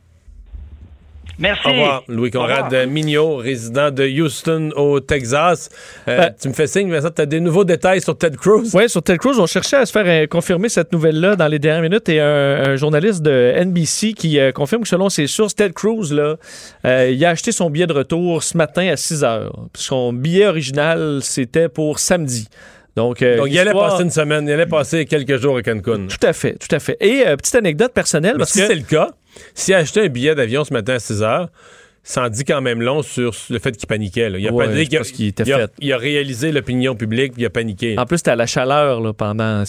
Merci. 1.37 1.67
Au 1.67 1.71
revoir. 1.71 2.03
Louis 2.07 2.31
Conrad 2.31 2.65
revoir. 2.65 2.87
Mignot, 2.87 3.35
résident 3.37 3.91
de 3.91 4.05
Houston, 4.07 4.71
au 4.75 4.99
Texas. 5.01 5.69
Euh, 6.07 6.17
Ben- 6.17 6.35
tu 6.41 6.47
me 6.47 6.53
fais 6.53 6.67
signe, 6.67 6.89
Vincent, 6.89 7.09
tu 7.13 7.21
as 7.21 7.25
des 7.25 7.39
nouveaux 7.39 7.65
détails 7.65 8.01
sur 8.01 8.17
Ted 8.17 8.37
Cruz? 8.37 8.69
Oui, 8.73 8.87
sur 8.89 9.03
Ted 9.03 9.17
Cruz, 9.19 9.39
on 9.39 9.45
cherchait 9.45 9.75
à 9.77 9.85
se 9.85 9.91
faire 9.91 10.05
euh, 10.07 10.27
confirmer 10.27 10.69
cette 10.69 10.93
nouvelle-là 10.93 11.35
dans 11.35 11.47
les 11.47 11.59
dernières 11.59 11.81
minutes 11.83 12.07
et 12.09 12.19
un, 12.21 12.63
un 12.69 12.75
journaliste 12.77 13.21
de 13.21 13.53
NBC 13.63 14.13
qui 14.13 14.39
euh, 14.39 14.51
confirme 14.51 14.83
que 14.83 14.87
selon 14.87 15.09
ses 15.09 15.27
sources, 15.27 15.55
Ted 15.55 15.73
Cruz, 15.73 16.13
là, 16.13 16.35
euh, 16.85 17.09
il 17.11 17.23
a 17.25 17.29
acheté 17.31 17.51
son 17.51 17.69
billet 17.69 17.87
de 17.87 17.93
retour 17.93 18.41
ce 18.43 18.57
matin 18.57 18.87
à 18.87 18.95
6 18.95 19.23
heures. 19.23 19.67
Son 19.75 20.13
billet 20.13 20.47
original, 20.47 21.19
c'était 21.21 21.67
pour 21.69 21.99
samedi. 21.99 22.47
Donc, 22.95 23.21
euh, 23.21 23.35
Donc, 23.37 23.47
il 23.49 23.59
allait 23.59 23.73
passer 23.73 24.03
une 24.03 24.09
semaine, 24.09 24.47
il 24.47 24.53
allait 24.53 24.65
passer 24.65 25.03
quelques 25.05 25.35
jours 25.35 25.57
à 25.57 25.61
Cancun. 25.61 26.07
Tout 26.07 26.25
à 26.25 26.31
fait, 26.31 26.53
tout 26.57 26.73
à 26.73 26.79
fait. 26.79 26.95
Et 27.01 27.27
euh, 27.27 27.35
petite 27.35 27.55
anecdote 27.55 27.91
personnelle, 27.93 28.35
Mais 28.35 28.39
parce 28.39 28.51
si 28.51 28.61
que... 28.61 28.67
c'est 28.67 28.75
le 28.75 28.83
cas, 28.83 29.09
s'il 29.53 29.73
a 29.73 29.77
acheté 29.79 30.01
un 30.01 30.07
billet 30.07 30.35
d'avion 30.35 30.63
ce 30.63 30.73
matin 30.73 30.93
à 30.93 30.99
6 30.99 31.21
heures, 31.23 31.49
ça 32.07 32.23
en 32.23 32.29
dit 32.29 32.43
quand 32.43 32.61
même 32.61 32.83
long 32.83 33.01
sur 33.01 33.31
le 33.49 33.57
fait 33.57 33.71
qu'il 33.75 33.87
paniquait. 33.87 34.29
là. 34.29 34.37
Il 34.37 34.47
a 34.47 34.51
Ouais, 34.53 34.65
était 35.29 35.43
il 35.43 35.87
il 35.87 35.91
réalisé 35.97 36.51
l'opinion 36.51 36.93
publique 36.95 37.33
puis 37.33 37.41
il 37.41 37.45
a 37.47 37.49
paniqué. 37.49 37.97
En 37.97 38.05
plus, 38.05 38.21
t'es 38.21 38.29
à 38.29 38.35
la 38.35 38.45
chaleur 38.45 39.01
là, 39.01 39.11
pendant. 39.11 39.63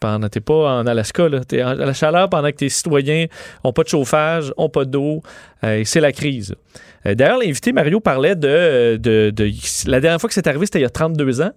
pendant 0.00 0.28
T'es 0.30 0.40
pas 0.40 0.54
en 0.78 0.86
Alaska, 0.86 1.28
là. 1.28 1.40
T'es 1.44 1.62
en- 1.62 1.68
à 1.68 1.74
la 1.74 1.92
chaleur 1.92 2.30
pendant 2.30 2.48
que 2.50 2.56
tes 2.56 2.70
citoyens 2.70 3.26
ont 3.62 3.74
pas 3.74 3.82
de 3.82 3.88
chauffage, 3.88 4.52
ont 4.56 4.70
pas 4.70 4.86
d'eau. 4.86 5.20
euh, 5.64 5.80
et 5.80 5.84
c'est 5.84 6.00
la 6.00 6.12
crise. 6.12 6.54
Euh, 7.04 7.14
D'ailleurs, 7.14 7.38
l'invité 7.38 7.72
Mario 7.72 8.00
parlait 8.00 8.36
de, 8.36 8.96
de, 8.96 9.28
de- 9.30 9.50
La 9.90 10.00
dernière 10.00 10.18
fois 10.20 10.28
que 10.28 10.34
c'est 10.34 10.46
arrivé, 10.46 10.64
c'était 10.64 10.78
il 10.78 10.82
y 10.82 10.86
a 10.86 10.90
32 10.90 11.42
ans. 11.42 11.52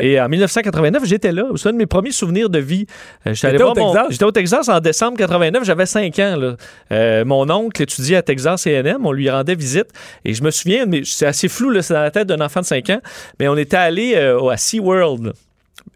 Et 0.00 0.20
en 0.20 0.28
1989, 0.28 1.04
j'étais 1.04 1.30
là. 1.32 1.44
C'est 1.56 1.68
un 1.68 1.72
de 1.72 1.76
mes 1.78 1.86
premiers 1.86 2.10
souvenirs 2.10 2.50
de 2.50 2.58
vie. 2.58 2.86
Euh, 3.26 3.34
j'étais 3.34 3.62
au 3.62 3.68
mon- 3.68 3.74
Texas? 3.74 4.06
J'étais 4.10 4.24
au 4.24 4.32
Texas 4.32 4.68
en 4.68 4.80
décembre 4.80 5.16
89. 5.16 5.64
J'avais 5.64 5.86
5 5.86 6.18
ans. 6.18 6.36
là. 6.36 6.56
Euh, 6.92 7.24
mon 7.24 7.48
oncle 7.50 7.80
étudiait 7.82 8.16
à 8.16 8.22
Texas 8.22 8.66
A&M. 8.66 8.98
On 9.04 9.12
lui 9.12 9.30
rendait 9.30 9.54
visite. 9.54 9.86
Et 10.24 10.34
je 10.34 10.42
me 10.42 10.50
souviens, 10.50 10.86
mais 10.86 11.02
c'est 11.04 11.26
assez 11.26 11.48
flou, 11.48 11.70
là, 11.70 11.82
c'est 11.82 11.94
dans 11.94 12.02
la 12.02 12.10
tête 12.10 12.26
d'un 12.26 12.40
enfant 12.40 12.60
de 12.60 12.66
5 12.66 12.90
ans. 12.90 13.00
Mais 13.38 13.46
on 13.48 13.56
était 13.56 13.76
allé 13.76 14.14
euh, 14.16 14.48
à 14.48 14.56
SeaWorld. 14.56 15.32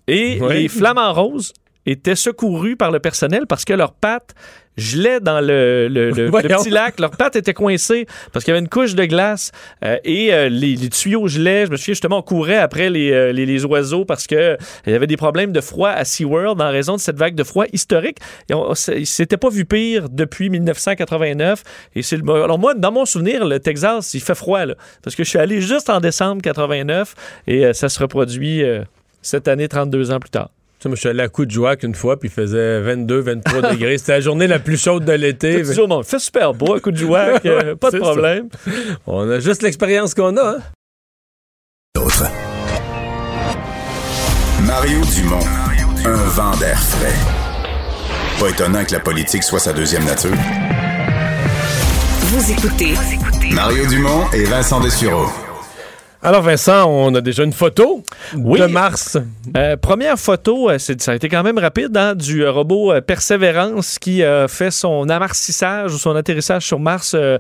Et 0.07 0.39
les 0.51 0.69
flamants 0.69 1.13
roses 1.13 1.53
étaient 1.87 2.15
secourus 2.17 2.77
par 2.77 2.91
le 2.91 3.01
personnel 3.01 3.47
parce 3.49 3.65
que 3.65 3.73
leurs 3.73 3.93
pattes 3.93 4.35
gelaient 4.77 5.21
dans 5.21 5.41
le, 5.41 5.89
le- 5.89 6.11
le- 6.11 6.31
petit 6.31 6.71
lac. 6.71 6.99
Leurs 7.01 7.11
pattes 7.11 7.37
étaient 7.37 7.53
coincées 7.55 8.07
parce 8.33 8.45
qu'il 8.45 8.53
y 8.53 8.57
avait 8.57 8.63
une 8.65 8.69
couche 8.71 8.95
de 8.95 9.05
glace 9.05 9.53
euh, 9.85 9.99
et 10.05 10.33
euh, 10.33 10.49
les, 10.49 10.77
les 10.77 10.89
tuyaux 10.89 11.29
gelaient. 11.29 11.67
Je 11.67 11.71
me 11.71 11.77
souviens 11.77 11.93
justement, 11.95 12.19
on 12.19 12.23
courait 12.23 12.57
après 12.57 12.89
les, 12.89 13.11
euh, 13.13 13.33
les, 13.33 13.47
les 13.47 13.65
oiseaux 13.65 14.05
parce 14.05 14.27
que 14.27 14.35
euh, 14.35 14.57
il 14.87 14.93
y 14.93 14.97
avait 14.97 15.07
des 15.07 15.17
problèmes 15.17 15.53
de 15.53 15.61
froid 15.61 15.91
à 15.91 16.05
SeaWorld 16.05 16.61
en 16.61 16.71
raison 16.71 16.95
de 16.97 17.01
cette 17.01 17.17
vague 17.17 17.35
de 17.35 17.45
froid 17.45 17.65
historique. 17.73 18.19
Et 18.49 18.55
on, 18.55 18.75
s'était 18.75 19.37
pas 19.37 19.51
vu 19.51 19.65
pire 19.65 20.09
depuis 20.09 20.51
1989. 20.51 21.63
Et 21.95 22.03
c'est 22.03 22.17
le, 22.17 22.31
alors 22.43 22.59
moi, 22.59 22.75
dans 22.75 22.93
mon 22.93 23.05
souvenir, 23.05 23.45
le 23.45 23.59
Texas, 23.61 24.15
il 24.15 24.21
fait 24.21 24.35
froid 24.35 24.65
là, 24.67 24.75
parce 25.03 25.15
que 25.17 25.25
je 25.25 25.29
suis 25.29 25.39
allé 25.39 25.61
juste 25.61 25.91
en 25.91 26.01
décembre 26.01 26.41
89 26.43 27.15
et 27.47 27.67
euh, 27.67 27.73
ça 27.73 27.89
se 27.89 27.99
reproduit 27.99 28.63
euh, 28.65 28.83
cette 29.23 29.49
année, 29.49 29.69
32 29.69 30.11
ans 30.13 30.21
plus 30.21 30.31
tard. 30.31 30.51
Tu 30.81 30.85
sais, 30.85 30.89
moi, 30.89 30.97
je 30.97 31.01
suis 31.01 31.09
allé 31.11 31.21
à 31.23 31.29
coup 31.29 31.45
de 31.45 31.51
joie 31.51 31.75
une 31.83 31.95
fois, 31.95 32.19
puis 32.19 32.31
il 32.31 32.33
faisait 32.33 32.81
22, 32.81 33.21
23 33.21 33.61
degrés. 33.73 33.99
C'était 33.99 34.13
la 34.13 34.21
journée 34.21 34.47
la 34.47 34.59
plus 34.59 34.79
chaude 34.83 35.05
de 35.05 35.13
l'été. 35.13 35.63
Monde, 35.87 36.07
fait 36.07 36.19
super 36.19 36.55
beau, 36.55 36.75
un 36.75 36.81
coup 36.81 36.91
de 36.91 36.97
joie, 36.97 37.39
que- 37.39 37.75
pas 37.75 37.91
de 37.91 37.97
ça. 37.99 38.03
problème. 38.03 38.49
On 39.07 39.29
a 39.31 39.41
juste 39.41 39.61
l'expérience 39.61 40.15
qu'on 40.15 40.35
a. 40.39 40.57
Hein? 40.57 40.59
D'autres. 41.95 42.25
Mario 44.67 45.01
Dumont, 45.15 45.39
un 46.07 46.15
vent 46.31 46.57
d'air 46.57 46.79
frais. 46.81 47.13
Pas 48.39 48.49
étonnant 48.49 48.83
que 48.85 48.93
la 48.93 49.01
politique 49.01 49.43
soit 49.43 49.59
sa 49.61 49.75
deuxième 49.75 50.05
nature. 50.07 50.31
Vous 52.21 52.53
écoutez 52.53 52.95
Mario 53.53 53.85
Dumont 53.87 54.25
et 54.33 54.45
Vincent 54.45 54.81
Dessureau. 54.81 55.27
Alors, 56.23 56.43
Vincent, 56.43 56.87
on 56.91 57.15
a 57.15 57.21
déjà 57.23 57.45
une 57.45 57.53
photo 57.53 58.05
Oui. 58.37 58.61
de 58.61 58.67
Mars. 58.67 59.17
Euh, 59.57 59.77
première 59.79 60.19
photo, 60.19 60.69
euh, 60.71 60.79
ça 60.79 61.13
a 61.13 61.15
été 61.15 61.31
quand 61.31 61.43
même 61.43 61.59
rapide, 61.59 61.97
hein, 61.97 62.15
du 62.15 62.45
euh, 62.45 62.51
robot 62.51 62.93
euh, 62.93 63.01
Perseverance 63.01 63.99
qui 63.99 64.23
a 64.23 64.47
fait 64.47 64.71
son 64.71 65.09
amarcissage 65.09 65.95
ou 65.95 65.99
son 65.99 66.15
atterrissage 66.15 66.67
sur 66.67 66.79
Mars. 66.79 67.13
euh, 67.15 67.39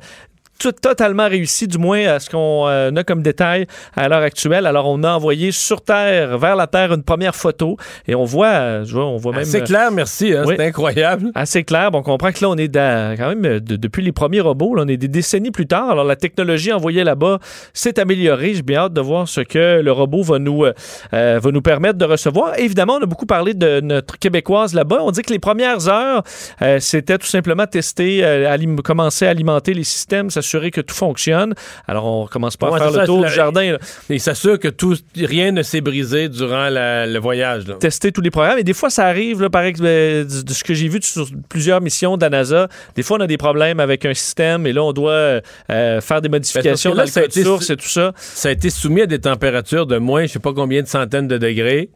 tout 0.60 0.72
totalement 0.72 1.26
réussi, 1.26 1.66
du 1.66 1.78
moins 1.78 2.06
à 2.06 2.20
ce 2.20 2.28
qu'on 2.28 2.68
euh, 2.68 2.90
a 2.94 3.02
comme 3.04 3.22
détail 3.22 3.66
à 3.96 4.08
l'heure 4.08 4.20
actuelle. 4.22 4.66
Alors, 4.66 4.86
on 4.88 5.02
a 5.02 5.10
envoyé 5.12 5.52
sur 5.52 5.80
Terre, 5.80 6.36
vers 6.38 6.54
la 6.54 6.66
Terre, 6.66 6.92
une 6.92 7.02
première 7.02 7.34
photo 7.34 7.76
et 8.06 8.14
on 8.14 8.24
voit, 8.24 8.46
euh, 8.48 8.84
je 8.84 8.92
vois, 8.92 9.06
on 9.06 9.16
voit 9.16 9.32
même. 9.32 9.44
C'est 9.46 9.62
clair, 9.64 9.90
merci. 9.90 10.34
Hein, 10.34 10.44
oui. 10.46 10.54
C'est 10.58 10.64
incroyable. 10.66 11.30
assez 11.34 11.64
clair. 11.64 11.90
Bon, 11.90 12.00
on 12.00 12.02
comprend 12.02 12.30
que 12.30 12.40
là, 12.42 12.50
on 12.50 12.56
est 12.58 12.68
dans- 12.68 13.16
quand 13.16 13.28
même 13.30 13.44
euh, 13.46 13.58
de- 13.60 13.76
depuis 13.76 14.02
les 14.02 14.12
premiers 14.12 14.40
robots, 14.40 14.74
là, 14.74 14.82
on 14.84 14.88
est 14.88 14.98
des 14.98 15.08
décennies 15.08 15.50
plus 15.50 15.66
tard. 15.66 15.90
Alors, 15.90 16.04
la 16.04 16.16
technologie 16.16 16.72
envoyée 16.72 17.04
là-bas 17.04 17.38
s'est 17.72 17.98
améliorée. 17.98 18.52
J'ai 18.54 18.62
bien 18.62 18.80
hâte 18.80 18.92
de 18.92 19.00
voir 19.00 19.26
ce 19.28 19.40
que 19.40 19.80
le 19.80 19.92
robot 19.92 20.22
va 20.22 20.38
nous, 20.38 20.64
euh, 20.66 20.74
euh, 21.14 21.40
va 21.42 21.50
nous 21.50 21.62
permettre 21.62 21.96
de 21.98 22.04
recevoir. 22.04 22.58
Évidemment, 22.58 22.98
on 23.00 23.02
a 23.02 23.06
beaucoup 23.06 23.26
parlé 23.26 23.54
de 23.54 23.80
notre 23.80 24.18
québécoise 24.18 24.74
là-bas. 24.74 24.98
On 25.00 25.10
dit 25.10 25.22
que 25.22 25.32
les 25.32 25.38
premières 25.38 25.88
heures, 25.88 26.22
euh, 26.60 26.78
c'était 26.80 27.16
tout 27.16 27.26
simplement 27.26 27.66
tester, 27.66 28.22
euh, 28.22 28.56
commencer 28.84 29.26
à 29.26 29.30
alimenter 29.30 29.72
les 29.72 29.84
systèmes, 29.84 30.28
s'assurer 30.30 30.49
s'assurer 30.50 30.70
que 30.70 30.80
tout 30.80 30.94
fonctionne. 30.94 31.54
Alors, 31.86 32.04
on 32.06 32.26
commence 32.26 32.56
pas 32.56 32.70
Ouais, 32.70 32.80
à 32.80 32.90
faire 32.90 33.00
le 33.00 33.06
tour 33.06 33.18
du 33.18 33.24
la- 33.24 33.28
jardin. 33.30 33.72
là. 33.72 33.78
Il 34.08 34.20
s'assure 34.20 34.58
que 34.58 34.68
tout, 34.68 34.96
rien 35.16 35.52
ne 35.52 35.62
s'est 35.62 35.80
brisé 35.80 36.28
durant 36.28 36.68
la- 36.68 37.06
le 37.06 37.18
voyage. 37.18 37.66
là. 37.68 37.74
tester 37.74 38.10
tous 38.12 38.20
les 38.20 38.30
programmes. 38.30 38.58
Et 38.58 38.64
des 38.64 38.72
fois, 38.74 38.90
ça 38.90 39.06
arrive, 39.06 39.40
là, 39.42 39.48
par 39.50 39.62
exemple, 39.62 39.88
euh, 39.88 40.24
de 40.24 40.52
ce 40.52 40.64
que 40.64 40.74
j'ai 40.74 40.88
vu 40.88 40.98
sur 41.02 41.26
plusieurs 41.48 41.80
missions 41.80 42.16
de 42.16 42.22
la 42.22 42.30
NASA. 42.30 42.68
Des 42.96 43.02
fois, 43.02 43.16
on 43.18 43.20
a 43.20 43.26
des 43.26 43.36
problèmes 43.36 43.80
avec 43.80 44.04
un 44.04 44.14
système 44.14 44.66
et 44.66 44.72
là, 44.72 44.82
on 44.82 44.92
doit 44.92 45.40
euh, 45.70 46.00
faire 46.00 46.20
des 46.20 46.28
modifications 46.28 46.90
Ben, 46.90 46.96
dans 46.96 47.02
que 47.04 47.08
là, 47.08 47.12
le 47.16 47.20
code 47.22 47.30
été- 47.30 47.42
source 47.44 47.70
et 47.70 47.76
tout 47.76 47.88
ça. 47.88 48.12
Ça 48.16 48.48
a 48.48 48.52
été 48.52 48.70
soumis 48.70 49.02
à 49.02 49.06
des 49.06 49.20
températures 49.20 49.86
de 49.86 49.98
moins, 49.98 50.22
je 50.26 50.32
sais 50.32 50.38
pas 50.38 50.52
combien 50.52 50.82
de 50.82 50.88
centaines 50.88 51.28
de 51.28 51.38
degrés. 51.38 51.90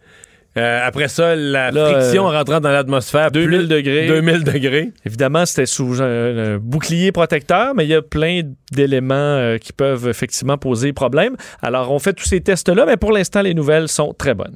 Euh, 0.57 0.81
après 0.87 1.09
ça, 1.09 1.35
la 1.35 1.71
Là, 1.73 1.91
friction 1.91 2.29
euh, 2.29 2.39
rentrant 2.39 2.61
dans 2.61 2.71
l'atmosphère. 2.71 3.31
2000 3.33 3.59
plus- 3.61 3.69
degrés. 3.69 4.07
2000 4.07 4.45
degrés. 4.45 4.93
Évidemment, 5.05 5.45
c'était 5.47 5.67
sous 5.67 6.01
un, 6.01 6.55
un 6.55 6.59
bouclier 6.59 7.11
protecteur, 7.11 7.75
mais 7.75 7.85
il 7.85 7.89
y 7.89 7.95
a 7.95 8.03
plein 8.03 8.43
d'éléments 8.71 9.15
euh, 9.15 9.59
qui 9.59 9.73
peuvent 9.73 10.07
effectivement 10.09 10.57
poser 10.57 10.93
problème. 10.93 11.37
Alors, 11.61 11.91
on 11.91 11.99
fait 11.99 12.13
tous 12.13 12.25
ces 12.27 12.41
tests-là, 12.41 12.87
mais 12.87 12.97
pour 12.97 13.11
l'instant, 13.13 13.43
les 13.43 13.55
nouvelles 13.55 13.89
sont 13.89 14.15
très 14.17 14.35
bonnes. 14.35 14.55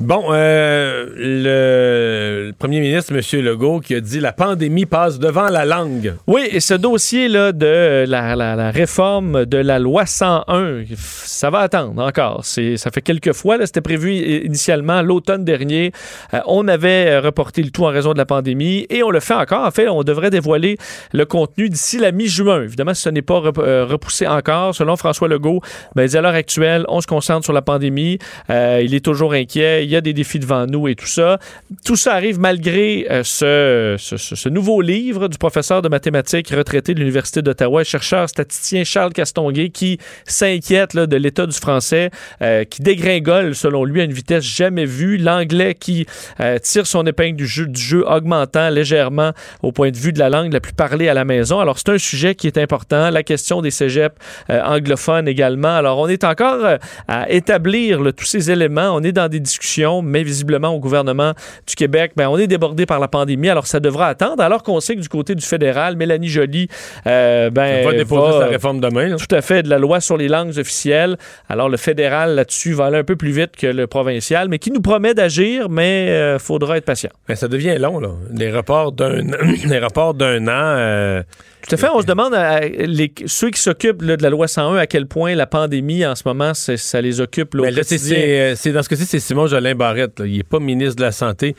Bon, 0.00 0.24
euh, 0.30 1.06
le, 1.16 2.52
premier 2.58 2.80
ministre, 2.80 3.12
M. 3.14 3.44
Legault, 3.44 3.78
qui 3.78 3.94
a 3.94 4.00
dit 4.00 4.18
la 4.18 4.32
pandémie 4.32 4.86
passe 4.86 5.20
devant 5.20 5.48
la 5.48 5.64
langue. 5.64 6.14
Oui, 6.26 6.48
et 6.50 6.58
ce 6.58 6.74
dossier-là 6.74 7.52
de 7.52 8.04
la, 8.08 8.70
réforme 8.72 9.46
de 9.46 9.56
la 9.56 9.78
loi 9.78 10.04
101, 10.04 10.82
ça 10.96 11.48
va 11.50 11.60
attendre 11.60 12.02
encore. 12.02 12.44
Ça 12.44 12.90
fait 12.90 13.02
quelques 13.02 13.32
fois, 13.34 13.64
c'était 13.64 13.80
prévu 13.80 14.14
initialement 14.44 15.00
l'automne 15.00 15.44
dernier. 15.44 15.92
Euh, 16.34 16.40
on 16.46 16.66
avait 16.66 17.06
euh, 17.06 17.20
reporté 17.20 17.62
le 17.62 17.70
tout 17.70 17.84
en 17.84 17.90
raison 17.90 18.14
de 18.14 18.18
la 18.18 18.26
pandémie 18.26 18.86
et 18.90 19.04
on 19.04 19.10
le 19.10 19.20
fait 19.20 19.34
encore. 19.34 19.64
En 19.64 19.70
fait, 19.70 19.88
on 19.88 20.02
devrait 20.02 20.30
dévoiler 20.30 20.76
le 21.12 21.24
contenu 21.24 21.68
d'ici 21.68 21.98
la 21.98 22.10
mi-juin. 22.10 22.62
Évidemment, 22.64 22.94
ce 22.94 23.10
n'est 23.10 23.22
pas 23.22 23.38
rep- 23.38 23.58
repoussé 23.58 24.26
encore. 24.26 24.74
Selon 24.74 24.96
François 24.96 25.28
Legault, 25.28 25.60
ben, 25.94 26.08
à 26.14 26.20
l'heure 26.20 26.34
actuelle, 26.34 26.84
on 26.88 27.00
se 27.00 27.06
concentre 27.06 27.44
sur 27.44 27.52
la 27.52 27.62
pandémie. 27.62 28.18
Il 28.48 28.92
est 28.92 29.04
toujours 29.04 29.34
inquiet. 29.34 29.83
Il 29.84 29.90
y 29.90 29.96
a 29.96 30.00
des 30.00 30.12
défis 30.12 30.38
devant 30.38 30.66
nous 30.66 30.88
et 30.88 30.94
tout 30.94 31.06
ça. 31.06 31.38
Tout 31.84 31.96
ça 31.96 32.14
arrive 32.14 32.40
malgré 32.40 33.06
euh, 33.10 33.22
ce, 33.22 33.96
ce- 33.98 34.48
nouveau 34.48 34.80
livre 34.80 35.28
du 35.28 35.38
professeur 35.38 35.82
de 35.82 35.88
mathématiques 35.88 36.50
retraité 36.50 36.94
de 36.94 37.00
l'Université 37.00 37.42
d'Ottawa, 37.42 37.84
chercheur 37.84 38.28
statisticien 38.28 38.84
Charles 38.84 39.12
Castonguay, 39.12 39.70
qui 39.70 39.98
s'inquiète 40.26 40.96
de 40.96 41.16
l'état 41.16 41.46
du 41.46 41.56
français, 41.56 42.10
euh, 42.42 42.64
qui 42.64 42.82
dégringole, 42.82 43.54
selon 43.54 43.84
lui, 43.84 44.00
à 44.00 44.04
une 44.04 44.12
vitesse 44.12 44.44
jamais 44.44 44.84
vue. 44.86 45.16
L'anglais 45.18 45.74
qui 45.74 46.06
euh, 46.40 46.58
tire 46.58 46.86
son 46.86 47.04
épingle 47.06 47.36
du 47.36 47.46
jeu, 47.46 47.66
du 47.66 47.80
jeu, 47.80 48.04
augmentant 48.08 48.70
légèrement 48.70 49.32
au 49.62 49.72
point 49.72 49.90
de 49.90 49.96
vue 49.96 50.12
de 50.12 50.18
la 50.18 50.30
langue 50.30 50.52
la 50.52 50.60
plus 50.60 50.72
parlée 50.72 51.08
à 51.08 51.14
la 51.14 51.24
maison. 51.24 51.60
Alors, 51.60 51.78
c'est 51.78 51.90
un 51.90 51.98
sujet 51.98 52.34
qui 52.34 52.46
est 52.46 52.58
important. 52.58 53.10
La 53.10 53.22
question 53.22 53.60
des 53.60 53.70
cégeps 53.70 54.14
anglophones 54.48 55.28
également. 55.28 55.76
Alors, 55.76 55.98
on 55.98 56.08
est 56.08 56.24
encore 56.24 56.78
à 57.08 57.30
établir 57.30 58.00
tous 58.16 58.24
ces 58.24 58.50
éléments. 58.50 58.90
On 58.94 59.02
est 59.02 59.12
dans 59.12 59.28
des 59.28 59.40
discussions, 59.40 59.73
mais 60.02 60.22
visiblement 60.22 60.68
au 60.68 60.78
gouvernement 60.80 61.32
du 61.66 61.74
Québec, 61.74 62.12
ben, 62.16 62.28
on 62.28 62.38
est 62.38 62.46
débordé 62.46 62.86
par 62.86 63.00
la 63.00 63.08
pandémie. 63.08 63.48
Alors, 63.48 63.66
ça 63.66 63.80
devra 63.80 64.08
attendre. 64.08 64.42
Alors 64.42 64.62
qu'on 64.62 64.80
sait 64.80 64.94
que 64.96 65.00
du 65.00 65.08
côté 65.08 65.34
du 65.34 65.44
fédéral, 65.44 65.96
Mélanie 65.96 66.28
Joly, 66.28 66.68
euh, 67.06 67.50
ben, 67.50 67.84
va 67.84 67.92
déposer 67.92 68.32
va- 68.32 68.40
sa 68.40 68.46
réforme 68.46 68.80
demain. 68.80 69.08
là. 69.08 69.16
tout 69.16 69.34
à 69.34 69.40
fait, 69.42 69.62
de 69.62 69.68
la 69.70 69.78
loi 69.78 70.00
sur 70.00 70.16
les 70.16 70.28
langues 70.28 70.56
officielles. 70.58 71.16
Alors, 71.48 71.68
le 71.68 71.76
fédéral, 71.76 72.34
là-dessus, 72.34 72.72
va 72.72 72.86
aller 72.86 72.98
un 72.98 73.04
peu 73.04 73.16
plus 73.16 73.30
vite 73.32 73.56
que 73.56 73.66
le 73.66 73.86
provincial, 73.86 74.48
mais 74.48 74.58
qui 74.58 74.70
nous 74.70 74.80
promet 74.80 75.14
d'agir, 75.14 75.68
mais 75.68 76.08
euh, 76.10 76.38
faudra 76.38 76.76
être 76.76 76.84
patient. 76.84 77.10
Ben, 77.28 77.34
ça 77.34 77.48
devient 77.48 77.76
long, 77.78 77.98
là. 78.00 78.10
Les 78.32 78.50
rapports 78.50 78.92
d'un, 78.92 79.22
les 79.68 79.78
rapports 79.78 80.14
d'un 80.14 80.46
an. 80.48 80.50
euh, 80.76 81.22
Tout 81.66 81.74
à 81.74 81.78
fait. 81.78 81.88
On 81.94 82.00
se 82.02 82.06
demande, 82.06 82.34
à 82.34 82.60
les, 82.60 83.12
ceux 83.26 83.50
qui 83.50 83.60
s'occupent 83.60 84.02
de 84.04 84.22
la 84.22 84.28
loi 84.30 84.46
101, 84.48 84.76
à 84.76 84.86
quel 84.86 85.06
point 85.06 85.34
la 85.34 85.46
pandémie, 85.46 86.04
en 86.04 86.14
ce 86.14 86.22
moment, 86.26 86.52
ça 86.54 87.00
les 87.00 87.20
occupe 87.20 87.54
là, 87.54 87.62
ben, 87.62 87.74
là, 87.74 87.80
euh, 87.80 88.54
c'est- 88.56 88.72
dans 88.72 88.82
ce 88.82 88.88
cas-ci, 88.88 89.06
c'est 89.06 89.18
Simon 89.20 89.46
Jolin 89.46 89.63
Barrette. 89.72 90.20
là. 90.20 90.26
Il 90.26 90.36
n'est 90.36 90.42
pas 90.42 90.60
ministre 90.60 90.96
de 90.96 91.02
la 91.02 91.12
Santé. 91.12 91.56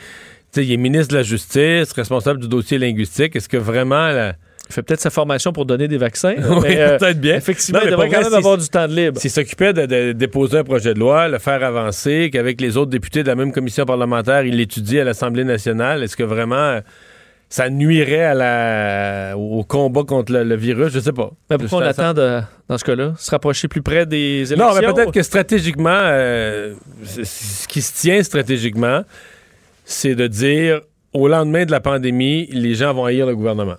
Il 0.58 0.72
est 0.72 0.78
ministre 0.78 1.10
de 1.14 1.18
la 1.18 1.24
Justice, 1.24 1.92
responsable 1.94 2.40
du 2.40 2.48
dossier 2.48 2.78
linguistique. 2.78 3.36
Est-ce 3.36 3.50
que 3.50 3.58
vraiment. 3.58 4.10
la- 4.12 4.36
Il 4.70 4.74
fait 4.74 4.82
peut-être 4.84 5.02
sa 5.02 5.10
formation 5.10 5.52
pour 5.54 5.66
donner 5.66 5.88
des 5.88 5.98
vaccins. 5.98 6.36
Oui, 6.40 6.68
euh, 6.78 6.98
peut-être 6.98 7.20
bien. 7.20 7.36
Effectivement, 7.36 7.80
Non, 7.80 7.86
il 7.88 7.92
devrait 7.92 8.10
quand 8.10 8.22
même 8.24 8.34
avoir 8.34 8.58
du 8.58 8.68
temps 8.70 8.88
de 8.88 8.96
libre. 8.96 9.20
S'il 9.20 9.30
s'occupait 9.32 9.74
de, 9.74 9.86
de 9.86 10.12
déposer 10.14 10.60
un 10.60 10.64
projet 10.64 10.94
de 10.94 11.00
loi, 11.00 11.28
le 11.28 11.40
faire 11.40 11.62
avancer, 11.64 12.30
qu'avec 12.32 12.62
les 12.62 12.78
autres 12.78 12.90
députés 12.92 13.22
de 13.24 13.28
la 13.28 13.36
même 13.36 13.52
commission 13.52 13.86
parlementaire, 13.86 14.44
il 14.44 14.56
l'étudie 14.58 15.00
à 15.00 15.04
l'Assemblée 15.04 15.44
nationale, 15.44 16.02
est-ce 16.04 16.16
que 16.18 16.24
vraiment 16.24 16.56
euh, 16.56 16.82
ça 17.56 17.70
nuirait 17.70 18.26
à 18.26 18.34
la, 18.34 19.38
au 19.38 19.64
combat 19.64 20.04
contre 20.04 20.34
le, 20.34 20.44
le 20.44 20.56
virus? 20.58 20.92
Je 20.92 21.00
sais 21.00 21.14
pas. 21.14 21.32
Mais 21.50 21.58
pourquoi 21.58 21.78
on 21.80 21.82
attend, 21.84 22.14
de- 22.14 22.42
dans 22.68 22.78
ce 22.78 22.84
cas-là, 22.84 23.14
se 23.18 23.32
rapprocher 23.32 23.70
plus 23.70 23.82
près 23.82 24.06
des 24.06 24.52
élections? 24.52 24.58
Non, 24.58 24.74
mais 24.76 24.86
peut-être 24.94 25.14
que 25.14 25.24
stratégiquement, 25.24 25.98
euh, 26.02 26.74
ce 27.06 27.66
qui 27.66 27.82
se 27.82 27.94
tient 28.02 28.22
stratégiquement, 28.24 29.04
c'est 29.86 30.16
de 30.16 30.28
dire 30.28 30.82
au 31.14 31.30
lendemain 31.30 31.64
de 31.64 31.72
la 31.72 31.80
pandémie, 31.80 32.48
les 32.52 32.76
gens 32.76 32.94
vont 32.94 33.06
haïr 33.06 33.26
le 33.26 33.38
gouvernement. 33.38 33.78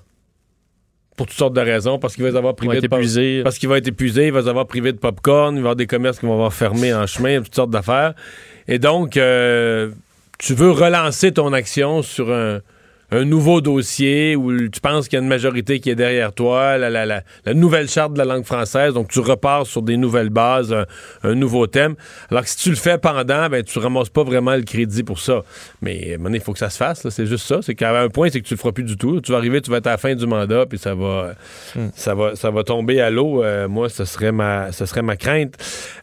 Pour 1.19 1.27
toutes 1.27 1.37
sortes 1.37 1.55
de 1.55 1.61
raisons, 1.61 1.99
parce 1.99 2.15
qu'il 2.15 2.25
va 2.25 2.31
les 2.31 2.37
avoir 2.37 2.57
privés 2.57 2.77
être 2.79 2.83
de 2.91 2.97
épuisés. 2.97 3.43
parce 3.43 3.59
qu'il 3.59 3.69
va 3.69 3.77
être 3.77 3.89
épuisé, 3.89 4.29
il 4.29 4.33
va 4.33 4.41
les 4.41 4.49
avoir 4.49 4.67
privés 4.67 4.93
de 4.93 4.99
popcorn, 4.99 5.55
il 5.55 5.59
va 5.59 5.59
y 5.59 5.61
avoir 5.65 5.77
des 5.77 5.87
commerces 5.87 6.19
qui 6.19 6.25
vont 6.25 6.33
avoir 6.33 6.55
fermé 6.55 6.95
en 6.95 7.07
chemin, 7.07 7.43
toutes 7.43 7.55
sortes 7.55 7.71
d'affaires. 7.71 8.15
Et 8.69 8.79
donc, 8.79 9.19
euh, 9.19 9.91
tu 10.39 10.55
veux 10.55 10.71
relancer 10.71 11.33
ton 11.33 11.53
action 11.53 12.01
sur 12.01 12.33
un, 12.33 12.61
un 13.13 13.25
nouveau 13.25 13.61
dossier 13.61 14.35
où 14.37 14.69
tu 14.69 14.81
penses 14.81 15.09
qu'il 15.09 15.17
y 15.17 15.21
a 15.21 15.23
une 15.23 15.29
majorité 15.29 15.81
qui 15.81 15.91
est 15.91 15.95
derrière 15.95 16.33
toi, 16.33 16.77
la, 16.79 16.91
la- 16.91 17.07
la- 17.07 17.23
la 17.45 17.55
nouvelle 17.55 17.89
charte 17.89 18.13
de 18.15 18.19
la 18.19 18.25
langue 18.25 18.45
française, 18.45 18.95
donc 18.95 19.09
tu 19.09 19.21
repars 19.21 19.67
sur 19.67 19.83
des 19.83 19.97
nouvelles 19.97 20.31
bases, 20.31 20.73
un, 20.73 20.87
un 21.23 21.35
nouveau 21.35 21.67
thème. 21.67 21.95
Alors 22.31 22.43
que 22.43 22.49
si 22.51 22.57
tu 22.57 22.71
le 22.71 22.77
fais 22.77 22.99
pendant, 22.99 23.49
ben 23.49 23.63
tu 23.63 23.79
ramasses 23.79 24.09
pas 24.09 24.25
vraiment 24.25 24.55
le 24.57 24.63
crédit 24.63 25.03
pour 25.05 25.19
ça. 25.21 25.43
Mais 25.83 26.17
il 26.19 26.41
faut 26.41 26.53
que 26.53 26.59
ça 26.59 26.71
se 26.71 26.77
fasse, 26.77 27.05
là, 27.05 27.11
c'est 27.11 27.27
juste 27.27 27.47
ça. 27.47 27.61
C'est 27.63 27.75
qu'à 27.75 27.99
un 28.01 28.09
point, 28.09 28.29
c'est 28.31 28.41
que 28.41 28.47
tu 28.47 28.55
le 28.55 28.59
feras 28.59 28.73
plus 28.73 28.83
du 28.85 28.97
tout. 28.97 29.21
Tu 29.21 29.33
vas 29.33 29.39
arriver, 29.39 29.61
tu 29.61 29.71
vas 29.71 29.77
être 29.79 29.87
à 29.87 29.91
la 29.93 29.97
fin 29.99 30.15
du 30.15 30.27
mandat, 30.27 30.67
puis 30.67 30.79
ça 30.79 30.95
va, 30.95 31.35
ça 31.95 32.15
va, 32.15 32.35
ça 32.35 32.51
va 32.51 32.65
tomber 32.65 33.01
à 33.01 33.11
l'eau. 33.11 33.43
Euh, 33.45 33.69
moi, 33.69 33.89
ce 33.89 34.05
serait 34.05 34.33
ma, 34.33 34.73
ce 34.73 34.85
serait 34.87 35.03
ma 35.03 35.17
crainte. 35.17 35.55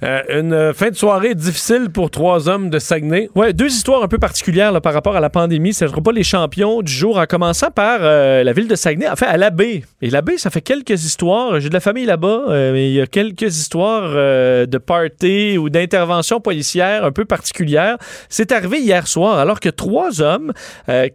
Euh, 0.04 0.22
une 0.30 0.74
fin 0.74 0.90
de 0.90 0.96
soirée 0.96 1.36
difficile 1.36 1.90
pour 1.94 2.10
trois 2.12 2.48
hommes 2.48 2.70
de 2.70 2.80
Saguenay. 2.80 3.30
Ouais, 3.36 3.52
deux 3.54 3.68
histoires 3.68 4.04
un 4.04 4.08
peu 4.08 4.20
particulières 4.20 4.72
là, 4.72 4.80
par 4.82 4.94
rapport 4.94 5.16
à 5.16 5.20
la 5.20 5.30
pandémie. 5.30 5.74
Ce 5.74 5.84
ne 5.86 5.90
sera 5.90 6.02
pas 6.02 6.12
les 6.12 6.24
champions 6.24 6.82
du 6.82 6.93
jour, 6.94 7.18
en 7.18 7.26
commençant 7.26 7.72
par 7.72 8.00
euh, 8.02 8.44
la 8.44 8.54
ville 8.54 8.68
de 8.68 8.76
Saguenay, 8.76 9.10
en 9.10 9.16
fait, 9.16 9.26
à 9.26 9.38
l'abbé. 9.38 9.84
Et 10.02 10.10
l'abbé, 10.10 10.38
ça 10.38 10.50
fait 10.50 10.62
quelques 10.62 11.04
histoires. 11.06 11.60
J'ai 11.60 11.70
de 11.70 11.74
la 11.74 11.80
famille 11.80 12.06
là-bas, 12.06 12.44
euh, 12.48 12.74
mais 12.74 12.90
il 12.90 12.94
y 12.94 13.02
a 13.02 13.08
quelques 13.08 13.58
histoires 13.58 14.12
euh, 14.16 14.66
de 14.66 14.78
party 14.78 15.58
ou 15.58 15.70
d'interventions 15.70 16.40
policières 16.40 17.06
un 17.06 17.12
peu 17.12 17.26
particulières. 17.26 17.98
C'est 18.30 18.52
arrivé 18.52 18.80
hier 18.80 19.08
soir, 19.08 19.38
alors 19.38 19.60
que 19.60 19.70
trois 19.70 20.22
hommes 20.22 20.54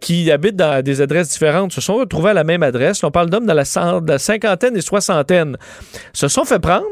qui 0.01 0.31
habitent 0.31 0.55
dans 0.55 0.83
des 0.83 1.01
adresses 1.01 1.29
différentes 1.29 1.71
se 1.71 1.81
sont 1.81 1.95
retrouvés 1.95 2.31
à 2.31 2.33
la 2.33 2.43
même 2.43 2.63
adresse. 2.63 3.03
On 3.03 3.11
parle 3.11 3.29
d'hommes 3.29 3.45
dans 3.45 3.53
la, 3.53 3.63
de 3.63 4.11
la 4.11 4.19
cinquantaine 4.19 4.75
et 4.75 4.81
soixantaine. 4.81 5.57
Se 6.13 6.27
sont 6.27 6.45
fait 6.45 6.59
prendre 6.59 6.85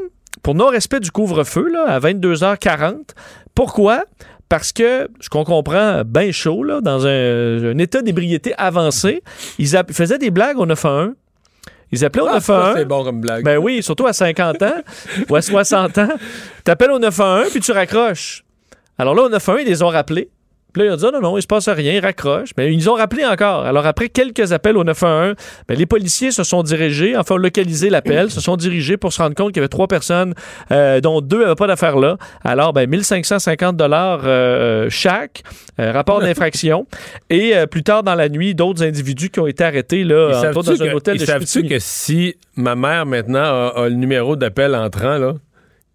pour 0.44 0.56
non-respect 0.56 1.00
du 1.00 1.12
couvre-feu 1.12 1.68
là, 1.72 1.86
à 1.88 2.00
22h40. 2.00 3.10
Pourquoi? 3.56 4.04
Parce 4.50 4.72
que, 4.72 5.10
ce 5.20 5.30
qu'on 5.30 5.44
comprend 5.44 6.04
bien 6.06 6.32
chaud, 6.32 6.64
là, 6.64 6.80
dans 6.82 7.06
un, 7.06 7.72
un 7.72 7.78
état 7.80 8.02
d'ébriété 8.02 8.54
avancé, 8.58 9.22
ils 9.60 9.68
faisaient 9.92 10.18
des 10.18 10.32
blagues 10.32 10.58
au 10.58 10.66
911. 10.66 11.14
Ils 11.92 12.04
appelaient 12.06 12.22
au 12.24 12.28
Ah, 12.28 12.40
ça, 12.40 12.54
911. 12.54 12.76
c'est 12.78 12.86
bon 12.86 13.04
comme 13.04 13.22
blague. 13.22 13.44
Ben 13.44 13.58
oui, 13.58 13.82
surtout 13.84 14.08
à 14.08 14.14
50 14.14 14.62
ans 14.64 14.82
ou 15.30 15.36
à 15.36 15.42
60 15.42 15.98
ans. 16.00 16.10
T'appelles 16.64 16.92
au 16.92 17.00
911 17.00 17.50
puis 17.52 17.60
tu 17.62 17.72
raccroches. 17.72 18.44
Alors 18.98 19.16
là, 19.16 19.24
au 19.24 19.30
911, 19.30 19.62
ils 19.64 19.68
les 19.70 19.84
ont 19.84 19.88
rappelés. 19.90 20.30
Puis 20.78 20.86
là, 20.86 20.92
ils 20.92 20.94
ont 20.94 20.98
dit 20.98 21.06
Ah, 21.08 21.20
non, 21.20 21.32
non, 21.32 21.38
il 21.38 21.42
se 21.42 21.48
passe 21.48 21.70
rien, 21.70 21.94
ils 21.94 22.00
raccrochent. 22.00 22.52
Mais 22.56 22.72
ils 22.72 22.88
ont 22.88 22.94
rappelé 22.94 23.26
encore. 23.26 23.66
Alors 23.66 23.88
après 23.88 24.10
quelques 24.10 24.52
appels 24.52 24.78
au 24.78 24.84
911, 24.84 25.34
ben, 25.68 25.78
les 25.78 25.88
policiers 25.88 26.30
se 26.30 26.44
sont 26.44 26.62
dirigés, 26.62 27.18
enfin, 27.18 27.36
ont 27.36 27.40
localisé 27.40 27.90
l'appel, 27.90 28.30
se 28.30 28.42
sont 28.42 28.56
dirigés 28.58 28.96
pour 28.96 29.12
se 29.12 29.22
rendre 29.22 29.34
compte 29.36 29.48
qu'il 29.48 29.58
y 29.58 29.62
avait 29.62 29.70
trois 29.70 29.88
personnes, 29.88 30.36
euh, 30.72 31.02
dont 31.02 31.22
deux 31.22 31.42
n'avaient 31.42 31.56
pas 31.56 31.66
d'affaires 31.66 31.98
là. 31.98 32.18
Alors, 32.44 32.74
ben, 32.74 32.88
1550 32.88 33.76
dollars 33.76 34.22
euh, 34.26 34.88
chaque, 34.90 35.42
euh, 35.80 35.92
rapport 35.92 36.20
d'infraction. 36.20 36.86
Et 37.32 37.54
plus 37.72 37.84
tard 37.84 38.04
dans 38.04 38.16
la 38.16 38.30
nuit, 38.30 38.54
d'autres 38.54 38.84
individus 38.84 39.30
qui 39.30 39.40
ont 39.40 39.48
été 39.48 39.64
arrêtés 39.64 40.04
là, 40.04 40.52
dans 40.54 40.70
un 40.70 40.94
hôtel 40.94 41.18
de 41.18 41.26
savent-tu 41.26 41.64
que 41.64 41.80
si 41.80 42.36
ma 42.56 42.76
mère 42.76 43.06
maintenant 43.06 43.40
a, 43.40 43.74
a 43.76 43.90
le 43.90 43.96
numéro 43.96 44.36
d'appel 44.36 44.76
entrant, 44.76 45.18
là, 45.18 45.34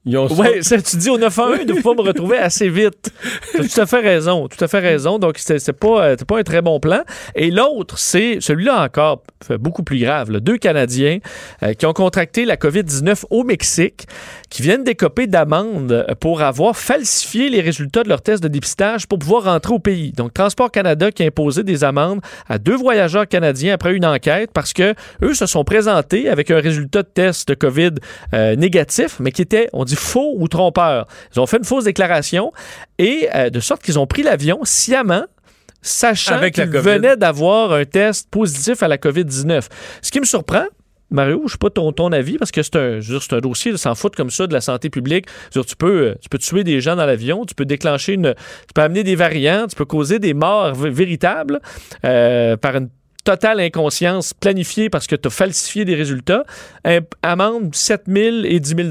Ont 0.05 0.26
Oui, 0.36 0.61
tu 0.61 0.96
dis 0.96 1.11
au 1.11 1.18
911, 1.18 1.59
il 1.62 1.68
ne 1.68 1.80
faut 1.80 1.94
pas 1.94 2.03
me 2.03 2.09
retrouver 2.09 2.36
assez 2.36 2.68
vite. 2.68 3.12
Tu 3.53 3.61
as 3.61 3.68
tout 3.68 3.80
à 3.80 3.86
fait 3.86 4.00
raison. 4.00 4.48
Tout 4.48 4.64
à 4.64 4.66
fait 4.66 4.80
raison. 4.80 5.20
Donc, 5.20 5.36
c'est 5.38 5.72
pas, 5.72 6.07
euh, 6.07 6.16
pas 6.16 6.38
un 6.38 6.42
très 6.42 6.61
bon 6.61 6.80
plan. 6.80 7.03
Et 7.36 7.53
l'autre, 7.53 7.98
c'est 7.98 8.38
celui-là 8.40 8.82
encore 8.82 9.22
beaucoup 9.61 9.84
plus 9.84 10.00
grave. 10.00 10.30
Deux 10.40 10.59
Canadiens 10.59 11.18
euh, 11.62 11.74
qui 11.74 11.86
ont 11.86 11.92
contracté 11.92 12.44
la 12.44 12.57
COVID-19 12.57 13.26
au 13.30 13.44
Mexique, 13.44 14.09
qui 14.50 14.62
viennent 14.62 14.82
d'écoper 14.82 15.28
d'amendes 15.28 16.05
pour 16.18 16.42
avoir 16.42 16.76
falsifié 16.76 17.48
les 17.48 17.61
résultats 17.61 18.03
de 18.03 18.09
leur 18.09 18.22
test 18.22 18.42
de 18.42 18.48
dépistage 18.48 19.07
pour 19.07 19.20
pouvoir 19.20 19.44
rentrer 19.44 19.72
au 19.72 19.78
pays. 19.78 20.11
Donc, 20.12 20.34
Transport 20.34 20.72
Canada 20.72 21.12
qui 21.12 21.22
a 21.22 21.26
imposé 21.26 21.62
des 21.62 21.84
amendes 21.84 22.20
à 22.48 22.59
deux 22.59 22.76
voyageurs 22.76 23.28
canadiens 23.28 23.74
après 23.74 23.94
une 23.94 24.05
enquête 24.05 24.50
parce 24.53 24.72
que 24.72 24.94
eux 25.22 25.34
se 25.34 25.46
sont 25.46 25.64
présentés 25.64 26.28
avec 26.28 26.50
un 26.50 26.59
résultat 26.59 27.03
de 27.03 27.09
test 27.09 27.48
de 27.48 27.55
COVID 27.55 27.92
euh, 28.34 28.57
négatif, 28.57 29.18
mais 29.20 29.30
qui 29.30 29.42
était, 29.42 29.68
on 29.72 29.84
dit, 29.84 29.91
faux 29.97 30.34
ou 30.36 30.49
trompeur. 30.49 31.07
Ils 31.34 31.40
ont 31.40 31.47
fait 31.47 31.59
une 31.59 31.64
fausse 31.64 31.84
déclaration 31.84 32.53
et 32.99 33.28
euh, 33.34 33.51
de 33.51 33.61
sorte 33.61 33.82
qu'ils 33.82 33.99
ont 33.99 34.07
pris 34.07 34.22
l'avion 34.22 34.61
sciemment 34.64 35.24
sachant 35.82 36.38
qu'ils 36.51 36.64
venaient 36.66 37.16
d'avoir 37.16 37.72
un 37.72 37.84
test 37.84 38.30
positif 38.30 38.82
à 38.82 38.88
la 38.88 38.99
COVID-19. 38.99 39.66
Ce 40.01 40.11
qui 40.11 40.20
me 40.20 40.24
surprend, 40.24 40.64
Mario, 41.12 41.38
je 41.40 41.45
ne 41.45 41.49
sais 41.51 41.59
pas 41.59 41.70
ton, 41.70 41.93
ton 41.93 42.11
avis, 42.11 42.38
parce 42.38 42.51
que 42.51 42.62
c'est 42.62 42.76
un, 42.76 43.01
un 43.01 43.40
dossier 43.40 43.72
de 43.72 43.76
s'en 43.76 43.95
foutre 43.95 44.16
comme 44.16 44.30
ça 44.30 44.47
de 44.47 44.53
la 44.53 44.61
santé 44.61 44.90
publique. 44.90 45.26
tu, 45.53 45.76
peux, 45.76 46.09
euh, 46.09 46.14
tu 46.20 46.28
peux 46.28 46.38
tuer 46.38 46.64
des 46.64 46.80
gens 46.80 46.97
dans 46.97 47.05
l'avion, 47.05 47.45
tu 47.45 47.55
peux 47.55 47.66
déclencher 47.66 48.14
une. 48.14 48.34
Tu 48.34 48.74
peux 48.74 48.82
amener 48.82 49.05
des 49.05 49.14
variants, 49.14 49.66
tu 49.68 49.76
peux 49.76 49.84
causer 49.84 50.18
des 50.18 50.34
morts 50.34 50.74
véritables 50.74 51.61
euh, 52.05 52.57
par 52.57 52.76
une 52.76 52.88
totale 53.24 53.61
inconscience 53.61 54.34
planifiée 54.34 54.90
parce 54.90 55.07
que 55.07 55.14
tu 55.14 55.28
as 55.28 55.30
falsifié 55.30 55.84
des 55.84 55.95
résultats. 55.95 56.45
Amende 57.22 57.74
7 57.74 58.05
000 58.09 58.36
et 58.45 58.59
10 58.59 58.90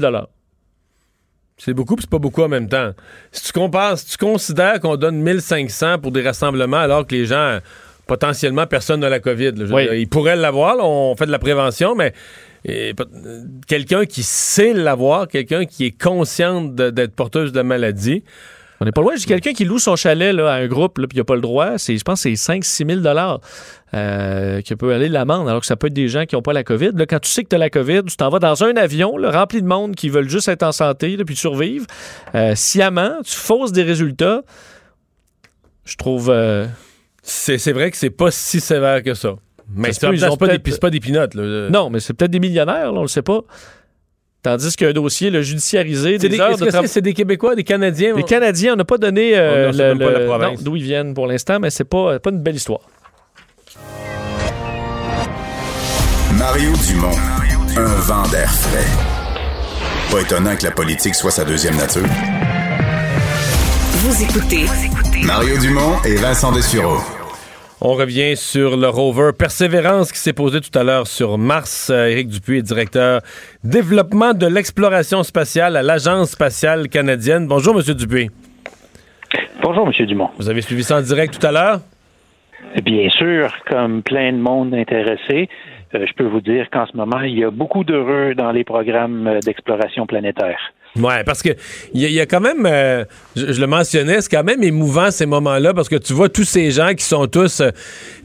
c'est 1.64 1.74
beaucoup, 1.74 1.94
puis 1.94 2.02
c'est 2.02 2.10
pas 2.10 2.18
beaucoup 2.18 2.42
en 2.42 2.48
même 2.48 2.68
temps. 2.68 2.90
Si 3.30 3.44
tu 3.44 3.52
compares, 3.52 3.96
si 3.96 4.06
tu 4.06 4.16
considères 4.16 4.80
qu'on 4.80 4.96
donne 4.96 5.20
1500 5.22 6.00
pour 6.00 6.10
des 6.10 6.20
rassemblements 6.20 6.78
alors 6.78 7.06
que 7.06 7.14
les 7.14 7.26
gens, 7.26 7.58
potentiellement, 8.08 8.66
personne 8.66 8.98
n'a 8.98 9.08
la 9.08 9.20
COVID. 9.20 9.52
ils 9.92 10.08
pourraient 10.08 10.34
l'avoir, 10.34 10.78
on 10.80 11.14
fait 11.14 11.26
de 11.26 11.30
la 11.30 11.38
prévention, 11.38 11.94
mais 11.94 12.12
quelqu'un 13.68 14.06
qui 14.06 14.24
sait 14.24 14.72
l'avoir, 14.72 15.28
quelqu'un 15.28 15.64
qui 15.64 15.86
est 15.86 15.96
conscient 15.96 16.62
d'être 16.62 17.14
porteuse 17.14 17.52
de 17.52 17.62
maladie, 17.62 18.24
on 18.82 18.84
n'est 18.84 18.92
pas 18.92 19.00
loin. 19.00 19.14
J'ai 19.16 19.26
quelqu'un 19.26 19.52
qui 19.52 19.64
loue 19.64 19.78
son 19.78 19.94
chalet 19.94 20.34
là, 20.34 20.52
à 20.52 20.56
un 20.56 20.66
groupe, 20.66 20.94
puis 20.94 21.06
il 21.12 21.18
n'a 21.18 21.24
pas 21.24 21.36
le 21.36 21.40
droit. 21.40 21.78
C'est, 21.78 21.96
je 21.96 22.02
pense 22.02 22.24
que 22.24 22.34
c'est 22.34 22.52
5-6 22.52 23.00
000 23.00 23.16
euh, 23.94 24.60
qui 24.60 24.74
peut 24.74 24.92
aller 24.92 25.08
l'amende, 25.08 25.48
alors 25.48 25.60
que 25.60 25.66
ça 25.66 25.76
peut 25.76 25.86
être 25.86 25.94
des 25.94 26.08
gens 26.08 26.26
qui 26.26 26.34
n'ont 26.34 26.42
pas 26.42 26.52
la 26.52 26.64
COVID. 26.64 26.90
Là, 26.94 27.06
quand 27.06 27.20
tu 27.20 27.30
sais 27.30 27.44
que 27.44 27.48
tu 27.48 27.54
as 27.54 27.60
la 27.60 27.70
COVID, 27.70 28.02
tu 28.08 28.16
t'en 28.16 28.28
vas 28.28 28.40
dans 28.40 28.64
un 28.64 28.74
avion 28.74 29.14
rempli 29.22 29.62
de 29.62 29.68
monde 29.68 29.94
qui 29.94 30.08
veulent 30.08 30.28
juste 30.28 30.48
être 30.48 30.64
en 30.64 30.72
santé 30.72 31.16
puis 31.24 31.36
survivre. 31.36 31.86
Euh, 32.34 32.56
sciemment, 32.56 33.12
tu 33.24 33.36
fausses 33.36 33.72
des 33.72 33.84
résultats. 33.84 34.42
Je 35.84 35.96
trouve. 35.96 36.28
Euh, 36.30 36.66
c'est, 37.22 37.72
vrai 37.72 37.92
que 37.92 37.96
c'est 37.96 38.10
pas 38.10 38.32
si 38.32 38.60
sévère 38.60 39.04
que 39.04 39.14
ça. 39.14 39.36
Mais 39.74 39.92
c'est, 39.92 40.00
pas, 40.00 40.12
des, 40.48 40.58
pas 40.58 40.90
des 40.90 41.00
pinottes. 41.00 41.36
Non, 41.36 41.88
mais 41.88 42.00
c'est 42.00 42.14
peut-être 42.14 42.32
des 42.32 42.40
millionnaires, 42.40 42.92
on 42.92 43.02
le 43.02 43.08
sait 43.08 43.22
pas. 43.22 43.42
Tandis 44.42 44.74
qu'un 44.74 44.92
dossier 44.92 45.30
le 45.30 45.40
judiciarisé, 45.40 46.18
des, 46.18 46.40
heures 46.40 46.58
de 46.58 46.68
C'est 46.86 47.00
des 47.00 47.14
Québécois, 47.14 47.54
des 47.54 47.62
Canadiens? 47.62 48.16
Les 48.16 48.24
Canadiens, 48.24 48.72
on 48.72 48.76
n'a 48.76 48.84
pas 48.84 48.98
donné 48.98 49.32
euh, 49.36 49.70
d'où 50.60 50.74
ils 50.74 50.82
viennent 50.82 51.14
pour 51.14 51.28
l'instant, 51.28 51.60
mais 51.60 51.70
c'est 51.70 51.84
pas, 51.84 52.18
pas 52.18 52.30
une 52.30 52.40
belle 52.40 52.56
histoire. 52.56 52.80
Mario 56.36 56.72
Dumont, 56.88 57.16
un 57.76 58.00
vent 58.00 58.26
d'air 58.30 58.50
frais. 58.50 58.86
Pas 60.10 60.22
étonnant 60.22 60.56
que 60.56 60.64
la 60.64 60.72
politique 60.72 61.14
soit 61.14 61.30
sa 61.30 61.44
deuxième 61.44 61.76
nature. 61.76 62.02
Vous 63.92 64.22
écoutez 64.24 64.66
Mario 65.24 65.56
Dumont 65.58 66.02
et 66.04 66.16
Vincent 66.16 66.50
Dessureau. 66.50 66.98
On 67.84 67.94
revient 67.94 68.36
sur 68.36 68.76
le 68.76 68.88
rover 68.88 69.32
Persévérance 69.36 70.12
qui 70.12 70.18
s'est 70.20 70.32
posé 70.32 70.60
tout 70.60 70.78
à 70.78 70.84
l'heure 70.84 71.08
sur 71.08 71.36
Mars. 71.36 71.90
Euh, 71.90 72.06
Éric 72.06 72.28
Dupuis 72.28 72.58
est 72.58 72.62
directeur 72.62 73.22
développement 73.64 74.34
de 74.34 74.46
l'exploration 74.46 75.24
spatiale 75.24 75.76
à 75.76 75.82
l'Agence 75.82 76.30
spatiale 76.30 76.88
canadienne. 76.88 77.48
Bonjour, 77.48 77.74
Monsieur 77.74 77.94
Dupuis. 77.94 78.30
Bonjour, 79.60 79.84
Monsieur 79.84 80.06
Dumont. 80.06 80.30
Vous 80.38 80.48
avez 80.48 80.62
suivi 80.62 80.84
ça 80.84 80.98
en 80.98 81.02
direct 81.02 81.40
tout 81.40 81.44
à 81.44 81.50
l'heure? 81.50 81.80
Bien 82.84 83.10
sûr, 83.10 83.52
comme 83.68 84.04
plein 84.04 84.32
de 84.32 84.38
monde 84.38 84.72
intéressé, 84.74 85.48
euh, 85.96 86.06
je 86.06 86.12
peux 86.12 86.26
vous 86.26 86.40
dire 86.40 86.70
qu'en 86.70 86.86
ce 86.86 86.96
moment, 86.96 87.22
il 87.22 87.36
y 87.36 87.42
a 87.42 87.50
beaucoup 87.50 87.82
d'heureux 87.82 88.36
dans 88.36 88.52
les 88.52 88.62
programmes 88.62 89.40
d'exploration 89.44 90.06
planétaire. 90.06 90.72
Ouais, 90.94 91.24
parce 91.24 91.42
que 91.42 91.48
il 91.94 92.02
y, 92.02 92.20
a 92.20 92.26
quand 92.26 92.40
même, 92.40 92.66
euh, 92.66 93.06
je, 93.34 93.58
le 93.58 93.66
mentionnais, 93.66 94.20
c'est 94.20 94.30
quand 94.30 94.44
même 94.44 94.62
émouvant 94.62 95.10
ces 95.10 95.24
moments-là 95.24 95.72
parce 95.72 95.88
que 95.88 95.96
tu 95.96 96.12
vois 96.12 96.28
tous 96.28 96.44
ces 96.44 96.70
gens 96.70 96.92
qui 96.92 97.02
sont 97.02 97.26
tous 97.28 97.60
euh, 97.60 97.70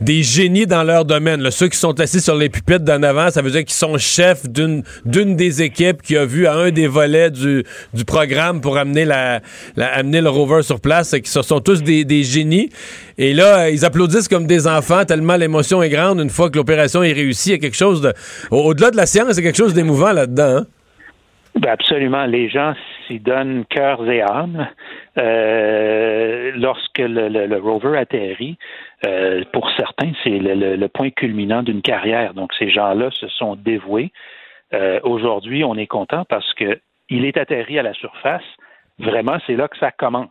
des 0.01 0.22
génies 0.22 0.68
dans 0.68 0.84
leur 0.84 1.05
domaine. 1.05 1.49
Ceux 1.49 1.70
qui 1.70 1.78
sont 1.78 1.97
assis 2.01 2.20
sur 2.20 2.36
les 2.36 2.49
pupitres 2.49 2.84
d'en 2.84 3.01
avant, 3.03 3.32
ça 3.32 3.41
veut 3.41 3.51
dire 3.51 3.63
qu'ils 3.63 3.72
sont 3.72 3.97
chefs 3.97 4.49
d'une 4.49 4.84
d'une 5.05 5.38
des 5.38 5.61
équipes 5.61 6.01
qui 6.01 6.18
a 6.18 6.26
vu 6.26 6.45
à 6.45 6.55
un 6.55 6.72
des 6.72 6.88
volets 6.88 7.32
du, 7.32 7.63
du 7.93 8.03
programme 8.03 8.59
pour 8.59 8.78
amener 8.78 9.05
la, 9.05 9.41
amener 9.78 10.20
le 10.20 10.30
rover 10.30 10.61
sur 10.61 10.82
place. 10.82 11.15
Qui 11.24 11.32
ce 11.32 11.41
sont 11.43 11.61
tous 11.61 11.82
des, 11.82 12.03
des 12.03 12.26
génies. 12.26 12.70
Et 13.18 13.34
là, 13.34 13.70
ils 13.70 13.86
applaudissent 13.86 14.28
comme 14.28 14.45
des 14.45 14.68
enfants 14.68 15.05
tellement 15.05 15.38
l'émotion 15.38 15.82
est 15.82 15.89
grande 15.89 16.20
une 16.20 16.30
fois 16.30 16.49
que 16.49 16.57
l'opération 16.57 17.01
est 17.01 17.13
réussie. 17.13 17.51
Il 17.51 17.53
y 17.53 17.55
a 17.55 17.59
quelque 17.59 17.78
chose 17.78 18.01
de, 18.01 18.13
au-delà 18.51 18.91
de 18.91 18.97
la 18.97 19.05
science, 19.05 19.30
il 19.32 19.36
y 19.38 19.39
a 19.39 19.43
quelque 19.43 19.57
chose 19.57 19.74
d'émouvant 19.74 20.11
là-dedans. 20.11 20.57
Hein? 20.57 20.68
Ben 21.60 21.72
absolument. 21.72 22.26
Les 22.26 22.49
gens 22.49 22.74
s'y 23.08 23.20
donnent 23.20 23.66
cœur 23.66 24.08
et 24.10 24.22
âme. 24.22 24.68
Euh, 25.18 26.51
lorsque 26.55 26.99
le, 26.99 27.58
rover 27.58 27.97
atterrit, 27.97 28.58
euh, 29.05 29.43
pour 29.53 29.70
certains, 29.72 30.12
c'est 30.24 30.38
le, 30.39 30.88
point 30.88 31.10
culminant 31.10 31.64
d'une 31.64 31.82
carrière. 31.82 32.36
Donc, 32.36 32.53
ces 32.53 32.70
gens-là 32.70 33.10
se 33.12 33.28
sont 33.28 33.55
dévoués. 33.55 34.12
Euh, 34.74 34.99
aujourd'hui, 35.03 35.64
on 35.64 35.76
est 35.76 35.88
content 35.88 36.26
parce 36.26 36.53
que 36.53 36.80
il 37.10 37.26
est 37.26 37.38
atterri 37.38 37.80
à 37.80 37.84
la 37.84 37.93
surface. 37.93 38.43
Vraiment, 38.99 39.38
c'est 39.47 39.55
là 39.55 39.68
que 39.68 39.78
ça 39.78 39.91
commence. 39.91 40.30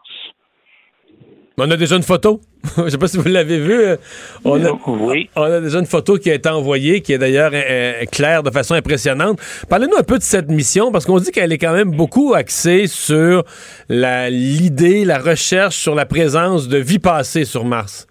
On 1.58 1.70
a 1.70 1.76
déjà 1.78 1.96
une 1.96 2.02
photo. 2.02 2.40
Je 2.76 2.82
ne 2.82 2.88
sais 2.90 2.98
pas 2.98 3.06
si 3.06 3.16
vous 3.16 3.28
l'avez 3.28 3.58
vu. 3.58 3.96
On 4.44 4.62
a, 4.62 4.72
oui. 4.88 5.30
on 5.36 5.42
a 5.42 5.60
déjà 5.60 5.78
une 5.78 5.86
photo 5.86 6.18
qui 6.18 6.30
a 6.30 6.34
été 6.34 6.50
envoyée, 6.50 7.00
qui 7.00 7.14
est 7.14 7.18
d'ailleurs 7.18 7.50
euh, 7.54 7.62
euh, 8.02 8.04
claire 8.12 8.42
de 8.42 8.50
façon 8.50 8.74
impressionnante. 8.74 9.38
Parlez-nous 9.70 9.96
un 9.96 10.02
peu 10.02 10.18
de 10.18 10.22
cette 10.22 10.50
mission, 10.50 10.92
parce 10.92 11.06
qu'on 11.06 11.16
dit 11.16 11.30
qu'elle 11.30 11.52
est 11.52 11.58
quand 11.58 11.72
même 11.72 11.92
beaucoup 11.92 12.34
axée 12.34 12.86
sur 12.86 13.44
l'idée, 13.88 15.06
la, 15.06 15.18
recherche 15.18 15.76
sur 15.76 15.94
la 15.94 16.04
présence 16.04 16.68
de 16.68 16.76
vie 16.76 16.98
passée 16.98 17.46
sur 17.46 17.64
Mars. 17.64 18.06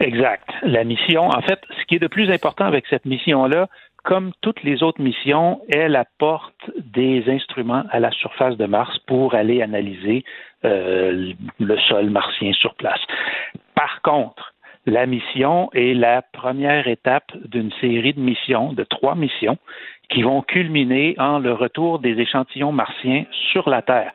Exact. 0.00 0.48
La 0.64 0.82
mission, 0.82 1.28
en 1.28 1.42
fait, 1.42 1.60
ce 1.78 1.84
qui 1.86 1.94
est 1.94 2.00
de 2.00 2.08
plus 2.08 2.32
important 2.32 2.64
avec 2.64 2.86
cette 2.90 3.04
mission-là, 3.04 3.68
comme 4.02 4.32
toutes 4.40 4.62
les 4.64 4.82
autres 4.82 5.00
missions, 5.00 5.60
elle 5.68 5.94
apporte 5.94 6.70
des 6.76 7.22
instruments 7.28 7.84
à 7.90 8.00
la 8.00 8.10
surface 8.10 8.56
de 8.56 8.66
Mars 8.66 8.98
pour 9.06 9.34
aller 9.34 9.62
analyser 9.62 10.24
euh, 10.64 11.32
le 11.58 11.78
sol 11.88 12.10
martien 12.10 12.52
sur 12.52 12.74
place. 12.74 13.00
Par 13.74 14.02
contre, 14.02 14.54
la 14.86 15.06
mission 15.06 15.70
est 15.72 15.94
la 15.94 16.22
première 16.22 16.88
étape 16.88 17.32
d'une 17.44 17.70
série 17.80 18.14
de 18.14 18.20
missions, 18.20 18.72
de 18.72 18.84
trois 18.84 19.14
missions, 19.14 19.58
qui 20.08 20.22
vont 20.22 20.42
culminer 20.42 21.14
en 21.18 21.38
le 21.38 21.52
retour 21.52 21.98
des 21.98 22.18
échantillons 22.18 22.72
martiens 22.72 23.24
sur 23.52 23.68
la 23.68 23.82
Terre. 23.82 24.12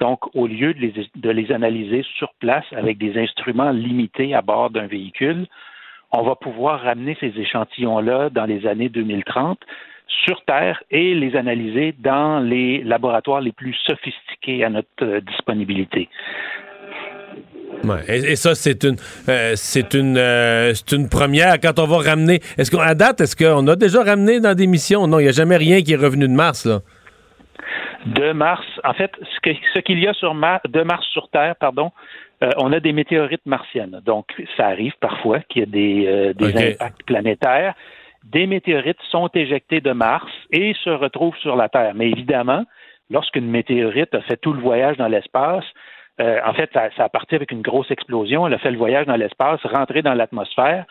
Donc, 0.00 0.34
au 0.34 0.46
lieu 0.46 0.74
de 0.74 0.80
les, 0.80 1.10
de 1.14 1.30
les 1.30 1.52
analyser 1.52 2.04
sur 2.16 2.32
place 2.40 2.64
avec 2.72 2.98
des 2.98 3.18
instruments 3.18 3.70
limités 3.70 4.34
à 4.34 4.42
bord 4.42 4.70
d'un 4.70 4.86
véhicule, 4.86 5.46
on 6.12 6.22
va 6.22 6.34
pouvoir 6.34 6.80
ramener 6.80 7.16
ces 7.20 7.38
échantillons-là 7.38 8.30
dans 8.30 8.46
les 8.46 8.66
années 8.66 8.88
2030 8.88 9.58
sur 10.24 10.42
Terre 10.44 10.82
et 10.90 11.14
les 11.14 11.36
analyser 11.36 11.94
dans 11.98 12.40
les 12.40 12.82
laboratoires 12.82 13.40
les 13.40 13.52
plus 13.52 13.74
sophistiqués 13.86 14.64
à 14.64 14.70
notre 14.70 14.88
euh, 15.02 15.20
disponibilité. 15.20 16.08
Ouais, 17.84 18.02
et, 18.08 18.36
ça, 18.36 18.54
c'est 18.54 18.84
une, 18.84 18.96
euh, 19.28 19.52
c'est 19.54 19.94
une, 19.94 20.18
euh, 20.18 20.74
c'est 20.74 20.94
une 20.94 21.08
première. 21.08 21.58
Quand 21.60 21.78
on 21.78 21.86
va 21.86 22.10
ramener, 22.10 22.40
est-ce 22.58 22.70
qu'à 22.70 22.94
date, 22.94 23.20
est-ce 23.22 23.36
qu'on 23.36 23.66
a 23.68 23.76
déjà 23.76 24.02
ramené 24.02 24.40
dans 24.40 24.54
des 24.54 24.66
missions? 24.66 25.06
Non, 25.06 25.18
il 25.18 25.22
n'y 25.22 25.28
a 25.28 25.32
jamais 25.32 25.56
rien 25.56 25.80
qui 25.80 25.94
est 25.94 25.96
revenu 25.96 26.26
de 26.28 26.32
Mars 26.32 26.66
là. 26.66 26.80
De 28.06 28.32
Mars, 28.32 28.66
en 28.82 28.94
fait, 28.94 29.12
ce, 29.20 29.52
ce 29.74 29.78
qu'il 29.80 29.98
y 29.98 30.08
a 30.08 30.14
sur 30.14 30.34
Mars, 30.34 30.62
de 30.68 30.82
Mars 30.82 31.06
sur 31.12 31.28
Terre, 31.28 31.54
pardon, 31.56 31.90
on 32.56 32.72
a 32.72 32.80
des 32.80 32.94
météorites 32.94 33.44
martiennes. 33.44 34.00
Donc, 34.06 34.26
ça 34.56 34.68
arrive 34.68 34.94
parfois 35.00 35.40
qu'il 35.40 35.60
y 35.60 35.62
ait 35.64 35.66
des, 35.66 36.34
des 36.34 36.72
impacts 36.72 37.02
planétaires 37.02 37.74
des 38.24 38.46
météorites 38.46 39.00
sont 39.10 39.28
éjectées 39.34 39.80
de 39.80 39.92
Mars 39.92 40.30
et 40.50 40.74
se 40.84 40.90
retrouvent 40.90 41.36
sur 41.38 41.56
la 41.56 41.68
Terre. 41.68 41.92
Mais 41.94 42.10
évidemment, 42.10 42.64
lorsqu'une 43.08 43.46
météorite 43.46 44.14
a 44.14 44.20
fait 44.22 44.36
tout 44.36 44.52
le 44.52 44.60
voyage 44.60 44.96
dans 44.96 45.08
l'espace, 45.08 45.64
euh, 46.20 46.38
en 46.44 46.52
fait, 46.52 46.70
ça, 46.72 46.90
a 46.98 47.08
parti 47.08 47.34
avec 47.34 47.50
une 47.50 47.62
grosse 47.62 47.90
explosion, 47.90 48.46
elle 48.46 48.54
a 48.54 48.58
fait 48.58 48.70
le 48.70 48.78
voyage 48.78 49.06
dans 49.06 49.16
l'espace, 49.16 49.60
rentré 49.64 50.02
dans 50.02 50.14
l'atmosphère. 50.14 50.84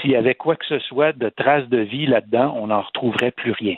s'il 0.00 0.10
y 0.10 0.16
avait 0.16 0.34
quoi 0.34 0.56
que 0.56 0.66
ce 0.66 0.80
soit 0.80 1.12
de 1.12 1.28
traces 1.28 1.68
de 1.68 1.78
vie 1.78 2.06
là-dedans, 2.06 2.56
on 2.60 2.66
n'en 2.66 2.80
retrouverait 2.80 3.30
plus 3.30 3.52
rien. 3.52 3.76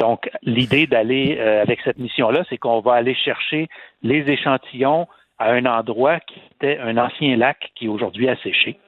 Donc, 0.00 0.28
l'idée 0.42 0.88
d'aller 0.88 1.36
euh, 1.38 1.62
avec 1.62 1.80
cette 1.82 1.98
mission-là, 1.98 2.42
c'est 2.48 2.58
qu'on 2.58 2.80
va 2.80 2.94
aller 2.94 3.14
chercher 3.14 3.68
les 4.02 4.28
échantillons 4.28 5.06
à 5.38 5.52
un 5.52 5.64
endroit 5.66 6.18
qui 6.20 6.40
était 6.56 6.78
un 6.78 6.96
ancien 6.96 7.36
lac 7.36 7.70
qui 7.76 7.86
aujourd'hui 7.86 8.28
a 8.28 8.36
séché. 8.36 8.78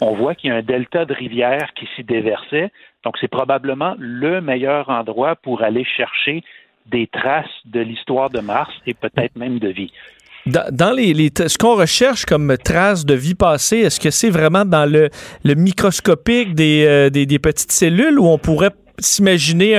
On 0.00 0.14
voit 0.14 0.34
qu'il 0.34 0.50
y 0.50 0.52
a 0.52 0.56
un 0.56 0.62
delta 0.62 1.04
de 1.04 1.14
rivière 1.14 1.70
qui 1.74 1.86
s'y 1.94 2.02
déversait. 2.02 2.70
Donc, 3.04 3.16
c'est 3.20 3.28
probablement 3.28 3.94
le 3.98 4.40
meilleur 4.40 4.88
endroit 4.88 5.36
pour 5.36 5.62
aller 5.62 5.84
chercher 5.84 6.42
des 6.86 7.06
traces 7.06 7.46
de 7.64 7.80
l'histoire 7.80 8.30
de 8.30 8.40
Mars 8.40 8.70
et 8.86 8.94
peut-être 8.94 9.36
même 9.36 9.58
de 9.58 9.68
vie. 9.68 9.92
Dans, 10.46 10.94
les, 10.94 11.30
ce 11.34 11.56
qu'on 11.56 11.74
recherche 11.74 12.26
comme 12.26 12.54
traces 12.62 13.06
de 13.06 13.14
vie 13.14 13.34
passée, 13.34 13.78
est-ce 13.78 13.98
que 13.98 14.10
c'est 14.10 14.28
vraiment 14.28 14.66
dans 14.66 14.84
le, 14.84 15.08
microscopique 15.54 16.48
euh, 16.60 17.08
des, 17.08 17.38
petites 17.38 17.72
cellules 17.72 18.18
ou 18.18 18.26
on 18.26 18.36
pourrait 18.36 18.72
s'imaginer 18.98 19.76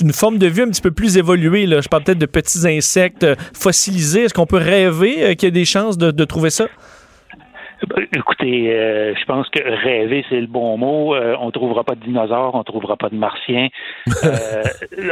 une 0.00 0.12
forme 0.12 0.38
de 0.38 0.46
vie 0.46 0.62
un 0.62 0.68
petit 0.68 0.82
peu 0.82 0.92
plus 0.92 1.16
évoluée? 1.16 1.66
Je 1.66 1.88
parle 1.88 2.04
peut-être 2.04 2.18
de 2.18 2.26
petits 2.26 2.68
insectes 2.68 3.26
fossilisés. 3.54 4.24
Est-ce 4.24 4.34
qu'on 4.34 4.46
peut 4.46 4.56
rêver 4.56 5.24
euh, 5.24 5.34
qu'il 5.34 5.48
y 5.48 5.50
a 5.50 5.50
des 5.50 5.64
chances 5.64 5.98
de 5.98 6.24
trouver 6.24 6.50
ça? 6.50 6.68
Écoutez, 8.14 8.72
euh, 8.72 9.14
je 9.14 9.24
pense 9.24 9.48
que 9.50 9.62
rêver, 9.62 10.24
c'est 10.28 10.40
le 10.40 10.46
bon 10.46 10.76
mot. 10.76 11.14
Euh, 11.14 11.36
on 11.40 11.50
trouvera 11.50 11.84
pas 11.84 11.94
de 11.94 12.04
dinosaures, 12.04 12.54
on 12.54 12.64
trouvera 12.64 12.96
pas 12.96 13.08
de 13.08 13.14
martiens. 13.14 13.68
Euh, 14.24 14.62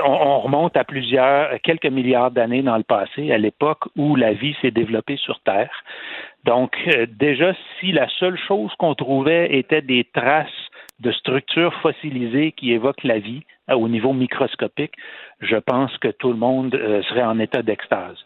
on, 0.04 0.40
remonte 0.40 0.76
à 0.76 0.84
plusieurs, 0.84 1.60
quelques 1.62 1.86
milliards 1.86 2.30
d'années 2.30 2.62
dans 2.62 2.76
le 2.76 2.82
passé, 2.82 3.32
à 3.32 3.38
l'époque 3.38 3.84
où 3.96 4.16
la 4.16 4.32
vie 4.32 4.56
s'est 4.60 4.70
développée 4.70 5.16
sur 5.16 5.40
Terre. 5.40 5.70
Donc, 6.44 6.76
déjà, 7.18 7.52
si 7.78 7.92
la 7.92 8.08
seule 8.18 8.38
chose 8.38 8.72
qu'on 8.78 8.94
trouvait 8.94 9.56
était 9.56 9.82
des 9.82 10.04
traces 10.12 10.48
de 11.00 11.12
structures 11.12 11.74
fossilisées 11.82 12.52
qui 12.52 12.72
évoquent 12.72 13.04
la 13.04 13.18
vie 13.18 13.42
au 13.68 13.88
niveau 13.88 14.12
microscopique, 14.12 14.94
je 15.40 15.56
pense 15.56 15.96
que 15.98 16.08
tout 16.08 16.30
le 16.30 16.38
monde 16.38 16.72
serait 17.08 17.24
en 17.24 17.38
état 17.38 17.62
d'extase. 17.62 18.16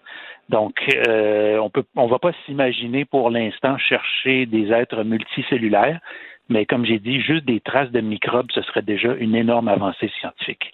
Donc, 0.51 0.75
euh, 1.07 1.59
on 1.59 1.71
peut, 1.71 1.85
on 1.95 2.09
va 2.09 2.19
pas 2.19 2.33
s'imaginer 2.45 3.05
pour 3.05 3.31
l'instant 3.31 3.79
chercher 3.79 4.47
des 4.47 4.73
êtres 4.73 5.05
multicellulaires, 5.05 6.01
mais 6.49 6.67
comme 6.67 6.85
j'ai 6.85 6.99
dit, 6.99 7.21
juste 7.21 7.45
des 7.45 7.61
traces 7.61 7.93
de 7.93 8.01
microbes, 8.01 8.49
ce 8.53 8.61
serait 8.63 8.83
déjà 8.83 9.15
une 9.15 9.37
énorme 9.37 9.69
avancée 9.69 10.11
scientifique. 10.19 10.73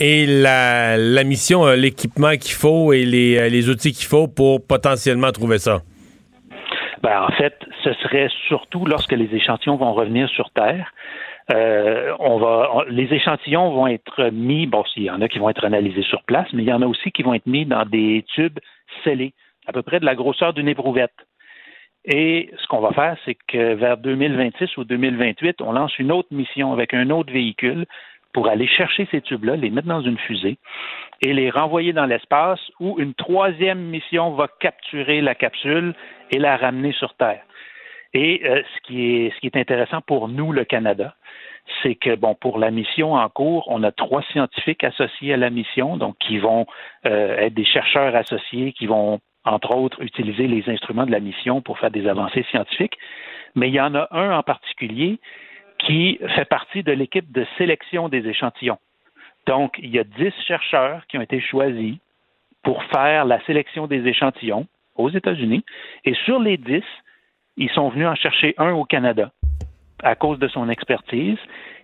Et 0.00 0.26
la, 0.26 0.96
mission, 1.22 1.64
l'équipement 1.76 2.32
qu'il 2.32 2.54
faut 2.54 2.92
et 2.92 3.04
les, 3.04 3.48
les 3.50 3.70
outils 3.70 3.92
qu'il 3.92 4.08
faut 4.08 4.26
pour 4.26 4.66
potentiellement 4.66 5.30
trouver 5.30 5.58
ça? 5.58 5.82
Ben, 7.04 7.22
en 7.22 7.30
fait, 7.36 7.54
ce 7.84 7.92
serait 7.94 8.28
surtout 8.48 8.84
lorsque 8.84 9.12
les 9.12 9.32
échantillons 9.32 9.76
vont 9.76 9.92
revenir 9.92 10.28
sur 10.30 10.50
Terre. 10.50 10.92
Euh, 11.50 12.14
on 12.20 12.38
va, 12.38 12.84
les 12.88 13.12
échantillons 13.12 13.70
vont 13.70 13.86
être 13.86 14.30
mis, 14.30 14.66
bon, 14.66 14.84
il 14.96 15.04
y 15.04 15.10
en 15.10 15.20
a 15.20 15.28
qui 15.28 15.38
vont 15.38 15.50
être 15.50 15.64
analysés 15.64 16.02
sur 16.02 16.22
place, 16.22 16.46
mais 16.52 16.62
il 16.62 16.68
y 16.68 16.72
en 16.72 16.82
a 16.82 16.86
aussi 16.86 17.10
qui 17.10 17.22
vont 17.22 17.34
être 17.34 17.46
mis 17.46 17.66
dans 17.66 17.84
des 17.84 18.24
tubes 18.34 18.58
scellés, 19.02 19.32
à 19.66 19.72
peu 19.72 19.82
près 19.82 20.00
de 20.00 20.04
la 20.04 20.14
grosseur 20.14 20.52
d'une 20.52 20.68
éprouvette. 20.68 21.14
Et 22.04 22.50
ce 22.58 22.66
qu'on 22.66 22.80
va 22.80 22.92
faire, 22.92 23.16
c'est 23.24 23.36
que 23.46 23.74
vers 23.74 23.96
2026 23.96 24.76
ou 24.76 24.84
2028, 24.84 25.60
on 25.62 25.72
lance 25.72 25.96
une 25.98 26.10
autre 26.10 26.28
mission 26.32 26.72
avec 26.72 26.94
un 26.94 27.10
autre 27.10 27.32
véhicule 27.32 27.86
pour 28.32 28.48
aller 28.48 28.66
chercher 28.66 29.06
ces 29.10 29.20
tubes-là, 29.20 29.56
les 29.56 29.70
mettre 29.70 29.88
dans 29.88 30.00
une 30.00 30.18
fusée 30.18 30.56
et 31.20 31.32
les 31.32 31.50
renvoyer 31.50 31.92
dans 31.92 32.06
l'espace 32.06 32.60
où 32.80 32.98
une 32.98 33.14
troisième 33.14 33.80
mission 33.80 34.30
va 34.32 34.48
capturer 34.58 35.20
la 35.20 35.34
capsule 35.34 35.94
et 36.30 36.38
la 36.38 36.56
ramener 36.56 36.92
sur 36.92 37.14
Terre. 37.14 37.42
Et 38.14 38.42
euh, 38.44 38.62
ce, 38.74 38.80
qui 38.82 39.30
est, 39.42 39.56
intéressant 39.56 40.00
pour 40.02 40.28
nous, 40.28 40.52
le 40.52 40.64
Canada, 40.64 41.14
c'est 41.82 41.94
que 41.94 42.14
bon, 42.14 42.34
pour 42.34 42.58
la 42.58 42.70
mission 42.70 43.14
en 43.14 43.28
cours, 43.28 43.64
on 43.68 43.82
a 43.82 43.92
trois 43.92 44.22
scientifiques 44.32 44.84
associés 44.84 45.32
à 45.34 45.36
la 45.36 45.50
mission, 45.50 45.96
donc 45.96 46.16
qui 46.18 46.38
vont 46.38 46.66
euh, 47.06 47.38
être 47.38 47.54
des 47.54 47.64
chercheurs 47.64 48.14
associés, 48.14 48.72
qui 48.72 48.86
vont 48.86 49.20
entre 49.44 49.74
autres 49.74 50.02
utiliser 50.02 50.46
les 50.46 50.68
instruments 50.68 51.06
de 51.06 51.10
la 51.10 51.20
mission 51.20 51.62
pour 51.62 51.78
faire 51.78 51.90
des 51.90 52.06
avancées 52.06 52.44
scientifiques. 52.50 52.98
Mais 53.54 53.68
il 53.68 53.74
y 53.74 53.80
en 53.80 53.94
a 53.94 54.08
un 54.10 54.36
en 54.36 54.42
particulier 54.42 55.18
qui 55.78 56.18
fait 56.36 56.44
partie 56.44 56.82
de 56.82 56.92
l'équipe 56.92 57.30
de 57.32 57.46
sélection 57.58 58.08
des 58.08 58.26
échantillons. 58.28 58.78
Donc, 59.46 59.76
il 59.78 59.90
y 59.90 59.98
a 59.98 60.04
dix 60.04 60.32
chercheurs 60.46 61.06
qui 61.08 61.18
ont 61.18 61.22
été 61.22 61.40
choisis 61.40 61.96
pour 62.62 62.84
faire 62.84 63.24
la 63.24 63.44
sélection 63.44 63.88
des 63.88 64.06
échantillons 64.06 64.66
aux 64.94 65.10
États-Unis. 65.10 65.64
Et 66.04 66.14
sur 66.24 66.38
les 66.38 66.56
dix, 66.56 66.84
ils 67.56 67.70
sont 67.70 67.88
venus 67.88 68.06
en 68.06 68.14
chercher 68.14 68.54
un 68.58 68.72
au 68.72 68.84
Canada 68.84 69.30
à 70.02 70.14
cause 70.14 70.38
de 70.38 70.48
son 70.48 70.68
expertise. 70.68 71.38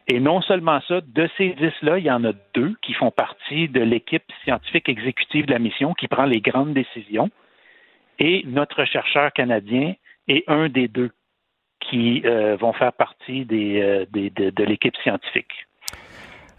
Et 0.09 0.21
non 0.21 0.41
seulement 0.41 0.81
ça, 0.89 1.01
de 1.03 1.29
ces 1.37 1.51
dix-là, 1.51 1.99
il 1.99 2.05
y 2.05 2.11
en 2.11 2.25
a 2.25 2.33
deux 2.55 2.75
qui 2.83 2.95
font 2.95 3.11
partie 3.11 3.69
de 3.69 3.81
l'équipe 3.81 4.25
scientifique 4.43 4.89
exécutive 4.89 5.47
de 5.47 5.53
la 5.53 5.59
mission 5.59 5.93
qui 5.93 6.09
prend 6.09 6.25
les 6.25 6.41
grandes 6.41 6.73
décisions. 6.73 7.31
Et 8.19 8.43
notre 8.47 8.85
chercheur 8.85 9.33
canadien 9.33 9.95
est 10.27 10.45
un 10.49 10.69
des 10.69 10.89
deux 10.89 11.11
qui 11.81 12.23
euh, 12.25 12.57
vont 12.57 12.73
faire 12.73 12.93
partie 12.93 13.45
des, 13.45 13.81
euh, 13.81 14.07
de 14.11 14.65
l'équipe 14.65 14.97
scientifique. 14.97 15.68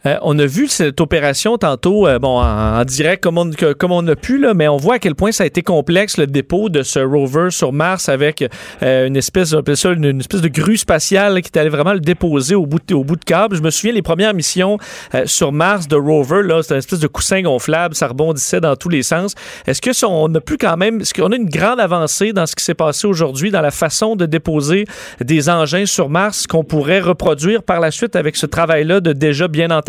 Euh, 0.06 0.18
on 0.22 0.38
a 0.40 0.46
vu 0.46 0.68
cette 0.68 1.02
opération 1.02 1.58
tantôt, 1.58 2.08
euh, 2.08 2.20
bon, 2.20 2.40
en, 2.42 2.86
direct 2.86 3.24
comme 3.24 3.38
on, 3.38 3.52
on 3.90 4.08
a 4.08 4.16
pu, 4.16 4.38
là, 4.38 4.54
mais 4.54 4.68
on 4.68 4.78
voit 4.78 4.96
à 4.96 5.00
quel 5.00 5.16
point 5.16 5.32
ça 5.32 5.44
a 5.44 5.48
été 5.48 5.62
complexe 5.62 6.18
le 6.18 6.28
dépôt 6.28 6.70
de 6.70 6.84
ce 6.84 7.00
rover 7.00 7.50
sur 7.50 7.74
Mars 7.74 8.08
avec 8.08 8.46
euh, 8.82 9.08
une 9.08 9.18
espèce, 9.18 9.50
ça, 9.50 9.90
une, 9.90 10.20
espèce 10.20 10.42
de 10.42 10.48
grue 10.48 10.78
spatiale 10.78 11.42
qui 11.42 11.58
allait 11.60 11.70
vraiment 11.70 11.94
le 11.94 12.00
déposer 12.00 12.56
au 12.56 12.66
bout 12.66 12.80
de, 12.88 12.94
au 12.94 13.04
bout 13.04 13.18
de 13.18 13.26
câble. 13.26 13.58
Je 13.58 13.62
me 13.62 13.70
souviens 13.70 13.92
les 13.92 14.02
premières 14.02 14.34
missions 14.34 14.78
sur 15.26 15.52
Mars 15.52 15.88
de 15.88 15.96
rover, 15.96 16.44
là, 16.44 16.62
c'était 16.62 16.76
une 16.76 16.80
espèce 16.80 17.00
de 17.00 17.08
coussin 17.08 17.42
gonflable, 17.42 17.96
ça 17.96 18.08
rebondissait 18.08 18.62
dans 18.62 18.76
tous 18.76 18.90
les 18.90 19.04
sens. 19.04 19.36
Est-ce 19.68 19.82
que 19.82 19.90
on 20.06 20.34
a 20.34 20.40
plus 20.40 20.58
quand 20.58 20.78
même, 20.78 21.02
est-ce 21.02 21.14
qu'on 21.14 21.32
a 21.32 21.36
une 21.36 21.50
grande 21.50 21.80
avancée 21.80 22.32
dans 22.32 22.46
ce 22.46 22.56
qui 22.56 22.64
s'est 22.64 22.74
passé 22.74 23.06
aujourd'hui 23.08 23.52
dans 23.52 23.62
la 23.62 23.72
façon 23.72 24.16
de 24.16 24.26
déposer 24.26 24.86
des 25.20 25.50
engins 25.50 25.86
sur 25.86 26.10
Mars 26.10 26.48
qu'on 26.48 26.64
pourrait 26.64 27.02
reproduire 27.02 27.64
par 27.64 27.80
la 27.80 27.92
suite 27.92 28.16
avec 28.16 28.36
ce 28.36 28.46
travail-là 28.46 29.02
de 29.02 29.14
déjà 29.14 29.48
bien 29.48 29.72
entendu 29.72 29.89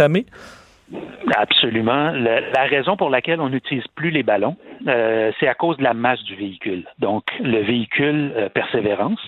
Absolument. 1.37 2.11
la 2.13 2.65
raison 2.65 2.97
pour 2.97 3.11
laquelle 3.11 3.41
on 3.41 3.49
n'utilise 3.49 3.87
plus 3.95 4.11
les 4.11 4.23
ballons, 4.23 4.57
euh, 4.89 5.31
c'est 5.39 5.47
à 5.47 5.55
cause 5.55 5.77
de 5.77 5.85
la 5.85 5.95
masse 5.95 6.23
du 6.25 6.35
véhicule. 6.35 6.85
Donc, 6.99 7.25
le 7.41 7.61
véhicule 7.61 8.33
euh, 8.37 8.49
Persévérance, 8.49 9.21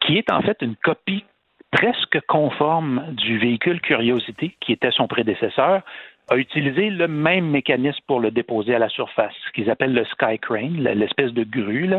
qui 0.00 0.16
est 0.16 0.30
en 0.32 0.40
fait 0.40 0.56
une 0.62 0.76
copie 0.76 1.24
presque 1.70 2.20
conforme 2.26 3.04
du 3.12 3.38
véhicule 3.38 3.80
Curiosity, 3.80 4.56
qui 4.60 4.72
était 4.72 4.90
son 4.90 5.06
prédécesseur, 5.06 5.82
a 6.30 6.36
utilisé 6.36 6.90
le 6.90 7.08
même 7.08 7.46
mécanisme 7.46 8.00
pour 8.06 8.20
le 8.20 8.30
déposer 8.30 8.74
à 8.74 8.78
la 8.78 8.88
surface, 8.88 9.34
ce 9.46 9.52
qu'ils 9.52 9.70
appellent 9.70 9.94
le 9.94 10.04
Sky 10.04 10.38
Crane, 10.40 10.82
l'espèce 10.82 11.32
de 11.32 11.44
grue. 11.44 11.90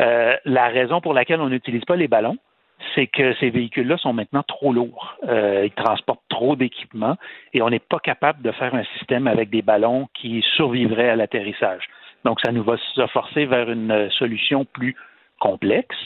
Euh, 0.00 0.36
la 0.44 0.68
raison 0.68 1.00
pour 1.00 1.14
laquelle 1.14 1.40
on 1.40 1.48
n'utilise 1.48 1.84
pas 1.84 1.96
les 1.96 2.08
ballons, 2.08 2.36
c'est 2.94 3.06
que 3.06 3.34
ces 3.34 3.50
véhicules-là 3.50 3.96
sont 3.98 4.12
maintenant 4.12 4.42
trop 4.42 4.72
lourds. 4.72 5.16
Euh, 5.28 5.64
ils 5.66 5.72
transportent 5.72 6.22
trop 6.28 6.56
d'équipements 6.56 7.16
et 7.54 7.62
on 7.62 7.70
n'est 7.70 7.78
pas 7.78 7.98
capable 7.98 8.42
de 8.42 8.52
faire 8.52 8.74
un 8.74 8.84
système 8.96 9.26
avec 9.26 9.50
des 9.50 9.62
ballons 9.62 10.08
qui 10.14 10.44
survivraient 10.56 11.10
à 11.10 11.16
l'atterrissage. 11.16 11.88
Donc, 12.24 12.40
ça 12.44 12.52
nous 12.52 12.62
va 12.62 12.76
se 12.94 13.06
forcer 13.08 13.46
vers 13.46 13.70
une 13.70 14.10
solution 14.10 14.64
plus 14.64 14.96
complexe, 15.38 15.96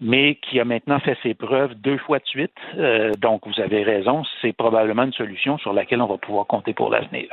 mais 0.00 0.36
qui 0.36 0.58
a 0.58 0.64
maintenant 0.64 0.98
fait 1.00 1.16
ses 1.22 1.34
preuves 1.34 1.74
deux 1.74 1.98
fois 1.98 2.18
de 2.18 2.26
suite. 2.26 2.56
Euh, 2.78 3.12
donc, 3.18 3.46
vous 3.46 3.60
avez 3.60 3.82
raison, 3.82 4.22
c'est 4.40 4.52
probablement 4.54 5.02
une 5.02 5.12
solution 5.12 5.58
sur 5.58 5.72
laquelle 5.72 6.00
on 6.00 6.06
va 6.06 6.16
pouvoir 6.16 6.46
compter 6.46 6.72
pour 6.72 6.90
l'avenir. 6.90 7.28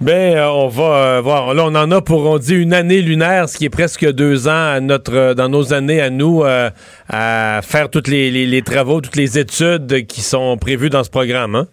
Ben, 0.00 0.34
euh, 0.34 0.48
on 0.48 0.68
va 0.68 1.16
euh, 1.16 1.20
voir. 1.20 1.52
Là, 1.52 1.64
on 1.66 1.74
en 1.74 1.90
a 1.90 2.00
pour, 2.00 2.24
on 2.24 2.38
dit, 2.38 2.54
une 2.54 2.72
année 2.72 3.02
lunaire, 3.02 3.50
ce 3.50 3.58
qui 3.58 3.66
est 3.66 3.70
presque 3.70 4.10
deux 4.10 4.48
ans 4.48 4.72
à 4.72 4.80
notre, 4.80 5.14
euh, 5.14 5.34
dans 5.34 5.50
nos 5.50 5.74
années 5.74 6.00
à 6.00 6.08
nous, 6.08 6.42
à 6.42 7.60
faire 7.62 7.90
tous 7.90 8.08
les, 8.08 8.62
travaux, 8.62 9.02
toutes 9.02 9.16
les 9.16 9.38
études 9.38 10.06
qui 10.06 10.22
sont 10.22 10.56
prévues 10.56 10.88
dans 10.88 11.04
ce 11.04 11.10
programme. 11.10 11.54
Hein? 11.54 11.66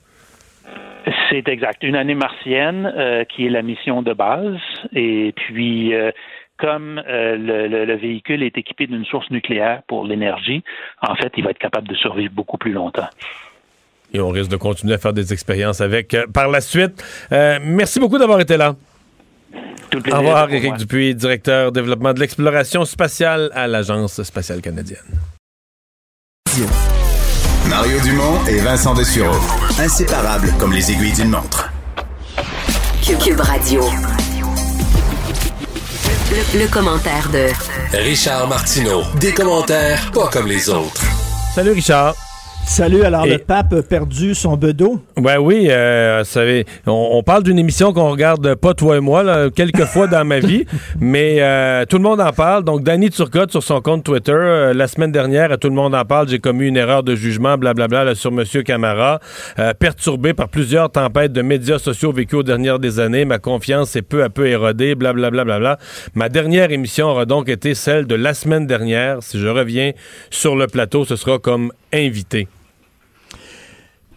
C'est 1.30 1.48
exact. 1.48 1.84
Une 1.84 1.96
année 1.96 2.16
martienne, 2.16 3.26
qui 3.30 3.46
est 3.46 3.50
la 3.50 3.62
mission 3.62 4.02
de 4.02 4.12
base. 4.12 4.58
Et 4.94 5.34
puis, 5.34 5.94
comme 6.58 7.02
le, 7.08 7.96
véhicule 7.96 8.44
est 8.44 8.58
équipé 8.58 8.88
d'une 8.88 9.06
source 9.06 9.30
nucléaire 9.32 9.84
pour 9.88 10.06
l'énergie, 10.06 10.64
en 11.02 11.16
fait, 11.16 11.32
il 11.38 11.46
va 11.46 11.52
être 11.52 11.60
capable 11.60 11.88
de 11.88 11.96
survivre 11.96 12.34
beaucoup 12.34 12.58
plus 12.58 12.74
longtemps. 12.74 13.08
Et 14.14 14.20
on 14.20 14.30
risque 14.30 14.50
de 14.50 14.58
continuer 14.58 14.94
à 14.94 14.98
faire 14.98 15.14
des 15.14 15.34
expériences 15.34 15.82
avec 15.82 16.14
euh, 16.14 16.26
par 16.32 16.48
la 16.48 16.62
suite. 16.62 17.04
Euh, 17.32 17.60
merci 17.62 18.00
beaucoup 18.00 18.18
d'avoir 18.18 18.40
été 18.40 18.58
là. 18.58 18.76
Tout 19.90 20.02
Au 20.12 20.18
revoir, 20.18 20.52
Éric 20.52 20.76
Dupuis, 20.78 21.16
directeur 21.16 21.72
développement 21.72 22.14
de 22.14 22.20
l'exploration 22.20 22.84
spatiale 22.86 23.50
à 23.54 23.68
l'Agence 23.68 24.22
spatiale 24.24 24.62
canadienne. 24.62 25.20
Mario 27.70 28.00
Dumont 28.02 28.46
et 28.48 28.60
Vincent 28.60 28.94
Dessureau. 28.94 29.36
Inséparables 29.80 30.54
comme 30.60 30.74
les 30.74 30.92
aiguilles 30.92 31.14
d'une 31.14 31.30
montre. 31.30 31.70
Cube 33.24 33.40
Radio. 33.40 33.82
Le, 36.30 36.60
le, 36.60 36.68
commentaire 36.68 37.30
de 37.32 37.48
Richard 37.98 38.50
Martineau. 38.50 39.04
Des 39.22 39.34
commentaires 39.34 40.12
pas 40.12 40.28
comme 40.28 40.48
les 40.48 40.70
autres. 40.70 41.04
Salut 41.56 41.72
Richard. 41.72 42.16
Salut, 42.68 43.04
alors 43.04 43.26
Et- 43.26 43.30
le 43.32 43.38
pape 43.38 43.72
a 43.74 43.82
perdu 43.82 44.36
son 44.36 44.58
bedeau? 44.58 45.02
Ben 45.16 45.40
oui, 45.40 45.68
euh, 45.70 46.20
vous 46.20 46.30
savez, 46.30 46.66
on, 46.86 47.10
on 47.14 47.24
parle 47.24 47.42
d'une 47.44 47.58
émission 47.58 47.94
qu'on 47.94 48.12
regarde 48.12 48.56
pas 48.56 48.74
toi 48.74 48.98
et 48.98 49.00
moi, 49.00 49.24
là, 49.24 49.50
quelques 49.50 49.86
fois 49.86 50.06
dans 50.08 50.26
ma 50.26 50.40
vie, 50.40 50.66
mais 51.00 51.38
euh, 51.40 51.86
tout 51.86 51.96
le 51.98 52.04
monde 52.04 52.20
en 52.20 52.34
parle. 52.34 52.66
Donc, 52.66 52.84
Danny 52.84 53.10
Turcotte 53.10 53.52
sur 53.52 53.64
son 53.64 53.80
compte 53.80 54.04
Twitter, 54.04 54.34
euh, 54.34 54.74
la 54.74 54.88
semaine 54.88 55.14
dernière, 55.14 55.54
à 55.54 55.58
tout 55.58 55.70
le 55.70 55.76
monde 55.76 55.96
en 55.96 56.04
parle, 56.04 56.28
j'ai 56.28 56.40
commis 56.40 56.68
une 56.68 56.76
erreur 56.76 57.04
de 57.04 57.16
jugement, 57.16 57.58
blablabla, 57.58 58.14
sur 58.16 58.34
Monsieur 58.34 58.64
Camara, 58.64 59.22
euh, 59.60 59.74
perturbé 59.74 60.34
par 60.34 60.50
plusieurs 60.50 60.92
tempêtes 60.92 61.32
de 61.32 61.42
médias 61.42 61.80
sociaux 61.80 62.12
vécues 62.12 62.36
aux 62.36 62.44
dernières 62.44 62.80
des 62.80 63.00
années. 63.00 63.24
Ma 63.24 63.40
confiance 63.40 63.96
est 63.96 64.02
peu 64.02 64.24
à 64.24 64.30
peu 64.30 64.46
érodée, 64.46 64.94
blablabla. 64.94 65.46
Bla, 65.46 65.78
Ma 66.16 66.28
dernière 66.28 66.70
émission 66.72 67.08
aura 67.08 67.26
donc 67.26 67.48
été 67.48 67.74
celle 67.74 68.06
de 68.06 68.16
la 68.16 68.34
semaine 68.34 68.68
dernière. 68.68 69.20
Si 69.22 69.40
je 69.40 69.48
reviens 69.48 69.94
sur 70.30 70.58
le 70.58 70.68
plateau, 70.68 71.06
ce 71.06 71.16
sera 71.16 71.40
comme 71.40 71.72
invité. 71.94 72.48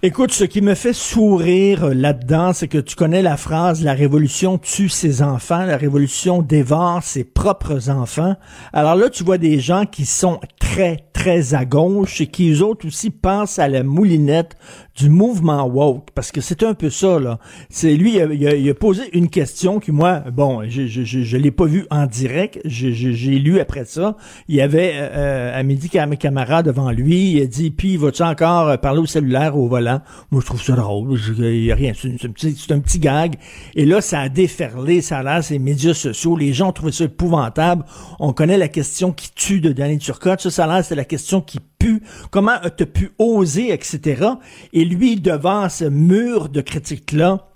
Écoute, 0.03 0.33
ce 0.33 0.45
qui 0.45 0.63
me 0.63 0.75
fait 0.75 0.95
sourire 0.95 1.93
là-dedans, 1.93 2.55
c'est 2.55 2.69
que 2.69 2.79
tu 2.79 2.97
connais 2.97 3.21
la 3.21 3.37
phrase 3.37 3.85
La 3.85 3.93
révolution 3.93 4.57
tue 4.57 4.89
ses 4.89 5.21
enfants, 5.21 5.67
la 5.67 5.77
révolution 5.77 6.41
dévore 6.41 7.03
ses 7.03 7.23
propres 7.23 7.91
enfants. 7.91 8.35
Alors 8.73 8.95
là, 8.95 9.11
tu 9.11 9.25
vois 9.25 9.37
des 9.37 9.61
gens 9.61 9.85
qui 9.85 10.07
sont 10.07 10.41
très, 10.75 11.05
très 11.13 11.55
à 11.55 11.65
gauche 11.65 12.21
et 12.21 12.27
qui, 12.27 12.51
eux 12.53 12.63
autres 12.63 12.87
aussi, 12.87 13.11
pensent 13.11 13.59
à 13.59 13.69
la 13.69 13.83
moulinette 13.83 14.57
du 14.97 15.09
mouvement 15.09 15.65
woke, 15.67 16.09
parce 16.15 16.31
que 16.31 16.41
c'est 16.41 16.63
un 16.63 16.75
peu 16.75 16.91
ça, 16.91 17.19
là. 17.19 17.39
C'est 17.71 17.95
lui, 17.95 18.17
il 18.17 18.21
a, 18.21 18.27
il 18.33 18.47
a- 18.49 18.55
il 18.55 18.69
a 18.71 18.75
posé 18.75 19.05
une 19.17 19.29
question 19.31 19.81
qui, 19.81 19.93
moi, 19.93 20.21
bon, 20.33 20.63
je, 20.69 20.87
je, 20.87 21.03
je, 21.05 21.23
je 21.23 21.37
l'ai 21.39 21.51
pas 21.51 21.65
vu 21.65 21.87
en 21.91 22.07
direct, 22.07 22.61
j'ai 22.65 23.39
lu 23.39 23.61
après 23.61 23.85
ça. 23.87 24.17
Il 24.49 24.57
y 24.57 24.61
avait 24.61 24.93
euh, 24.97 25.59
à 25.59 25.63
midi 25.63 25.89
cam- 25.89 26.17
camarade 26.17 26.67
devant 26.67 26.91
lui, 26.91 27.33
il 27.33 27.43
a 27.43 27.47
dit, 27.47 27.71
puis 27.71 27.97
vas-tu 27.97 28.23
encore 28.23 28.69
euh, 28.69 28.77
parler 28.77 29.01
au 29.01 29.07
cellulaire 29.07 29.57
au 29.57 29.69
volant? 29.69 30.01
Moi, 30.31 30.41
je 30.43 30.47
trouve 30.47 30.63
ça 30.63 30.75
drôle, 30.75 31.19
il 31.39 31.65
y 31.65 31.73
a 31.73 31.75
rien, 31.75 31.93
c'est 31.97 32.09
un, 32.25 32.77
un 32.77 32.81
petit 32.81 32.99
gag. 32.99 33.35
Et 33.75 33.87
là, 33.87 34.01
ça 34.01 34.21
a 34.21 34.29
déferlé, 34.29 35.01
ça 35.01 35.19
a 35.19 35.23
l'air, 35.23 35.61
médias 35.61 35.95
sociaux, 35.95 36.37
les 36.37 36.53
gens 36.53 36.69
ont 36.69 36.73
trouvé 36.73 36.93
ça 36.93 37.05
épouvantable. 37.05 37.85
On 38.19 38.33
connaît 38.33 38.59
la 38.59 38.69
question 38.69 39.13
qui 39.13 39.31
tue 39.35 39.61
de 39.61 39.73
Danny 39.73 39.99
Turcotte, 39.99 40.41
c'est 40.83 40.95
la 40.95 41.05
question 41.05 41.41
qui 41.41 41.61
pu, 41.79 42.03
comment 42.31 42.53
as-tu 42.53 42.87
pu 42.87 43.11
oser, 43.19 43.73
etc. 43.73 44.27
Et 44.73 44.85
lui, 44.85 45.17
devant 45.17 45.69
ce 45.69 45.85
mur 45.85 46.49
de 46.49 46.61
critiques-là, 46.61 47.50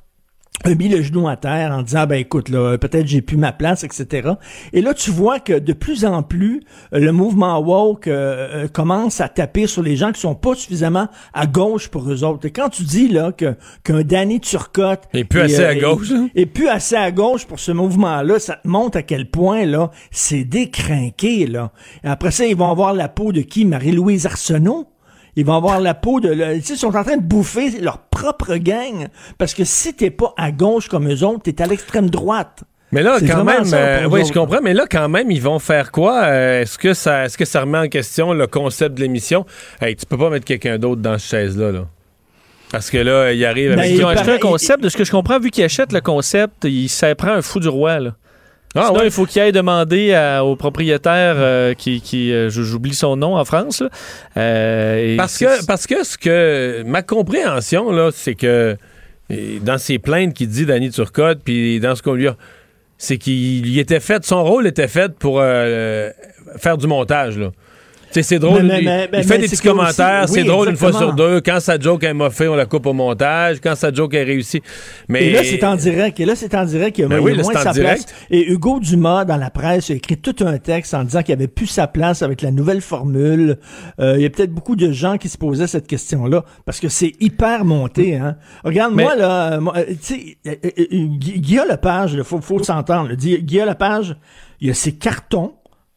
a 0.63 0.75
mis 0.75 0.89
le 0.89 1.03
genou 1.03 1.29
à 1.29 1.37
terre 1.37 1.73
en 1.73 1.83
disant 1.83 2.07
ben 2.07 2.17
écoute 2.17 2.49
là 2.49 2.79
peut-être 2.79 3.07
j'ai 3.07 3.21
plus 3.21 3.37
ma 3.37 3.53
place 3.53 3.85
etc 3.85 4.31
et 4.73 4.81
là 4.81 4.95
tu 4.95 5.11
vois 5.11 5.41
que 5.41 5.59
de 5.59 5.73
plus 5.73 6.05
en 6.05 6.23
plus 6.23 6.63
euh, 6.93 7.01
le 7.01 7.13
mouvement 7.13 7.59
woke 7.59 8.07
euh, 8.07 8.65
euh, 8.65 8.69
commence 8.69 9.21
à 9.21 9.29
taper 9.29 9.67
sur 9.67 9.83
les 9.83 9.97
gens 9.97 10.13
qui 10.13 10.21
sont 10.21 10.35
pas 10.35 10.55
suffisamment 10.55 11.09
à 11.35 11.47
gauche 11.47 11.89
pour 11.89 12.09
eux 12.11 12.25
autres 12.25 12.47
et 12.47 12.51
quand 12.51 12.69
tu 12.69 12.85
dis 12.85 13.09
là 13.09 13.33
que 13.33 13.57
qu'un 13.83 14.03
Danny 14.03 14.41
Turcotte 14.41 15.03
Et 15.13 15.25
plus 15.25 15.41
assez 15.41 15.65
à 15.65 15.75
gauche, 15.75 16.11
hein? 16.13 16.29
et 16.35 16.47
plus 16.47 16.69
assez 16.69 16.97
à 16.97 17.11
gauche 17.11 17.47
pour 17.47 17.59
ce 17.59 17.73
mouvement-là, 17.73 18.39
ça 18.39 18.55
te 18.55 18.69
montre 18.69 18.99
à 18.99 19.03
quel 19.03 19.31
point, 19.31 19.65
là, 19.65 19.91
c'est 20.11 20.45
décrinqué, 20.45 21.47
là. 21.47 21.73
Et 22.05 22.09
après 22.09 22.31
ça, 22.31 22.47
ils 22.47 22.57
vont 22.57 22.71
avoir 22.71 22.93
la 22.95 23.09
peau 23.09 23.33
de 23.33 23.41
qui? 23.41 23.65
Marie-Louise 23.65 24.27
Arsenault? 24.27 24.87
Ils 25.37 25.45
vont 25.45 25.55
avoir 25.57 25.81
la 25.81 25.95
peau 25.95 26.21
de... 26.21 26.29
le- 26.29 26.57
Tu 26.61 26.63
sais, 26.67 26.75
ils 26.75 26.79
sont 26.79 26.95
en 26.97 27.03
train 27.05 27.17
de 27.17 27.23
bouffer 27.23 27.71
leur 27.81 27.99
propre 27.99 28.55
gang. 28.57 29.09
Parce 29.39 29.55
que 29.55 29.65
si 29.65 29.95
t'es 29.95 30.11
pas 30.11 30.33
à 30.37 30.53
gauche 30.53 30.89
comme 30.89 31.11
eux 31.13 31.25
autres, 31.25 31.43
t'es 31.45 31.61
à 31.63 31.67
l'extrême 31.67 32.09
droite. 32.11 32.63
Mais 32.93 33.03
là, 33.03 33.19
quand 33.21 33.43
même, 33.43 33.65
euh, 33.73 34.07
oui, 34.09 34.25
je 34.25 34.33
comprends, 34.33 34.61
mais 34.63 34.73
là, 34.73 34.85
quand 34.89 35.09
même, 35.09 35.29
ils 35.33 35.43
vont 35.43 35.59
faire 35.59 35.91
quoi? 35.91 36.23
Euh, 36.27 36.61
est-ce 36.63 36.79
que 36.79 36.95
ça 36.95 37.25
est-ce 37.25 37.37
que 37.37 37.45
ça 37.45 37.63
remet 37.63 37.79
en 37.79 37.89
question 37.89 38.33
le 38.33 38.47
concept 38.47 38.95
de 38.95 39.01
l'émission? 39.01 39.45
Hey, 39.81 39.97
tu 39.97 40.07
peux 40.07 40.17
pas 40.17 40.31
mettre 40.31 40.45
quelqu'un 40.45 40.79
d'autre 40.79 41.03
dans 41.03 41.19
cette 41.19 41.31
chaise-là, 41.31 41.73
là. 41.73 41.87
Parce 42.71 42.91
que 42.91 42.99
là, 42.99 43.33
il 43.33 43.45
arrive 43.45 43.71
Ben, 43.71 43.81
avec... 43.81 43.91
il 43.91 43.97
Ils 43.97 44.05
ont 44.05 44.09
acheté 44.09 44.31
un 44.33 44.39
concept. 44.39 44.81
De 44.83 44.89
ce 44.89 44.97
que 44.97 45.05
je 45.05 45.11
comprends, 45.11 45.41
vu 45.41 45.51
qu'ils 45.51 45.65
achètent 45.65 45.93
le 45.93 46.01
concept, 46.01 46.65
il 46.65 46.89
ça 46.89 47.13
prend 47.17 47.33
un 47.33 47.43
fou 47.43 47.59
du 47.59 47.69
roi. 47.69 47.99
Là. 47.99 48.13
Ah, 48.77 48.87
Sinon, 48.89 48.99
ouais. 49.01 49.05
il 49.07 49.11
faut 49.13 49.25
qu'il 49.27 49.41
aille 49.41 49.53
demander 49.53 50.15
à- 50.15 50.45
au 50.45 50.57
propriétaire 50.57 51.35
euh, 51.39 51.75
qui, 51.75 52.01
qui 52.01 52.33
euh, 52.33 52.51
j'oublie 52.51 52.95
son 52.95 53.17
nom 53.17 53.37
en 53.37 53.45
France. 53.45 53.81
là. 53.83 53.89
Euh, 54.37 55.13
et 55.15 55.17
Parce 55.17 55.39
que, 55.39 55.65
parce 55.67 55.87
que 55.87 56.03
ce 56.05 56.19
que 56.19 56.83
ma 56.85 57.03
compréhension, 57.03 57.93
là, 57.93 58.11
c'est 58.13 58.35
que 58.35 58.77
dans 59.63 59.79
ses 59.79 59.99
plaintes 59.99 60.35
qu'il 60.35 60.49
dit 60.49 60.67
Danny 60.67 60.91
Turcotte, 60.91 61.39
puis 61.45 61.79
dans 61.81 61.95
ce 61.95 62.03
qu'on 62.03 62.15
lui 62.15 62.27
a, 62.29 62.37
c'est 62.99 63.17
qu'il 63.19 63.67
il 63.67 63.79
était 63.79 64.01
fait, 64.01 64.25
son 64.25 64.43
rôle 64.45 64.67
était 64.67 64.89
fait 64.89 65.13
pour 65.17 65.41
faire 65.41 66.77
du 66.79 66.87
montage, 66.87 67.39
là. 67.39 67.51
C'est 68.23 68.39
drôle. 68.39 68.63
Mais- 68.63 68.69
mais- 68.75 68.79
il, 68.81 68.85
mais- 68.85 69.05
il 69.05 69.17
mais 69.19 69.23
fait 69.25 69.39
des 69.39 69.49
petits 69.49 69.63
commentaires, 69.63 70.29
c'est 70.29 70.45
drôle 70.45 70.71
une 70.71 70.77
fois 70.77 70.93
sur 70.93 71.13
deux. 71.13 71.41
Quand 71.41 71.61
sa 71.61 71.79
joke 71.79 72.05
est 72.05 72.15
moffée, 72.15 72.49
on 72.49 72.55
la 72.55 72.67
coupe 72.67 72.87
au 72.87 72.93
montage. 72.93 73.59
Quand 73.63 73.75
sa 73.75 73.93
joke 73.93 74.15
est 74.15 74.23
réussie. 74.25 74.63
Mais 75.09 75.25
Et 75.27 75.31
là, 75.33 75.41
c'est 75.45 75.65
en 75.65 75.77
direct. 75.77 76.21
Et 76.21 76.25
là, 76.25 76.35
c'est 76.37 76.55
en 76.55 76.65
direct. 76.65 76.99
Il 76.99 77.05
a, 77.05 77.09
Ben 77.09 77.19
oui, 77.21 77.35
moins 77.35 77.53
sa 77.53 77.73
direct. 77.73 78.05
place. 78.05 78.15
Et 78.31 78.51
Hugo 78.51 78.81
Dumas, 78.81 79.25
dans 79.25 79.37
la 79.37 79.51
presse, 79.51 79.91
a 79.91 79.95
écrit 79.95 80.17
tout 80.17 80.37
un 80.45 80.59
texte 80.59 80.95
en 80.95 81.05
disant 81.05 81.23
qu'il 81.23 81.33
avait 81.35 81.49
plus 81.49 81.67
sa 81.67 81.87
place 81.87 82.23
avec 82.23 82.43
la 82.43 82.51
nouvelle 82.51 82.81
formule. 82.81 83.59
Euh, 84.01 84.15
il 84.17 84.23
y 84.23 84.27
a 84.27 84.31
peut-être 84.31 84.53
beaucoup 84.53 84.77
de 84.77 84.93
gens 84.93 85.17
qui 85.19 85.29
se 85.29 85.39
posaient 85.39 85.67
cette 85.67 85.87
question-là 85.87 86.45
parce 86.65 86.81
que 86.81 86.89
c'est 86.89 87.13
hyper 87.21 87.65
monté. 87.65 88.17
Hein. 88.17 88.37
Regarde, 88.65 88.95
moi, 88.95 89.13
Mais- 89.15 89.21
là, 89.23 89.53
euh, 89.55 89.61
moi, 89.61 89.75
euh, 89.77 89.85
tu 89.89 89.97
sais, 90.15 90.37
euh, 90.47 90.55
euh, 90.65 90.69
euh, 90.79 90.85
Gu- 91.19 91.39
Guillaume 91.41 91.69
Lepage, 91.71 92.13
il 92.15 92.25
faut, 92.25 92.41
faut 92.41 92.63
s'entendre. 92.63 93.13
Guillaume 93.15 93.69
Lepage, 93.69 94.17
il 94.61 94.69
y 94.69 94.71
a 94.71 94.75
ses 94.75 94.93
cartons 94.93 95.53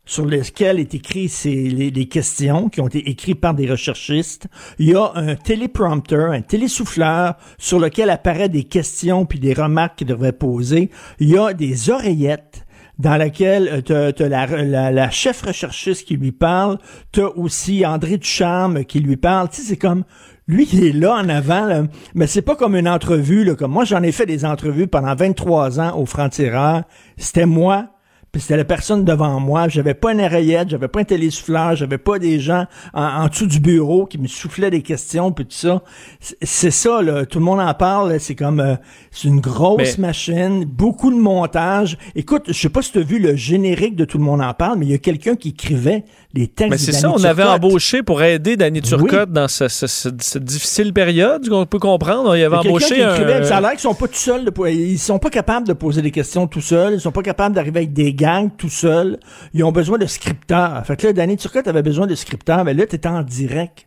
sur 0.07 0.25
lesquels 0.25 0.79
est 0.79 0.95
écrit 0.95 1.29
ces, 1.29 1.53
les, 1.53 2.07
questions 2.07 2.69
qui 2.69 2.81
ont 2.81 2.87
été 2.87 3.07
écrites 3.09 3.39
par 3.39 3.53
des 3.53 3.69
recherchistes. 3.69 4.47
Il 4.79 4.89
y 4.89 4.95
a 4.95 5.11
un 5.13 5.35
téléprompteur, 5.35 6.31
un 6.31 6.41
télésouffleur 6.41 7.35
sur 7.59 7.79
lequel 7.79 8.09
apparaissent 8.09 8.49
des 8.49 8.63
questions 8.63 9.25
puis 9.25 9.39
des 9.39 9.53
remarques 9.53 9.97
qu'il 9.97 10.07
devrait 10.07 10.31
poser. 10.31 10.89
Il 11.19 11.29
y 11.29 11.37
a 11.37 11.53
des 11.53 11.91
oreillettes 11.91 12.65
dans 12.97 13.17
laquelle 13.17 13.83
tu 13.85 13.93
as, 13.93 14.11
la, 14.27 14.47
la, 14.47 14.91
la 14.91 15.09
chef 15.11 15.43
recherchiste 15.43 16.07
qui 16.07 16.15
lui 16.15 16.31
parle, 16.31 16.79
tu 17.11 17.21
as 17.21 17.37
aussi 17.37 17.85
André 17.85 18.17
Ducharme 18.17 18.85
qui 18.85 19.01
lui 19.01 19.17
parle. 19.17 19.49
Tu 19.49 19.57
sais, 19.57 19.67
c'est 19.67 19.77
comme 19.77 20.03
lui 20.47 20.67
il 20.71 20.83
est 20.85 20.93
là 20.93 21.15
en 21.15 21.29
avant, 21.29 21.65
là. 21.65 21.83
mais 22.15 22.25
c'est 22.25 22.41
pas 22.41 22.55
comme 22.55 22.75
une 22.75 22.87
entrevue. 22.87 23.43
Là, 23.43 23.55
comme 23.55 23.71
moi, 23.71 23.83
j'en 23.83 24.01
ai 24.01 24.13
fait 24.13 24.25
des 24.25 24.45
entrevues 24.45 24.87
pendant 24.87 25.13
23 25.13 25.79
ans 25.79 25.99
au 25.99 26.05
Franc-Tireur. 26.05 26.83
C'était 27.17 27.45
moi 27.45 27.89
puis 28.37 28.41
c'était 28.43 28.57
la 28.57 28.65
personne 28.65 29.03
devant 29.03 29.39
moi. 29.39 29.67
J'avais 29.67 29.95
pas 29.95 30.13
une 30.13 30.21
oreillette, 30.21 30.69
j'avais 30.69 30.87
pas 30.87 30.99
un 30.99 31.03
télésouffleur, 31.05 31.75
j'avais 31.75 31.97
pas 31.97 32.19
des 32.19 32.39
gens 32.39 32.65
en, 32.93 33.03
en 33.03 33.27
dessous 33.29 33.47
du 33.47 33.59
bureau 33.59 34.05
qui 34.05 34.19
me 34.19 34.27
soufflaient 34.27 34.69
des 34.69 34.83
questions 34.83 35.31
puis 35.31 35.45
tout 35.45 35.55
ça. 35.55 35.81
C'est- 36.19 36.69
ça, 36.69 37.01
là. 37.01 37.25
Tout 37.25 37.39
le 37.39 37.45
monde 37.45 37.59
en 37.59 37.73
parle. 37.73 38.19
C'est 38.19 38.35
comme 38.35 38.59
euh, 38.59 38.75
c'est 39.09 39.27
une 39.27 39.39
grosse 39.39 39.97
Mais- 39.97 40.07
machine, 40.07 40.65
beaucoup 40.65 41.09
de 41.11 41.17
montage. 41.17 41.97
Écoute, 42.15 42.43
je 42.47 42.53
sais 42.53 42.69
pas 42.69 42.83
si 42.83 42.91
tu 42.91 42.99
as 42.99 43.01
vu 43.01 43.17
le 43.17 43.35
générique 43.35 43.95
de 43.95 44.05
Tout 44.05 44.19
le 44.19 44.23
monde 44.23 44.41
en 44.41 44.53
parle, 44.53 44.77
mais 44.77 44.85
il 44.85 44.91
y 44.91 44.95
a 44.95 44.99
quelqu'un 44.99 45.35
qui 45.35 45.49
écrivait 45.49 46.03
les 46.35 46.47
textes. 46.47 46.69
Mais 46.71 46.77
c'est 46.77 46.91
ça, 46.91 47.09
on 47.11 47.23
avait 47.23 47.41
Turcotte. 47.43 47.63
embauché 47.65 48.03
pour 48.03 48.21
aider 48.21 48.55
Danny 48.55 48.81
Turcotte 48.81 49.31
dans 49.31 49.47
ce- 49.47 49.67
ce- 49.67 49.87
ce- 49.87 50.09
cette 50.19 50.43
difficile 50.43 50.93
période 50.93 51.49
qu'on 51.49 51.65
peut 51.65 51.79
comprendre. 51.79 52.35
Il 52.37 52.43
avait 52.43 52.55
Il 52.61 52.65
y 52.65 52.69
embauché 52.69 52.95
qui 52.95 53.01
écrivait, 53.01 53.33
un... 53.37 53.43
Ça 53.43 53.57
a 53.57 53.61
l'air 53.61 53.71
qu'ils 53.71 53.79
sont 53.79 53.95
pas 53.95 54.07
tout 54.07 54.13
seuls. 54.13 54.45
de 54.45 54.51
ils 54.69 54.99
sont 54.99 55.17
pas 55.19 55.29
capables 55.29 55.67
de 55.67 55.73
poser 55.73 56.01
des 56.01 56.11
questions 56.11 56.45
tout 56.47 56.61
seuls. 56.61 56.93
Ils 56.93 57.01
sont 57.01 57.11
pas 57.11 57.21
capables 57.23 57.55
d'arriver 57.55 57.79
avec 57.79 57.93
des 57.93 58.13
tout 58.57 58.69
seuls. 58.69 59.19
Ils 59.53 59.63
ont 59.63 59.71
besoin 59.71 59.97
de 59.97 60.05
scripteurs. 60.05 60.85
Fait 60.85 60.97
que 60.97 61.07
là, 61.07 61.13
Danny 61.13 61.37
Turcotte 61.37 61.67
avait 61.67 61.83
besoin 61.83 62.07
de 62.07 62.15
scripteurs, 62.15 62.63
mais 62.63 62.73
là, 62.73 62.85
t'étais 62.85 63.07
en 63.07 63.23
direct. 63.23 63.86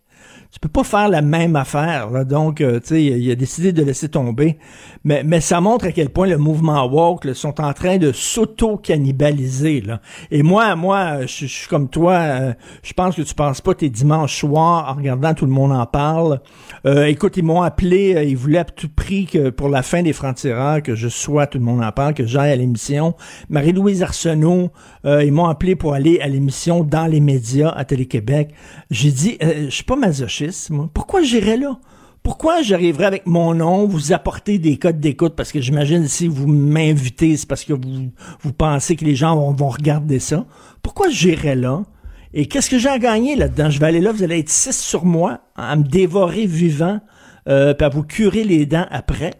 Tu 0.53 0.59
peux 0.59 0.69
pas 0.69 0.83
faire 0.83 1.09
la 1.09 1.23
même 1.23 1.55
affaire. 1.55 2.11
Là. 2.11 2.25
Donc, 2.25 2.61
euh, 2.61 2.81
tu 2.81 2.89
sais, 2.89 3.05
il, 3.05 3.31
a 3.31 3.37
décidé 3.37 3.73
de 3.73 3.85
laisser 3.85 4.09
tomber. 4.09 4.59
Mais, 5.05 5.23
mais 5.23 5.41
ça 5.41 5.61
montre 5.61 5.87
à 5.87 5.93
quel 5.93 6.11
point 6.11 6.27
le 6.27 6.39
mouvement 6.39 6.85
woke 6.87 7.25
là, 7.25 7.35
sont 7.35 7.61
en 7.61 7.73
train 7.73 7.99
de 7.99 8.11
s'auto-cannibaliser. 8.13 9.85
Et 10.31 10.43
moi, 10.43 10.75
moi, 10.77 11.27
je 11.27 11.41
je 11.41 11.47
suis 11.47 11.69
comme 11.69 11.89
toi. 11.89 12.13
euh, 12.15 12.53
je 12.83 12.93
pense 12.93 13.17
que 13.17 13.23
tu 13.23 13.35
penses 13.35 13.61
pas 13.61 13.75
tes 13.75 13.89
dimanches 13.89 14.41
soirs 14.41 14.89
en 14.91 14.95
regardant 14.95 15.35
tout 15.35 15.47
le 15.47 15.53
monde 15.53 15.73
en 15.73 15.87
parle. 15.87 16.41
Euh, 16.85 17.05
écoute, 17.07 17.37
ils 17.37 17.45
m'ont 17.45 17.63
appelé. 17.63 18.17
euh, 18.17 18.25
ils 18.25 18.37
voulaient 18.37 18.59
à 18.59 18.65
tout 18.65 18.89
prix 18.89 19.27
que 19.27 19.51
pour 19.51 19.69
la 19.69 19.83
fin 19.83 20.03
des 20.03 20.13
francs-tireurs 20.13 20.83
que 20.83 20.95
je 20.95 21.09
sois 21.09 21.47
tout 21.47 21.59
le 21.59 21.65
monde 21.65 21.83
en 21.83 21.93
parle, 21.93 22.15
que 22.15 22.27
j'aille 22.27 22.51
à 22.53 22.57
l'émission. 22.57 23.15
Marie-Louise 23.49 24.03
Arsenault, 24.03 24.71
euh, 25.05 25.25
ils 25.25 25.33
m'ont 25.33 25.47
appelé 25.47 25.77
pour 25.77 25.95
aller 25.95 26.21
à 26.21 26.29
l'émission 26.29 26.85
dans 26.85 27.07
les 27.07 27.21
médias 27.21 27.71
à 27.71 27.85
Télé-Québec. 27.85 28.53
J'ai 28.91 29.13
dit, 29.13 29.39
euh, 29.43 29.67
je 29.67 29.71
suis 29.71 29.85
pas 29.85 29.97
masochiste, 29.97 30.71
moi. 30.71 30.89
Pourquoi 30.93 31.23
j'irais 31.23 31.57
là? 31.57 31.79
Pourquoi 32.23 32.61
j'arriverais 32.61 33.07
avec 33.07 33.27
mon 33.27 33.55
nom, 33.55 33.87
vous 33.87 34.13
apporter 34.13 34.59
des 34.59 34.77
codes 34.77 35.01
d'écoute? 35.01 35.35
Parce 35.35 35.53
que 35.53 35.61
j'imagine 35.61 36.07
si 36.07 36.29
vous 36.29 36.47
m'invitez, 36.47 37.37
c'est 37.39 37.49
parce 37.49 37.65
que 37.65 37.73
vous, 37.73 38.11
vous 38.43 38.53
pensez 38.53 38.95
que 38.95 39.07
les 39.07 39.15
gens 39.15 39.37
vont, 39.37 39.53
vont 39.53 39.71
regarder 39.71 40.19
ça. 40.19 40.45
Pourquoi 40.83 41.09
j'irais 41.09 41.57
là? 41.57 41.83
Et 42.35 42.47
qu'est-ce 42.47 42.69
que 42.69 42.79
j'ai 42.79 42.91
à 42.91 42.99
gagner 42.99 43.37
là-dedans? 43.37 43.71
Je 43.71 43.81
vais 43.81 43.87
aller 43.87 44.01
là, 44.01 44.13
vous 44.13 44.23
allez 44.23 44.39
être 44.39 44.51
six 44.51 44.79
sur 44.79 45.05
moi, 45.05 45.41
à 45.57 45.75
me 45.77 45.83
dévorer 45.83 46.47
vivant, 46.47 47.01
euh, 47.49 47.73
puis 47.73 47.87
à 47.87 47.89
vous 47.89 48.03
curer 48.05 48.45
les 48.45 48.67
dents 48.67 48.87
après. 48.91 49.33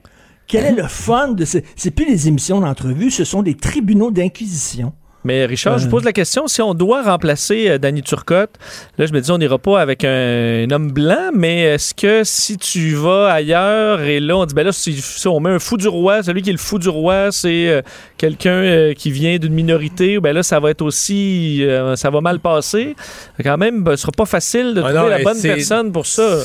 Quel 0.47 0.65
est 0.65 0.73
le 0.83 0.89
fun 0.89 1.29
de 1.29 1.45
ces... 1.45 1.63
C'est 1.77 1.93
plus 1.93 2.07
les 2.07 2.27
émissions 2.27 2.61
d'entrevue, 2.61 3.11
ce 3.11 3.25
sont 3.25 3.43
des 3.43 3.55
tribunaux 3.55 4.11
d'inquisition. 4.11 4.93
Mais 5.25 5.45
Richard, 5.45 5.79
je 5.79 5.85
vous 5.85 5.91
pose 5.91 6.05
la 6.05 6.13
question, 6.13 6.47
si 6.49 6.63
on 6.63 6.73
doit 6.73 7.03
remplacer 7.03 7.69
euh, 7.69 7.79
Danny 7.79 8.03
Turcotte, 8.03 8.55
là 8.97 9.05
je 9.05 9.13
me 9.13 9.21
dis 9.21 9.31
on 9.31 9.37
n'ira 9.39 9.59
pas 9.59 9.81
avec 9.81 10.05
un, 10.05 10.65
un 10.65 10.71
homme 10.71 10.91
blanc, 10.93 11.31
mais 11.35 11.63
est-ce 11.63 11.95
que 11.95 12.23
si 12.25 12.57
tu 12.57 12.95
vas 12.95 13.31
ailleurs 13.31 14.01
et 14.01 14.19
là 14.19 14.37
on 14.39 14.47
dit 14.47 14.55
ben 14.55 14.65
là 14.65 14.73
si, 14.73 14.95
si 15.01 15.29
on 15.29 15.39
met 15.41 15.51
un 15.51 15.59
fou 15.59 15.77
du 15.77 15.89
roi, 15.89 16.23
celui 16.23 16.41
qui 16.41 16.49
est 16.49 16.55
le 16.55 16.59
fou 16.59 16.79
du 16.79 16.89
roi, 16.89 17.29
c'est 17.33 17.69
euh, 17.69 17.83
quelqu'un 18.17 18.51
euh, 18.51 18.95
qui 18.95 19.11
vient 19.11 19.37
d'une 19.39 19.53
minorité, 19.53 20.19
ben 20.21 20.33
là 20.33 20.43
ça 20.43 20.59
va 20.59 20.71
être 20.71 20.83
aussi 20.83 21.65
euh, 21.65 21.97
ça 21.97 22.09
va 22.09 22.21
mal 22.23 22.41
passer. 22.41 22.97
Quand 23.43 23.59
même, 23.59 23.85
ben, 23.85 23.97
ce 23.97 24.03
sera 24.03 24.13
pas 24.13 24.27
facile 24.27 24.75
de 24.75 24.81
Ah 24.81 24.93
trouver 24.93 24.99
non, 25.01 25.09
la 25.09 25.23
bonne 25.23 25.43
personne 25.43 25.93
pour 25.93 26.07
ça. 26.07 26.39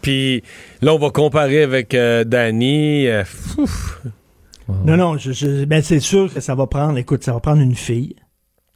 Puis 0.00 0.42
là, 0.82 0.94
on 0.94 0.98
va 0.98 1.10
comparer 1.10 1.62
avec 1.62 1.96
Danny. 2.26 3.06
Non, 4.68 4.96
non, 4.96 5.18
je, 5.18 5.32
je- 5.32 5.64
ben 5.64 5.82
c'est 5.82 6.00
sûr 6.00 6.32
que 6.32 6.40
ça 6.40 6.54
va 6.54 6.66
prendre, 6.66 6.96
écoute, 6.98 7.22
ça 7.24 7.32
va 7.32 7.40
prendre 7.40 7.60
une 7.60 7.74
fille. 7.74 8.16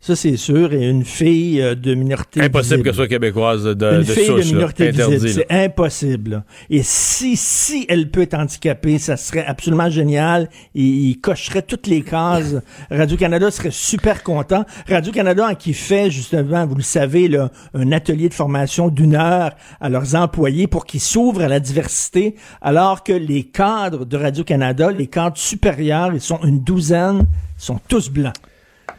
Ça, 0.01 0.15
c'est 0.15 0.37
sûr, 0.37 0.73
et 0.73 0.89
une 0.89 1.05
fille 1.05 1.61
euh, 1.61 1.75
de 1.75 1.93
minorité 1.93 2.41
impossible 2.41 2.63
visible. 2.63 2.83
qu'elle 2.85 2.95
soit 2.95 3.09
québécoise 3.09 3.65
de, 3.65 3.95
une 3.95 3.99
de 3.99 4.05
fille 4.05 4.27
souche, 4.27 4.47
de 4.49 4.55
minorité 4.55 4.93
c'est 5.19 5.51
impossible. 5.51 6.31
là. 6.31 6.45
Et 6.71 6.85
si 6.85 7.37
si 7.37 7.85
elle 7.89 8.09
peut 8.09 8.23
être 8.23 8.35
handicapée, 8.35 8.99
ça 8.99 9.17
serait 9.17 9.45
absolument 9.45 9.91
génial. 9.91 10.51
Et 10.77 10.85
il 10.85 11.21
cocherait 11.21 11.63
toutes 11.63 11.89
les 11.89 12.03
cases. 12.03 12.55
Radio-Canada 12.93 13.51
serait 13.51 13.73
super 13.73 14.23
content. 14.23 14.65
Radio-Canada, 14.89 15.49
en 15.51 15.55
qui 15.57 15.75
fait 15.75 16.13
justement, 16.13 16.65
vous 16.65 16.77
le 16.77 16.83
savez, 16.83 17.27
là, 17.27 17.51
un 17.75 17.91
atelier 17.91 18.29
de 18.29 18.35
formation 18.35 18.89
d'une 18.89 19.17
heure 19.17 19.51
à 19.81 19.89
leurs 19.89 20.15
employés 20.15 20.69
pour 20.69 20.87
qu'ils 20.87 21.01
s'ouvrent 21.01 21.43
à 21.43 21.49
la 21.49 21.59
diversité, 21.59 22.37
alors 22.63 23.03
que 23.03 23.13
les 23.13 23.43
cadres 23.43 24.05
de 24.05 24.17
Radio-Canada, 24.17 24.93
les 24.93 25.09
cadres 25.09 25.39
supérieurs, 25.39 26.13
ils 26.15 26.21
sont 26.21 26.41
une 26.45 26.61
douzaine, 26.61 27.27
sont 27.57 27.81
tous 27.89 28.11
blancs. 28.11 28.35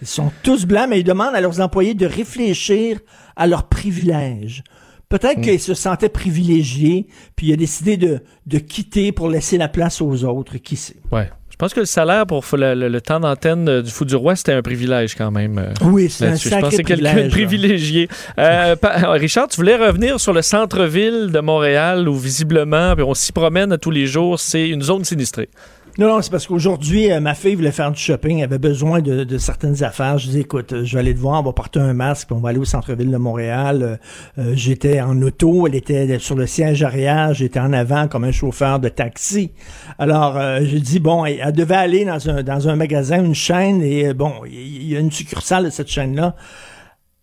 Ils 0.02 0.08
sont 0.08 0.32
tous 0.44 0.66
blancs, 0.66 0.88
mais 0.90 1.00
ils 1.00 1.04
demandent 1.04 1.36
à 1.36 1.42
leurs 1.42 1.60
employés 1.62 1.94
de 1.94 2.06
réfléchir 2.06 3.00
à 3.36 3.48
leurs 3.48 3.68
privilèges. 3.68 4.64
Peut-être 5.10 5.42
qu'ils 5.42 5.60
se 5.60 5.74
sentaient 5.74 6.10
privilégiés, 6.10 7.08
puis 7.36 7.48
il 7.48 7.54
a 7.54 7.56
décidé 7.58 7.98
de, 7.98 8.20
de 8.46 8.58
quitter 8.60 9.12
pour 9.12 9.28
laisser 9.28 9.58
la 9.58 9.68
place 9.68 10.02
aux 10.02 10.24
autres. 10.24 10.58
Qui 10.58 10.76
sait? 10.76 10.96
Ouais. 11.12 11.30
Je 11.50 11.56
pense 11.56 11.74
que 11.74 11.82
le 11.82 11.86
salaire 11.88 12.26
pour 12.26 12.46
le, 12.54 12.74
le- 12.74 12.88
le 12.88 13.02
temps 13.02 13.20
d'antenne 13.20 13.68
euh, 13.68 13.82
du 13.82 13.92
Fou 13.92 14.06
du 14.06 14.16
Roi, 14.16 14.36
c'était 14.38 14.54
un 14.54 14.62
privilège 14.62 15.16
quand 15.16 15.30
même. 15.32 15.58
euh, 15.58 15.74
Oui, 15.82 16.10
c'est 16.10 16.28
un. 16.28 16.36
Je 16.36 16.48
sacré 16.48 16.62
pense 16.62 16.78
que 16.78 16.82
quelqu'un 16.84 17.16
de 17.16 17.22
là. 17.24 17.28
privilégié. 17.30 18.08
Euh, 18.38 18.76
Richard, 19.04 19.48
tu 19.50 19.58
voulais 19.58 19.76
revenir 19.76 20.20
sur 20.22 20.32
le 20.32 20.42
centre-ville 20.42 21.32
de 21.34 21.40
Montréal 21.42 22.08
où 22.08 22.14
visiblement, 22.16 22.94
puis 22.96 23.04
on 23.04 23.14
s'y 23.14 23.34
promène 23.34 23.78
tous 23.78 23.92
les 23.92 24.06
jours, 24.06 24.40
c'est 24.40 24.70
une 24.70 24.82
zone 24.84 25.04
sinistrée. 25.04 25.50
Non, 25.98 26.08
non, 26.08 26.22
c'est 26.22 26.32
parce 26.32 26.48
qu'aujourd'hui, 26.48 27.12
euh, 27.12 27.20
ma 27.20 27.34
fille 27.34 27.56
voulait 27.56 27.74
faire 27.74 27.92
du 27.92 28.00
shopping, 28.00 28.38
elle 28.38 28.46
avait 28.46 28.58
besoin 28.58 29.02
de, 29.02 29.26
de 29.26 29.38
certaines 29.38 29.84
affaires. 29.84 30.18
Je 30.18 30.30
dis, 30.30 30.40
écoute, 30.40 30.72
euh, 30.72 30.86
je 30.86 30.94
vais 30.94 31.00
aller 31.02 31.14
te 31.14 31.20
voir, 31.20 31.42
on 31.42 31.44
va 31.44 31.52
porter 31.52 31.80
un 31.80 31.94
masque, 31.94 32.30
on 32.32 32.40
va 32.40 32.50
aller 32.50 32.60
au 32.60 32.66
centre-ville 32.66 33.12
de 33.12 33.18
Montréal. 33.18 33.84
Euh, 33.84 33.98
euh, 34.42 34.54
j'étais 34.56 35.02
en 35.02 35.22
auto, 35.22 35.68
elle 35.68 35.76
était 35.76 36.18
sur 36.20 36.36
le 36.36 36.48
siège 36.48 36.84
arrière, 36.84 37.34
j'étais 37.34 37.60
en 37.60 37.74
avant 37.74 38.08
comme 38.08 38.24
un 38.24 38.32
chauffeur 38.32 38.80
de 38.80 38.88
taxi. 38.88 39.52
Alors, 39.98 40.40
j'ai 40.62 40.80
dit, 40.80 41.00
bon, 41.00 41.26
elle, 41.26 41.42
elle 41.44 41.54
devait 41.54 41.76
aller 41.76 42.06
dans 42.06 42.30
un, 42.30 42.44
dans 42.44 42.70
un 42.70 42.76
magasin, 42.78 43.24
une 43.24 43.36
chaîne, 43.36 43.82
et 43.82 44.14
bon, 44.14 44.34
il 44.46 44.88
y 44.88 44.96
a 44.96 45.00
une 45.00 45.12
succursale 45.12 45.66
de 45.66 45.70
cette 45.70 45.90
chaîne-là 45.90 46.36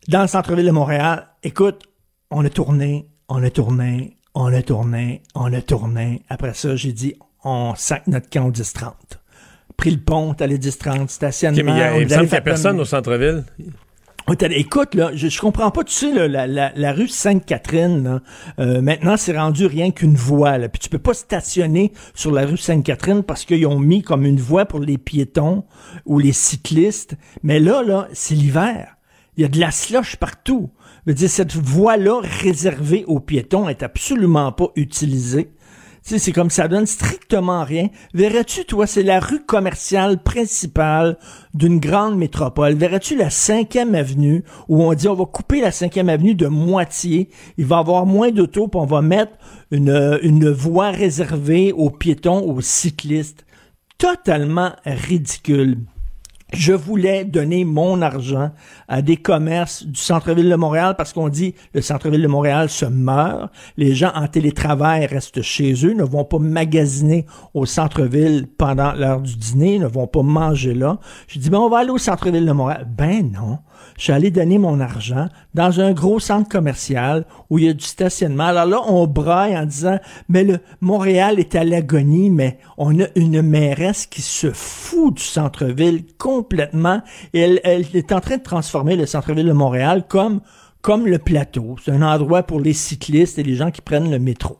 dans 0.08 0.22
le 0.22 0.28
centre-ville 0.28 0.66
de 0.66 0.70
Montréal. 0.70 1.28
Écoute, 1.42 1.84
on 2.30 2.44
a 2.44 2.50
tourné, 2.50 3.08
on 3.28 3.42
a 3.42 3.48
tourné, 3.48 4.18
on 4.34 4.52
a 4.52 4.60
tourné, 4.60 5.22
on 5.34 5.52
a 5.52 5.62
tourné. 5.62 6.22
Après 6.28 6.52
ça, 6.52 6.76
j'ai 6.76 6.92
dit, 6.92 7.14
on 7.44 7.74
sac 7.76 8.06
notre 8.06 8.28
camp 8.30 8.46
au 8.46 8.50
10-30. 8.52 8.92
Pris 9.76 9.90
le 9.90 9.98
pont, 10.00 10.34
t'as 10.34 10.46
les 10.46 10.58
10-30, 10.58 11.08
stationnement. 11.08 11.74
Mais 11.96 12.02
il 12.02 12.08
semble 12.10 12.22
qu'il 12.22 12.30
n'y 12.32 12.36
a 12.38 12.40
personne 12.40 12.80
au 12.80 12.84
centre-ville. 12.84 13.44
allé- 14.40 14.56
Écoute, 14.56 14.94
là, 14.94 15.10
je, 15.14 15.28
je 15.28 15.40
comprends 15.40 15.70
pas, 15.70 15.84
tu 15.84 15.92
sais, 15.92 16.12
là, 16.12 16.26
la, 16.26 16.46
la, 16.46 16.72
la 16.74 16.92
rue 16.92 17.06
Sainte-Catherine, 17.08 18.20
euh, 18.58 18.80
maintenant, 18.80 19.16
c'est 19.16 19.36
rendu 19.36 19.66
rien 19.66 19.90
qu'une 19.92 20.16
voie. 20.16 20.58
Là. 20.58 20.68
Puis 20.68 20.80
tu 20.80 20.88
peux 20.88 20.98
pas 20.98 21.14
stationner 21.14 21.92
sur 22.14 22.32
la 22.32 22.46
rue 22.46 22.56
Sainte-Catherine 22.56 23.22
parce 23.22 23.44
qu'ils 23.44 23.66
ont 23.66 23.78
mis 23.78 24.02
comme 24.02 24.24
une 24.24 24.40
voie 24.40 24.64
pour 24.64 24.80
les 24.80 24.98
piétons 24.98 25.64
ou 26.06 26.18
les 26.18 26.32
cyclistes. 26.32 27.14
Mais 27.42 27.60
là, 27.60 27.82
là, 27.82 28.08
c'est 28.14 28.34
l'hiver. 28.34 28.96
Il 29.36 29.42
y 29.42 29.44
a 29.44 29.48
de 29.48 29.60
la 29.60 29.70
slush 29.70 30.16
partout. 30.16 30.70
Je 31.06 31.12
veux 31.12 31.14
dire, 31.14 31.30
cette 31.30 31.54
voie-là 31.54 32.20
réservée 32.42 33.04
aux 33.06 33.20
piétons 33.20 33.68
est 33.68 33.82
absolument 33.84 34.50
pas 34.50 34.68
utilisée. 34.74 35.50
Sais, 36.06 36.20
c'est 36.20 36.30
comme 36.30 36.50
ça 36.50 36.68
donne 36.68 36.86
strictement 36.86 37.64
rien. 37.64 37.88
Verrais-tu, 38.14 38.64
toi, 38.64 38.86
c'est 38.86 39.02
la 39.02 39.18
rue 39.18 39.40
commerciale 39.40 40.22
principale 40.22 41.18
d'une 41.52 41.80
grande 41.80 42.16
métropole. 42.16 42.74
Verrais-tu 42.74 43.16
la 43.16 43.28
cinquième 43.28 43.96
avenue 43.96 44.44
où 44.68 44.84
on 44.84 44.94
dit 44.94 45.08
on 45.08 45.14
va 45.14 45.24
couper 45.24 45.60
la 45.60 45.72
cinquième 45.72 46.08
avenue 46.08 46.36
de 46.36 46.46
moitié. 46.46 47.28
Il 47.58 47.66
va 47.66 47.78
avoir 47.78 48.06
moins 48.06 48.30
d'autos 48.30 48.68
puis 48.68 48.78
on 48.80 48.86
va 48.86 49.02
mettre 49.02 49.32
une, 49.72 50.20
une 50.22 50.48
voie 50.48 50.92
réservée 50.92 51.72
aux 51.72 51.90
piétons, 51.90 52.38
aux 52.38 52.60
cyclistes. 52.60 53.44
Totalement 53.98 54.76
ridicule. 54.84 55.78
Je 56.52 56.72
voulais 56.72 57.24
donner 57.24 57.64
mon 57.64 58.00
argent 58.02 58.52
à 58.86 59.02
des 59.02 59.16
commerces 59.16 59.84
du 59.84 59.98
centre-ville 59.98 60.48
de 60.48 60.54
Montréal 60.54 60.94
parce 60.96 61.12
qu'on 61.12 61.28
dit 61.28 61.56
le 61.74 61.82
centre-ville 61.82 62.22
de 62.22 62.28
Montréal 62.28 62.70
se 62.70 62.84
meurt. 62.84 63.52
Les 63.76 63.96
gens 63.96 64.12
en 64.14 64.28
télétravail 64.28 65.06
restent 65.06 65.42
chez 65.42 65.74
eux, 65.84 65.92
ne 65.92 66.04
vont 66.04 66.24
pas 66.24 66.38
magasiner 66.38 67.26
au 67.52 67.66
centre-ville 67.66 68.46
pendant 68.46 68.92
l'heure 68.92 69.22
du 69.22 69.36
dîner, 69.36 69.80
ne 69.80 69.88
vont 69.88 70.06
pas 70.06 70.22
manger 70.22 70.72
là. 70.72 71.00
Je 71.26 71.40
dis, 71.40 71.50
ben, 71.50 71.58
on 71.58 71.68
va 71.68 71.78
aller 71.78 71.90
au 71.90 71.98
centre-ville 71.98 72.46
de 72.46 72.52
Montréal. 72.52 72.86
Ben 72.96 73.28
non. 73.28 73.58
Je 73.96 74.04
suis 74.04 74.12
allé 74.12 74.30
donner 74.30 74.58
mon 74.58 74.80
argent 74.80 75.28
dans 75.54 75.80
un 75.80 75.92
gros 75.92 76.20
centre 76.20 76.48
commercial 76.48 77.24
où 77.48 77.58
il 77.58 77.64
y 77.64 77.68
a 77.68 77.72
du 77.72 77.84
stationnement. 77.84 78.44
Alors 78.44 78.66
là, 78.66 78.80
on 78.86 79.06
braille 79.06 79.56
en 79.56 79.64
disant, 79.64 79.98
mais 80.28 80.44
le 80.44 80.58
Montréal 80.80 81.38
est 81.38 81.54
à 81.54 81.64
l'agonie, 81.64 82.30
mais 82.30 82.58
on 82.76 83.00
a 83.00 83.06
une 83.14 83.40
mairesse 83.40 84.06
qui 84.06 84.20
se 84.20 84.50
fout 84.50 85.14
du 85.14 85.22
centre-ville 85.22 86.04
complètement. 86.18 87.00
Et 87.32 87.40
elle, 87.40 87.86
est 87.94 88.12
en 88.12 88.20
train 88.20 88.36
de 88.36 88.42
transformer 88.42 88.96
le 88.96 89.06
centre-ville 89.06 89.46
de 89.46 89.52
Montréal 89.52 90.04
comme, 90.06 90.40
comme 90.82 91.06
le 91.06 91.18
plateau. 91.18 91.76
C'est 91.82 91.92
un 91.92 92.02
endroit 92.02 92.42
pour 92.42 92.60
les 92.60 92.74
cyclistes 92.74 93.38
et 93.38 93.42
les 93.42 93.54
gens 93.54 93.70
qui 93.70 93.80
prennent 93.80 94.10
le 94.10 94.18
métro. 94.18 94.58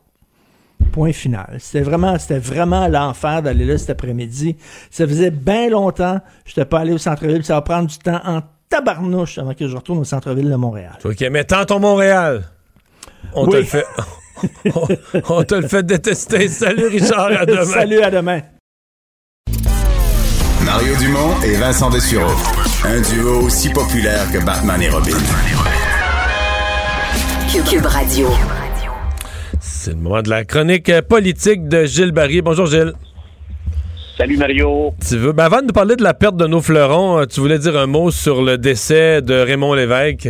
Point 0.91 1.11
final. 1.11 1.57
C'était 1.59 1.81
vraiment, 1.81 2.17
c'était 2.17 2.39
vraiment 2.39 2.87
l'enfer 2.87 3.43
d'aller 3.43 3.65
là 3.65 3.77
cet 3.77 3.91
après-midi. 3.91 4.55
Ça 4.89 5.07
faisait 5.07 5.31
bien 5.31 5.69
longtemps 5.69 6.19
je 6.45 6.51
n'étais 6.51 6.65
pas 6.65 6.79
allé 6.79 6.93
au 6.93 6.97
centre-ville. 6.97 7.43
Ça 7.43 7.55
va 7.55 7.61
prendre 7.61 7.87
du 7.87 7.97
temps 7.97 8.21
en 8.23 8.41
tabarnouche 8.69 9.37
avant 9.37 9.53
que 9.53 9.67
je 9.67 9.75
retourne 9.75 9.99
au 9.99 10.03
centre-ville 10.03 10.49
de 10.49 10.55
Montréal. 10.55 10.97
OK, 11.03 11.23
mais 11.31 11.43
tantôt 11.43 11.79
Montréal. 11.79 12.43
On 13.33 13.47
te 13.47 13.57
le 13.57 13.63
fait. 13.63 13.85
on, 14.73 14.87
on 15.29 15.43
te 15.43 15.55
le 15.55 15.67
fait 15.67 15.83
détester. 15.83 16.47
Salut 16.47 16.87
Richard, 16.87 17.31
à 17.39 17.45
demain. 17.45 17.65
Salut, 17.65 18.01
à 18.01 18.11
demain. 18.11 18.41
Mario 20.65 20.95
Dumont 20.97 21.41
et 21.45 21.55
Vincent 21.55 21.89
Dessureau. 21.89 22.33
Un 22.85 23.01
duo 23.01 23.41
aussi 23.45 23.69
populaire 23.69 24.29
que 24.31 24.43
Batman 24.43 24.81
et 24.81 24.89
Robin. 24.89 25.17
Cube 27.69 27.85
Radio. 27.85 28.29
C'est 29.59 29.91
le 29.91 29.97
moment 29.97 30.21
de 30.21 30.29
la 30.29 30.45
chronique 30.45 30.91
politique 31.01 31.67
de 31.67 31.85
Gilles 31.85 32.11
Barry. 32.11 32.41
Bonjour 32.41 32.65
Gilles. 32.67 32.93
Salut 34.17 34.37
Mario. 34.37 34.93
Tu 35.07 35.15
veux, 35.15 35.31
ben 35.31 35.43
avant 35.43 35.61
de 35.61 35.67
nous 35.67 35.73
parler 35.73 35.95
de 35.95 36.01
la 36.01 36.15
perte 36.15 36.37
de 36.37 36.47
nos 36.47 36.59
fleurons, 36.59 37.19
euh, 37.19 37.25
tu 37.25 37.39
voulais 37.39 37.59
dire 37.59 37.77
un 37.77 37.85
mot 37.85 38.09
sur 38.09 38.41
le 38.41 38.57
décès 38.57 39.21
de 39.21 39.35
Raymond 39.35 39.75
Lévesque? 39.75 40.29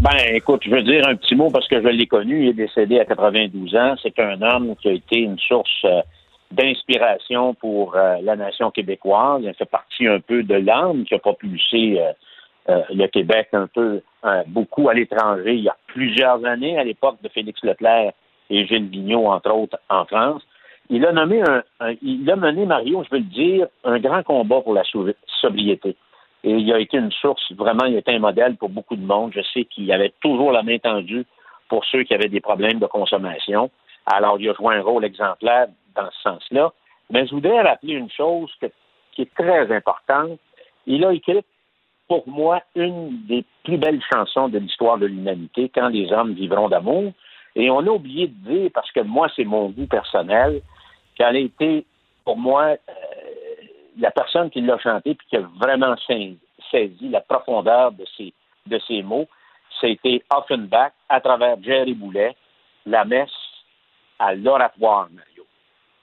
Ben, 0.00 0.16
écoute, 0.32 0.62
je 0.64 0.70
veux 0.70 0.82
dire 0.82 1.06
un 1.06 1.16
petit 1.16 1.34
mot 1.34 1.50
parce 1.50 1.68
que 1.68 1.82
je 1.82 1.88
l'ai 1.88 2.06
connu. 2.06 2.44
Il 2.44 2.48
est 2.48 2.52
décédé 2.54 2.98
à 2.98 3.04
92 3.04 3.76
ans. 3.76 3.96
C'est 4.02 4.18
un 4.18 4.40
homme 4.40 4.74
qui 4.80 4.88
a 4.88 4.92
été 4.92 5.18
une 5.18 5.38
source 5.38 5.84
euh, 5.84 6.00
d'inspiration 6.50 7.52
pour 7.52 7.94
euh, 7.94 8.16
la 8.22 8.36
nation 8.36 8.70
québécoise. 8.70 9.42
Il 9.44 9.52
fait 9.52 9.66
partie 9.66 10.06
un 10.06 10.20
peu 10.20 10.42
de 10.42 10.54
l'âme 10.54 11.04
qui 11.04 11.14
a 11.14 11.18
propulsé 11.18 12.00
euh, 12.70 12.80
le 12.88 13.06
Québec 13.08 13.48
un 13.52 13.66
peu 13.66 14.00
beaucoup 14.46 14.88
à 14.88 14.94
l'étranger 14.94 15.56
il 15.56 15.64
y 15.64 15.68
a 15.68 15.76
plusieurs 15.88 16.42
années, 16.46 16.78
à 16.78 16.84
l'époque 16.84 17.16
de 17.22 17.28
Félix 17.28 17.62
Leclerc 17.62 18.12
et 18.48 18.66
Gilles 18.66 18.88
Vigneault, 18.88 19.26
entre 19.26 19.52
autres, 19.52 19.78
en 19.90 20.06
France. 20.06 20.42
Il 20.88 21.04
a 21.04 21.12
nommé 21.12 21.42
un, 21.42 21.62
il 22.02 22.30
a 22.30 22.36
mené, 22.36 22.64
Mario, 22.64 23.02
je 23.04 23.10
veux 23.10 23.18
le 23.18 23.24
dire, 23.24 23.66
un 23.84 23.98
grand 23.98 24.22
combat 24.22 24.60
pour 24.60 24.74
la 24.74 24.84
sobriété. 25.40 25.96
Et 26.44 26.52
il 26.52 26.72
a 26.72 26.78
été 26.78 26.96
une 26.96 27.10
source, 27.10 27.52
vraiment, 27.52 27.86
il 27.86 27.96
a 27.96 27.98
été 27.98 28.14
un 28.14 28.20
modèle 28.20 28.56
pour 28.56 28.68
beaucoup 28.68 28.94
de 28.94 29.04
monde. 29.04 29.32
Je 29.34 29.40
sais 29.52 29.64
qu'il 29.64 29.90
avait 29.90 30.12
toujours 30.20 30.52
la 30.52 30.62
main 30.62 30.78
tendue 30.78 31.26
pour 31.68 31.84
ceux 31.86 32.04
qui 32.04 32.14
avaient 32.14 32.28
des 32.28 32.40
problèmes 32.40 32.78
de 32.78 32.86
consommation. 32.86 33.70
Alors, 34.06 34.38
il 34.38 34.48
a 34.48 34.54
joué 34.54 34.76
un 34.76 34.82
rôle 34.82 35.04
exemplaire 35.04 35.66
dans 35.96 36.08
ce 36.10 36.22
sens-là. 36.22 36.72
Mais 37.10 37.26
je 37.26 37.34
voudrais 37.34 37.62
rappeler 37.62 37.94
une 37.94 38.10
chose 38.10 38.50
qui 39.12 39.22
est 39.22 39.34
très 39.34 39.74
importante. 39.74 40.38
Il 40.86 41.04
a 41.04 41.12
écrit, 41.12 41.42
pour 42.06 42.28
moi, 42.28 42.60
une 42.76 43.26
des 43.26 43.44
plus 43.64 43.78
belles 43.78 44.02
chansons 44.12 44.48
de 44.48 44.58
l'histoire 44.58 44.98
de 44.98 45.06
l'humanité, 45.06 45.68
Quand 45.74 45.88
les 45.88 46.12
hommes 46.12 46.34
vivront 46.34 46.68
d'amour. 46.68 47.12
Et 47.56 47.70
on 47.70 47.78
a 47.78 47.90
oublié 47.90 48.28
de 48.28 48.50
dire, 48.50 48.70
parce 48.72 48.92
que 48.92 49.00
moi, 49.00 49.28
c'est 49.34 49.44
mon 49.44 49.70
goût 49.70 49.86
personnel, 49.86 50.60
qu'elle 51.16 51.36
a 51.36 51.38
été, 51.38 51.84
pour 52.24 52.36
moi, 52.36 52.64
euh, 52.64 52.76
la 53.98 54.10
personne 54.10 54.50
qui 54.50 54.60
l'a 54.60 54.78
chanté 54.78 55.14
puis 55.14 55.26
qui 55.28 55.36
a 55.36 55.40
vraiment 55.58 55.96
saisi 56.06 57.08
la 57.08 57.20
profondeur 57.20 57.92
de 57.92 58.04
ces, 58.16 58.32
de 58.66 58.78
ces 58.86 59.02
mots. 59.02 59.26
C'était 59.80 60.22
Offenbach, 60.30 60.92
à 61.08 61.20
travers 61.20 61.62
Jerry 61.62 61.94
Boulet, 61.94 62.34
la 62.86 63.04
messe 63.04 63.30
à 64.18 64.34
l'oratoire, 64.34 65.08
Mario. 65.12 65.44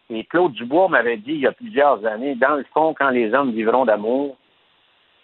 Et 0.10 0.26
Claude 0.26 0.54
Dubois 0.54 0.90
m'avait 0.90 1.18
dit 1.18 1.34
il 1.34 1.40
y 1.40 1.48
a 1.48 1.52
plusieurs 1.52 2.06
années, 2.06 2.36
dans 2.36 2.56
le 2.56 2.66
fond, 2.74 2.94
quand 2.94 3.10
les 3.10 3.34
hommes 3.34 3.52
vivront 3.52 3.86
d'amour, 3.86 4.38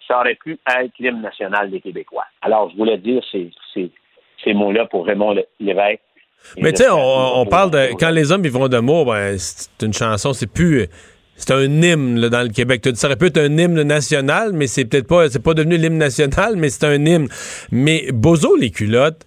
ça 0.08 0.18
aurait 0.18 0.34
pu 0.34 0.58
être 0.66 0.98
l'hymne 0.98 1.20
national 1.20 1.70
des 1.70 1.80
Québécois. 1.80 2.24
Alors, 2.42 2.70
je 2.70 2.76
voulais 2.76 2.98
dire 2.98 3.22
ces, 3.30 3.50
ces, 3.72 3.92
ces 4.42 4.54
mots-là 4.54 4.86
pour 4.86 5.06
Raymond 5.06 5.36
Lévesque. 5.60 6.02
Mais 6.58 6.72
tu 6.72 6.82
sais, 6.82 6.90
on, 6.90 7.40
on, 7.40 7.46
parle 7.46 7.70
de 7.70 7.90
quand 7.98 8.10
les 8.10 8.32
hommes 8.32 8.42
vivront 8.42 8.68
d'amour, 8.68 9.06
ben, 9.06 9.36
c'est 9.38 9.68
une 9.82 9.92
chanson, 9.92 10.32
c'est 10.32 10.48
plus 10.48 10.88
c'est 11.40 11.52
un 11.52 11.62
hymne 11.62 12.20
là, 12.20 12.28
dans 12.28 12.42
le 12.42 12.50
Québec. 12.50 12.86
Ça 12.94 13.06
aurait 13.06 13.16
pu 13.16 13.26
être 13.26 13.38
un 13.38 13.56
hymne 13.56 13.82
national, 13.82 14.52
mais 14.52 14.66
c'est 14.66 14.84
peut-être 14.84 15.06
pas, 15.06 15.30
c'est 15.30 15.42
pas 15.42 15.54
devenu 15.54 15.78
l'hymne 15.78 15.96
national, 15.96 16.56
mais 16.56 16.68
c'est 16.68 16.84
un 16.84 17.04
hymne. 17.04 17.28
Mais 17.72 18.08
Bozo 18.12 18.56
les 18.56 18.70
culottes 18.70 19.26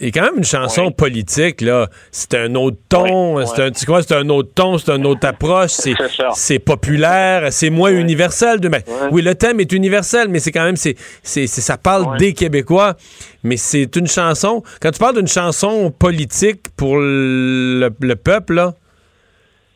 est 0.00 0.10
quand 0.12 0.22
même 0.22 0.38
une 0.38 0.44
chanson 0.44 0.90
politique 0.90 1.60
là. 1.60 1.88
C'est 2.10 2.34
un 2.34 2.54
autre 2.54 2.78
ton, 2.88 3.44
c'est 3.46 3.62
un, 3.62 3.70
tu 3.70 3.86
vois, 3.86 4.02
c'est 4.02 4.14
un 4.14 4.28
autre 4.28 4.50
ton, 4.54 4.78
c'est 4.78 4.90
une 4.94 5.06
autre 5.06 5.26
approche. 5.26 5.70
C'est, 5.70 5.94
c'est 6.34 6.58
populaire, 6.58 7.52
c'est 7.52 7.70
moins 7.70 7.90
universel. 7.90 8.60
De, 8.60 8.70
oui, 9.10 9.22
le 9.22 9.34
thème 9.34 9.60
est 9.60 9.72
universel, 9.72 10.28
mais 10.28 10.38
c'est 10.38 10.52
quand 10.52 10.64
même, 10.64 10.76
c'est, 10.76 10.96
c'est, 11.22 11.46
ça 11.46 11.76
parle 11.76 12.16
des 12.18 12.32
Québécois. 12.32 12.96
Mais 13.44 13.56
c'est 13.56 13.94
une 13.96 14.08
chanson. 14.08 14.62
Quand 14.80 14.90
tu 14.90 14.98
parles 14.98 15.16
d'une 15.16 15.28
chanson 15.28 15.90
politique 15.90 16.62
pour 16.76 16.96
le, 16.98 17.90
le 18.00 18.16
peuple 18.16 18.54
là, 18.54 18.74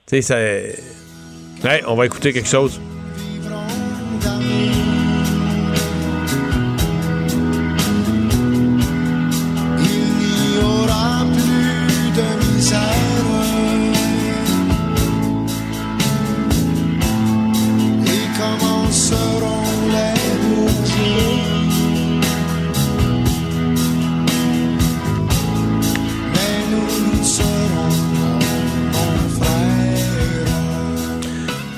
tu 0.07 0.17
sais, 0.17 0.23
ça 0.23 0.37
Hey, 1.65 1.81
on 1.87 1.95
va 1.95 2.07
écouter 2.07 2.33
quelque 2.33 2.49
chose. 2.49 2.81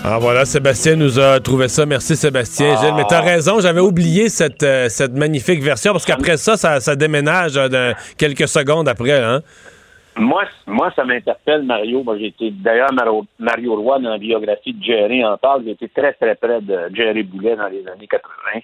Ah 0.07 0.19
voilà, 0.19 0.45
Sébastien 0.45 0.97
nous 0.97 1.19
a 1.19 1.41
trouvé 1.41 1.67
ça. 1.67 1.87
Merci 1.87 2.15
Sébastien. 2.15 2.77
Gilles, 2.77 2.93
mais 2.95 3.05
t'as 3.09 3.23
raison, 3.23 3.59
j'avais 3.61 3.81
oublié 3.81 4.29
cette, 4.29 4.63
euh, 4.63 4.91
cette 4.91 5.15
magnifique 5.15 5.63
version 5.63 5.93
parce 5.93 6.05
qu'après 6.05 6.37
ça, 6.37 6.59
ça, 6.59 6.79
ça 6.79 6.95
déménage 6.95 7.57
euh, 7.57 7.69
de 7.69 7.95
quelques 8.19 8.47
secondes 8.47 8.87
après. 8.87 9.19
Hein? 9.19 9.41
Moi, 10.19 10.45
moi, 10.67 10.93
ça 10.95 11.05
m'interpelle, 11.05 11.63
Mario. 11.63 12.05
Moi, 12.05 12.19
été, 12.21 12.51
d'ailleurs, 12.51 12.93
Mario, 12.93 13.25
Mario 13.39 13.77
Roy, 13.77 13.99
dans 14.01 14.11
la 14.11 14.19
biographie 14.19 14.75
de 14.75 14.85
Jerry, 14.85 15.25
en 15.25 15.39
parle. 15.39 15.63
J'ai 15.65 15.71
été 15.71 15.89
très, 15.89 16.13
très 16.13 16.35
près 16.35 16.61
de 16.61 16.91
Jerry 16.93 17.23
Boulet 17.23 17.57
dans 17.57 17.69
les 17.69 17.89
années 17.89 18.07
80. 18.07 18.61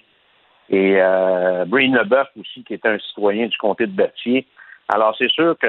Et 0.69 1.01
euh, 1.01 1.65
Leboeuf 1.65 2.27
aussi, 2.39 2.63
qui 2.63 2.75
est 2.75 2.85
un 2.85 2.99
citoyen 2.99 3.47
du 3.47 3.57
comté 3.57 3.87
de 3.87 3.91
Berthier. 3.91 4.45
Alors, 4.93 5.15
c'est 5.17 5.31
sûr 5.31 5.55
que 5.59 5.67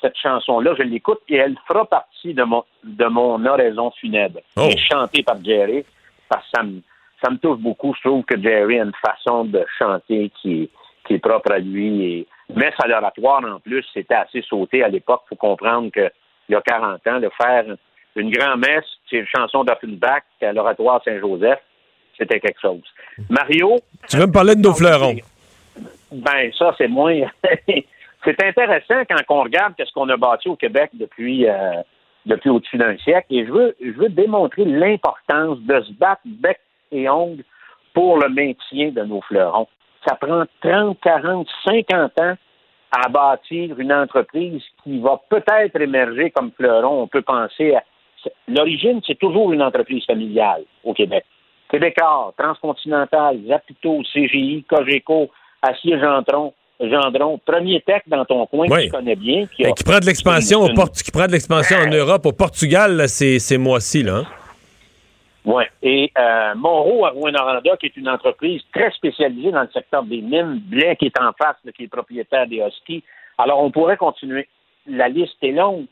cette, 0.00 0.16
chanson-là, 0.16 0.74
je 0.78 0.82
l'écoute 0.82 1.20
et 1.28 1.36
elle 1.36 1.56
fera 1.66 1.84
partie 1.84 2.34
de 2.34 2.42
mon, 2.42 2.64
de 2.84 3.06
mon 3.06 3.44
oraison 3.44 3.90
funèbre. 3.92 4.40
Oh. 4.56 4.68
Chantée 4.90 5.22
par 5.22 5.42
Jerry, 5.42 5.84
parce 6.28 6.44
que 6.44 6.50
ça 6.56 6.62
me, 6.62 6.80
ça 7.22 7.30
me 7.30 7.38
touche 7.38 7.58
beaucoup. 7.58 7.94
Je 7.94 8.08
trouve 8.08 8.24
que 8.24 8.40
Jerry 8.40 8.80
a 8.80 8.84
une 8.84 8.92
façon 9.04 9.44
de 9.44 9.64
chanter 9.78 10.30
qui 10.40 10.62
est, 10.62 10.70
qui 11.06 11.14
est 11.14 11.18
propre 11.18 11.52
à 11.52 11.58
lui. 11.58 12.02
Et 12.04 12.26
messe 12.54 12.74
à 12.82 12.88
l'oratoire, 12.88 13.42
en 13.44 13.60
plus, 13.60 13.84
c'était 13.92 14.14
assez 14.14 14.42
sauté 14.42 14.82
à 14.82 14.88
l'époque. 14.88 15.22
Il 15.26 15.28
faut 15.30 15.36
comprendre 15.36 15.90
qu'il 15.90 16.10
y 16.50 16.54
a 16.54 16.60
40 16.60 17.06
ans, 17.06 17.20
de 17.20 17.30
faire 17.40 17.64
une 18.16 18.30
grand-messe, 18.30 18.84
c'est 19.08 19.18
une 19.18 19.26
chanson 19.26 19.64
d'Offenbach 19.64 20.22
à 20.42 20.52
l'oratoire 20.52 21.00
Saint-Joseph, 21.04 21.60
c'était 22.16 22.40
quelque 22.40 22.60
chose. 22.60 22.82
Mario, 23.30 23.76
Tu 24.08 24.16
veux 24.16 24.26
me 24.26 24.32
parler 24.32 24.54
de 24.56 24.60
nos 24.60 24.74
fleurons? 24.74 25.16
ben 26.10 26.50
ça, 26.58 26.74
c'est 26.76 26.88
moins... 26.88 27.14
c'est 28.24 28.42
intéressant 28.42 29.04
quand 29.08 29.16
on 29.28 29.42
regarde 29.42 29.74
ce 29.78 29.92
qu'on 29.92 30.08
a 30.08 30.16
bâti 30.16 30.48
au 30.48 30.56
Québec 30.56 30.90
depuis, 30.94 31.48
euh, 31.48 31.82
depuis 32.26 32.50
au-dessus 32.50 32.76
d'un 32.76 32.96
siècle. 32.98 33.26
Et 33.30 33.46
je 33.46 33.52
veux, 33.52 33.76
je 33.80 33.92
veux 33.92 34.08
démontrer 34.08 34.64
l'importance 34.64 35.58
de 35.60 35.80
se 35.82 35.92
battre 35.92 36.22
bec 36.24 36.58
et 36.90 37.08
ongle 37.08 37.44
pour 37.94 38.18
le 38.18 38.28
maintien 38.28 38.90
de 38.90 39.02
nos 39.02 39.20
fleurons. 39.22 39.68
Ça 40.06 40.14
prend 40.16 40.44
30, 40.62 40.98
40, 41.00 41.48
50 41.66 42.20
ans 42.20 42.34
à 42.90 43.08
bâtir 43.08 43.78
une 43.78 43.92
entreprise 43.92 44.62
qui 44.82 44.98
va 45.00 45.20
peut-être 45.28 45.80
émerger 45.80 46.30
comme 46.30 46.52
fleuron. 46.52 47.02
On 47.02 47.06
peut 47.06 47.22
penser 47.22 47.74
à... 47.74 47.82
L'origine, 48.48 49.00
c'est 49.06 49.18
toujours 49.18 49.52
une 49.52 49.62
entreprise 49.62 50.04
familiale 50.06 50.62
au 50.84 50.94
Québec. 50.94 51.24
Québécois, 51.68 52.32
Transcontinental, 52.36 53.40
Zapito, 53.46 54.02
CGI, 54.12 54.64
Cogeco, 54.68 55.28
Acier 55.62 55.98
Gendron, 56.00 56.54
Gendron, 56.80 57.38
premier 57.44 57.80
tech 57.80 58.02
dans 58.06 58.24
ton 58.24 58.46
coin 58.46 58.68
que 58.68 58.82
tu 58.84 58.90
connais 58.90 59.16
bien. 59.16 59.46
Qui, 59.46 59.64
a- 59.64 59.72
Qui 59.72 59.84
prend 59.84 59.98
de 59.98 60.06
l'expansion 60.06 60.60
au 60.62 60.68
qui 60.68 61.10
prend 61.10 61.26
de 61.26 61.32
l'expansion 61.32 61.76
en 61.78 61.90
Europe, 61.90 62.24
au 62.26 62.32
Portugal, 62.32 62.96
là, 62.96 63.08
ces, 63.08 63.38
ces 63.40 63.58
mois-ci, 63.58 64.02
là. 64.04 64.18
hein? 64.18 64.24
Oui. 65.44 65.64
Et 65.82 66.12
euh, 66.18 66.54
Monroe 66.56 67.06
à 67.06 67.10
Rouen-Noranda, 67.10 67.76
qui 67.78 67.86
est 67.86 67.96
une 67.96 68.08
entreprise 68.08 68.60
très 68.72 68.90
spécialisée 68.92 69.50
dans 69.50 69.62
le 69.62 69.68
secteur 69.72 70.02
des 70.02 70.20
mines, 70.20 70.60
Blais 70.66 70.94
qui 70.96 71.06
est 71.06 71.20
en 71.20 71.32
face, 71.32 71.56
là, 71.64 71.72
qui 71.72 71.84
est 71.84 71.88
propriétaire 71.88 72.46
des 72.46 72.58
Huskies. 72.58 73.02
Alors, 73.38 73.62
on 73.62 73.70
pourrait 73.70 73.96
continuer. 73.96 74.46
La 74.86 75.08
liste 75.08 75.36
est 75.42 75.52
longue. 75.52 75.86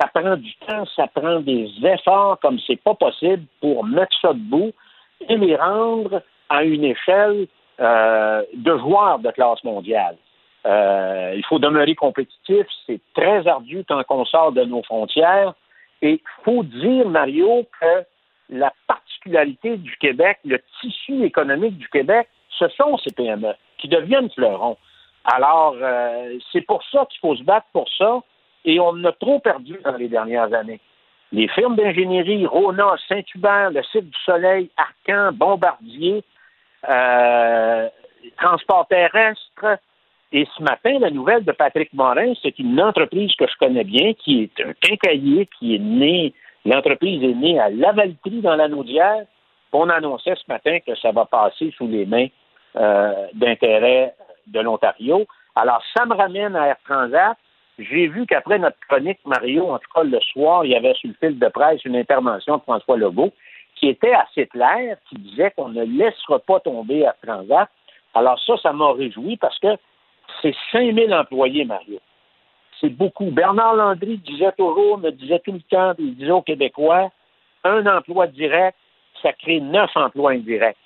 Ça 0.00 0.08
prend 0.12 0.36
du 0.36 0.52
temps, 0.66 0.84
ça 0.96 1.06
prend 1.14 1.38
des 1.40 1.68
efforts 1.84 2.38
comme 2.40 2.58
c'est 2.66 2.80
pas 2.82 2.94
possible 2.94 3.44
pour 3.60 3.84
mettre 3.84 4.16
ça 4.20 4.32
debout 4.32 4.72
et 5.28 5.36
les 5.36 5.54
rendre 5.54 6.20
à 6.48 6.64
une 6.64 6.84
échelle 6.84 7.46
euh, 7.80 8.42
de 8.54 8.78
joueurs 8.78 9.18
de 9.18 9.30
classe 9.30 9.62
mondiale. 9.64 10.16
Euh, 10.66 11.34
il 11.36 11.44
faut 11.44 11.58
demeurer 11.58 11.94
compétitif, 11.94 12.66
c'est 12.86 13.00
très 13.14 13.46
ardu 13.46 13.84
tant 13.84 14.02
qu'on 14.04 14.24
sort 14.24 14.52
de 14.52 14.62
nos 14.64 14.82
frontières. 14.82 15.54
Et 16.00 16.12
il 16.12 16.44
faut 16.44 16.62
dire, 16.62 17.08
Mario, 17.08 17.66
que 17.80 18.04
la 18.48 18.72
particularité 18.86 19.76
du 19.76 19.96
Québec, 19.96 20.38
le 20.44 20.60
tissu 20.80 21.24
économique 21.24 21.78
du 21.78 21.88
Québec, 21.88 22.28
ce 22.58 22.68
sont 22.68 22.96
ces 22.98 23.12
PME 23.12 23.54
qui 23.78 23.88
deviennent 23.88 24.30
fleurons. 24.30 24.76
Alors, 25.24 25.76
euh, 25.80 26.38
c'est 26.52 26.60
pour 26.60 26.82
ça 26.90 27.06
qu'il 27.10 27.20
faut 27.20 27.34
se 27.36 27.42
battre 27.42 27.66
pour 27.72 27.88
ça, 27.96 28.20
et 28.64 28.78
on 28.80 28.88
en 28.88 29.04
a 29.04 29.12
trop 29.12 29.38
perdu 29.38 29.78
dans 29.84 29.96
les 29.96 30.08
dernières 30.08 30.52
années. 30.52 30.80
Les 31.32 31.48
firmes 31.48 31.76
d'ingénierie, 31.76 32.46
Rona, 32.46 32.94
Saint-Hubert, 33.08 33.70
le 33.70 33.82
site 33.84 34.08
du 34.08 34.18
Soleil, 34.24 34.70
Arcan, 34.76 35.32
Bombardier, 35.32 36.22
euh, 36.88 37.88
Transport 38.36 38.86
terrestre, 38.88 39.78
et 40.34 40.48
ce 40.56 40.62
matin, 40.64 40.98
la 40.98 41.10
nouvelle 41.10 41.44
de 41.44 41.52
Patrick 41.52 41.92
Morin, 41.92 42.32
c'est 42.42 42.58
une 42.58 42.80
entreprise 42.80 43.32
que 43.38 43.46
je 43.46 43.56
connais 43.56 43.84
bien, 43.84 44.14
qui 44.14 44.42
est 44.42 44.64
un 44.64 44.72
quincaillier, 44.72 45.48
qui 45.58 45.76
est 45.76 45.78
né, 45.78 46.34
l'entreprise 46.64 47.22
est 47.22 47.34
née 47.34 47.60
à 47.60 47.70
Lavaltrie 47.70 48.40
dans 48.40 48.56
la 48.56 48.66
Naudière. 48.66 49.26
On 49.72 49.88
annonçait 49.88 50.34
ce 50.34 50.42
matin 50.48 50.78
que 50.84 50.96
ça 50.96 51.12
va 51.12 51.24
passer 51.24 51.72
sous 51.76 51.86
les 51.86 52.04
mains 52.04 52.26
euh, 52.74 53.28
d'intérêt 53.34 54.14
de 54.48 54.58
l'Ontario. 54.58 55.24
Alors, 55.54 55.82
ça 55.96 56.04
me 56.04 56.14
ramène 56.14 56.56
à 56.56 56.66
Air 56.66 56.76
Transat. 56.84 57.36
J'ai 57.78 58.08
vu 58.08 58.26
qu'après 58.26 58.58
notre 58.58 58.78
chronique, 58.88 59.20
Mario, 59.24 59.70
en 59.70 59.78
tout 59.78 59.90
cas 59.94 60.02
le 60.02 60.18
soir, 60.32 60.64
il 60.64 60.72
y 60.72 60.76
avait 60.76 60.94
sur 60.94 61.10
le 61.10 61.14
fil 61.20 61.38
de 61.38 61.48
presse 61.48 61.84
une 61.84 61.96
intervention 61.96 62.56
de 62.56 62.62
François 62.62 62.96
Legault 62.96 63.32
qui 63.84 63.90
était 63.90 64.14
assez 64.14 64.46
claire, 64.46 64.96
qui 65.10 65.16
disait 65.16 65.50
qu'on 65.50 65.68
ne 65.68 65.84
laissera 65.84 66.38
pas 66.38 66.58
tomber 66.58 67.00
Air 67.00 67.12
Transat. 67.22 67.68
Alors 68.14 68.40
ça, 68.40 68.56
ça 68.62 68.72
m'a 68.72 68.92
réjoui 68.92 69.36
parce 69.36 69.58
que 69.58 69.76
c'est 70.40 70.54
5000 70.72 71.12
employés, 71.12 71.66
Mario. 71.66 72.00
C'est 72.80 72.88
beaucoup. 72.88 73.26
Bernard 73.26 73.74
Landry 73.74 74.16
disait 74.16 74.52
toujours, 74.52 74.96
me 74.96 75.10
disait 75.10 75.38
tout 75.40 75.52
le 75.52 75.60
temps, 75.60 75.92
il 75.98 76.16
disait 76.16 76.30
aux 76.30 76.40
Québécois, 76.40 77.10
un 77.62 77.84
emploi 77.86 78.26
direct, 78.26 78.78
ça 79.20 79.34
crée 79.34 79.60
neuf 79.60 79.90
emplois 79.96 80.30
indirects. 80.30 80.78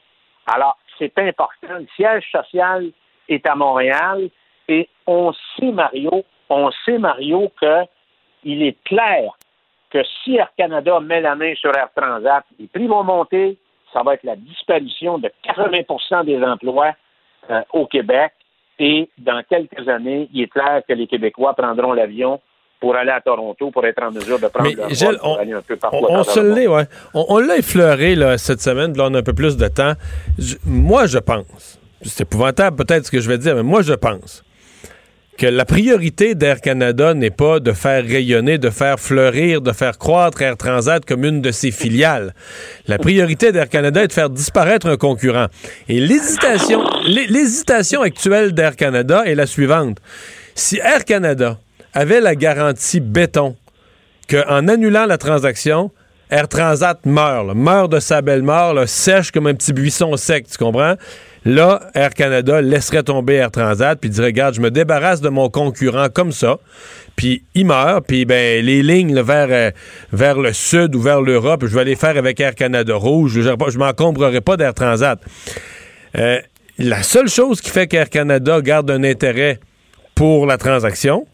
Alors, 0.53 0.77
c'est 0.99 1.17
important. 1.21 1.69
Le 1.69 1.87
siège 1.95 2.29
social 2.33 2.91
est 3.29 3.49
à 3.49 3.55
Montréal 3.55 4.29
et 4.67 4.89
on 5.07 5.33
sait, 5.57 5.71
Mario, 5.71 6.25
on 6.51 6.73
sait, 6.85 6.99
Mario, 6.99 7.53
que 7.61 7.85
il 8.43 8.61
est 8.65 8.83
clair 8.83 9.37
que 9.91 9.99
si 10.25 10.37
Air 10.37 10.51
Canada 10.57 11.01
met 11.01 11.21
la 11.21 11.35
main 11.35 11.55
sur 11.55 11.75
Air 11.77 11.89
Transat, 11.97 12.45
les 12.59 12.67
prix 12.67 12.87
vont 12.87 13.05
monter, 13.05 13.57
ça 13.93 14.03
va 14.03 14.15
être 14.15 14.25
la 14.25 14.37
disparition 14.37 15.19
de 15.19 15.31
80% 15.47 16.25
des 16.27 16.43
emplois 16.43 16.93
euh, 17.51 17.61
au 17.73 17.87
Québec. 17.87 18.33
Et 18.79 19.09
dans 19.19 19.43
quelques 19.49 19.89
années, 19.89 20.29
il 20.33 20.43
est 20.43 20.47
clair 20.53 20.83
que 20.87 20.93
les 20.93 21.07
Québécois 21.07 21.55
prendront 21.55 21.93
l'avion 21.95 22.41
pour 22.81 22.95
aller 22.95 23.11
à 23.11 23.21
Toronto, 23.21 23.71
pour 23.73 23.85
être 23.87 24.01
en 24.03 24.13
mesure 24.13 24.39
de 24.39 24.47
prendre 24.47 24.69
Mais, 24.69 24.75
le 24.81 24.89
Gilles, 24.95 25.07
vol 25.09 25.19
pour 25.19 25.31
on- 25.31 25.37
aller 25.39 25.53
un 25.53 25.63
peu 25.63 25.77
partout 25.77 25.97
On, 26.09 26.19
on 26.19 26.23
se 26.23 26.39
l'est, 26.39 26.69
ouais. 26.69 26.85
On, 27.13 27.25
on 27.29 27.39
l'a 27.39 27.57
effleuré 27.57 28.15
là, 28.15 28.39
cette 28.39 28.61
semaine, 28.61 28.97
là, 28.97 29.07
on 29.11 29.15
a 29.15 29.19
un 29.19 29.23
peu 29.23 29.33
plus 29.33 29.57
de 29.57 29.67
temps. 29.67 29.95
Je- 30.39 30.55
moi, 30.65 31.07
je 31.07 31.19
pense, 31.19 31.81
c'est 32.03 32.23
épouvantable 32.23 32.77
peut-être 32.77 33.07
ce 33.07 33.11
que 33.11 33.19
je 33.21 33.29
vais 33.29 33.39
dire, 33.39 33.57
mais 33.57 33.65
moi, 33.65 33.83
je 33.83 33.95
pense 33.95 34.45
que 35.39 35.47
la 35.47 35.65
priorité 35.65 36.35
d'Air 36.35 36.61
Canada 36.61 37.15
n'est 37.15 37.31
pas 37.31 37.61
de 37.61 37.73
faire 37.73 38.05
rayonner, 38.05 38.59
de 38.59 38.71
faire 38.71 38.99
fleurir, 38.99 39.61
de 39.61 39.71
faire 39.73 39.97
croître 39.97 40.43
Air 40.43 40.57
Transat 40.57 41.05
comme 41.05 41.25
une 41.25 41.41
de 41.41 41.53
ses 41.53 41.71
filiales. 41.71 42.35
La 42.89 42.99
priorité 42.99 43.53
d'Air 43.53 43.69
Canada 43.69 44.03
est 44.03 44.09
de 44.09 44.13
faire 44.13 44.31
disparaître 44.31 44.89
un 44.89 44.97
concurrent. 44.97 45.47
Et 45.89 46.01
l'hésitation, 46.01 46.83
l'hé- 47.07 47.29
l'hésitation 47.29 48.03
actuelle 48.03 48.53
d'Air 48.53 48.75
Canada 48.75 49.23
est 49.27 49.37
la 49.37 49.47
suivante. 49.47 49.99
Si 50.57 50.79
Air 50.79 51.05
Canada 51.05 51.57
avait 51.95 52.21
la 52.21 52.35
garantie 52.35 52.99
béton 53.01 53.55
qu'en 54.29 54.67
annulant 54.67 55.07
la 55.07 55.19
transaction, 55.19 55.93
Air 56.31 56.49
Transat 56.49 56.99
meurt, 57.07 57.55
meurt 57.55 57.93
de 57.93 58.01
sa 58.01 58.23
belle 58.23 58.43
mort, 58.43 58.75
sèche 58.89 59.31
comme 59.31 59.47
un 59.47 59.55
petit 59.55 59.73
buisson 59.73 60.17
sec, 60.17 60.47
tu 60.51 60.59
comprends? 60.59 60.97
Là, 61.49 61.81
Air 61.95 62.11
Canada 62.11 62.61
laisserait 62.61 63.03
tomber 63.03 63.37
Air 63.37 63.51
Transat 63.51 63.99
puis 63.99 64.11
dirait, 64.11 64.27
regarde, 64.27 64.55
je 64.55 64.61
me 64.61 64.71
débarrasse 64.71 65.23
de 65.23 65.31
mon 65.31 65.49
concurrent 65.49 66.09
comme 66.13 66.31
ça, 66.31 66.59
puis 67.17 67.43
il 67.55 67.65
meurt, 67.65 68.07
puis 68.07 68.27
ben, 68.27 68.63
les 68.63 68.83
lignes 68.83 69.17
euh, 69.17 69.71
vers 70.13 70.39
le 70.39 70.53
sud 70.53 70.95
ou 70.95 71.01
vers 71.01 71.23
l'Europe, 71.23 71.65
je 71.65 71.75
vais 71.75 71.87
les 71.87 71.97
faire 71.97 72.19
avec 72.19 72.39
Air 72.39 72.55
Canada 72.55 72.95
Rouge, 72.95 73.33
je, 73.33 73.41
je 73.41 73.79
m'encombrerai 73.79 74.43
pas 74.43 74.59
d'Air 74.59 74.75
Transat. 74.75 75.19
Euh, 76.19 76.39
la 76.77 77.03
seule 77.03 77.31
chose 77.31 77.63
qui 77.63 77.71
fait 77.71 77.87
qu'Air 77.87 78.11
Canada 78.11 78.61
garde 78.61 78.91
un 78.91 79.03
intérêt 79.03 79.59
pour 80.15 80.45
la 80.45 80.59
transaction, 80.59 81.27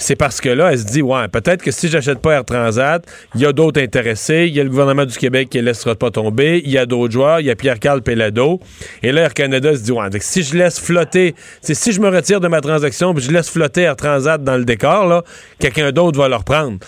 c'est 0.00 0.16
parce 0.16 0.40
que 0.40 0.48
là, 0.48 0.72
elle 0.72 0.78
se 0.78 0.86
dit, 0.86 1.02
ouais, 1.02 1.28
peut-être 1.28 1.62
que 1.62 1.70
si 1.70 1.88
j'achète 1.88 2.20
pas 2.20 2.32
Air 2.32 2.44
Transat, 2.46 3.04
il 3.34 3.42
y 3.42 3.46
a 3.46 3.52
d'autres 3.52 3.80
intéressés, 3.82 4.46
il 4.48 4.56
y 4.56 4.60
a 4.60 4.64
le 4.64 4.70
gouvernement 4.70 5.04
du 5.04 5.16
Québec 5.16 5.50
qui 5.50 5.58
ne 5.58 5.62
laissera 5.64 5.94
pas 5.94 6.10
tomber, 6.10 6.62
il 6.64 6.70
y 6.70 6.78
a 6.78 6.86
d'autres 6.86 7.12
joueurs, 7.12 7.40
il 7.40 7.46
y 7.46 7.50
a 7.50 7.54
Pierre-Carl 7.54 8.00
Pellado. 8.00 8.60
Et 9.02 9.12
là, 9.12 9.22
Air 9.22 9.34
Canada 9.34 9.74
se 9.74 9.82
dit, 9.82 9.92
ouais, 9.92 10.08
donc 10.08 10.22
si 10.22 10.42
je 10.42 10.56
laisse 10.56 10.80
flotter, 10.80 11.34
si 11.60 11.92
je 11.92 12.00
me 12.00 12.08
retire 12.08 12.40
de 12.40 12.48
ma 12.48 12.62
transaction, 12.62 13.12
puis 13.12 13.22
je 13.22 13.30
laisse 13.30 13.50
flotter 13.50 13.82
Air 13.82 13.96
Transat 13.96 14.42
dans 14.42 14.56
le 14.56 14.64
décor, 14.64 15.06
là, 15.06 15.22
quelqu'un 15.58 15.92
d'autre 15.92 16.18
va 16.18 16.28
le 16.28 16.36
reprendre. 16.36 16.78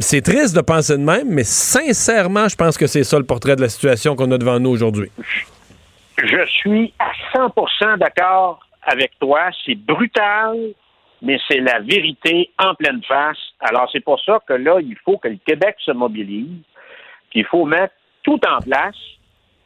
C'est 0.00 0.22
triste 0.22 0.56
de 0.56 0.60
penser 0.60 0.94
de 0.94 1.02
même, 1.02 1.28
mais 1.28 1.44
sincèrement, 1.44 2.48
je 2.48 2.56
pense 2.56 2.76
que 2.76 2.88
c'est 2.88 3.04
ça 3.04 3.16
le 3.16 3.24
portrait 3.24 3.54
de 3.54 3.62
la 3.62 3.68
situation 3.68 4.16
qu'on 4.16 4.30
a 4.32 4.38
devant 4.38 4.58
nous 4.58 4.70
aujourd'hui. 4.70 5.10
Je 6.18 6.44
suis 6.46 6.92
à 6.98 7.12
100% 7.38 7.98
d'accord 7.98 8.58
avec 8.82 9.12
toi. 9.20 9.50
C'est 9.64 9.76
brutal, 9.76 10.56
mais 11.22 11.38
c'est 11.48 11.60
la 11.60 11.80
vérité 11.80 12.50
en 12.58 12.74
pleine 12.74 13.02
face. 13.04 13.38
Alors, 13.60 13.88
c'est 13.90 14.00
pour 14.04 14.20
ça 14.20 14.40
que 14.46 14.52
là, 14.54 14.78
il 14.80 14.96
faut 15.04 15.18
que 15.18 15.28
le 15.28 15.38
Québec 15.44 15.76
se 15.80 15.92
mobilise, 15.92 16.62
puis 17.30 17.40
il 17.40 17.46
faut 17.46 17.64
mettre 17.64 17.94
tout 18.22 18.40
en 18.46 18.58
place 18.60 18.96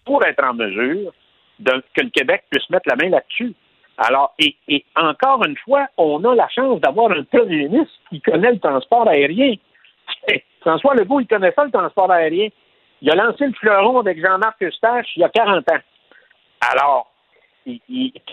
pour 0.05 0.24
être 0.24 0.43
en 0.44 0.55
mesure 0.55 1.12
de- 1.59 1.82
que 1.94 2.02
le 2.02 2.10
Québec 2.10 2.44
puisse 2.51 2.68
mettre 2.70 2.89
la 2.89 2.97
main 2.97 3.10
là-dessus. 3.10 3.55
Alors, 3.98 4.35
et, 4.39 4.56
et 4.68 4.85
encore 4.97 5.44
une 5.44 5.56
fois, 5.59 5.86
on 5.98 6.24
a 6.24 6.35
la 6.35 6.48
chance 6.48 6.81
d'avoir 6.81 7.10
un 7.10 7.22
premier 7.24 7.68
ministre 7.68 7.93
qui 8.09 8.20
connaît 8.20 8.52
le 8.52 8.59
transport 8.59 9.06
aérien. 9.09 9.55
François 10.62 10.94
Legault, 10.94 11.20
il 11.20 11.27
connaît 11.27 11.52
ça, 11.52 11.64
le 11.64 11.70
transport 11.70 12.10
aérien. 12.10 12.48
Il 13.02 13.10
a 13.10 13.14
lancé 13.14 13.47
le 13.47 13.52
fleuron 13.55 13.98
avec 13.98 14.20
Jean-Marc 14.20 14.62
Eustache 14.62 15.06
il 15.16 15.20
y 15.20 15.24
a 15.24 15.28
40 15.28 15.70
ans. 15.70 15.78
Alors, 16.72 17.10
puis 17.65 17.82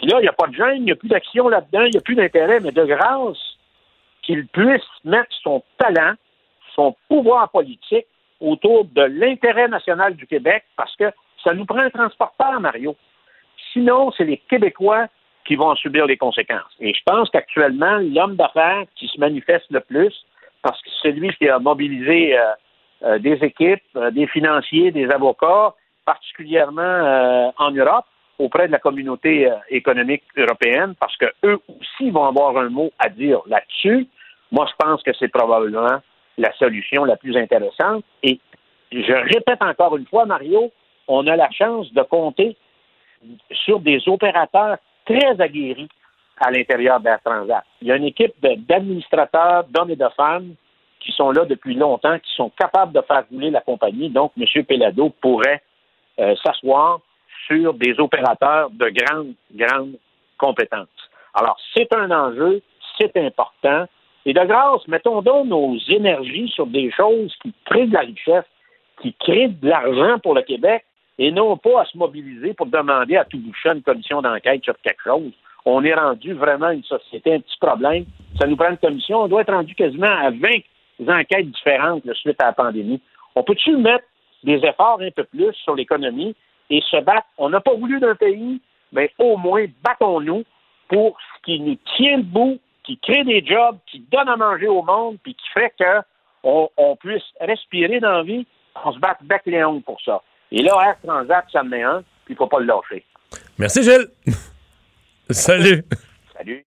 là, 0.03 0.17
il 0.19 0.21
n'y 0.21 0.27
a 0.27 0.33
pas 0.33 0.47
de 0.47 0.53
gêne, 0.53 0.77
il 0.77 0.85
n'y 0.85 0.91
a 0.91 0.95
plus 0.95 1.09
d'action 1.09 1.49
là-dedans, 1.49 1.81
il 1.81 1.91
n'y 1.91 1.97
a 1.97 2.01
plus 2.01 2.15
d'intérêt, 2.15 2.59
mais 2.59 2.71
de 2.71 2.85
grâce 2.85 3.37
qu'il 4.23 4.47
puisse 4.47 4.81
mettre 5.03 5.33
son 5.41 5.63
talent, 5.77 6.13
son 6.75 6.95
pouvoir 7.09 7.49
politique 7.49 8.05
autour 8.39 8.85
de 8.85 9.01
l'intérêt 9.01 9.67
national 9.67 10.15
du 10.15 10.27
Québec, 10.27 10.63
parce 10.75 10.95
que 10.95 11.11
ça 11.43 11.53
nous 11.53 11.65
prend 11.65 11.79
un 11.79 11.89
transporteur, 11.89 12.59
Mario. 12.59 12.95
Sinon, 13.73 14.11
c'est 14.17 14.25
les 14.25 14.37
Québécois 14.37 15.07
qui 15.45 15.55
vont 15.55 15.69
en 15.69 15.75
subir 15.75 16.05
les 16.05 16.17
conséquences. 16.17 16.75
Et 16.79 16.93
je 16.93 17.01
pense 17.05 17.29
qu'actuellement, 17.29 17.97
l'homme 17.97 18.35
d'affaires 18.35 18.83
qui 18.95 19.07
se 19.07 19.19
manifeste 19.19 19.65
le 19.71 19.79
plus, 19.79 20.13
parce 20.61 20.81
que 20.81 20.89
c'est 21.01 21.11
lui 21.11 21.33
qui 21.35 21.47
a 21.47 21.59
mobilisé 21.59 22.37
euh, 22.37 22.43
euh, 23.03 23.19
des 23.19 23.43
équipes, 23.43 23.83
euh, 23.95 24.11
des 24.11 24.27
financiers, 24.27 24.91
des 24.91 25.09
avocats, 25.09 25.73
particulièrement 26.05 27.51
en 27.57 27.71
Europe, 27.71 28.05
auprès 28.39 28.67
de 28.67 28.71
la 28.71 28.79
communauté 28.79 29.49
euh, 29.49 29.55
économique 29.69 30.23
européenne, 30.35 30.93
parce 30.99 31.15
que 31.17 31.25
eux 31.43 31.59
aussi 31.67 32.09
vont 32.11 32.25
avoir 32.25 32.57
un 32.57 32.69
mot 32.69 32.91
à 32.99 33.09
dire 33.09 33.41
là-dessus. 33.47 34.07
Moi, 34.51 34.67
je 34.69 34.75
pense 34.77 35.03
que 35.03 35.11
c'est 35.19 35.27
probablement 35.27 36.01
la 36.37 36.53
solution 36.53 37.03
la 37.03 37.17
plus 37.17 37.35
intéressante. 37.35 38.03
Et 38.23 38.39
je 38.91 39.13
répète 39.33 39.61
encore 39.61 39.97
une 39.97 40.05
fois, 40.05 40.25
Mario, 40.25 40.71
on 41.07 41.25
a 41.27 41.35
la 41.35 41.49
chance 41.51 41.91
de 41.93 42.01
compter 42.03 42.55
sur 43.51 43.79
des 43.79 44.07
opérateurs 44.07 44.77
très 45.05 45.39
aguerris 45.41 45.89
à 46.39 46.51
l'intérieur 46.51 46.99
d'Air 46.99 47.19
Transat. 47.23 47.63
Il 47.81 47.87
y 47.87 47.91
a 47.91 47.95
une 47.95 48.03
équipe 48.03 48.33
d'administrateurs, 48.41 49.65
d'hommes 49.69 49.91
et 49.91 49.95
de 49.95 50.07
femmes 50.15 50.53
qui 50.99 51.11
sont 51.11 51.31
là 51.31 51.45
depuis 51.45 51.73
longtemps, 51.73 52.19
qui 52.19 52.31
sont 52.33 52.51
capables 52.51 52.93
de 52.93 53.01
faire 53.01 53.23
rouler 53.31 53.49
la 53.49 53.61
compagnie. 53.61 54.09
Donc, 54.09 54.33
M. 54.37 54.63
Pellado 54.63 55.09
pourrait 55.21 55.61
euh, 56.19 56.35
s'asseoir 56.43 56.99
sur 57.45 57.73
des 57.73 57.99
opérateurs 57.99 58.69
de 58.71 58.89
grande, 58.89 59.33
grande 59.53 59.97
compétence. 60.37 60.87
Alors, 61.33 61.57
c'est 61.75 61.93
un 61.93 62.09
enjeu, 62.11 62.61
c'est 62.97 63.15
important. 63.17 63.85
Et 64.25 64.33
de 64.33 64.43
grâce, 64.43 64.87
mettons 64.87 65.21
donc 65.21 65.47
nos 65.47 65.77
énergies 65.87 66.49
sur 66.49 66.67
des 66.67 66.91
choses 66.91 67.33
qui 67.41 67.53
créent 67.65 67.87
de 67.87 67.93
la 67.93 68.01
richesse, 68.01 68.45
qui 69.01 69.13
créent 69.13 69.49
de 69.49 69.69
l'argent 69.69 70.19
pour 70.19 70.33
le 70.33 70.41
Québec, 70.41 70.83
et 71.19 71.31
non 71.31 71.57
pas 71.57 71.81
à 71.81 71.85
se 71.85 71.97
mobiliser 71.97 72.53
pour 72.53 72.67
demander 72.67 73.15
à 73.17 73.25
tout 73.25 73.39
boucher 73.39 73.69
une 73.69 73.81
commission 73.81 74.21
d'enquête 74.21 74.63
sur 74.63 74.77
quelque 74.81 75.03
chose. 75.03 75.31
On 75.65 75.83
est 75.83 75.93
rendu 75.93 76.33
vraiment 76.33 76.69
une 76.69 76.83
société, 76.83 77.33
un 77.33 77.39
petit 77.39 77.57
problème. 77.59 78.05
Ça 78.39 78.47
nous 78.47 78.55
prend 78.55 78.69
une 78.69 78.77
commission. 78.77 79.21
On 79.21 79.27
doit 79.27 79.41
être 79.41 79.53
rendu 79.53 79.75
quasiment 79.75 80.07
à 80.07 80.29
20 80.29 81.19
enquêtes 81.19 81.51
différentes 81.51 82.03
suite 82.13 82.41
à 82.41 82.47
la 82.47 82.53
pandémie. 82.53 83.01
On 83.35 83.43
peut-tu 83.43 83.75
mettre 83.77 84.05
des 84.43 84.63
efforts 84.63 85.01
un 85.01 85.11
peu 85.11 85.23
plus 85.23 85.53
sur 85.63 85.75
l'économie 85.75 86.35
et 86.69 86.81
se 86.89 87.01
battre? 87.01 87.27
On 87.37 87.49
n'a 87.49 87.61
pas 87.61 87.73
voulu 87.73 87.99
d'un 87.99 88.15
pays, 88.15 88.61
mais 88.91 89.11
au 89.19 89.37
moins 89.37 89.65
battons-nous 89.83 90.43
pour 90.87 91.17
ce 91.19 91.45
qui 91.45 91.59
nous 91.59 91.77
tient 91.95 92.19
debout, 92.19 92.59
qui 92.83 92.97
crée 92.99 93.23
des 93.23 93.45
jobs, 93.45 93.77
qui 93.87 93.99
donne 94.11 94.29
à 94.29 94.37
manger 94.37 94.67
au 94.67 94.81
monde, 94.81 95.17
puis 95.23 95.35
qui 95.35 95.49
fait 95.53 95.73
que 95.77 96.01
on, 96.43 96.69
on 96.77 96.95
puisse 96.95 97.23
respirer 97.41 97.99
dans 97.99 98.11
la 98.11 98.23
vie. 98.23 98.45
On 98.83 98.91
se 98.93 98.99
bat 98.99 99.17
bec 99.21 99.41
les 99.45 99.63
ongles 99.63 99.83
pour 99.83 99.99
ça. 100.01 100.21
Et 100.51 100.61
là, 100.61 100.73
Air 100.85 100.95
Transat, 101.03 101.45
ça 101.51 101.61
en 101.61 101.71
est 101.71 101.83
un, 101.83 102.03
puis 102.25 102.33
il 102.33 102.33
ne 102.33 102.37
faut 102.37 102.47
pas 102.47 102.59
le 102.59 102.65
lâcher. 102.65 103.03
Merci, 103.57 103.83
Gilles. 103.83 104.07
Salut. 105.29 105.83
Salut. 106.37 106.65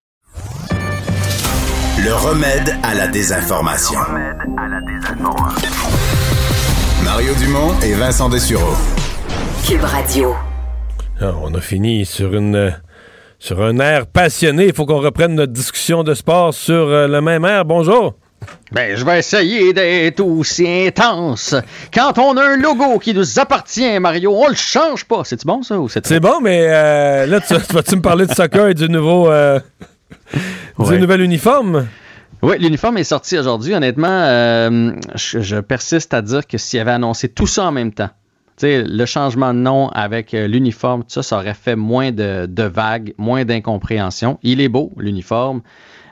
Le 2.02 2.14
remède 2.14 2.76
à 2.82 2.94
la 2.94 3.08
désinformation. 3.08 4.00
Mario 7.04 7.34
Dumont 7.34 7.78
et 7.82 7.94
Vincent 7.94 8.28
Dessureau. 8.28 8.74
Cube 9.70 9.84
Radio. 9.84 10.34
Ah, 11.20 11.30
on 11.40 11.54
a 11.54 11.60
fini 11.60 12.04
sur 12.04 12.34
une 12.34 12.56
euh, 12.56 12.70
sur 13.38 13.62
un 13.62 13.78
air 13.78 14.08
passionné. 14.08 14.66
Il 14.66 14.72
faut 14.74 14.84
qu'on 14.84 14.98
reprenne 14.98 15.36
notre 15.36 15.52
discussion 15.52 16.02
de 16.02 16.12
sport 16.14 16.52
sur 16.52 16.74
euh, 16.74 17.06
le 17.06 17.20
même 17.20 17.44
air. 17.44 17.64
Bonjour. 17.64 18.14
Ben, 18.72 18.96
je 18.96 19.04
vais 19.04 19.20
essayer 19.20 19.72
d'être 19.72 20.18
aussi 20.24 20.66
intense. 20.68 21.54
Quand 21.94 22.18
on 22.18 22.36
a 22.36 22.42
un 22.44 22.56
logo 22.56 22.98
qui 22.98 23.14
nous 23.14 23.38
appartient, 23.38 24.00
Mario, 24.00 24.34
on 24.34 24.48
le 24.48 24.56
change 24.56 25.04
pas. 25.04 25.22
C'est 25.22 25.46
bon 25.46 25.62
ça 25.62 25.78
ou 25.78 25.88
c'est 25.88 26.04
C'est 26.04 26.18
bon, 26.18 26.40
mais 26.40 26.66
euh, 26.68 27.26
là, 27.26 27.38
tu, 27.40 27.54
vas-tu 27.72 27.94
me 27.94 28.02
parler 28.02 28.26
de 28.26 28.34
soccer 28.34 28.66
et 28.70 28.74
du 28.74 28.88
nouveau 28.88 29.30
euh, 29.30 29.60
du 30.34 30.40
Ouais. 30.84 30.98
nouvel 30.98 31.20
uniforme? 31.20 31.86
Oui, 32.42 32.56
l'uniforme 32.58 32.98
est 32.98 33.04
sorti 33.04 33.38
aujourd'hui. 33.38 33.72
Honnêtement, 33.72 34.08
euh, 34.08 34.90
je, 35.14 35.38
je 35.40 35.56
persiste 35.60 36.12
à 36.12 36.22
dire 36.22 36.44
que 36.48 36.58
s'il 36.58 36.80
avait 36.80 36.90
annoncé 36.90 37.28
tout 37.28 37.46
ça 37.46 37.66
en 37.66 37.70
même 37.70 37.92
temps, 37.92 38.10
sais, 38.60 38.82
le 38.82 39.06
changement 39.06 39.52
de 39.54 39.58
nom 39.58 39.88
avec 39.88 40.34
euh, 40.34 40.46
l'uniforme, 40.46 41.04
ça, 41.08 41.22
ça 41.22 41.36
aurait 41.38 41.54
fait 41.54 41.76
moins 41.76 42.12
de, 42.12 42.46
de 42.46 42.62
vagues, 42.62 43.14
moins 43.18 43.44
d'incompréhension. 43.44 44.38
Il 44.42 44.60
est 44.60 44.68
beau, 44.68 44.92
l'uniforme. 44.96 45.62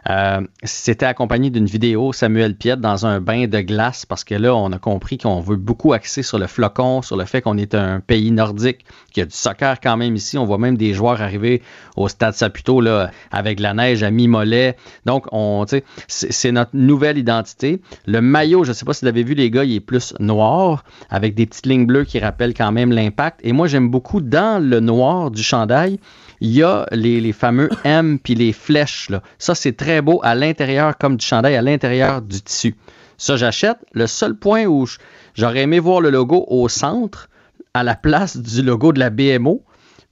Euh, 0.08 0.40
C'était 0.62 1.06
accompagné 1.06 1.50
d'une 1.50 1.66
vidéo 1.66 2.12
Samuel 2.12 2.54
Piette 2.56 2.80
dans 2.80 3.06
un 3.06 3.20
bain 3.20 3.46
de 3.46 3.60
glace 3.60 4.06
parce 4.06 4.24
que 4.24 4.34
là, 4.34 4.54
on 4.54 4.72
a 4.72 4.78
compris 4.78 5.18
qu'on 5.18 5.40
veut 5.40 5.56
beaucoup 5.56 5.92
axer 5.92 6.22
sur 6.22 6.38
le 6.38 6.46
flocon, 6.46 7.02
sur 7.02 7.16
le 7.16 7.24
fait 7.24 7.42
qu'on 7.42 7.58
est 7.58 7.74
un 7.74 8.00
pays 8.00 8.30
nordique, 8.30 8.84
qu'il 9.12 9.20
y 9.20 9.22
a 9.22 9.26
du 9.26 9.34
soccer 9.34 9.80
quand 9.80 9.96
même 9.96 10.16
ici. 10.16 10.38
On 10.38 10.44
voit 10.44 10.58
même 10.58 10.76
des 10.76 10.94
joueurs 10.94 11.20
arriver 11.20 11.62
au 11.96 12.08
stade 12.08 12.34
Saputo 12.34 12.80
là, 12.80 13.10
avec 13.30 13.60
la 13.60 13.74
neige 13.74 14.02
à 14.02 14.10
mi-mollet. 14.10 14.76
Donc, 15.04 15.26
on, 15.32 15.64
c'est 16.06 16.52
notre 16.52 16.70
nouvelle 16.74 17.18
identité. 17.18 17.80
Le 18.06 18.20
maillot, 18.20 18.64
je 18.64 18.70
ne 18.70 18.74
sais 18.74 18.84
pas 18.84 18.92
si 18.92 19.04
vous 19.04 19.08
avez 19.08 19.22
vu, 19.22 19.34
les 19.34 19.50
gars, 19.50 19.64
il 19.64 19.74
est 19.74 19.80
plus 19.80 20.14
noir 20.20 20.84
avec 21.10 21.34
des 21.34 21.46
petites 21.46 21.66
lignes 21.66 21.86
bleues 21.86 22.04
qui 22.04 22.18
rappellent 22.18 22.54
quand 22.54 22.72
même 22.72 22.92
l'impact. 22.92 23.40
Et 23.42 23.52
moi, 23.52 23.66
j'aime 23.66 23.90
beaucoup 23.90 24.20
dans 24.20 24.62
le 24.62 24.80
noir 24.80 25.30
du 25.30 25.42
chandail 25.42 25.98
il 26.40 26.50
y 26.50 26.62
a 26.62 26.86
les, 26.92 27.32
fameux 27.32 27.68
M 27.84 28.18
puis 28.18 28.34
les 28.34 28.52
flèches. 28.52 29.10
Ça, 29.38 29.54
c'est 29.54 29.76
très 29.76 30.02
beau 30.02 30.20
à 30.22 30.34
l'intérieur, 30.34 30.96
comme 30.98 31.16
du 31.16 31.26
chandail, 31.26 31.56
à 31.56 31.62
l'intérieur 31.62 32.22
du 32.22 32.40
tissu. 32.40 32.76
Ça, 33.16 33.36
j'achète. 33.36 33.78
Le 33.92 34.06
seul 34.06 34.34
point 34.34 34.66
où 34.66 34.86
j'aurais 35.34 35.62
aimé 35.62 35.78
voir 35.78 36.00
le 36.00 36.10
logo 36.10 36.44
au 36.48 36.68
centre, 36.68 37.28
à 37.74 37.82
la 37.82 37.94
place 37.94 38.36
du 38.36 38.62
logo 38.62 38.92
de 38.92 39.00
la 39.00 39.10
BMO, 39.10 39.64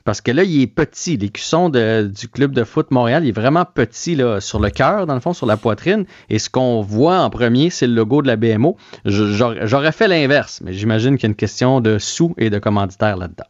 parce 0.05 0.21
que 0.21 0.31
là, 0.31 0.45
il 0.45 0.63
est 0.63 0.67
petit. 0.69 1.17
L'écusson 1.17 1.69
du 1.69 2.29
club 2.29 2.53
de 2.53 2.63
foot 2.63 2.91
Montréal, 2.93 3.25
il 3.25 3.31
est 3.31 3.33
vraiment 3.33 3.65
petit 3.65 4.15
là, 4.15 4.41
sur 4.41 4.61
le 4.61 4.71
cœur, 4.71 5.07
dans 5.07 5.15
le 5.15 5.21
fond, 5.21 5.33
sur 5.33 5.47
la 5.47 5.57
poitrine. 5.57 6.07
Et 6.31 6.39
ce 6.39 6.49
qu'on 6.49 6.81
voit 6.81 7.19
en 7.19 7.29
premier, 7.29 7.71
c'est 7.71 7.89
le 7.89 7.95
logo 7.95 8.23
de 8.23 8.29
la 8.29 8.37
BMO. 8.37 8.77
J'aurais 9.05 9.93
fait 9.93 10.07
l'inverse, 10.07 10.61
mais 10.65 10.73
j'imagine 10.73 11.17
qu'il 11.17 11.25
y 11.25 11.27
a 11.27 11.31
une 11.31 11.35
question 11.35 11.81
de 11.81 11.99
sous 11.99 12.35
et 12.39 12.51
de 12.51 12.59
commanditaires 12.61 13.17
là-dedans. 13.17 13.47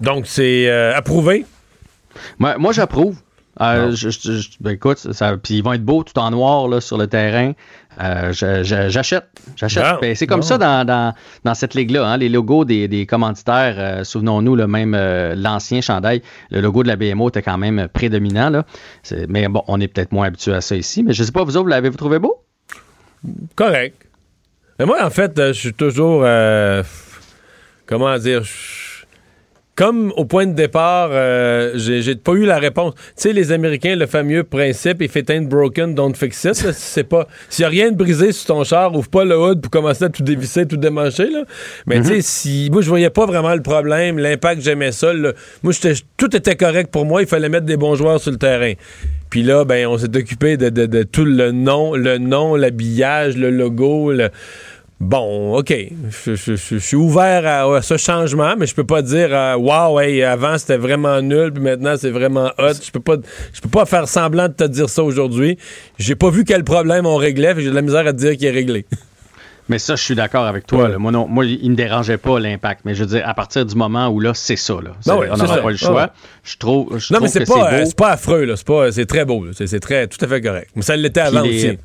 Donc, 0.00 0.26
c'est 0.26 0.68
euh, 0.68 0.94
approuvé? 0.94 1.44
Moi, 2.38 2.56
moi 2.58 2.72
j'approuve. 2.72 3.16
Euh, 3.58 3.92
je- 3.92 4.10
je- 4.10 4.32
je- 4.40 4.48
ben, 4.60 4.72
écoute, 4.72 4.98
ça, 4.98 5.34
puis 5.38 5.54
ils 5.54 5.62
vont 5.62 5.72
être 5.72 5.82
beaux 5.84 6.02
tout 6.04 6.18
en 6.18 6.30
noir 6.30 6.68
là, 6.68 6.82
sur 6.82 6.98
le 6.98 7.06
terrain. 7.06 7.52
Euh, 8.02 8.30
J'achète. 8.34 9.24
Ben, 10.02 10.14
c'est 10.14 10.26
comme 10.26 10.42
ça 10.42 10.58
dans, 10.58 10.84
dans, 10.86 11.14
dans 11.44 11.54
cette 11.54 11.72
ligue-là. 11.72 12.06
hein, 12.06 12.16
les 12.18 12.28
logos 12.28 12.66
des, 12.66 12.86
des 12.88 13.06
commanditaires, 13.06 13.76
euh, 13.78 14.04
souvenons-nous, 14.04 14.54
le 14.56 14.66
même 14.66 14.94
l'ancien 15.34 15.80
chandail, 15.80 16.20
le 16.50 16.60
logo 16.60 16.82
de 16.82 16.88
la 16.88 16.96
BMO 16.96 17.30
était 17.30 17.40
quand 17.40 17.56
même 17.56 17.88
prédominant. 17.90 18.50
Là. 18.50 18.66
Mais 19.28 19.48
bon, 19.48 19.62
on 19.68 19.80
est 19.80 19.88
peut-être 19.88 20.12
moins 20.12 20.26
habitué 20.26 20.52
à 20.52 20.60
ça 20.60 20.76
ici. 20.76 21.02
Mais 21.02 21.14
je 21.14 21.22
sais 21.24 21.32
pas, 21.32 21.42
vous 21.42 21.56
autres, 21.56 21.70
l'avez-vous 21.70 21.96
trouvé 21.96 22.18
beau? 22.18 22.36
Correct. 23.54 23.96
Mais 24.78 24.84
moi, 24.84 25.02
en 25.02 25.08
fait, 25.08 25.32
je 25.34 25.52
suis 25.52 25.72
toujours. 25.72 26.26
comment 27.86 28.18
dire? 28.18 28.42
Comme 29.76 30.10
au 30.16 30.24
point 30.24 30.46
de 30.46 30.54
départ, 30.54 31.10
euh, 31.12 31.72
j'ai 31.76 32.14
pas 32.16 32.32
eu 32.32 32.46
la 32.46 32.58
réponse. 32.58 32.94
Tu 32.94 33.02
sais, 33.16 33.32
les 33.34 33.52
Américains, 33.52 33.94
le 33.94 34.06
fameux 34.06 34.42
principe, 34.42 35.02
if 35.02 35.14
it 35.16 35.28
ain't 35.28 35.48
broken, 35.48 35.94
don't 35.94 36.14
fix 36.14 36.42
it. 36.44 36.62
là. 36.64 36.72
C'est 36.74 37.04
pas. 37.04 37.28
S'il 37.50 37.62
y 37.62 37.66
a 37.66 37.68
rien 37.68 37.90
de 37.92 37.96
brisé 37.96 38.32
sur 38.32 38.46
ton 38.46 38.64
char, 38.64 38.94
ouvre 38.96 39.10
pas 39.10 39.24
le 39.26 39.38
hood 39.38 39.60
pour 39.60 39.70
commencer 39.70 40.04
à 40.04 40.08
tout 40.08 40.22
dévisser, 40.22 40.66
tout 40.66 40.78
démancher. 40.78 41.28
Là. 41.30 41.44
Mais 41.86 42.00
tu 42.00 42.06
sais, 42.08 42.20
si. 42.22 42.70
Moi, 42.72 42.80
je 42.80 42.88
voyais 42.88 43.10
pas 43.10 43.26
vraiment 43.26 43.54
le 43.54 43.62
problème, 43.62 44.18
l'impact, 44.18 44.62
j'aimais 44.62 44.92
ça. 44.92 45.12
là. 45.12 45.32
Moi, 45.62 45.74
tout 46.16 46.34
était 46.34 46.56
correct 46.56 46.90
pour 46.90 47.04
moi. 47.04 47.20
Il 47.20 47.28
fallait 47.28 47.50
mettre 47.50 47.66
des 47.66 47.76
bons 47.76 47.96
joueurs 47.96 48.18
sur 48.18 48.30
le 48.32 48.38
terrain. 48.38 48.72
Puis 49.28 49.42
là, 49.42 49.64
ben, 49.66 49.88
on 49.88 49.98
s'est 49.98 50.16
occupé 50.16 50.56
de, 50.56 50.70
de- 50.70 50.86
de 50.86 51.02
tout 51.02 51.24
le 51.24 51.50
nom, 51.50 51.94
le 51.96 52.16
nom, 52.16 52.54
l'habillage, 52.56 53.36
le 53.36 53.50
logo. 53.50 54.10
le- 54.12 54.30
Bon, 54.98 55.58
OK. 55.58 55.74
Je, 56.24 56.34
je- 56.34 56.56
je- 56.56 56.56
je 56.56 56.76
suis 56.78 56.96
ouvert 56.96 57.46
à, 57.46 57.76
à 57.76 57.82
ce 57.82 57.98
changement, 57.98 58.54
mais 58.56 58.66
je 58.66 58.74
peux 58.74 58.84
pas 58.86 59.02
dire 59.02 59.28
euh, 59.30 59.54
Wow, 59.56 60.00
hey, 60.00 60.22
avant 60.22 60.56
c'était 60.56 60.78
vraiment 60.78 61.20
nul, 61.20 61.52
puis 61.52 61.62
maintenant 61.62 61.96
c'est 61.98 62.10
vraiment 62.10 62.50
hot. 62.58 62.72
Je 62.82 62.90
peux 62.90 63.00
pas 63.00 63.16
je 63.52 63.60
peux 63.60 63.68
pas 63.68 63.84
faire 63.84 64.08
semblant 64.08 64.48
de 64.48 64.54
te 64.54 64.64
dire 64.64 64.88
ça 64.88 65.02
aujourd'hui. 65.04 65.58
J'ai 65.98 66.14
pas 66.14 66.30
vu 66.30 66.44
quel 66.44 66.64
problème 66.64 67.04
on 67.04 67.16
réglait, 67.16 67.54
puis 67.54 67.62
j'ai 67.62 67.70
de 67.70 67.74
la 67.74 67.82
misère 67.82 68.06
à 68.06 68.12
te 68.14 68.18
dire 68.18 68.32
qu'il 68.38 68.46
est 68.46 68.50
réglé. 68.52 68.86
Mais 69.68 69.80
ça, 69.80 69.96
je 69.96 70.02
suis 70.02 70.14
d'accord 70.14 70.46
avec 70.46 70.64
toi. 70.64 70.88
là. 70.88 70.96
Moi, 70.96 71.10
non, 71.10 71.26
moi, 71.26 71.44
il 71.44 71.68
me 71.72 71.74
dérangeait 71.74 72.18
pas 72.18 72.38
l'impact. 72.38 72.82
Mais 72.84 72.94
je 72.94 73.00
veux 73.00 73.08
dire, 73.08 73.28
à 73.28 73.34
partir 73.34 73.66
du 73.66 73.74
moment 73.74 74.06
où 74.10 74.20
là, 74.20 74.32
c'est 74.32 74.54
ça. 74.54 74.74
Là. 74.74 74.92
Ben 75.04 75.14
on 75.32 75.36
n'aura 75.36 75.56
pas 75.58 75.70
le 75.72 75.76
choix. 75.76 76.02
ouais. 76.02 76.06
Je 76.44 76.56
trouve, 76.56 76.96
je 76.98 77.12
non, 77.12 77.18
mais 77.20 77.26
trouve 77.28 77.28
c'est 77.28 77.46
pas, 77.52 77.70
c'est 77.70 77.76
euh, 77.76 77.84
c'est 77.84 77.96
pas 77.96 78.10
affreux, 78.12 78.44
là. 78.44 78.54
C'est 78.56 78.66
pas- 78.66 78.92
c'est 78.92 79.06
très 79.06 79.24
beau. 79.24 79.44
C'est 79.52 79.80
très 79.80 80.06
tout 80.06 80.24
à 80.24 80.28
fait 80.28 80.40
correct. 80.40 80.70
Mais 80.76 80.82
ça 80.82 80.94
l'était 80.96 81.20
avant 81.20 81.40
les- 81.42 81.56
aussi. 81.56 81.78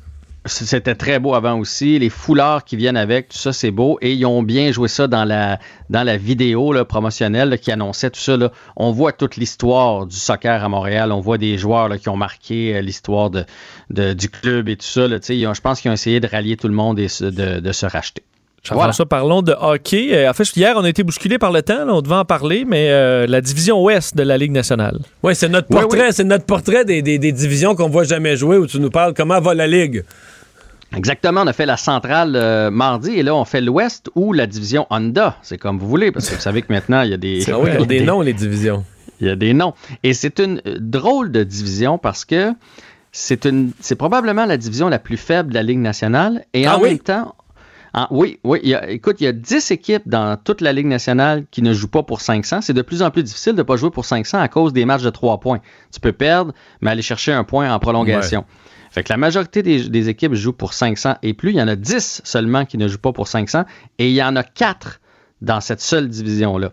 C'était 0.44 0.96
très 0.96 1.20
beau 1.20 1.34
avant 1.34 1.56
aussi. 1.60 2.00
Les 2.00 2.10
foulards 2.10 2.64
qui 2.64 2.74
viennent 2.76 2.96
avec, 2.96 3.28
tout 3.28 3.38
ça, 3.38 3.52
c'est 3.52 3.70
beau. 3.70 3.98
Et 4.02 4.12
ils 4.12 4.26
ont 4.26 4.42
bien 4.42 4.72
joué 4.72 4.88
ça 4.88 5.06
dans 5.06 5.24
la, 5.24 5.60
dans 5.88 6.02
la 6.02 6.16
vidéo 6.16 6.72
là, 6.72 6.84
promotionnelle 6.84 7.48
là, 7.50 7.58
qui 7.58 7.70
annonçait 7.70 8.10
tout 8.10 8.18
ça. 8.18 8.36
là. 8.36 8.50
On 8.74 8.90
voit 8.90 9.12
toute 9.12 9.36
l'histoire 9.36 10.04
du 10.06 10.16
soccer 10.16 10.64
à 10.64 10.68
Montréal. 10.68 11.12
On 11.12 11.20
voit 11.20 11.38
des 11.38 11.58
joueurs 11.58 11.88
là, 11.88 11.96
qui 11.96 12.08
ont 12.08 12.16
marqué 12.16 12.74
euh, 12.74 12.80
l'histoire 12.80 13.30
de, 13.30 13.44
de- 13.90 14.14
du 14.14 14.28
club 14.28 14.68
et 14.68 14.74
tout 14.76 14.84
ça. 14.86 15.06
ils 15.28 15.46
ont- 15.46 15.54
je 15.54 15.60
pense 15.60 15.80
qu'ils 15.80 15.92
ont 15.92 15.94
essayé 15.94 16.18
de 16.18 16.26
rallier 16.26 16.56
tout 16.56 16.66
le 16.68 16.74
monde 16.74 16.98
et 16.98 17.06
de, 17.20 17.60
de 17.60 17.72
se 17.72 17.86
racheter. 17.86 18.22
Jean-François, 18.64 19.06
parlons 19.06 19.42
de 19.42 19.52
hockey. 19.60 20.10
Euh, 20.12 20.30
en 20.30 20.32
fait, 20.34 20.44
hier, 20.56 20.74
on 20.76 20.84
a 20.84 20.88
été 20.88 21.02
bousculé 21.02 21.36
par 21.38 21.50
le 21.52 21.62
temps. 21.62 21.84
là, 21.84 21.92
on 21.94 22.00
devait 22.00 22.14
en 22.14 22.24
parler, 22.24 22.64
mais 22.64 22.90
euh, 22.90 23.26
la 23.28 23.40
division 23.40 23.82
ouest 23.82 24.16
de 24.16 24.22
la 24.22 24.38
Ligue 24.38 24.52
nationale. 24.52 24.98
Oui, 25.24 25.34
c'est 25.34 25.48
notre 25.48 25.66
portrait, 25.80 26.12
c'est 26.12 26.22
notre 26.24 26.46
portrait 26.46 26.84
des, 26.84 27.00
des- 27.02 27.18
des 27.18 27.32
divisions 27.32 27.74
qu'on 27.76 27.88
voit 27.88 28.04
jamais 28.04 28.36
jouer 28.36 28.56
où 28.58 28.66
tu 28.68 28.78
nous 28.80 28.90
parles 28.90 29.14
comment 29.14 29.40
va 29.40 29.54
la 29.54 29.66
Ligue. 29.66 30.04
Exactement, 30.96 31.42
on 31.42 31.46
a 31.46 31.52
fait 31.52 31.66
la 31.66 31.76
centrale 31.76 32.34
euh, 32.36 32.70
mardi 32.70 33.12
et 33.12 33.22
là 33.22 33.34
on 33.34 33.44
fait 33.44 33.60
l'ouest 33.60 34.10
ou 34.14 34.32
la 34.32 34.46
division 34.46 34.86
Honda. 34.90 35.36
C'est 35.42 35.58
comme 35.58 35.78
vous 35.78 35.88
voulez 35.88 36.12
parce 36.12 36.28
que 36.28 36.34
vous 36.34 36.40
savez 36.40 36.62
que 36.62 36.72
maintenant 36.72 37.02
il 37.02 37.10
y 37.10 37.14
a 37.14 37.16
des, 37.16 37.44
Ah 37.50 37.58
oui, 37.58 37.70
ils 37.74 37.80
ont 37.80 37.86
des 37.86 38.02
noms, 38.02 38.20
les 38.20 38.32
divisions. 38.34 38.84
Il 39.20 39.26
y 39.28 39.30
a 39.30 39.36
des 39.36 39.54
noms. 39.54 39.72
Et 40.02 40.14
c'est 40.14 40.38
une 40.40 40.60
euh, 40.66 40.76
drôle 40.80 41.30
de 41.32 41.44
division 41.44 41.96
parce 41.98 42.24
que 42.24 42.52
c'est 43.12 43.44
une, 43.44 43.72
c'est 43.80 43.94
probablement 43.96 44.46
la 44.46 44.56
division 44.56 44.88
la 44.88 44.98
plus 44.98 45.16
faible 45.16 45.50
de 45.50 45.54
la 45.54 45.62
Ligue 45.62 45.78
nationale 45.78 46.44
et 46.54 46.66
Ah 46.66 46.76
en 46.76 46.80
oui? 46.82 46.88
même 46.90 46.98
temps, 46.98 47.34
en- 47.94 48.06
oui, 48.10 48.38
oui. 48.42 48.58
il 48.62 48.70
y 48.70 48.74
a- 48.74 48.90
écoute, 48.90 49.16
il 49.20 49.24
y 49.24 49.26
a 49.26 49.32
10 49.32 49.70
équipes 49.70 50.02
dans 50.06 50.36
toute 50.42 50.60
la 50.62 50.72
Ligue 50.72 50.86
nationale 50.86 51.44
qui 51.50 51.62
ne 51.62 51.72
jouent 51.74 51.88
pas 51.88 52.02
pour 52.02 52.20
500. 52.22 52.62
C'est 52.62 52.72
de 52.72 52.82
plus 52.82 53.02
en 53.02 53.10
plus 53.10 53.22
difficile 53.22 53.52
de 53.52 53.58
ne 53.58 53.62
pas 53.62 53.76
jouer 53.76 53.90
pour 53.90 54.04
500 54.06 54.38
à 54.40 54.48
cause 54.48 54.72
des 54.72 54.84
matchs 54.86 55.02
de 55.02 55.10
3 55.10 55.40
points. 55.40 55.60
Tu 55.92 56.00
peux 56.00 56.12
perdre, 56.12 56.52
mais 56.80 56.90
aller 56.90 57.02
chercher 57.02 57.32
un 57.32 57.44
point 57.44 57.72
en 57.72 57.78
prolongation. 57.78 58.44
Fait 58.92 59.02
que 59.02 59.12
la 59.12 59.16
majorité 59.16 59.62
des, 59.62 59.88
des 59.88 60.08
équipes 60.10 60.34
jouent 60.34 60.52
pour 60.52 60.74
500 60.74 61.14
et 61.22 61.32
plus. 61.34 61.50
Il 61.50 61.56
y 61.56 61.62
en 61.62 61.66
a 61.68 61.76
10 61.76 62.20
seulement 62.24 62.64
qui 62.66 62.76
ne 62.78 62.86
jouent 62.88 62.98
pas 62.98 63.12
pour 63.12 63.26
500 63.26 63.64
et 63.98 64.08
il 64.08 64.14
y 64.14 64.22
en 64.22 64.36
a 64.36 64.42
4 64.44 65.00
dans 65.40 65.60
cette 65.62 65.80
seule 65.80 66.08
division-là. 66.08 66.72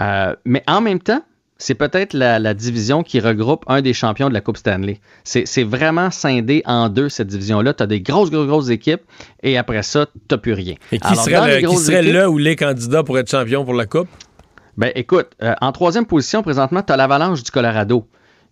Euh, 0.00 0.34
mais 0.44 0.62
en 0.66 0.80
même 0.80 0.98
temps, 1.00 1.22
c'est 1.56 1.74
peut-être 1.76 2.12
la, 2.14 2.38
la 2.38 2.52
division 2.52 3.02
qui 3.02 3.20
regroupe 3.20 3.64
un 3.68 3.80
des 3.80 3.94
champions 3.94 4.28
de 4.28 4.34
la 4.34 4.40
Coupe 4.40 4.56
Stanley. 4.58 5.00
C'est 5.22 5.62
vraiment 5.62 6.10
scindé 6.10 6.62
en 6.66 6.88
deux, 6.88 7.08
cette 7.08 7.28
division-là. 7.28 7.72
Tu 7.74 7.82
as 7.82 7.86
des 7.86 8.00
grosses, 8.00 8.30
grosses, 8.30 8.46
grosses 8.48 8.68
équipes 8.70 9.02
et 9.42 9.56
après 9.56 9.82
ça, 9.82 10.06
tu 10.28 10.36
plus 10.38 10.52
rien. 10.52 10.74
Et 10.92 10.98
qui 10.98 11.06
Alors, 11.06 11.24
serait, 11.24 11.62
le, 11.62 11.68
qui 11.68 11.76
serait 11.76 12.02
équipes- 12.02 12.12
là 12.14 12.28
où 12.30 12.36
les 12.38 12.56
candidats 12.56 13.02
pour 13.02 13.18
être 13.18 13.30
champion 13.30 13.64
pour 13.64 13.74
la 13.74 13.86
Coupe? 13.86 14.08
ben 14.76 14.90
écoute, 14.96 15.28
euh, 15.42 15.54
en 15.60 15.70
troisième 15.70 16.04
position, 16.04 16.42
présentement, 16.42 16.82
tu 16.82 16.92
as 16.92 16.96
l'Avalanche 16.96 17.42
du 17.44 17.50
Colorado. 17.52 18.06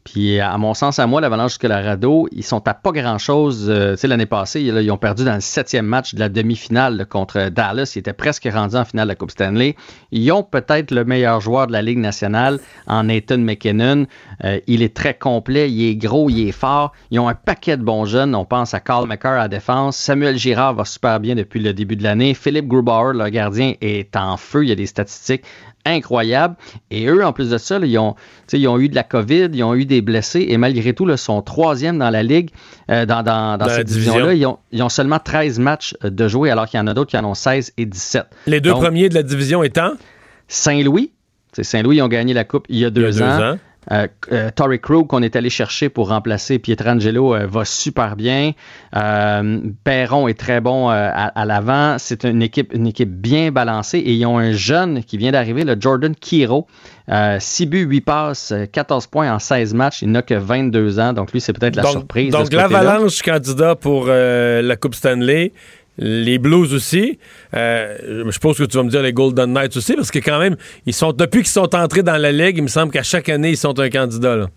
Puis, 0.05 0.41
à 0.41 0.59
mon 0.59 0.75
sens, 0.75 0.99
à 0.99 1.07
moi, 1.07 1.21
l'Avalanche 1.21 1.53
du 1.53 1.59
Colorado, 1.59 2.27
ils 2.33 2.43
sont 2.43 2.67
à 2.67 2.75
pas 2.75 2.91
grand-chose. 2.91 3.67
Euh, 3.69 3.93
tu 3.93 3.99
sais, 3.99 4.09
l'année 4.09 4.27
passée, 4.27 4.61
ils 4.61 4.91
ont 4.91 4.99
perdu 4.99 5.25
dans 5.25 5.35
le 5.35 5.41
septième 5.41 5.87
match 5.87 6.15
de 6.15 6.21
la 6.21 6.29
demi-finale 6.29 7.07
contre 7.09 7.51
Dallas. 7.51 7.93
Ils 7.95 8.01
étaient 8.01 8.13
presque 8.13 8.49
rendus 8.53 8.75
en 8.75 8.85
finale 8.85 9.07
de 9.07 9.13
la 9.13 9.15
Coupe 9.15 9.31
Stanley. 9.31 9.77
Ils 10.11 10.33
ont 10.33 10.43
peut-être 10.43 10.91
le 10.91 11.05
meilleur 11.05 11.41
joueur 11.41 11.69
de 11.69 11.73
la 11.73 11.83
Ligue 11.83 11.99
nationale 11.99 12.59
en 12.89 13.05
Nathan 13.05 13.39
McKinnon. 13.39 14.07
Euh, 14.45 14.59
il 14.67 14.83
est 14.83 14.95
très 14.95 15.15
complet, 15.15 15.71
il 15.71 15.91
est 15.91 15.97
gros, 15.97 16.29
il 16.29 16.49
est 16.49 16.53
fort. 16.53 16.93
Ils 17.13 17.21
ont 17.21 17.29
un 17.29 17.35
paquet 17.35 17.77
de 17.77 17.85
bons 17.85 18.05
jeunes. 18.05 18.35
On 18.35 18.45
pense 18.45 18.75
à 18.75 18.81
Carl 18.81 19.07
McCarr 19.07 19.41
à 19.41 19.49
défense. 19.49 19.97
Samuel 19.97 20.37
Girard 20.37 20.75
va 20.75 20.85
super 20.85 21.21
bien 21.21 21.37
depuis 21.37 21.61
le 21.61 21.73
début 21.73 21.95
de 21.95 22.03
l'année. 22.03 22.35
Philippe 22.35 22.67
Grubauer, 22.67 23.15
le 23.15 23.29
gardien, 23.29 23.75
est 23.81 24.17
en 24.17 24.37
feu. 24.37 24.65
Il 24.65 24.69
y 24.69 24.73
a 24.73 24.77
des 24.77 24.87
statistiques 24.87 25.45
incroyables. 25.85 26.57
Et 26.91 27.07
eux, 27.07 27.25
en 27.25 27.33
plus 27.33 27.51
de 27.51 27.59
ça, 27.59 27.79
là, 27.79 27.87
ils, 27.87 27.99
ont, 27.99 28.15
ils 28.53 28.67
eu 28.79 28.89
de 28.89 28.95
la 28.95 29.03
COVID, 29.03 29.49
ils 29.53 29.63
ont 29.65 29.75
eu 29.75 29.85
des 29.85 30.01
blessés 30.01 30.47
et 30.49 30.57
malgré 30.57 30.93
tout, 30.95 31.07
là, 31.07 31.17
sont 31.17 31.43
troisième 31.43 31.99
dans 31.99 32.11
la 32.11 32.23
ligue, 32.23 32.51
euh, 32.91 33.07
dans, 33.07 33.23
dans, 33.23 33.53
dans 33.53 33.59
Dans 33.59 33.67
la 33.67 33.77
cette 33.77 33.87
division. 33.89 34.13
division-là. 34.13 34.35
Ils 34.35 34.47
ont, 34.47 34.59
ils 34.73 34.83
ont 34.83 34.89
seulement 34.89 35.19
13 35.19 35.59
matchs 35.59 35.95
euh, 36.05 36.11
de 36.11 36.29
jouer 36.29 36.51
alors 36.51 36.67
qu'il 36.67 36.79
y 36.79 36.81
en 36.81 36.87
a 36.87 36.95
d'autres 36.95 37.11
qui 37.11 37.17
en 37.19 37.25
ont 37.25 37.35
16 37.35 37.73
et 37.77 37.87
17. 37.87 38.25
Les 38.47 38.61
deux 38.61 38.71
Donc, 38.71 38.81
premiers 38.83 39.09
de 39.09 39.15
la 39.15 39.23
division 39.23 39.63
étant? 39.63 39.93
Saint-Louis. 40.49 41.13
Saint-Louis, 41.61 41.97
ils 41.99 42.03
ont 42.03 42.09
gagné 42.09 42.33
la 42.35 42.45
Coupe 42.45 42.67
il 42.69 42.79
y 42.79 42.85
a 42.85 42.91
deux, 42.91 43.03
deux 43.03 43.23
ans. 43.23 43.53
ans. 43.53 43.59
Euh, 43.91 44.07
euh, 44.31 44.51
Torrey 44.55 44.79
Krug, 44.79 45.09
qu'on 45.09 45.23
est 45.23 45.35
allé 45.35 45.51
chercher 45.51 45.89
pour 45.89 46.09
remplacer 46.09 46.59
Pietrangelo, 46.61 47.35
euh, 47.35 47.47
va 47.47 47.65
super 47.65 48.15
bien. 48.15 48.53
Euh, 48.95 49.61
Perron 49.83 50.29
est 50.29 50.39
très 50.39 50.61
bon 50.61 50.89
euh, 50.89 50.93
à, 50.93 51.27
à 51.29 51.45
l'avant. 51.45 51.97
C'est 51.99 52.25
une 52.25 52.43
équipe, 52.43 52.73
une 52.73 52.87
équipe 52.87 53.11
bien 53.11 53.51
balancée. 53.51 53.99
Et 53.99 54.13
ils 54.13 54.25
ont 54.25 54.39
un 54.39 54.53
jeune 54.53 55.03
qui 55.03 55.17
vient 55.17 55.33
d'arriver, 55.33 55.65
le 55.65 55.77
Jordan 55.79 56.15
Kiro. 56.15 56.67
6 57.39 57.67
buts, 57.67 57.85
8 57.85 58.01
passes, 58.03 58.53
euh, 58.53 58.67
14 58.67 59.09
points 59.09 59.35
en 59.35 59.39
16 59.41 59.75
matchs. 59.75 60.03
Il 60.03 60.13
n'a 60.13 60.23
que 60.23 60.35
22 60.35 61.01
ans. 61.01 61.13
Donc 61.13 61.33
lui, 61.33 61.41
c'est 61.41 61.53
peut-être 61.53 61.77
la 61.77 61.83
donc, 61.83 61.93
surprise. 61.93 62.33
Donc, 62.33 62.53
l'Avalanche 62.53 63.21
candidat 63.23 63.75
pour 63.75 64.07
la 64.07 64.77
Coupe 64.77 64.95
Stanley. 64.95 65.53
Les 65.99 66.39
Blues 66.39 66.73
aussi. 66.73 67.19
Euh, 67.55 68.25
je 68.27 68.31
suppose 68.31 68.59
que 68.59 68.65
tu 68.65 68.77
vas 68.77 68.83
me 68.83 68.91
dire 68.91 69.03
les 69.03 69.13
Golden 69.13 69.53
Knights 69.53 69.77
aussi, 69.77 69.95
parce 69.95 70.11
que 70.11 70.19
quand 70.19 70.39
même, 70.39 70.57
ils 70.87 70.95
sont 70.95 71.13
depuis 71.13 71.41
qu'ils 71.41 71.49
sont 71.49 71.75
entrés 71.75 72.03
dans 72.03 72.17
la 72.17 72.33
Ligue, 72.33 72.57
il 72.57 72.63
me 72.63 72.69
semble 72.69 72.93
qu'à 72.93 73.03
chaque 73.03 73.29
année, 73.29 73.51
ils 73.51 73.57
sont 73.57 73.79
un 73.79 73.91
candidat. 73.91 74.49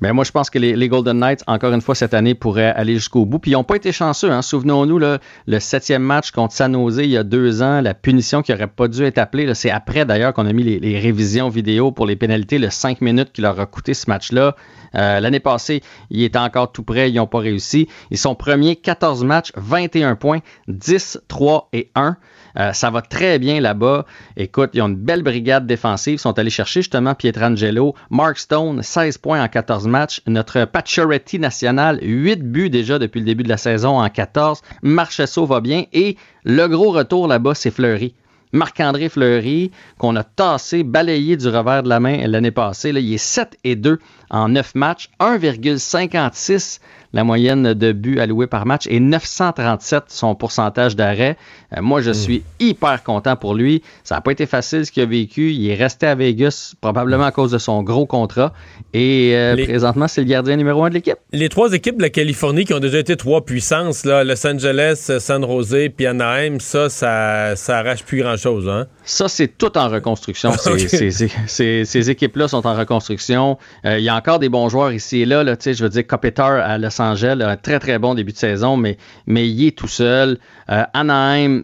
Mais 0.00 0.12
moi, 0.12 0.24
je 0.24 0.30
pense 0.30 0.50
que 0.50 0.58
les, 0.58 0.88
Golden 0.88 1.18
Knights, 1.18 1.42
encore 1.46 1.72
une 1.72 1.80
fois, 1.80 1.94
cette 1.94 2.14
année, 2.14 2.34
pourraient 2.34 2.72
aller 2.72 2.94
jusqu'au 2.94 3.24
bout. 3.24 3.38
Puis 3.38 3.50
ils 3.50 3.54
n'ont 3.54 3.64
pas 3.64 3.76
été 3.76 3.92
chanceux. 3.92 4.30
Hein. 4.30 4.42
Souvenons-nous, 4.42 4.98
le 4.98 5.58
septième 5.58 6.02
match 6.02 6.30
contre 6.30 6.54
San 6.54 6.72
Jose 6.72 6.98
il 6.98 7.10
y 7.10 7.16
a 7.16 7.24
deux 7.24 7.62
ans, 7.62 7.80
la 7.80 7.94
punition 7.94 8.42
qui 8.42 8.52
n'aurait 8.52 8.68
pas 8.68 8.88
dû 8.88 9.04
être 9.04 9.18
appelée. 9.18 9.52
C'est 9.54 9.70
après, 9.70 10.04
d'ailleurs, 10.04 10.32
qu'on 10.32 10.46
a 10.46 10.52
mis 10.52 10.62
les, 10.62 10.98
révisions 10.98 11.48
vidéo 11.48 11.90
pour 11.90 12.06
les 12.06 12.16
pénalités, 12.16 12.58
le 12.58 12.70
5 12.70 13.00
minutes 13.00 13.30
qui 13.32 13.40
leur 13.40 13.58
a 13.58 13.66
coûté 13.66 13.94
ce 13.94 14.08
match-là. 14.08 14.54
Euh, 14.94 15.20
L'année 15.20 15.40
passée, 15.40 15.82
il 16.10 16.22
était 16.22 16.38
encore 16.38 16.72
tout 16.72 16.82
près, 16.82 17.10
ils 17.10 17.14
n'ont 17.14 17.26
pas 17.26 17.38
réussi. 17.38 17.88
Ils 18.10 18.18
sont 18.18 18.34
premiers, 18.34 18.76
14 18.76 19.24
matchs, 19.24 19.52
21 19.56 20.16
points, 20.16 20.40
10, 20.68 21.20
3 21.28 21.68
et 21.72 21.90
1. 21.94 22.16
Euh, 22.58 22.72
ça 22.72 22.90
va 22.90 23.02
très 23.02 23.38
bien 23.38 23.60
là-bas. 23.60 24.04
Écoute, 24.36 24.70
ils 24.74 24.82
ont 24.82 24.88
une 24.88 24.96
belle 24.96 25.22
brigade 25.22 25.66
défensive. 25.66 26.14
Ils 26.14 26.18
sont 26.18 26.38
allés 26.38 26.50
chercher 26.50 26.80
justement 26.80 27.14
Pietrangelo. 27.14 27.94
Mark 28.10 28.38
Stone, 28.38 28.82
16 28.82 29.18
points 29.18 29.42
en 29.42 29.48
14 29.48 29.86
matchs. 29.86 30.20
Notre 30.26 30.64
Pacioretty 30.64 31.38
national, 31.38 31.98
8 32.02 32.42
buts 32.42 32.70
déjà 32.70 32.98
depuis 32.98 33.20
le 33.20 33.26
début 33.26 33.44
de 33.44 33.48
la 33.48 33.56
saison 33.56 34.00
en 34.00 34.08
14. 34.08 34.62
Marchesso 34.82 35.46
va 35.46 35.60
bien. 35.60 35.84
Et 35.92 36.16
le 36.44 36.66
gros 36.66 36.90
retour 36.90 37.28
là-bas, 37.28 37.54
c'est 37.54 37.70
Fleury. 37.70 38.14
Marc-André 38.52 39.08
Fleury, 39.08 39.70
qu'on 39.98 40.16
a 40.16 40.24
tassé, 40.24 40.82
balayé 40.82 41.36
du 41.36 41.48
revers 41.48 41.82
de 41.82 41.88
la 41.88 42.00
main 42.00 42.26
l'année 42.26 42.50
passée. 42.50 42.92
Là, 42.92 43.00
il 43.00 43.12
est 43.12 43.18
7 43.18 43.58
et 43.64 43.76
2 43.76 43.98
en 44.30 44.48
9 44.48 44.74
matchs, 44.74 45.10
1,56 45.20 46.80
la 47.12 47.24
moyenne 47.24 47.74
de 47.74 47.92
buts 47.92 48.20
alloués 48.20 48.46
par 48.46 48.66
match 48.66 48.86
et 48.88 49.00
937 49.00 50.04
son 50.08 50.34
pourcentage 50.34 50.96
d'arrêt. 50.96 51.36
Euh, 51.76 51.82
moi, 51.82 52.00
je 52.00 52.10
suis 52.12 52.42
hyper 52.60 53.02
content 53.02 53.36
pour 53.36 53.54
lui. 53.54 53.82
Ça 54.04 54.14
n'a 54.14 54.20
pas 54.20 54.32
été 54.32 54.46
facile 54.46 54.86
ce 54.86 54.92
qu'il 54.92 55.02
a 55.02 55.06
vécu. 55.06 55.52
Il 55.52 55.68
est 55.70 55.74
resté 55.74 56.06
à 56.06 56.14
Vegas 56.14 56.74
probablement 56.80 57.24
à 57.24 57.30
cause 57.32 57.50
de 57.50 57.58
son 57.58 57.82
gros 57.82 58.06
contrat. 58.06 58.52
Et 58.94 59.32
euh, 59.34 59.54
Les- 59.54 59.64
présentement, 59.66 60.08
c'est 60.08 60.22
le 60.22 60.26
gardien 60.28 60.56
numéro 60.56 60.82
un 60.84 60.88
de 60.88 60.94
l'équipe. 60.94 61.16
Les 61.32 61.48
trois 61.50 61.72
équipes 61.74 61.96
de 61.98 62.02
la 62.02 62.10
Californie 62.10 62.64
qui 62.64 62.72
ont 62.72 62.80
déjà 62.80 62.98
été 62.98 63.16
trois 63.16 63.44
puissances, 63.44 64.04
là, 64.06 64.24
Los 64.24 64.46
Angeles, 64.46 65.10
San 65.18 65.44
Jose 65.46 65.90
puis 65.96 66.06
Anaheim, 66.06 66.58
ça, 66.60 66.88
ça, 66.88 67.54
ça 67.56 67.78
arrache 67.78 68.02
plus 68.02 68.22
grand-chose. 68.22 68.68
Hein? 68.68 68.86
Ça, 69.04 69.28
c'est 69.28 69.48
tout 69.58 69.76
en 69.76 69.88
reconstruction. 69.88 70.52
Ces- 70.58 70.70
Ok. 70.70 70.78
ces, 70.80 71.10
ces- 71.10 71.30
ces- 71.46 71.84
ces 71.84 72.10
équipes-là 72.10 72.48
sont 72.48 72.66
en 72.66 72.74
reconstruction. 72.74 73.58
Euh, 73.84 73.98
il 73.98 74.04
y 74.04 74.08
a 74.08 74.14
encore 74.16 74.38
des 74.38 74.48
bons 74.48 74.68
joueurs 74.68 74.92
ici 74.92 75.20
et 75.22 75.26
là. 75.26 75.44
je 75.44 75.82
veux 75.82 75.88
dire, 75.90 76.06
Kopitar 76.06 76.52
à 76.52 76.78
Los 76.78 77.00
Angeles, 77.00 77.38
a 77.42 77.48
un 77.50 77.56
très, 77.56 77.78
très 77.78 77.98
bon 77.98 78.14
début 78.14 78.32
de 78.32 78.38
saison, 78.38 78.76
mais, 78.76 78.96
mais 79.26 79.48
il 79.48 79.66
est 79.66 79.76
tout 79.76 79.88
seul. 79.88 80.38
Euh, 80.70 80.82
Anaheim, 80.92 81.57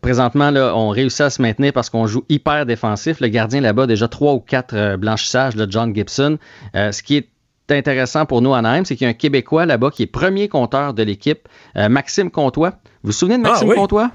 présentement, 0.00 0.50
là, 0.50 0.74
on 0.76 0.88
réussit 0.90 1.22
à 1.22 1.30
se 1.30 1.40
maintenir 1.42 1.72
parce 1.72 1.90
qu'on 1.90 2.06
joue 2.06 2.24
hyper 2.28 2.66
défensif. 2.66 3.20
Le 3.20 3.28
gardien 3.28 3.60
là-bas, 3.60 3.86
déjà 3.86 4.08
trois 4.08 4.32
ou 4.34 4.40
quatre 4.40 4.74
euh, 4.74 4.96
blanchissages, 4.96 5.56
là, 5.56 5.66
John 5.68 5.94
Gibson. 5.94 6.38
Euh, 6.74 6.92
ce 6.92 7.02
qui 7.02 7.16
est 7.16 7.28
intéressant 7.70 8.26
pour 8.26 8.42
nous 8.42 8.54
à 8.54 8.58
Anaheim, 8.58 8.84
c'est 8.84 8.96
qu'il 8.96 9.04
y 9.04 9.08
a 9.08 9.10
un 9.10 9.14
Québécois 9.14 9.66
là-bas 9.66 9.90
qui 9.90 10.02
est 10.04 10.06
premier 10.06 10.48
compteur 10.48 10.94
de 10.94 11.02
l'équipe, 11.02 11.48
euh, 11.76 11.88
Maxime 11.88 12.30
Comtois. 12.30 12.70
Vous 13.02 13.08
vous 13.08 13.12
souvenez 13.12 13.38
de 13.38 13.42
Ah, 13.46 13.50
Maxime 13.50 13.68
oui. 13.68 13.74
Comtois? 13.76 14.10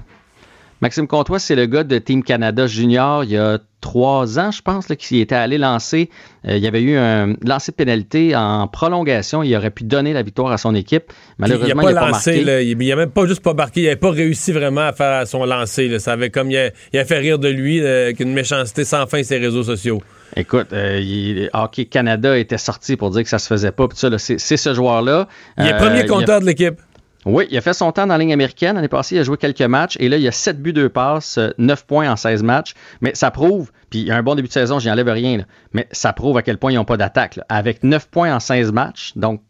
Maxime 0.82 1.06
Comtois, 1.06 1.38
c'est 1.38 1.54
le 1.54 1.66
gars 1.66 1.84
de 1.84 1.96
Team 1.98 2.24
Canada 2.24 2.66
Junior 2.66 3.22
il 3.22 3.30
y 3.30 3.36
a 3.38 3.58
trois 3.80 4.38
ans, 4.40 4.50
je 4.50 4.60
pense, 4.62 4.88
là, 4.88 4.96
qui 4.96 5.20
était 5.20 5.34
allé 5.36 5.56
lancer. 5.56 6.10
euh, 6.46 6.56
il 6.56 6.62
y 6.62 6.66
avait 6.66 6.82
eu 6.82 6.96
un 6.96 7.34
lancer 7.44 7.70
de 7.70 7.76
pénalité 7.76 8.34
en 8.36 8.66
prolongation. 8.66 9.44
Il 9.44 9.54
aurait 9.56 9.70
pu 9.70 9.84
donner 9.84 10.12
la 10.12 10.22
victoire 10.22 10.50
à 10.52 10.58
son 10.58 10.74
équipe. 10.74 11.04
Malheureusement, 11.38 11.82
il 11.82 11.86
n'a 11.86 11.92
pas 11.94 12.00
pas, 12.06 12.10
marqué. 12.10 12.44
là, 12.44 12.62
il 12.62 12.76
n'a 12.76 12.96
même 12.96 13.10
pas 13.10 13.26
juste 13.26 13.42
pas 13.42 13.54
marqué, 13.54 13.80
il 13.82 13.84
n'avait 13.84 13.96
pas 13.96 14.10
réussi 14.10 14.50
vraiment 14.52 14.80
à 14.82 14.92
faire 14.92 15.24
son 15.26 15.44
lancer. 15.44 15.86
là. 15.88 16.00
Ça 16.00 16.12
avait 16.14 16.30
comme 16.30 16.50
il 16.50 16.56
a, 16.58 16.70
il 16.92 16.98
a 16.98 17.04
fait 17.04 17.18
rire 17.18 17.38
de 17.38 17.48
lui, 17.48 17.80
euh, 17.80 18.12
qu'une 18.12 18.32
méchanceté 18.32 18.84
sans 18.84 19.06
fin 19.06 19.22
sur 19.22 19.38
les 19.38 19.46
réseaux 19.46 19.62
sociaux. 19.62 20.02
Écoute, 20.36 20.68
euh, 20.72 20.98
il- 21.00 21.48
Hockey 21.52 21.84
Canada 21.84 22.36
était 22.36 22.58
sorti 22.58 22.96
pour 22.96 23.10
dire 23.10 23.22
que 23.22 23.28
ça 23.28 23.38
se 23.38 23.46
faisait 23.46 23.72
pas. 23.72 23.86
c'est, 24.18 24.38
ce 24.56 24.74
joueur-là. 24.74 25.28
Il 25.58 25.66
est 25.66 25.74
Euh, 25.74 25.78
premier 25.78 26.06
compteur 26.06 26.40
de 26.40 26.46
l'équipe. 26.46 26.74
Oui, 27.24 27.46
il 27.50 27.56
a 27.56 27.60
fait 27.60 27.72
son 27.72 27.92
temps 27.92 28.06
dans 28.06 28.14
la 28.14 28.18
ligne 28.18 28.32
américaine. 28.32 28.74
L'année 28.74 28.88
passée, 28.88 29.14
il 29.14 29.18
a 29.18 29.22
joué 29.22 29.36
quelques 29.36 29.60
matchs 29.62 29.96
et 30.00 30.08
là, 30.08 30.16
il 30.16 30.26
a 30.26 30.32
7 30.32 30.60
buts, 30.60 30.72
2 30.72 30.88
passes, 30.88 31.38
euh, 31.38 31.50
9 31.58 31.86
points 31.86 32.10
en 32.10 32.16
16 32.16 32.42
matchs. 32.42 32.74
Mais 33.00 33.14
ça 33.14 33.30
prouve, 33.30 33.70
puis 33.90 34.00
il 34.00 34.10
a 34.10 34.16
un 34.16 34.22
bon 34.22 34.34
début 34.34 34.48
de 34.48 34.52
saison, 34.52 34.78
j'y 34.80 34.90
enlève 34.90 35.08
rien, 35.08 35.44
mais 35.72 35.86
ça 35.92 36.12
prouve 36.12 36.36
à 36.36 36.42
quel 36.42 36.58
point 36.58 36.72
ils 36.72 36.76
n'ont 36.76 36.84
pas 36.84 36.96
d'attaque. 36.96 37.38
Avec 37.48 37.84
9 37.84 38.08
points 38.08 38.34
en 38.34 38.40
16 38.40 38.72
matchs, 38.72 39.12
donc 39.14 39.40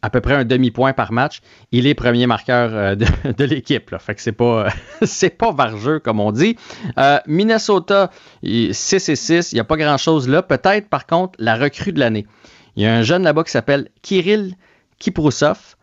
à 0.00 0.10
peu 0.10 0.20
près 0.20 0.34
un 0.34 0.44
demi-point 0.44 0.92
par 0.92 1.10
match, 1.10 1.40
il 1.72 1.86
est 1.86 1.94
premier 1.94 2.26
marqueur 2.26 2.70
euh, 2.72 2.94
de, 2.94 3.44
l'équipe. 3.44 3.96
Fait 3.98 4.14
que 4.14 4.20
c'est 4.20 4.32
pas, 4.32 4.68
c'est 5.02 5.30
pas 5.36 5.50
vargeux, 5.50 5.98
comme 5.98 6.20
on 6.20 6.30
dit. 6.30 6.56
Euh, 6.98 7.18
Minnesota, 7.26 8.10
il- 8.42 8.74
6 8.74 9.08
et 9.08 9.16
6, 9.16 9.52
il 9.52 9.56
n'y 9.56 9.60
a 9.60 9.64
pas 9.64 9.76
grand-chose 9.76 10.28
là. 10.28 10.42
Peut-être, 10.42 10.88
par 10.88 11.06
contre, 11.06 11.34
la 11.38 11.56
recrue 11.56 11.92
de 11.92 11.98
l'année. 12.00 12.26
Il 12.76 12.82
y 12.82 12.86
a 12.86 12.94
un 12.94 13.02
jeune 13.02 13.22
là-bas 13.24 13.42
qui 13.44 13.50
s'appelle 13.50 13.88
Kirill 14.02 14.54
Kiprousov. 14.98 15.74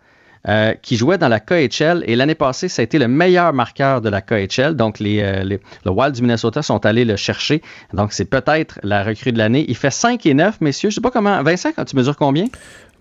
Euh, 0.48 0.74
qui 0.82 0.96
jouait 0.98 1.18
dans 1.18 1.28
la 1.28 1.40
KHL 1.40 2.04
et 2.06 2.16
l'année 2.16 2.36
passée, 2.36 2.68
ça 2.70 2.82
a 2.82 2.84
été 2.84 3.00
le 3.00 3.08
meilleur 3.08 3.52
marqueur 3.54 4.02
de 4.02 4.10
la 4.10 4.22
KHL. 4.22 4.76
Donc, 4.76 5.00
les, 5.00 5.22
euh, 5.22 5.44
les- 5.44 5.60
le 5.86 5.92
Wild 5.92 6.14
du 6.16 6.22
Minnesota 6.22 6.62
sont 6.62 6.86
allés 6.86 7.06
le 7.06 7.16
chercher. 7.16 7.62
Donc, 7.94 8.14
c'est 8.14 8.26
peut-être 8.26 8.80
la 8.84 9.04
recrue 9.04 9.32
de 9.32 9.38
l'année. 9.38 9.66
Il 9.68 9.76
fait 9.76 9.92
5 9.92 10.26
et 10.26 10.34
9, 10.34 10.62
messieurs. 10.62 10.90
Je 10.92 10.96
sais 10.96 11.02
pas 11.02 11.12
comment. 11.12 11.42
Vincent, 11.44 11.70
quand 11.76 11.86
tu 11.86 11.96
mesures 11.96 12.18
combien? 12.18 12.46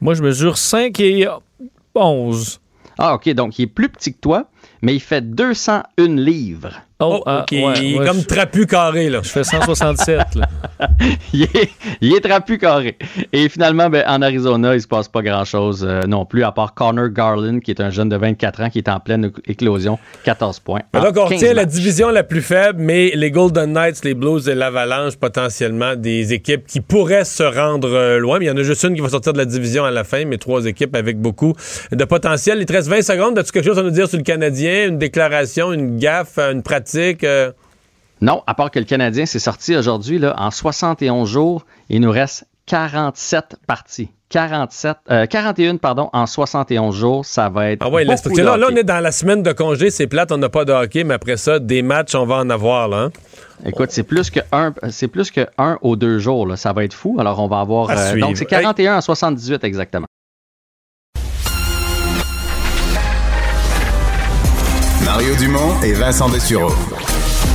Moi, 0.01 0.15
je 0.15 0.23
mesure 0.23 0.57
5 0.59 0.99
et 1.01 1.29
11. 1.95 2.61
Ah, 2.99 3.15
OK. 3.15 3.29
Donc, 3.31 3.59
il 3.59 3.63
est 3.63 3.67
plus 3.67 3.89
petit 3.89 4.13
que 4.15 4.21
toi, 4.21 4.47
mais 4.83 4.95
il 4.95 5.01
fait 5.01 5.21
201 5.35 6.17
livres. 6.17 6.81
Oh, 7.01 7.17
Oh, 7.19 7.23
ah, 7.27 7.41
ok, 7.43 7.49
ouais, 7.53 7.73
il 7.83 7.95
est 7.95 7.99
ouais, 7.99 8.07
comme 8.07 8.21
je- 8.21 8.27
trapu 8.27 8.67
carré. 8.67 9.11
Là. 9.11 9.19
Je 9.23 9.29
fais 9.29 9.43
167. 9.43 10.37
là. 10.37 10.49
il, 11.33 11.43
est, 11.43 11.71
il 12.01 12.15
est 12.15 12.21
trapu 12.21 12.57
carré. 12.57 12.97
Et 13.33 13.49
finalement, 13.49 13.91
ben, 13.91 14.05
en 14.07 14.23
Arizona, 14.23 14.75
il 14.77 14.81
se 14.81 14.87
passe 14.87 15.09
pas 15.09 15.21
grand-chose 15.21 15.85
euh, 15.89 16.03
non 16.07 16.25
plus, 16.25 16.45
à 16.45 16.53
part 16.53 16.73
Connor 16.75 17.09
Garland, 17.09 17.59
qui 17.59 17.73
est 17.73 17.81
un 17.81 17.91
jeune 17.91 18.09
de 18.09 18.17
24 18.17 18.63
ans 18.63 18.71
qui 18.71 18.79
est 18.79 18.89
en 18.89 19.01
pleine 19.01 19.33
éclosion. 19.47 19.99
14 20.25 20.61
points. 20.61 20.83
Mais 20.95 21.01
en 21.01 21.03
donc, 21.05 21.17
on 21.17 21.29
15 21.29 21.33
retient 21.41 21.55
la 21.55 21.65
division 21.65 22.11
la 22.11 22.23
plus 22.23 22.43
faible, 22.43 22.79
mais 22.81 23.11
les 23.17 23.33
Golden 23.33 23.73
Knights, 23.73 24.05
les 24.05 24.15
Blues 24.15 24.49
et 24.49 24.55
l'Avalanche, 24.55 25.17
potentiellement 25.17 25.97
des 25.97 26.33
équipes 26.33 26.65
qui 26.67 26.81
pourraient 26.81 27.25
se 27.25 27.43
rendre 27.43 27.93
euh, 27.93 28.19
loin. 28.19 28.39
Mais 28.39 28.45
il 28.45 28.49
y 28.49 28.51
en 28.53 28.57
a 28.57 28.63
juste 28.63 28.85
une 28.85 28.95
qui 28.95 29.01
va 29.01 29.09
sortir 29.09 29.33
de 29.33 29.39
la 29.39 29.47
division 29.47 29.85
à 29.85 29.91
la 29.91 30.05
fin, 30.05 30.25
mais 30.27 30.39
trois 30.39 30.65
équipes 30.67 30.95
avec 30.95 31.19
beaucoup 31.21 31.55
de 31.91 32.05
potentiel. 32.05 32.59
Il 32.61 32.67
te 32.67 32.73
reste 32.73 32.89
20 32.89 33.03
secondes. 33.03 33.37
As-tu 33.37 33.51
quelque 33.51 33.67
chose 33.67 33.79
à 33.81 33.83
nous 33.83 33.91
dire 33.91 34.07
sur 34.09 34.17
le 34.19 34.23
Canadien? 34.25 34.87
Une 34.89 34.99
déclaration, 34.99 35.73
une 35.73 35.99
gaffe, 35.99 36.39
une 36.39 36.63
pratique? 36.63 36.84
Euh? 37.25 37.53
Non, 38.21 38.43
à 38.47 38.55
part 38.55 38.71
que 38.71 38.79
le 38.79 38.85
Canadien 38.85 39.27
s'est 39.27 39.39
sorti 39.39 39.77
aujourd'hui, 39.77 40.21
en 40.25 40.51
71 40.51 41.29
jours, 41.29 41.67
il 41.89 42.01
nous 42.01 42.11
reste 42.11 42.47
47 42.67 43.57
parties. 43.67 44.09
47, 44.31 44.97
euh, 45.11 45.27
41, 45.27 45.77
pardon, 45.77 46.11
en 46.13 46.27
71 46.27 46.97
jours, 46.97 47.25
ça 47.25 47.49
va 47.49 47.71
être. 47.71 47.83
Ah 47.85 47.89
ouais, 47.89 48.05
beaucoup 48.05 48.37
là, 48.37 48.57
là, 48.57 48.67
on 48.73 48.75
est 48.75 48.83
dans 48.83 48.99
la 48.99 49.13
semaine 49.13 49.43
de 49.43 49.53
congé, 49.53 49.91
c'est 49.91 50.09
plate, 50.09 50.33
on 50.33 50.39
n'a 50.39 50.49
pas 50.49 50.65
de 50.65 50.73
hockey, 50.73 51.05
mais 51.05 51.15
après 51.15 51.37
ça, 51.37 51.61
des 51.61 51.83
matchs, 51.83 52.15
on 52.17 52.27
va 52.27 52.37
en 52.37 52.51
avoir, 52.51 52.89
là. 52.89 52.97
hein? 52.97 53.11
Écoute, 53.65 53.91
c'est 53.93 54.03
plus 54.03 54.31
que 54.31 54.41
un, 54.51 54.75
c'est 54.91 55.07
plus 55.07 55.31
que 55.31 55.47
un 55.57 55.79
ou 55.83 55.95
deux 55.95 56.19
jours, 56.19 56.47
là. 56.47 56.57
ça 56.57 56.73
va 56.73 56.85
être 56.85 56.95
fou. 56.95 57.17
Alors, 57.21 57.39
on 57.41 57.47
va 57.47 57.61
avoir. 57.61 57.91
À 57.91 57.97
euh, 57.97 58.19
donc, 58.19 58.37
c'est 58.37 58.47
41 58.47 58.97
en 58.97 59.01
78 59.01 59.63
exactement. 59.63 60.07
Mario 65.05 65.35
Dumont 65.37 65.81
et 65.83 65.93
Vincent 65.93 66.29
Dessureau. 66.29 66.75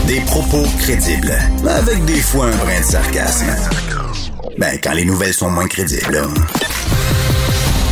Des 0.07 0.21
propos 0.21 0.63
crédibles, 0.79 1.33
avec 1.67 2.05
des 2.05 2.21
fois 2.21 2.45
un 2.45 2.55
brin 2.55 2.79
de 2.79 2.85
sarcasme. 2.85 3.47
Ben, 4.57 4.77
quand 4.81 4.93
les 4.93 5.05
nouvelles 5.05 5.33
sont 5.33 5.49
moins 5.49 5.67
crédibles. 5.67 6.21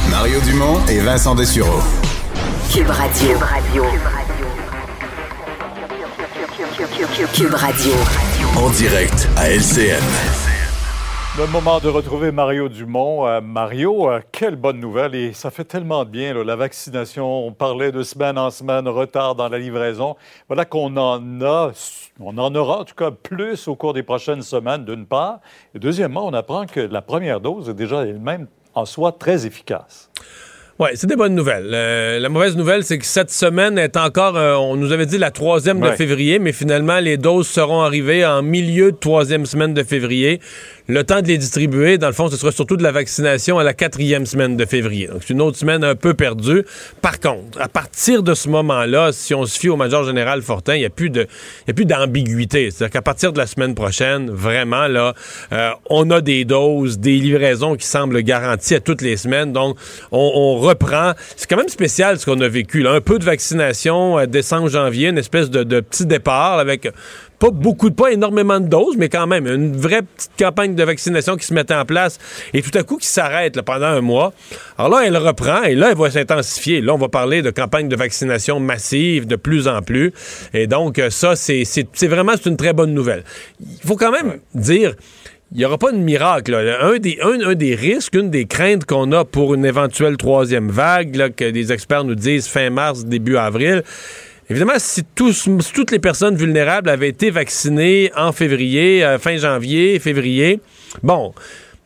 Mario 0.09 0.39
Dumont 0.41 0.79
et 0.87 0.99
Vincent 0.99 1.35
Dessureau. 1.35 1.81
Cube 2.71 2.89
Radio. 2.89 3.29
Cube 3.29 4.01
Radio. 4.03 4.45
Cube 7.33 7.53
Radio. 7.53 7.93
En 8.55 8.69
direct 8.69 9.27
à 9.37 9.49
LCN. 9.49 10.46
Le 11.37 11.45
moment 11.51 11.79
de 11.79 11.87
retrouver 11.87 12.31
Mario 12.31 12.67
Dumont. 12.67 13.27
Euh, 13.27 13.41
Mario, 13.41 14.09
euh, 14.09 14.21
quelle 14.31 14.55
bonne 14.55 14.79
nouvelle 14.79 15.13
et 15.13 15.33
ça 15.33 15.51
fait 15.51 15.65
tellement 15.65 16.03
de 16.03 16.09
bien. 16.09 16.33
là, 16.33 16.43
la 16.43 16.55
vaccination, 16.55 17.45
on 17.45 17.51
parlait 17.51 17.91
de 17.91 18.01
semaine 18.01 18.39
en 18.39 18.49
semaine, 18.49 18.87
retard 18.87 19.35
dans 19.35 19.47
la 19.47 19.59
livraison. 19.59 20.15
Voilà 20.47 20.65
qu'on 20.65 20.97
en 20.97 21.41
a, 21.41 21.71
on 22.19 22.35
en 22.39 22.55
aura 22.55 22.79
en 22.79 22.85
tout 22.85 22.95
cas 22.95 23.11
plus 23.11 23.67
au 23.67 23.75
cours 23.75 23.93
des 23.93 24.01
prochaines 24.01 24.41
semaines, 24.41 24.83
d'une 24.83 25.05
part. 25.05 25.39
Et 25.75 25.79
deuxièmement, 25.79 26.25
on 26.25 26.33
apprend 26.33 26.65
que 26.65 26.79
la 26.79 27.03
première 27.03 27.39
dose 27.39 27.69
est 27.69 27.75
déjà 27.75 28.03
elle-même 28.03 28.47
en 28.73 28.85
soi 28.85 29.11
très 29.11 29.45
efficace. 29.45 30.09
Oui, 30.79 30.89
c'est 30.93 31.07
des 31.07 31.15
bonnes 31.15 31.33
nouvelles. 31.33 31.71
Euh, 31.73 32.19
la 32.19 32.29
mauvaise 32.29 32.55
nouvelle, 32.55 32.83
c'est 32.83 32.99
que 32.99 33.05
cette 33.05 33.31
semaine 33.31 33.79
est 33.79 33.97
encore, 33.97 34.37
euh, 34.37 34.53
on 34.53 34.75
nous 34.75 34.91
avait 34.91 35.07
dit 35.07 35.17
la 35.17 35.31
troisième 35.31 35.79
de 35.79 35.89
février, 35.89 36.37
mais 36.37 36.51
finalement, 36.51 36.99
les 36.99 37.17
doses 37.17 37.47
seront 37.47 37.81
arrivées 37.81 38.23
en 38.23 38.43
milieu 38.43 38.91
de 38.91 38.97
troisième 38.97 39.47
semaine 39.47 39.73
de 39.73 39.81
février. 39.81 40.39
Le 40.89 41.03
temps 41.03 41.21
de 41.21 41.27
les 41.27 41.37
distribuer, 41.37 41.97
dans 41.97 42.07
le 42.07 42.13
fond, 42.13 42.29
ce 42.29 42.37
sera 42.37 42.53
surtout 42.53 42.77
de 42.77 42.83
la 42.83 42.93
vaccination 42.93 43.59
à 43.59 43.63
la 43.65 43.73
quatrième 43.73 44.25
semaine 44.25 44.55
de 44.55 44.65
février. 44.65 45.07
Donc, 45.07 45.17
c'est 45.19 45.33
une 45.33 45.41
autre 45.41 45.57
semaine 45.57 45.83
un 45.83 45.95
peu 45.95 46.13
perdue. 46.13 46.63
Par 47.01 47.19
contre, 47.19 47.59
à 47.59 47.67
partir 47.67 48.23
de 48.23 48.33
ce 48.33 48.47
moment-là, 48.47 49.11
si 49.11 49.35
on 49.35 49.45
se 49.45 49.59
fie 49.59 49.67
au 49.67 49.75
Major 49.75 50.05
Général 50.05 50.41
Fortin, 50.41 50.75
il 50.75 50.79
n'y 50.79 50.85
a 50.85 50.89
plus 50.89 51.09
de, 51.09 51.27
y 51.67 51.71
a 51.71 51.73
plus 51.73 51.83
d'ambiguïté. 51.83 52.71
C'est-à-dire 52.71 52.93
qu'à 52.93 53.01
partir 53.01 53.33
de 53.33 53.37
la 53.37 53.47
semaine 53.47 53.75
prochaine, 53.75 54.31
vraiment, 54.31 54.87
là, 54.87 55.13
euh, 55.51 55.71
on 55.89 56.09
a 56.09 56.21
des 56.21 56.45
doses, 56.45 56.99
des 56.99 57.17
livraisons 57.17 57.75
qui 57.75 57.85
semblent 57.85 58.21
garanties 58.21 58.75
à 58.75 58.79
toutes 58.79 59.01
les 59.01 59.17
semaines. 59.17 59.51
Donc, 59.51 59.77
on, 60.13 60.55
reprend. 60.55 61.11
C'est 61.35 61.49
quand 61.49 61.57
même 61.57 61.67
spécial 61.67 62.17
ce 62.17 62.25
qu'on 62.25 62.39
a 62.39 62.47
vécu. 62.47 62.81
Là. 62.81 62.93
Un 62.93 63.01
peu 63.01 63.19
de 63.19 63.25
vaccination, 63.25 64.19
euh, 64.19 64.25
décembre, 64.25 64.69
janvier, 64.69 65.09
une 65.09 65.17
espèce 65.17 65.49
de 65.49 65.81
petit 65.81 66.05
départ 66.05 66.59
avec 66.59 66.87
pas 67.39 67.51
beaucoup, 67.51 67.91
pas 67.91 68.11
énormément 68.11 68.59
de 68.59 68.67
doses, 68.67 68.97
mais 68.97 69.09
quand 69.09 69.27
même 69.27 69.47
une 69.47 69.75
vraie 69.75 70.01
petite 70.01 70.31
campagne 70.39 70.75
de 70.75 70.83
vaccination 70.83 71.35
qui 71.35 71.45
se 71.45 71.53
mettait 71.53 71.75
en 71.75 71.85
place 71.85 72.17
et 72.53 72.61
tout 72.61 72.75
à 72.77 72.83
coup 72.83 72.97
qui 72.97 73.07
s'arrête 73.07 73.61
pendant 73.61 73.85
un 73.85 74.01
mois. 74.01 74.33
Alors 74.77 74.91
là, 74.91 75.03
elle 75.05 75.17
reprend 75.17 75.63
et 75.63 75.75
là, 75.75 75.89
elle 75.91 75.97
va 75.97 76.09
s'intensifier. 76.09 76.81
Là, 76.81 76.93
on 76.93 76.97
va 76.97 77.09
parler 77.09 77.41
de 77.41 77.51
campagne 77.51 77.87
de 77.89 77.95
vaccination 77.95 78.59
massive 78.59 79.27
de 79.27 79.35
plus 79.35 79.67
en 79.67 79.81
plus. 79.81 80.13
Et 80.53 80.67
donc, 80.67 80.99
euh, 80.99 81.09
ça, 81.09 81.35
c'est 81.35 81.63
vraiment 82.07 82.33
une 82.45 82.57
très 82.57 82.73
bonne 82.73 82.93
nouvelle. 82.93 83.23
Il 83.59 83.87
faut 83.87 83.95
quand 83.95 84.11
même 84.11 84.39
dire 84.55 84.95
il 85.53 85.59
n'y 85.59 85.65
aura 85.65 85.77
pas 85.77 85.91
de 85.91 85.97
miracle. 85.97 86.51
là. 86.51 86.85
Un, 86.85 86.97
des, 86.97 87.19
un, 87.21 87.39
un 87.41 87.55
des 87.55 87.73
risques, 87.75 88.15
une 88.15 88.29
des 88.29 88.45
craintes 88.45 88.85
qu'on 88.85 89.11
a 89.11 89.23
pour 89.23 89.53
une 89.53 89.65
éventuelle 89.65 90.17
troisième 90.17 90.69
vague, 90.69 91.15
là, 91.15 91.29
que 91.29 91.49
des 91.49 91.71
experts 91.71 92.03
nous 92.03 92.15
disent 92.15 92.47
fin 92.47 92.69
mars, 92.69 93.05
début 93.05 93.37
avril, 93.37 93.83
évidemment, 94.49 94.73
si, 94.77 95.03
tous, 95.15 95.49
si 95.59 95.73
toutes 95.73 95.91
les 95.91 95.99
personnes 95.99 96.35
vulnérables 96.35 96.89
avaient 96.89 97.09
été 97.09 97.29
vaccinées 97.29 98.11
en 98.15 98.31
février, 98.31 99.03
euh, 99.03 99.19
fin 99.19 99.37
janvier, 99.37 99.99
février, 99.99 100.59
bon, 101.03 101.33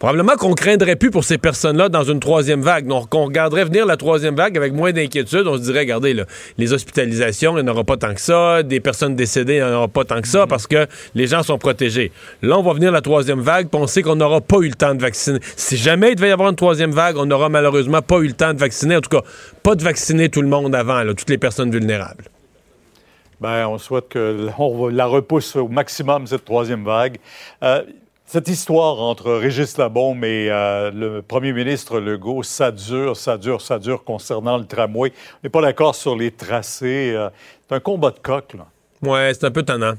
probablement 0.02 0.36
qu'on 0.36 0.56
craindrait 0.56 0.96
plus 0.96 1.12
pour 1.12 1.24
ces 1.24 1.38
personnes-là 1.38 1.88
dans 1.88 2.04
une 2.04 2.20
troisième 2.20 2.64
vague. 2.64 2.88
Donc, 2.88 3.14
on 3.14 3.26
regarderait 3.26 3.66
venir 3.66 3.86
la 3.86 3.98
troisième 3.98 4.36
vague 4.36 4.58
avec 4.58 4.74
moins 4.74 4.92
d'inquiétude. 4.92 5.46
On 5.46 5.58
se 5.58 5.62
dirait, 5.62 5.82
regardez, 5.82 6.16
là, 6.16 6.26
les 6.58 6.74
hospitalisations, 6.74 7.56
il 7.56 7.64
n'y 7.64 7.70
en 7.70 7.72
aura 7.72 7.84
pas 7.84 7.98
tant 7.98 8.16
que 8.16 8.20
ça. 8.20 8.64
Des 8.64 8.80
personnes 8.80 9.16
décédées, 9.16 9.58
il 9.58 9.64
n'y 9.64 9.64
en 9.64 9.76
aura 9.76 9.88
pas 9.88 10.04
tant 10.04 10.20
que 10.20 10.28
ça 10.28 10.48
parce 10.48 10.66
que 10.66 10.88
les 11.14 11.28
gens 11.28 11.44
sont 11.44 11.60
protégés. 11.60 12.12
Là, 12.42 12.58
on 12.58 12.64
va 12.64 12.74
venir 12.74 12.92
la 12.92 13.02
troisième 13.02 13.42
vague, 13.42 13.68
puis 13.70 13.80
on 13.80 13.86
sait 13.86 14.02
qu'on 14.02 14.16
n'aura 14.16 14.42
pas 14.42 14.58
eu 14.58 14.70
le 14.70 14.74
temps 14.74 14.96
de 14.96 15.02
vacciner. 15.02 15.38
Si 15.56 15.78
jamais 15.78 16.14
il 16.14 16.16
devait 16.16 16.30
y 16.30 16.32
avoir 16.32 16.50
une 16.50 16.56
troisième 16.56 16.92
vague, 16.92 17.18
on 17.18 17.28
n'aura 17.28 17.50
malheureusement 17.50 18.02
pas 18.02 18.18
eu 18.22 18.28
le 18.28 18.34
temps 18.34 18.56
de 18.56 18.60
vacciner. 18.60 18.96
En 18.96 19.02
tout 19.02 19.16
cas, 19.16 19.22
pas 19.62 19.76
de 19.76 19.84
vacciner 19.84 20.30
tout 20.30 20.42
le 20.42 20.48
monde 20.48 20.74
avant, 20.74 21.04
là, 21.04 21.14
toutes 21.14 21.30
les 21.30 21.38
personnes 21.38 21.70
vulnérables. 21.70 22.24
Ben, 23.42 23.68
on 23.68 23.80
souhaite 23.80 24.08
que 24.10 24.50
on 24.60 24.88
la 24.88 25.08
repousse 25.08 25.56
au 25.56 25.68
maximum, 25.68 26.28
cette 26.28 26.46
troisième 26.46 26.86
vague. 26.86 27.18
Euh, 27.64 27.84
cette 28.28 28.48
histoire 28.48 29.00
entre 29.00 29.34
Régis 29.34 29.78
Labaume 29.80 30.24
et 30.24 30.48
euh, 30.52 30.92
le 30.92 31.24
premier 31.24 31.52
ministre 31.52 32.00
Legault, 32.00 32.44
ça 32.44 32.72
dure, 32.72 33.18
ça 33.18 33.40
dure, 33.40 33.60
ça 33.60 33.80
dure 33.80 34.04
concernant 34.04 34.60
le 34.60 34.66
tramway. 34.66 35.12
On 35.12 35.40
n'est 35.44 35.50
pas 35.50 35.62
d'accord 35.62 35.96
sur 35.96 36.16
les 36.16 36.30
tracés. 36.30 37.14
euh, 37.16 37.30
c'est 37.68 37.76
un 37.76 37.80
combat 37.80 38.12
de 38.12 38.20
coq, 38.20 38.54
là. 38.54 38.68
Ouais, 39.02 39.34
c'est 39.34 39.46
un 39.46 39.52
peu 39.52 39.64
tannant. 39.64 39.96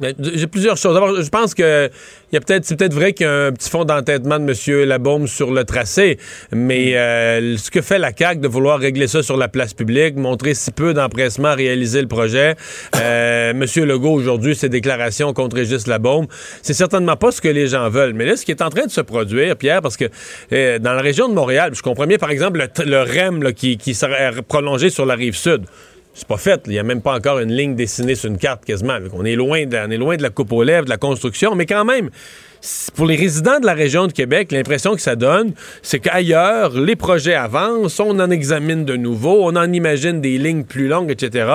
Mais 0.00 0.14
J'ai 0.18 0.46
plusieurs 0.46 0.76
choses. 0.76 0.94
D'abord, 0.94 1.20
je 1.20 1.28
pense 1.28 1.54
que 1.54 1.90
il 2.30 2.34
y 2.34 2.38
a 2.38 2.40
peut-être, 2.40 2.64
c'est 2.64 2.76
peut-être 2.76 2.94
vrai 2.94 3.14
qu'il 3.14 3.24
y 3.24 3.28
a 3.28 3.46
un 3.46 3.52
petit 3.52 3.70
fond 3.70 3.84
d'entêtement 3.84 4.38
de 4.38 4.44
M. 4.44 4.84
Labaume 4.86 5.26
sur 5.26 5.50
le 5.50 5.64
tracé, 5.64 6.18
mais 6.52 6.94
euh, 6.94 7.56
ce 7.56 7.70
que 7.70 7.80
fait 7.80 7.98
la 7.98 8.12
CAQ 8.16 8.40
de 8.40 8.48
vouloir 8.48 8.78
régler 8.78 9.08
ça 9.08 9.22
sur 9.22 9.38
la 9.38 9.48
place 9.48 9.72
publique, 9.72 10.16
montrer 10.16 10.52
si 10.52 10.70
peu 10.70 10.92
d'empressement 10.92 11.48
à 11.48 11.54
réaliser 11.54 12.02
le 12.02 12.08
projet, 12.08 12.54
euh, 12.96 13.50
M. 13.54 13.64
Legault 13.86 14.12
aujourd'hui, 14.12 14.54
ses 14.54 14.68
déclarations 14.68 15.32
contre 15.32 15.56
Régis 15.56 15.86
Labaume, 15.86 16.26
c'est 16.60 16.74
certainement 16.74 17.16
pas 17.16 17.30
ce 17.30 17.40
que 17.40 17.48
les 17.48 17.68
gens 17.68 17.88
veulent. 17.88 18.12
Mais 18.12 18.26
là, 18.26 18.36
ce 18.36 18.44
qui 18.44 18.50
est 18.50 18.62
en 18.62 18.68
train 18.68 18.84
de 18.84 18.90
se 18.90 19.00
produire, 19.00 19.56
Pierre, 19.56 19.80
parce 19.80 19.96
que 19.96 20.04
euh, 20.52 20.78
dans 20.78 20.92
la 20.92 21.02
région 21.02 21.28
de 21.28 21.34
Montréal, 21.34 21.72
je 21.74 21.82
comprends 21.82 22.06
bien, 22.06 22.18
par 22.18 22.30
exemple, 22.30 22.62
le, 22.84 23.02
REM 23.02 23.42
là, 23.42 23.52
qui, 23.52 23.78
qui 23.78 23.94
serait 23.94 24.32
prolongé 24.46 24.90
sur 24.90 25.06
la 25.06 25.14
rive 25.14 25.34
sud. 25.34 25.62
C'est 26.18 26.26
pas 26.26 26.36
fait. 26.36 26.62
Il 26.66 26.72
n'y 26.72 26.80
a 26.80 26.82
même 26.82 27.00
pas 27.00 27.14
encore 27.14 27.38
une 27.38 27.52
ligne 27.52 27.76
dessinée 27.76 28.16
sur 28.16 28.28
une 28.28 28.38
carte 28.38 28.64
quasiment. 28.64 28.98
On, 29.12 29.24
est 29.24 29.36
loin 29.36 29.64
de, 29.66 29.76
on 29.76 29.88
est 29.88 29.96
loin 29.96 30.16
de 30.16 30.22
la 30.22 30.30
coupe 30.30 30.50
aux 30.50 30.64
lèvres, 30.64 30.84
de 30.84 30.90
la 30.90 30.96
construction, 30.96 31.54
mais 31.54 31.64
quand 31.64 31.84
même, 31.84 32.10
pour 32.96 33.06
les 33.06 33.16
résidents 33.16 33.60
de 33.60 33.66
la 33.66 33.74
région 33.74 34.06
de 34.06 34.12
Québec, 34.12 34.52
l'impression 34.52 34.94
que 34.94 35.00
ça 35.00 35.16
donne, 35.16 35.52
c'est 35.82 36.00
qu'ailleurs, 36.00 36.72
les 36.78 36.96
projets 36.96 37.34
avancent, 37.34 38.00
on 38.00 38.18
en 38.18 38.30
examine 38.30 38.84
de 38.84 38.96
nouveau, 38.96 39.40
on 39.44 39.56
en 39.56 39.72
imagine 39.72 40.20
des 40.20 40.38
lignes 40.38 40.64
plus 40.64 40.88
longues, 40.88 41.10
etc. 41.10 41.48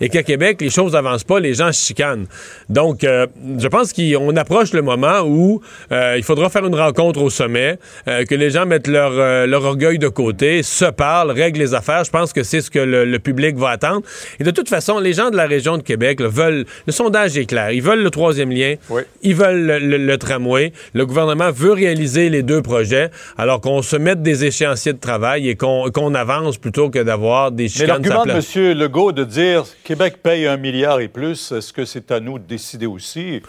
Et 0.00 0.08
qu'à 0.08 0.22
Québec, 0.22 0.58
les 0.60 0.70
choses 0.70 0.92
n'avancent 0.92 1.24
pas, 1.24 1.40
les 1.40 1.54
gens 1.54 1.72
se 1.72 1.84
chicanent. 1.86 2.26
Donc, 2.68 3.04
euh, 3.04 3.26
je 3.58 3.68
pense 3.68 3.92
qu'on 3.92 4.36
approche 4.36 4.72
le 4.72 4.82
moment 4.82 5.20
où 5.26 5.60
euh, 5.92 6.14
il 6.16 6.22
faudra 6.22 6.48
faire 6.48 6.64
une 6.66 6.74
rencontre 6.74 7.20
au 7.22 7.30
sommet, 7.30 7.78
euh, 8.08 8.24
que 8.24 8.34
les 8.34 8.50
gens 8.50 8.66
mettent 8.66 8.86
leur, 8.88 9.46
leur 9.46 9.64
orgueil 9.64 9.98
de 9.98 10.08
côté, 10.08 10.62
se 10.62 10.84
parlent, 10.86 11.30
règlent 11.30 11.60
les 11.60 11.74
affaires. 11.74 12.04
Je 12.04 12.10
pense 12.10 12.32
que 12.32 12.42
c'est 12.42 12.60
ce 12.60 12.70
que 12.70 12.78
le, 12.78 13.04
le 13.04 13.18
public 13.18 13.56
va 13.56 13.70
attendre. 13.70 14.02
Et 14.40 14.44
de 14.44 14.50
toute 14.50 14.68
façon, 14.68 14.98
les 14.98 15.12
gens 15.12 15.30
de 15.30 15.36
la 15.36 15.46
région 15.46 15.76
de 15.76 15.82
Québec 15.82 16.20
là, 16.20 16.28
veulent... 16.28 16.64
Le 16.86 16.92
sondage 16.92 17.36
est 17.36 17.46
clair. 17.46 17.70
Ils 17.72 17.82
veulent 17.82 18.02
le 18.02 18.10
troisième 18.10 18.50
lien. 18.50 18.74
Ils 19.22 19.34
veulent 19.34 19.60
le, 19.66 19.78
le- 19.78 19.96
le 19.98 20.16
tramway. 20.38 20.72
Le 20.94 21.06
gouvernement 21.06 21.50
veut 21.50 21.72
réaliser 21.72 22.30
les 22.30 22.42
deux 22.42 22.62
projets, 22.62 23.10
alors 23.36 23.60
qu'on 23.60 23.82
se 23.82 23.96
mette 23.96 24.22
des 24.22 24.44
échéanciers 24.44 24.92
de 24.92 24.98
travail 24.98 25.48
et 25.48 25.56
qu'on 25.56 26.14
avance 26.14 26.58
plutôt 26.58 26.90
que 26.90 27.00
d'avoir 27.00 27.52
des 27.52 27.64
Mais 27.64 27.68
chicanes 27.68 28.02
la 28.02 28.08
l'argument 28.08 28.24
de. 28.24 28.58
M. 28.70 28.78
Legault 28.78 29.12
de 29.12 29.24
dire 29.24 29.64
Québec 29.84 30.16
paye 30.22 30.46
un 30.46 30.56
milliard 30.56 31.00
et 31.00 31.08
plus, 31.08 31.52
est-ce 31.52 31.72
que 31.72 31.84
c'est 31.84 32.10
à 32.10 32.20
nous 32.20 32.38
de 32.38 32.44
décider 32.44 32.86
aussi? 32.86 33.42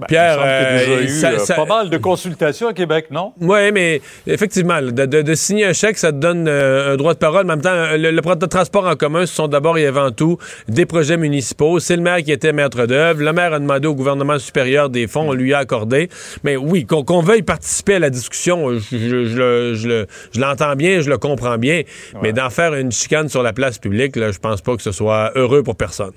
Ben, 0.00 0.06
Pierre, 0.08 0.38
il 0.40 0.90
euh, 0.92 1.02
eu 1.02 1.08
ça- 1.08 1.30
euh, 1.32 1.38
ça- 1.38 1.54
pas 1.54 1.64
mal 1.66 1.90
de 1.90 1.96
consultations 1.98 2.68
à 2.68 2.72
Québec, 2.72 3.06
non? 3.10 3.32
Oui, 3.40 3.70
mais 3.72 4.00
effectivement, 4.26 4.80
de, 4.80 4.90
de- 4.90 5.22
de 5.22 5.34
signer 5.34 5.66
un 5.66 5.72
chèque, 5.72 5.98
ça 5.98 6.10
te 6.10 6.16
donne 6.16 6.46
euh, 6.48 6.94
un 6.94 6.96
droit 6.96 7.12
de 7.14 7.18
parole. 7.18 7.44
Mais 7.46 7.52
en 7.52 7.56
même 7.56 7.62
temps, 7.62 7.96
le, 7.96 8.10
le 8.10 8.48
transport 8.48 8.86
en 8.86 8.96
commun, 8.96 9.26
ce 9.26 9.34
sont 9.34 9.46
d'abord 9.48 9.76
et 9.78 9.86
avant 9.86 10.10
tout 10.10 10.38
des 10.68 10.86
projets 10.86 11.16
municipaux. 11.16 11.78
C'est 11.80 11.96
le 11.96 12.02
maire 12.02 12.22
qui 12.22 12.32
était 12.32 12.52
maître 12.52 12.86
d'œuvre. 12.86 13.20
Le 13.22 13.32
maire 13.32 13.52
a 13.52 13.58
demandé 13.58 13.86
au 13.86 13.94
gouvernement 13.94 14.38
supérieur 14.38 14.88
des 14.88 15.06
fonds, 15.06 15.28
on 15.28 15.32
lui 15.34 15.52
a 15.54 15.58
accordé. 15.58 16.08
Mais 16.44 16.56
oui, 16.56 16.86
qu'on 16.86 17.20
veuille 17.20 17.42
participer 17.42 17.94
à 17.96 17.98
la 17.98 18.10
discussion, 18.10 18.78
je, 18.78 18.96
je- 18.96 19.24
je 19.26 19.36
le- 19.36 19.74
je 19.74 19.88
le- 19.88 20.06
je 20.32 20.40
l'entends 20.40 20.74
bien, 20.76 21.00
je 21.00 21.10
le 21.10 21.18
comprends 21.18 21.58
bien. 21.58 21.82
Mais 22.22 22.32
d'en 22.32 22.48
faire 22.50 22.74
une 22.74 22.90
chicane 22.92 23.28
sur 23.28 23.42
la 23.42 23.52
place 23.52 23.78
publique, 23.78 24.16
là, 24.16 24.32
je 24.32 24.38
pense 24.38 24.60
pas 24.62 24.76
que 24.76 24.82
ce 24.82 24.92
soit 24.92 25.32
heureux 25.34 25.62
pour 25.62 25.76
personne. 25.76 26.12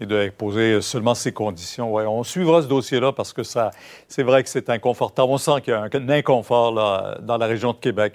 Et 0.00 0.04
de 0.06 0.30
poser 0.36 0.80
seulement 0.82 1.14
ces 1.14 1.32
conditions. 1.32 1.90
Ouais, 1.92 2.04
on 2.06 2.22
suivra 2.22 2.60
ce 2.60 2.66
dossier-là 2.66 3.12
parce 3.12 3.32
que 3.32 3.42
ça, 3.42 3.70
c'est 4.08 4.22
vrai 4.22 4.42
que 4.42 4.48
c'est 4.50 4.68
inconfortable. 4.68 5.28
On 5.30 5.38
sent 5.38 5.62
qu'il 5.64 5.72
y 5.72 5.76
a 5.76 5.82
un, 5.82 6.08
inconfort 6.10 6.72
là, 6.74 7.16
dans 7.22 7.38
la 7.38 7.46
région 7.46 7.72
de 7.72 7.78
Québec. 7.78 8.12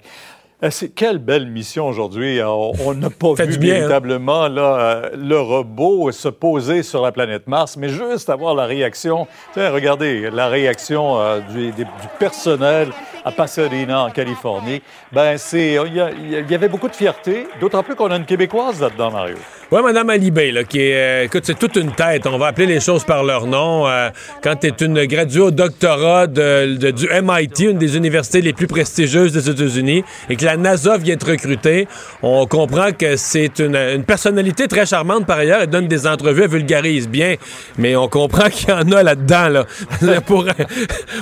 Euh, 0.62 0.70
quelle 0.94 1.18
belle 1.18 1.46
mission 1.48 1.88
aujourd'hui. 1.88 2.38
Euh, 2.38 2.46
On 2.48 2.94
n'a 2.94 3.10
pas 3.10 3.32
vu 3.34 3.42
hein? 3.42 3.58
véritablement 3.58 4.46
là, 4.46 4.76
euh, 4.78 5.10
le 5.16 5.40
robot 5.40 6.12
se 6.12 6.28
poser 6.28 6.84
sur 6.84 7.02
la 7.02 7.10
planète 7.10 7.48
Mars, 7.48 7.76
mais 7.76 7.88
juste 7.88 8.30
avoir 8.30 8.54
la 8.54 8.66
réaction. 8.66 9.26
Tiens, 9.52 9.70
regardez 9.70 10.30
la 10.30 10.46
réaction 10.46 11.20
euh, 11.20 11.40
du, 11.52 11.72
des- 11.72 11.82
du 11.84 12.08
personnel 12.20 12.90
à 13.24 13.32
Pasadena, 13.32 14.04
en 14.04 14.10
Californie. 14.10 14.82
Ben, 15.12 15.36
c'est, 15.38 15.78
il 15.86 15.94
y, 15.94 16.00
a- 16.00 16.10
il 16.10 16.50
y 16.50 16.54
avait 16.54 16.68
beaucoup 16.68 16.88
de 16.88 16.94
fierté, 16.96 17.46
d'autant 17.60 17.82
plus 17.82 17.94
qu'on 17.94 18.10
a 18.10 18.16
une 18.16 18.24
Québécoise 18.24 18.80
là-dedans, 18.80 19.10
Mario. 19.10 19.36
Oui, 19.70 19.80
Madame 19.82 20.10
Alibé, 20.10 20.52
là, 20.52 20.64
qui 20.64 20.80
est, 20.80 20.94
euh, 20.94 21.24
écoute, 21.24 21.44
c'est 21.46 21.58
toute 21.58 21.76
une 21.76 21.92
tête. 21.92 22.26
On 22.26 22.36
va 22.36 22.48
appeler 22.48 22.66
les 22.66 22.80
choses 22.80 23.04
par 23.04 23.24
leur 23.24 23.46
nom. 23.46 23.86
Euh, 23.88 24.10
quand 24.42 24.56
tu 24.56 24.66
es 24.66 24.84
une 24.84 25.04
graduée 25.06 25.40
au 25.40 25.50
doctorat 25.50 26.26
de, 26.26 26.90
du 26.90 27.08
MIT, 27.22 27.60
une 27.70 27.78
des 27.78 27.96
universités 27.96 28.42
les 28.42 28.52
plus 28.52 28.66
prestigieuses 28.66 29.32
des 29.32 29.48
États-Unis, 29.48 30.04
et 30.28 30.36
que 30.36 30.44
la 30.44 30.56
NASA 30.58 30.98
vient 30.98 31.16
te 31.16 31.24
recruter, 31.24 31.88
on 32.22 32.46
comprend 32.46 32.92
que 32.92 33.16
c'est 33.16 33.60
une, 33.60 33.76
une 33.76 34.04
personnalité 34.04 34.68
très 34.68 34.84
charmante 34.84 35.24
par 35.26 35.38
ailleurs. 35.38 35.60
Elle 35.62 35.70
donne 35.70 35.88
des 35.88 36.06
entrevues, 36.06 36.42
elle 36.42 36.50
vulgarise 36.50 37.08
bien, 37.08 37.36
mais 37.78 37.96
on 37.96 38.08
comprend 38.08 38.48
qu'il 38.50 38.68
y 38.68 38.72
en 38.72 38.92
a 38.92 39.02
là-dedans. 39.02 39.48
Là. 39.48 39.64
pour, 40.26 40.44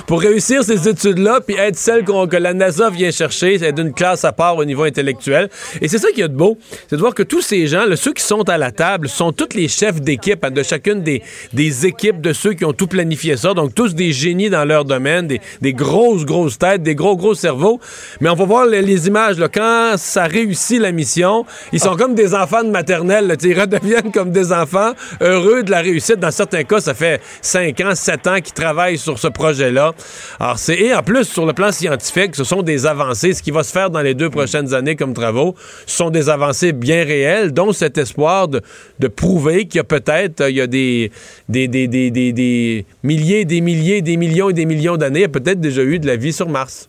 pour 0.07 0.19
réussir 0.21 0.63
ces 0.63 0.89
études-là, 0.89 1.39
puis 1.45 1.55
être 1.55 1.77
celle 1.91 2.05
que 2.05 2.37
la 2.37 2.53
NASA 2.53 2.89
vient 2.89 3.11
chercher, 3.11 3.59
c'est 3.59 3.73
d'une 3.73 3.93
classe 3.93 4.23
à 4.23 4.31
part 4.31 4.55
au 4.55 4.63
niveau 4.63 4.83
intellectuel. 4.83 5.49
Et 5.81 5.87
c'est 5.87 5.97
ça 5.97 6.09
qui 6.13 6.21
est 6.21 6.29
de 6.29 6.35
beau, 6.35 6.57
c'est 6.89 6.95
de 6.95 7.01
voir 7.01 7.13
que 7.13 7.23
tous 7.23 7.41
ces 7.41 7.67
gens, 7.67 7.85
là, 7.85 7.95
ceux 7.95 8.13
qui 8.13 8.23
sont 8.23 8.47
à 8.49 8.57
la 8.57 8.71
table, 8.71 9.09
sont 9.09 9.31
tous 9.33 9.55
les 9.55 9.67
chefs 9.67 9.99
d'équipe 9.99 10.43
hein, 10.45 10.51
de 10.51 10.63
chacune 10.63 11.01
des, 11.01 11.21
des 11.51 11.85
équipes 11.85 12.21
de 12.21 12.31
ceux 12.31 12.53
qui 12.53 12.63
ont 12.63 12.71
tout 12.71 12.87
planifié 12.87 13.35
ça. 13.35 13.53
Donc 13.53 13.75
tous 13.75 13.93
des 13.93 14.13
génies 14.13 14.49
dans 14.49 14.63
leur 14.63 14.85
domaine, 14.85 15.27
des, 15.27 15.41
des 15.61 15.73
grosses, 15.73 16.25
grosses 16.25 16.57
têtes, 16.57 16.83
des 16.83 16.95
gros, 16.95 17.17
gros 17.17 17.33
cerveaux. 17.35 17.79
Mais 18.21 18.29
on 18.29 18.35
va 18.35 18.45
voir 18.45 18.65
les, 18.65 18.81
les 18.81 19.07
images, 19.07 19.37
là, 19.37 19.49
quand 19.49 19.95
ça 19.97 20.23
réussit 20.23 20.79
la 20.79 20.93
mission, 20.93 21.45
ils 21.73 21.79
sont 21.79 21.95
comme 21.97 22.15
des 22.15 22.33
enfants 22.33 22.63
de 22.63 22.69
maternelle. 22.69 23.27
là, 23.27 23.35
ils 23.43 23.59
redeviennent 23.59 24.11
comme 24.13 24.31
des 24.31 24.53
enfants 24.53 24.93
heureux 25.19 25.63
de 25.63 25.71
la 25.71 25.81
réussite. 25.81 26.19
Dans 26.19 26.31
certains 26.31 26.63
cas, 26.63 26.79
ça 26.79 26.93
fait 26.93 27.21
5 27.41 27.79
ans, 27.81 27.95
7 27.95 28.27
ans 28.27 28.35
qu'ils 28.41 28.53
travaillent 28.53 28.97
sur 28.97 29.19
ce 29.19 29.27
projet-là. 29.27 29.93
Alors, 30.39 30.57
c'est, 30.57 30.79
et 30.79 30.95
en 30.95 31.03
plus, 31.03 31.25
sur 31.25 31.45
le 31.45 31.53
plan 31.53 31.71
scientifique, 31.81 32.35
ce 32.35 32.43
sont 32.43 32.61
des 32.61 32.85
avancées. 32.85 33.33
Ce 33.33 33.41
qui 33.41 33.51
va 33.51 33.63
se 33.63 33.71
faire 33.71 33.89
dans 33.89 34.01
les 34.01 34.13
deux 34.13 34.29
prochaines 34.29 34.73
années 34.73 34.95
comme 34.95 35.13
travaux, 35.13 35.55
ce 35.85 35.95
sont 35.97 36.09
des 36.09 36.29
avancées 36.29 36.71
bien 36.73 37.03
réelles, 37.03 37.51
dont 37.51 37.71
cet 37.73 37.97
espoir 37.97 38.47
de, 38.47 38.61
de 38.99 39.07
prouver 39.07 39.65
qu'il 39.67 39.77
y 39.77 39.79
a 39.79 39.83
peut-être, 39.83 40.49
il 40.49 40.55
y 40.57 40.61
a 40.61 40.67
des, 40.67 41.11
des, 41.49 41.67
des, 41.67 41.87
des, 41.87 42.11
des- 42.11 42.33
des 42.33 42.85
milliers, 43.03 43.45
des 43.45 43.61
milliers, 43.61 44.01
des 44.01 44.17
millions 44.17 44.49
et 44.49 44.53
des 44.53 44.65
millions 44.65 44.97
d'années, 44.97 45.19
il 45.19 45.23
y 45.23 45.25
a 45.25 45.29
peut-être 45.29 45.59
déjà 45.59 45.81
eu 45.81 45.99
de 45.99 46.07
la 46.07 46.15
vie 46.15 46.33
sur 46.33 46.47
Mars. 46.47 46.87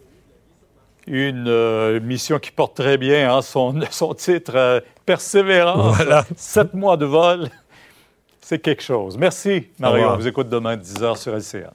Une 1.09 1.47
euh, 1.49 1.99
mission 2.01 2.39
qui 2.39 2.53
porte 2.53 2.77
très 2.77 2.97
bien 2.97 3.35
hein, 3.35 3.43
son, 3.43 3.75
son 3.91 4.15
titre, 4.15 4.53
euh, 4.55 4.81
Persévérance. 5.05 5.97
Voilà. 5.97 6.25
Sept 6.37 6.75
mois 6.75 6.97
de 6.97 7.07
vol, 7.07 7.49
c'est 8.41 8.61
quelque 8.61 8.83
chose. 8.85 9.17
Merci, 9.19 9.67
Mario. 9.81 10.11
On 10.11 10.17
vous 10.17 10.29
écoute 10.29 10.49
demain 10.49 10.71
à 10.73 10.77
10h 10.77 11.17
sur 11.17 11.35
LCA. 11.35 11.73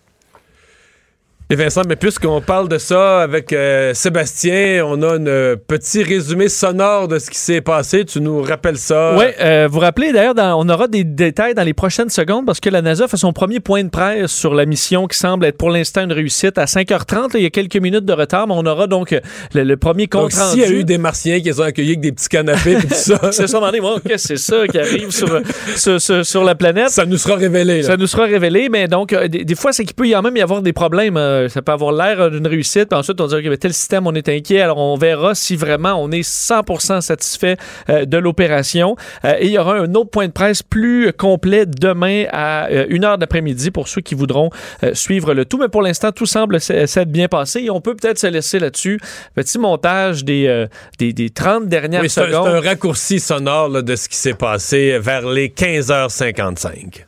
Et 1.50 1.56
Vincent, 1.56 1.84
mais 1.88 1.96
puisqu'on 1.96 2.42
parle 2.42 2.68
de 2.68 2.78
ça 2.78 3.22
avec 3.22 3.54
euh, 3.54 3.94
Sébastien, 3.94 4.84
on 4.86 5.02
a 5.02 5.14
un 5.16 5.26
euh, 5.28 5.56
petit 5.56 6.04
résumé 6.04 6.50
sonore 6.50 7.08
de 7.08 7.20
ce 7.20 7.30
qui 7.30 7.38
s'est 7.38 7.62
passé. 7.62 8.04
Tu 8.04 8.20
nous 8.20 8.42
rappelles 8.42 8.78
ça? 8.78 9.16
Oui, 9.18 9.24
vous 9.68 9.74
vous 9.76 9.80
rappelez 9.80 10.12
d'ailleurs, 10.12 10.34
on 10.58 10.68
aura 10.68 10.90
des 10.90 11.06
détails 11.06 11.54
dans 11.54 11.64
les 11.64 11.74
prochaines 11.74 12.10
secondes 12.10 12.46
parce 12.46 12.60
que 12.60 12.70
la 12.70 12.82
NASA 12.82 13.08
fait 13.08 13.16
son 13.16 13.32
premier 13.32 13.62
point 13.62 13.82
de 13.86 13.90
presse 13.90 14.30
sur 14.30 14.54
la 14.54 14.66
mission 14.66 15.08
qui 15.08 15.18
semble 15.18 15.46
être 15.46 15.56
pour 15.58 15.70
l'instant 15.70 16.04
une 16.04 16.12
réussite 16.12 16.58
à 16.58 16.66
5h30. 16.66 17.16
là, 17.16 17.28
il 17.36 17.44
y 17.44 17.46
a 17.46 17.50
quelques 17.50 17.78
minutes 17.78 18.04
de 18.04 18.12
retard, 18.12 18.46
mais 18.48 18.54
on 18.58 18.66
aura 18.66 18.88
donc 18.88 19.14
euh, 19.14 19.22
le, 19.54 19.64
le 19.64 19.78
premier 19.78 20.08
Donc, 20.08 20.24
compte 20.24 20.32
s'il 20.34 20.42
rendu. 20.42 20.60
y 20.60 20.66
a 20.66 20.70
eu 20.70 20.84
des 20.84 20.98
Martiens 20.98 21.38
qui 21.40 21.46
les 21.46 21.62
ont 21.62 21.64
accueillis 21.64 21.92
avec 21.92 22.02
des 22.02 22.12
petits 22.12 22.28
canapés 22.28 22.74
et 22.74 22.76
tout 22.82 22.88
ça, 22.94 23.20
c'est 23.32 23.48
ça, 23.48 23.62
qu'est-ce 24.06 24.10
que 24.10 24.18
c'est 24.18 24.38
ça 24.38 24.68
qui 24.68 24.80
arrive 24.80 25.12
sur, 25.12 25.30
sur, 25.78 26.02
sur- 26.02 26.26
sur 26.26 26.44
la 26.44 26.56
planète? 26.56 26.90
ça 26.90 27.06
nous 27.06 27.18
sera 27.18 27.36
révélé. 27.36 27.84
là. 27.84 27.88
Ça 27.88 27.96
nous 27.96 28.08
sera 28.08 28.26
révélé, 28.26 28.68
mais 28.70 28.90
donc, 28.90 29.14
euh, 29.14 29.30
des, 29.30 29.46
des 29.46 29.56
fois, 29.56 29.72
c'est 29.72 29.86
qu'il 29.86 29.96
peut 29.96 30.08
y 30.10 30.16
en 30.16 30.22
même 30.22 30.36
y 30.36 30.42
avoir 30.42 30.62
des 30.62 30.74
problèmes. 30.74 31.16
Euh, 31.38 31.50
ça 31.50 31.62
peut 31.62 31.72
avoir 31.72 31.92
l'air 31.92 32.30
d'une 32.32 32.48
réussite, 32.48 32.90
puis 32.90 32.98
ensuite, 33.00 33.20
on 33.22 33.28
dit, 33.28 33.36
OK, 33.36 33.44
mais 33.46 33.58
tel 33.58 33.74
système, 33.74 34.08
on 34.08 34.14
est 34.14 34.30
inquiet. 34.30 34.62
Alors, 34.62 34.78
on 34.78 34.98
verra 34.98 35.36
si 35.36 35.56
vraiment 35.56 35.94
on 36.02 36.12
est 36.12 36.24
100 36.24 37.02
satisfait 37.02 37.58
euh, 37.90 38.06
de 38.06 38.18
l'opération. 38.18 38.96
Euh, 39.26 39.36
et 39.40 39.46
il 39.48 39.52
y 39.52 39.58
aura 39.58 39.76
un 39.76 39.94
autre 39.96 40.10
point 40.10 40.28
de 40.28 40.32
presse 40.32 40.64
plus 40.64 41.12
complet 41.14 41.66
demain 41.66 42.26
à 42.32 42.68
euh, 42.68 42.88
1h 42.88 43.18
d'après-midi 43.18 43.72
pour 43.72 43.88
ceux 43.88 44.02
qui 44.02 44.16
voudront 44.16 44.50
euh, 44.84 44.94
suivre 44.94 45.34
le 45.34 45.46
tout. 45.46 45.58
Mais 45.58 45.70
pour 45.70 45.82
l'instant, 45.82 46.12
tout 46.12 46.26
semble 46.26 46.60
s'être 46.60 47.10
bien 47.12 47.28
passé 47.28 47.62
et 47.62 47.70
on 47.70 47.82
peut 47.82 47.96
peut-être 47.96 48.20
se 48.20 48.28
laisser 48.28 48.60
là-dessus. 48.60 49.00
Petit 49.36 49.60
montage 49.60 50.24
des, 50.26 50.48
euh, 50.48 50.68
des, 51.00 51.14
des 51.14 51.30
30 51.30 51.68
dernières 51.68 52.02
Oui, 52.02 52.10
c'est 52.10 52.22
un, 52.22 52.26
c'est 52.26 52.32
secondes. 52.32 52.48
un 52.48 52.60
raccourci 52.62 53.20
sonore 53.20 53.70
là, 53.70 53.82
de 53.82 53.96
ce 53.96 54.10
qui 54.10 54.18
s'est 54.18 54.34
passé 54.34 54.98
vers 55.00 55.28
les 55.28 55.50
15h55. 55.50 57.06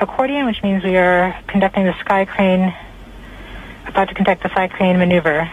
Constant 0.00 0.14
accordion, 0.16 0.46
which 0.46 0.62
means 0.62 0.82
we 0.82 0.96
are 0.96 1.36
conducting 1.46 1.84
the 1.84 1.92
sky 2.00 2.24
crane, 2.24 2.74
about 3.86 4.08
to 4.08 4.14
conduct 4.14 4.42
the 4.42 4.48
sky 4.48 4.66
crane 4.66 4.98
maneuver, 4.98 5.50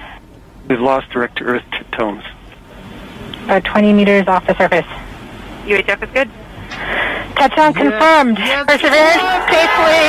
We've 0.69 0.79
lost 0.79 1.09
direct 1.11 1.37
to 1.39 1.43
Earth 1.45 1.63
t- 1.71 1.79
tones. 1.91 2.23
about 3.43 3.63
20 3.65 3.91
meters 3.93 4.27
off 4.27 4.45
the 4.47 4.55
surface. 4.57 4.85
UHF 5.65 6.03
is 6.03 6.09
good. 6.11 6.29
Touchdown 7.35 7.73
confirmed. 7.73 8.37
Perseverance 8.67 9.23
safely 9.51 10.03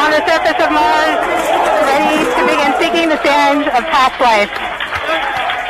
on 0.00 0.10
the 0.16 0.22
surface 0.28 0.58
of 0.64 0.70
Mars, 0.72 1.20
ready 1.84 2.24
to 2.24 2.40
begin 2.48 2.72
seeking 2.80 3.08
the 3.08 3.20
sands 3.22 3.66
of 3.68 3.84
past 3.92 4.16
life. 4.20 4.52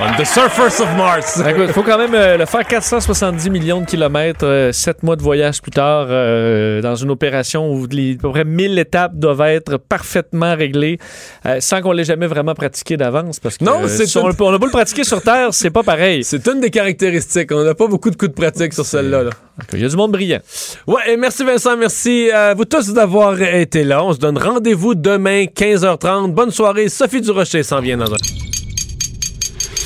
On 0.00 0.10
the 0.20 0.24
surface 0.26 0.80
of 0.80 0.88
Mars. 0.96 1.40
Il 1.66 1.68
faut 1.72 1.84
quand 1.84 1.96
même 1.98 2.14
euh, 2.14 2.36
le 2.36 2.46
faire 2.46 2.66
470 2.66 3.48
millions 3.48 3.80
de 3.80 3.86
kilomètres, 3.86 4.44
euh, 4.44 4.72
sept 4.72 5.04
mois 5.04 5.14
de 5.14 5.22
voyage 5.22 5.62
plus 5.62 5.70
tard, 5.70 6.06
euh, 6.10 6.80
dans 6.82 6.96
une 6.96 7.10
opération 7.12 7.72
où 7.72 7.86
les, 7.88 8.14
à 8.14 8.16
peu 8.20 8.30
près 8.30 8.44
1000 8.44 8.76
étapes 8.80 9.12
doivent 9.14 9.42
être 9.42 9.76
parfaitement 9.76 10.56
réglées, 10.56 10.98
euh, 11.46 11.58
sans 11.60 11.80
qu'on 11.80 11.92
l'ait 11.92 12.02
jamais 12.04 12.26
vraiment 12.26 12.54
pratiqué 12.54 12.96
d'avance. 12.96 13.38
Parce 13.38 13.56
que 13.56 13.64
Non, 13.64 13.82
c'est 13.86 14.06
si 14.06 14.18
on, 14.18 14.28
une- 14.28 14.36
on 14.40 14.52
a 14.52 14.58
beau 14.58 14.66
le 14.66 14.72
pratiquer 14.72 15.04
sur 15.04 15.22
Terre, 15.22 15.48
c'est 15.52 15.70
pas 15.70 15.84
pareil. 15.84 16.24
C'est 16.24 16.44
une 16.48 16.60
des 16.60 16.70
caractéristiques. 16.70 17.52
On 17.52 17.62
n'a 17.62 17.74
pas 17.74 17.86
beaucoup 17.86 18.10
de 18.10 18.16
coups 18.16 18.32
de 18.32 18.36
pratique 18.36 18.72
sur 18.72 18.84
celle-là. 18.84 19.22
là. 19.22 19.30
Il 19.72 19.80
y 19.80 19.84
a 19.84 19.88
du 19.88 19.96
monde 19.96 20.10
brillant. 20.10 20.40
Ouais, 20.88 21.12
et 21.12 21.16
merci 21.16 21.44
Vincent, 21.44 21.76
merci 21.76 22.30
à 22.32 22.52
vous 22.54 22.64
tous 22.64 22.92
d'avoir 22.92 23.40
été 23.40 23.84
là. 23.84 24.02
On 24.02 24.12
se 24.12 24.18
donne 24.18 24.38
rendez-vous 24.38 24.96
demain, 24.96 25.44
15h30. 25.44 26.32
Bonne 26.32 26.50
soirée. 26.50 26.88
Sophie 26.88 27.20
Durocher 27.20 27.62
s'en 27.62 27.80
vient 27.80 27.96
dans 27.96 28.12
un... 28.12 28.16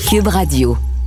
Cube 0.09 0.29
Radio. 0.29 0.98